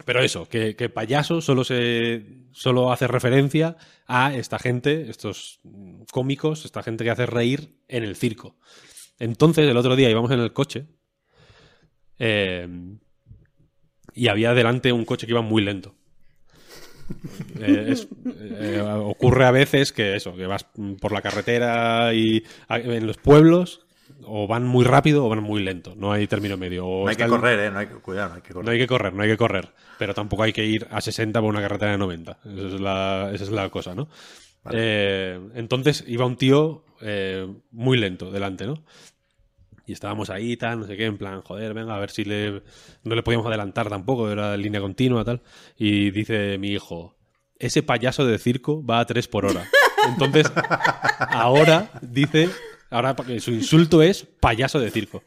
pero 0.05 0.21
eso, 0.21 0.49
que, 0.49 0.75
que 0.75 0.89
payaso 0.89 1.41
solo 1.41 1.63
se 1.63 2.43
solo 2.51 2.91
hace 2.91 3.07
referencia 3.07 3.77
a 4.07 4.33
esta 4.33 4.59
gente, 4.59 5.09
estos 5.09 5.59
cómicos, 6.11 6.65
esta 6.65 6.83
gente 6.83 7.03
que 7.03 7.09
hace 7.09 7.25
reír 7.25 7.75
en 7.87 8.03
el 8.03 8.15
circo. 8.15 8.55
Entonces, 9.19 9.67
el 9.67 9.77
otro 9.77 9.95
día 9.95 10.09
íbamos 10.09 10.31
en 10.31 10.39
el 10.39 10.53
coche 10.53 10.87
eh, 12.19 12.67
y 14.13 14.27
había 14.27 14.53
delante 14.53 14.91
un 14.91 15.05
coche 15.05 15.25
que 15.25 15.33
iba 15.33 15.41
muy 15.41 15.63
lento. 15.63 15.95
Eh, 17.59 17.95
eh, 18.25 18.81
ocurre 18.81 19.45
a 19.45 19.51
veces 19.51 19.91
que 19.91 20.15
eso, 20.15 20.35
que 20.35 20.47
vas 20.47 20.65
por 20.99 21.11
la 21.11 21.21
carretera 21.21 22.13
y 22.13 22.43
en 22.69 23.05
los 23.05 23.17
pueblos 23.17 23.82
o 24.23 24.47
van 24.47 24.63
muy 24.65 24.85
rápido 24.85 25.25
o 25.25 25.29
van 25.29 25.41
muy 25.43 25.63
lento. 25.63 25.93
No 25.95 26.11
hay 26.11 26.27
término 26.27 26.57
medio. 26.57 26.85
O 26.85 27.03
No 27.03 27.09
hay 27.09 27.15
que 27.15 27.23
el- 27.23 27.29
correr, 27.29 27.59
¿eh? 27.59 27.71
No 27.71 27.79
hay 27.79 27.87
que, 27.87 27.95
cuidado, 27.95 28.29
no 28.29 28.35
hay 28.35 28.41
que 28.41 28.53
correr. 28.53 28.65
no 28.65 28.71
hay 28.71 28.77
que 28.79 28.87
correr, 28.87 29.13
no 29.13 29.23
hay 29.23 29.29
que 29.29 29.37
correr. 29.37 29.69
Pero 29.99 30.13
tampoco 30.13 30.43
hay 30.43 30.53
que 30.53 30.65
ir 30.65 30.87
a 30.91 31.01
60 31.01 31.39
por 31.41 31.49
una 31.49 31.61
carretera 31.61 31.91
de 31.93 31.97
90. 31.97 32.39
Esa 32.45 32.67
es 32.67 32.79
la, 32.81 33.31
esa 33.33 33.43
es 33.43 33.51
la 33.51 33.69
cosa, 33.69 33.95
¿no? 33.95 34.07
Eh, 34.71 35.39
entonces 35.55 36.03
iba 36.07 36.25
un 36.25 36.37
tío 36.37 36.85
eh, 37.01 37.47
muy 37.71 37.97
lento 37.97 38.31
delante, 38.31 38.65
¿no? 38.65 38.83
Y 39.85 39.91
estábamos 39.91 40.29
ahí, 40.29 40.55
tal, 40.55 40.79
no 40.79 40.87
sé 40.87 40.95
qué, 40.95 41.03
en 41.05 41.17
plan, 41.17 41.41
joder, 41.41 41.73
venga, 41.73 41.93
a 41.95 41.99
ver 41.99 42.09
si 42.09 42.23
le. 42.23 42.61
No 43.03 43.15
le 43.15 43.23
podíamos 43.23 43.45
adelantar 43.47 43.89
tampoco, 43.89 44.31
era 44.31 44.55
línea 44.55 44.79
continua, 44.79 45.25
tal. 45.25 45.41
Y 45.77 46.11
dice 46.11 46.57
mi 46.57 46.69
hijo, 46.69 47.17
ese 47.59 47.83
payaso 47.83 48.25
de 48.25 48.37
circo 48.37 48.85
va 48.85 49.01
a 49.01 49.05
3 49.05 49.27
por 49.27 49.45
hora. 49.45 49.67
Entonces, 50.07 50.49
ahora 51.19 51.91
dice. 52.01 52.49
Ahora 52.93 53.15
su 53.39 53.51
insulto 53.51 54.01
es 54.01 54.23
payaso 54.39 54.79
de 54.79 54.91
circo. 54.91 55.23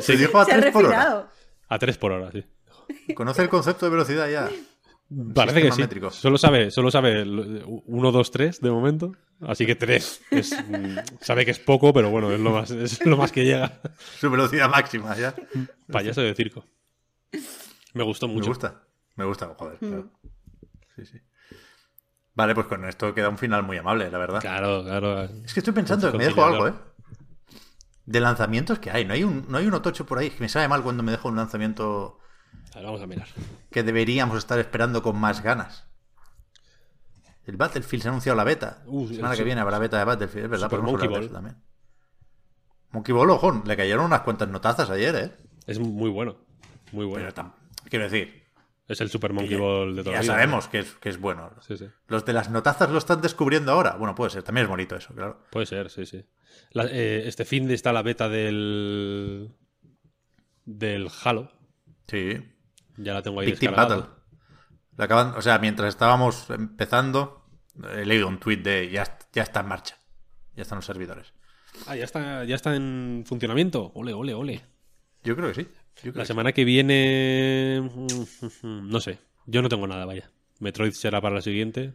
Se 0.00 0.16
dijo 0.16 0.38
a 0.38 0.44
tres 0.46 0.72
por 0.72 0.86
hora. 0.86 1.28
A 1.68 1.78
3 1.78 1.96
por 1.96 2.12
hora, 2.12 2.30
sí. 2.30 2.44
Conoce 3.14 3.40
el 3.42 3.48
concepto 3.48 3.86
de 3.86 3.92
velocidad 3.92 4.28
ya. 4.28 4.50
Parece 5.34 5.62
que 5.62 5.72
sí. 5.72 5.80
métrico. 5.80 6.10
Solo 6.10 6.36
sabe, 6.36 6.70
solo 6.70 6.90
sabe 6.90 7.22
1, 7.22 8.12
2, 8.12 8.30
3 8.30 8.60
de 8.60 8.70
momento. 8.70 9.12
Así 9.40 9.64
que 9.64 9.74
3. 9.74 10.22
sabe 11.20 11.44
que 11.46 11.50
es 11.52 11.58
poco, 11.58 11.94
pero 11.94 12.10
bueno, 12.10 12.30
es 12.30 12.40
lo 12.40 12.50
más, 12.50 12.70
es 12.70 13.04
lo 13.06 13.16
más 13.16 13.32
que 13.32 13.44
llega. 13.44 13.80
Su 14.20 14.30
velocidad 14.30 14.68
máxima 14.68 15.16
ya. 15.16 15.34
Payaso 15.90 16.20
de 16.20 16.34
circo. 16.34 16.66
Me 17.94 18.04
gustó 18.04 18.28
Me 18.28 18.34
mucho. 18.34 18.48
gusta. 18.48 18.82
Me 19.16 19.24
gusta, 19.24 19.54
joder. 19.56 19.78
claro. 19.78 20.10
Sí, 20.96 21.06
sí. 21.06 21.18
Vale, 22.42 22.56
pues 22.56 22.66
con 22.66 22.84
esto 22.84 23.14
queda 23.14 23.28
un 23.28 23.38
final 23.38 23.62
muy 23.62 23.76
amable, 23.76 24.10
la 24.10 24.18
verdad. 24.18 24.40
Claro, 24.40 24.82
claro. 24.82 25.22
Es 25.22 25.54
que 25.54 25.60
estoy 25.60 25.72
pensando 25.72 26.10
que 26.10 26.18
me 26.18 26.24
dejo 26.24 26.44
algo, 26.44 26.66
¿eh? 26.66 26.74
De 28.04 28.18
lanzamientos 28.18 28.80
que 28.80 28.90
hay. 28.90 29.04
No 29.04 29.14
hay 29.14 29.22
un, 29.22 29.46
no 29.48 29.58
hay 29.58 29.66
un 29.68 29.74
otocho 29.74 30.04
por 30.06 30.18
ahí. 30.18 30.30
Que 30.30 30.40
me 30.40 30.48
sabe 30.48 30.66
mal 30.66 30.82
cuando 30.82 31.04
me 31.04 31.12
dejo 31.12 31.28
un 31.28 31.36
lanzamiento 31.36 32.18
A 32.72 32.78
ver, 32.78 32.86
vamos 32.86 33.00
a 33.00 33.06
mirar. 33.06 33.28
que 33.70 33.84
deberíamos 33.84 34.36
estar 34.38 34.58
esperando 34.58 35.04
con 35.04 35.16
más 35.20 35.40
ganas. 35.40 35.86
El 37.46 37.56
Battlefield 37.56 38.02
se 38.02 38.08
ha 38.08 38.10
anunciado 38.10 38.36
la 38.36 38.42
beta. 38.42 38.82
Uh, 38.86 39.06
la 39.08 39.14
semana 39.14 39.34
el 39.34 39.38
que 39.38 39.44
viene 39.44 39.60
habrá 39.60 39.78
beta 39.78 39.98
de 39.98 40.04
Battlefield, 40.04 40.46
es 40.46 40.50
verdad. 40.50 40.66
Super 40.68 40.82
Monkey 40.82 41.06
Ball. 41.06 41.30
también. 41.30 41.56
Monkey 42.90 43.14
Ball, 43.14 43.30
ojo, 43.30 43.62
le 43.64 43.76
cayeron 43.76 44.04
unas 44.04 44.22
cuantas 44.22 44.48
notazas 44.48 44.90
ayer, 44.90 45.14
¿eh? 45.14 45.32
Es 45.68 45.78
muy 45.78 46.10
bueno. 46.10 46.38
Muy 46.90 47.06
bueno. 47.06 47.28
Pero 47.32 47.54
quiero 47.88 48.04
decir, 48.06 48.41
Es 48.88 49.00
el 49.00 49.10
Super 49.10 49.32
Monkey 49.32 49.56
Ball 49.56 49.94
de 49.96 50.02
toda 50.02 50.14
ya 50.14 50.18
la 50.18 50.22
vida. 50.22 50.32
sabemos 50.34 50.68
que 50.68 50.80
es, 50.80 50.94
que 50.96 51.08
es 51.08 51.18
bueno. 51.18 51.50
Sí, 51.60 51.76
sí. 51.76 51.86
Los 52.08 52.24
de 52.24 52.32
las 52.32 52.50
notazas 52.50 52.90
lo 52.90 52.98
están 52.98 53.20
descubriendo 53.22 53.72
ahora. 53.72 53.96
Bueno, 53.96 54.14
puede 54.14 54.30
ser, 54.30 54.42
también 54.42 54.64
es 54.64 54.68
bonito 54.70 54.96
eso, 54.96 55.14
claro. 55.14 55.44
Puede 55.50 55.66
ser, 55.66 55.88
sí, 55.88 56.04
sí. 56.04 56.24
La- 56.72 56.86
eh, 56.86 57.26
este 57.28 57.44
fin 57.44 57.66
de 57.68 57.74
está 57.74 57.92
la 57.92 58.02
beta 58.02 58.28
del. 58.28 59.54
del 60.64 61.08
Halo. 61.24 61.50
Sí. 62.08 62.38
Ya 62.96 63.14
la 63.14 63.22
tengo 63.22 63.40
ahí 63.40 63.46
Big 63.46 63.58
Team. 63.58 63.74
Battle. 63.74 64.04
La 64.96 65.04
acaban- 65.06 65.34
o 65.36 65.42
sea, 65.42 65.58
mientras 65.58 65.88
estábamos 65.88 66.50
empezando, 66.50 67.46
he 67.94 68.04
leído 68.04 68.28
un 68.28 68.38
tweet 68.38 68.58
de 68.58 68.90
ya, 68.90 69.18
ya 69.32 69.42
está 69.42 69.60
en 69.60 69.68
marcha. 69.68 69.96
Ya 70.54 70.62
están 70.62 70.76
los 70.76 70.84
servidores. 70.84 71.32
Ah, 71.86 71.96
ya 71.96 72.04
está, 72.04 72.44
ya 72.44 72.54
está 72.54 72.76
en 72.76 73.24
funcionamiento. 73.26 73.92
Ole, 73.94 74.12
ole, 74.12 74.34
ole. 74.34 74.60
Yo 75.24 75.34
creo 75.36 75.48
que 75.52 75.62
sí. 75.62 75.68
La 76.14 76.24
semana 76.24 76.52
que 76.52 76.64
viene. 76.64 77.80
mm, 77.82 78.06
No 78.90 79.00
sé. 79.00 79.18
Yo 79.46 79.62
no 79.62 79.68
tengo 79.68 79.86
nada, 79.86 80.04
vaya. 80.04 80.30
Metroid 80.60 80.92
será 80.92 81.20
para 81.20 81.36
la 81.36 81.42
siguiente. 81.42 81.94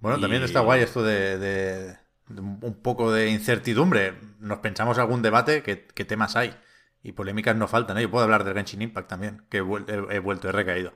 Bueno, 0.00 0.18
también 0.20 0.42
está 0.42 0.60
guay 0.60 0.82
esto 0.82 1.02
de, 1.02 1.38
de- 1.38 1.96
de 2.28 2.40
un 2.40 2.80
poco 2.82 3.12
de 3.12 3.28
incertidumbre. 3.30 4.14
Nos 4.40 4.58
pensamos 4.58 4.98
algún 4.98 5.22
debate, 5.22 5.62
¿qué, 5.62 5.86
qué 5.94 6.04
temas 6.04 6.34
hay? 6.36 6.54
Y 7.02 7.12
polémicas 7.12 7.54
no 7.56 7.68
faltan. 7.68 7.98
¿eh? 7.98 8.02
Yo 8.02 8.10
puedo 8.10 8.24
hablar 8.24 8.44
del 8.44 8.54
Genshin 8.54 8.82
Impact 8.82 9.08
también, 9.08 9.44
que 9.48 9.58
he, 9.58 9.62
vuel- 9.62 9.84
he- 9.88 10.16
he 10.16 10.18
vuelto, 10.18 10.48
he 10.48 10.52
recaído. 10.52 10.94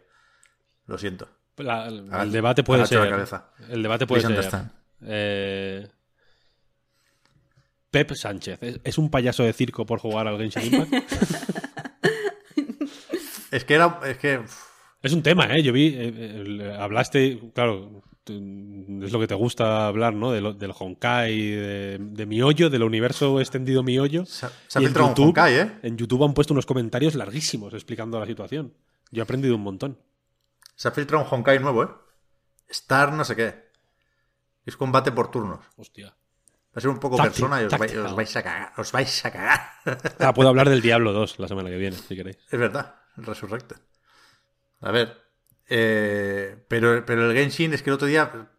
Lo 0.87 0.99
siento. 0.99 1.29
La- 1.57 1.87
el 1.87 2.09
Agacho- 2.13 2.31
debate 2.33 2.65
puede 2.65 2.87
ser. 2.87 3.01
la 3.01 3.11
cabeza. 3.11 3.51
El 3.69 3.83
debate 3.83 4.07
puede 4.07 4.23
Please 4.23 4.35
ser. 4.43 4.61
understand. 4.61 4.71
eh, 5.03 5.89
Pep 7.91 8.13
Sánchez. 8.15 8.63
¿Es, 8.63 8.81
es 8.85 8.99
un 8.99 9.11
payaso 9.11 9.43
de 9.43 9.53
circo 9.53 9.87
por 9.87 9.99
jugar 10.01 10.27
al 10.29 10.39
Genshin 10.39 10.75
Impact? 10.75 11.13
Es 13.51 13.65
que 13.65 13.75
era. 13.75 14.01
Es 14.05 14.19
que. 14.19 14.41
es 15.03 15.13
un 15.13 15.23
tema, 15.23 15.47
¿eh? 15.47 15.63
Yo 15.63 15.73
vi. 15.73 15.95
eh, 15.97 16.77
hablaste. 16.79 17.41
Claro. 17.55 18.03
Es 18.29 19.13
lo 19.13 19.21
que 19.21 19.29
te 19.29 19.37
gusta 19.37 19.87
hablar, 19.87 20.13
¿no? 20.13 20.33
De 20.33 20.41
lo- 20.41 20.53
del 20.53 20.73
Honkai, 20.77 21.49
de, 21.53 21.99
de 22.01 22.27
mi 22.27 22.43
hoyo, 22.43 22.69
del 22.71 22.83
universo 22.83 23.41
extendido 23.41 23.85
mi 23.85 24.01
hoyo. 24.01 24.27
Se 24.27 24.47
ha- 24.47 24.53
se 24.67 24.79
ha 24.79 24.83
en 24.83 24.89
filtrado 24.89 25.15
un 25.17 25.29
Honkai, 25.29 25.55
¿eh? 25.55 25.73
En 25.85 25.97
YouTube 25.97 26.25
han 26.25 26.35
puesto 26.35 26.53
unos 26.53 26.67
comentarios 26.67 27.15
larguísimos 27.15 27.73
explicando 27.73 28.19
la 28.19 28.27
situación. 28.27 28.75
Yo 29.13 29.23
he 29.23 29.25
aprendido 29.25 29.55
un 29.55 29.63
montón. 29.63 29.97
se 30.75 30.89
ha 30.89 30.91
filtrado 30.91 31.23
un 31.25 31.31
Honkai 31.33 31.61
nuevo, 31.61 31.85
¿eh? 31.85 31.89
Star 32.69 33.13
no 33.13 33.25
sé 33.25 33.37
qué. 33.37 33.55
Es 34.65 34.77
combate 34.77 35.13
por 35.13 35.31
turnos. 35.31 35.61
Hostia. 35.77 36.17
Va 36.77 36.79
a 36.79 36.81
ser 36.83 36.91
un 36.91 36.99
poco 36.99 37.17
Táctil, 37.17 37.31
persona 37.33 37.63
y 37.63 37.65
os, 37.65 37.79
vais, 37.79 37.97
os 37.97 38.15
vais 38.15 38.37
a 38.37 38.43
cagar. 38.43 38.73
Os 38.77 38.93
vais 38.93 39.25
a 39.25 39.31
cagar. 39.31 39.71
Ah, 40.21 40.35
puedo 40.35 40.51
hablar 40.51 40.69
del 40.69 40.83
Diablo 40.83 41.13
2 41.15 41.39
la 41.39 41.49
semana 41.49 41.71
que 41.71 41.77
viene, 41.79 41.97
si 41.97 42.15
queréis. 42.15 42.37
es 42.51 42.59
verdad, 42.59 42.97
Resurrected. 43.17 43.77
A 44.83 44.91
ver. 44.91 45.23
eh, 45.69 46.63
pero, 46.69 47.07
pero 47.07 47.31
el 47.31 47.37
Genshin 47.37 47.73
es 47.73 47.83
que 47.83 47.89
el 47.89 47.95
otro 47.95 48.07
día 48.07 48.51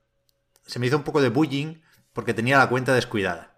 se 0.66 0.80
me 0.80 0.88
hizo 0.88 0.98
un 0.98 1.04
poco 1.04 1.22
de 1.22 1.30
bullying 1.30 1.76
porque 2.14 2.34
tenía 2.34 2.58
la 2.58 2.70
cuenta 2.70 2.96
descuidada. 2.96 3.54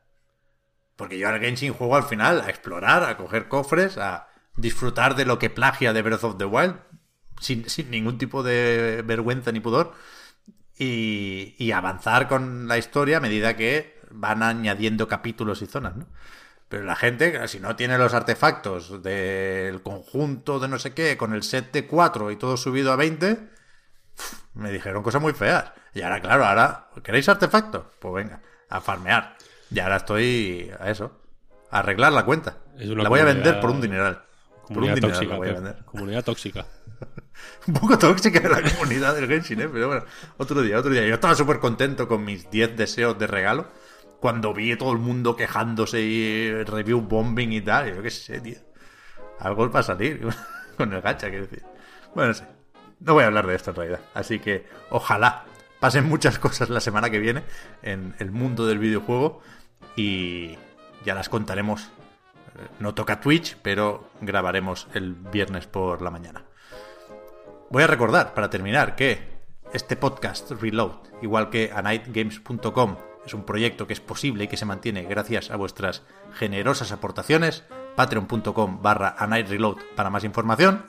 Porque 0.98 1.18
yo 1.18 1.30
al 1.30 1.40
Genshin 1.40 1.72
juego 1.74 1.96
al 1.96 2.04
final 2.04 2.42
a 2.42 2.50
explorar, 2.50 3.04
a 3.06 3.16
coger 3.16 3.48
cofres, 3.48 3.98
a 3.98 4.28
disfrutar 4.58 5.16
de 5.16 5.24
lo 5.24 5.40
que 5.40 5.50
plagia 5.50 5.94
de 5.94 6.02
Breath 6.02 6.26
of 6.26 6.38
the 6.38 6.44
Wild 6.44 6.76
sin, 7.40 7.70
sin 7.70 7.90
ningún 7.90 8.18
tipo 8.18 8.44
de 8.44 9.04
vergüenza 9.06 9.54
ni 9.54 9.62
pudor 9.62 9.94
y, 10.78 11.56
y 11.58 11.72
avanzar 11.72 12.28
con 12.28 12.68
la 12.68 12.78
historia 12.78 13.18
a 13.18 13.22
medida 13.22 13.56
que 13.56 13.99
van 14.12 14.44
añadiendo 14.44 15.08
capítulos 15.08 15.62
y 15.62 15.66
zonas, 15.68 15.96
¿no? 15.96 16.06
Pero 16.68 16.84
la 16.84 16.96
gente, 16.96 17.48
si 17.48 17.60
no 17.60 17.76
tiene 17.76 17.98
los 17.98 18.14
artefactos 18.14 19.02
del 19.02 19.82
conjunto 19.82 20.60
de 20.60 20.68
no 20.68 20.78
sé 20.78 20.94
qué, 20.94 21.18
con 21.18 21.34
el 21.34 21.42
set 21.42 21.72
de 21.72 21.88
4 21.88 22.30
y 22.30 22.36
todo 22.36 22.58
subido 22.58 22.92
a 22.92 22.96
20, 22.96 23.32
uf, 24.18 24.34
me 24.54 24.72
dijeron 24.72 25.02
cosas 25.02 25.22
muy 25.22 25.34
feas. 25.34 25.72
Y 25.96 26.04
ahora, 26.04 26.22
claro, 26.22 26.46
ahora, 26.46 26.90
¿queréis 27.04 27.28
artefactos? 27.28 27.86
Pues 28.00 28.14
venga, 28.14 28.42
a 28.70 28.82
farmear. 28.82 29.36
Y 29.72 29.80
ahora 29.80 29.98
estoy 29.98 30.72
a 30.80 30.92
eso, 30.92 31.20
a 31.72 31.80
arreglar 31.80 32.14
la 32.14 32.24
cuenta. 32.24 32.58
La 32.76 33.10
voy 33.10 33.20
a 33.20 33.26
vender 33.26 33.60
por 33.60 33.72
un 33.72 33.82
dineral. 33.82 34.22
Por 34.68 34.84
un 34.84 34.90
Comunidad 34.90 34.96
dineral 34.96 35.12
tóxica. 35.18 35.32
la 35.34 35.38
voy 35.38 35.48
a 35.50 35.54
Pep. 35.54 35.64
vender. 35.64 35.86
Comunidad 35.86 36.24
tóxica. 36.24 36.66
Un 37.68 37.74
poco 37.74 37.98
tóxica 37.98 38.48
la 38.48 38.62
comunidad 38.62 39.16
del 39.16 39.28
Genshin, 39.28 39.62
¿eh? 39.62 39.70
Pero 39.72 39.88
bueno, 39.88 40.04
otro 40.38 40.62
día, 40.62 40.78
otro 40.78 40.92
día. 40.92 41.08
Yo 41.08 41.14
estaba 41.16 41.34
súper 41.36 41.60
contento 41.60 42.08
con 42.08 42.24
mis 42.26 42.52
10 42.52 42.76
deseos 42.76 43.18
de 43.18 43.28
regalo. 43.28 43.68
Cuando 44.20 44.54
vi 44.54 44.76
todo 44.76 44.92
el 44.92 44.98
mundo 44.98 45.36
quejándose 45.36 46.02
y 46.02 46.64
review 46.64 47.02
bombing 47.02 47.54
y 47.54 47.62
tal. 47.62 47.96
Yo 47.96 48.02
qué 48.02 48.10
sé, 48.10 48.42
tío. 48.42 48.58
Algo 49.40 49.70
va 49.70 49.80
a 49.80 49.84
salir 49.84 50.28
con 50.78 50.94
el 50.94 51.02
gacha, 51.02 51.30
quiero 51.30 51.46
decir. 51.46 51.64
Bueno, 52.14 52.30
no 52.30 52.34
sé. 52.34 52.46
No 53.00 53.14
voy 53.14 53.24
a 53.24 53.28
hablar 53.28 53.48
de 53.48 53.56
esto 53.56 53.70
en 53.72 53.78
realidad. 53.78 54.02
Así 54.14 54.40
que 54.40 54.68
ojalá 54.90 55.46
pasen 55.80 56.06
muchas 56.06 56.38
cosas 56.38 56.70
la 56.70 56.82
semana 56.82 57.10
que 57.10 57.20
viene 57.20 57.44
en 57.82 58.14
el 58.20 58.32
mundo 58.32 58.68
del 58.68 58.80
videojuego. 58.80 59.42
Y 59.96 60.58
ya 61.06 61.16
las 61.16 61.30
contaremos. 61.30 61.84
Eh, 62.58 62.68
No 62.80 62.94
toca 62.94 63.22
Twitch, 63.22 63.58
pero 63.62 64.10
grabaremos 64.20 64.88
el 64.94 65.14
viernes 65.14 65.66
por 65.68 66.02
la 66.02 66.12
mañana. 66.12 66.44
Voy 67.70 67.84
a 67.84 67.88
recordar, 67.88 68.34
para 68.34 68.50
terminar, 68.50 68.96
que 68.96 69.40
este 69.74 69.96
podcast 69.96 70.52
Reload, 70.52 70.92
igual 71.22 71.50
que 71.50 71.72
a 71.74 71.82
nightgames.com, 71.84 72.98
Es 73.26 73.34
un 73.34 73.44
proyecto 73.44 73.88
que 73.88 73.94
es 73.94 74.00
posible 74.00 74.46
y 74.46 74.48
que 74.48 74.58
se 74.58 74.66
mantiene 74.66 75.04
gracias 75.04 75.52
a 75.52 75.56
vuestras 75.56 76.04
generosas 76.34 76.92
aportaciones. 76.92 77.64
Patreon.com 77.96 78.82
barra 78.82 79.16
Reload 79.18 79.78
para 79.96 80.10
más 80.10 80.24
información. 80.24 80.84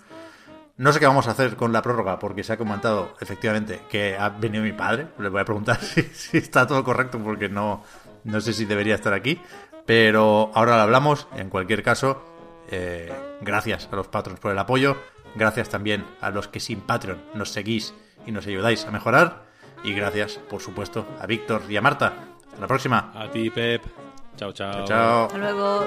No 0.76 0.92
sé 0.92 1.00
qué 1.00 1.06
vamos 1.06 1.28
a 1.28 1.32
hacer 1.32 1.56
con 1.56 1.72
la 1.72 1.82
prórroga 1.82 2.18
porque 2.18 2.42
se 2.42 2.54
ha 2.54 2.56
comentado 2.56 3.14
efectivamente 3.20 3.82
que 3.90 4.16
ha 4.16 4.30
venido 4.30 4.64
mi 4.64 4.72
padre. 4.72 5.08
Le 5.18 5.28
voy 5.28 5.42
a 5.42 5.44
preguntar 5.44 5.78
si, 5.82 6.38
está 6.38 6.66
todo 6.66 6.82
correcto 6.84 7.18
porque 7.18 7.48
no, 7.48 7.84
no 8.24 8.40
sé 8.40 8.52
si 8.52 8.64
debería 8.64 8.94
estar 8.94 9.12
aquí. 9.12 9.40
Pero 9.84 10.50
ahora 10.54 10.76
lo 10.76 10.82
hablamos. 10.82 11.26
En 11.36 11.50
cualquier 11.50 11.82
caso, 11.82 12.24
eh, 12.70 13.12
gracias 13.40 13.88
a 13.92 13.96
los 13.96 14.08
patrons 14.08 14.40
por 14.40 14.52
el 14.52 14.58
apoyo. 14.58 14.96
Gracias 15.34 15.68
también 15.68 16.06
a 16.20 16.30
los 16.30 16.48
que 16.48 16.60
sin 16.60 16.80
Patreon 16.80 17.20
nos 17.34 17.50
seguís 17.50 17.92
y 18.26 18.32
nos 18.32 18.46
ayudáis 18.46 18.84
a 18.86 18.90
mejorar. 18.90 19.49
Y 19.82 19.94
gracias, 19.94 20.38
por 20.48 20.60
supuesto, 20.60 21.06
a 21.20 21.26
Víctor 21.26 21.62
y 21.68 21.76
a 21.76 21.82
Marta. 21.82 22.14
Hasta 22.46 22.60
la 22.60 22.66
próxima. 22.66 23.12
A 23.14 23.30
ti, 23.30 23.50
Pep. 23.50 23.82
Chao, 24.36 24.52
chao. 24.52 24.84
Chao. 24.84 25.26
Hasta 25.26 25.38
luego. 25.38 25.86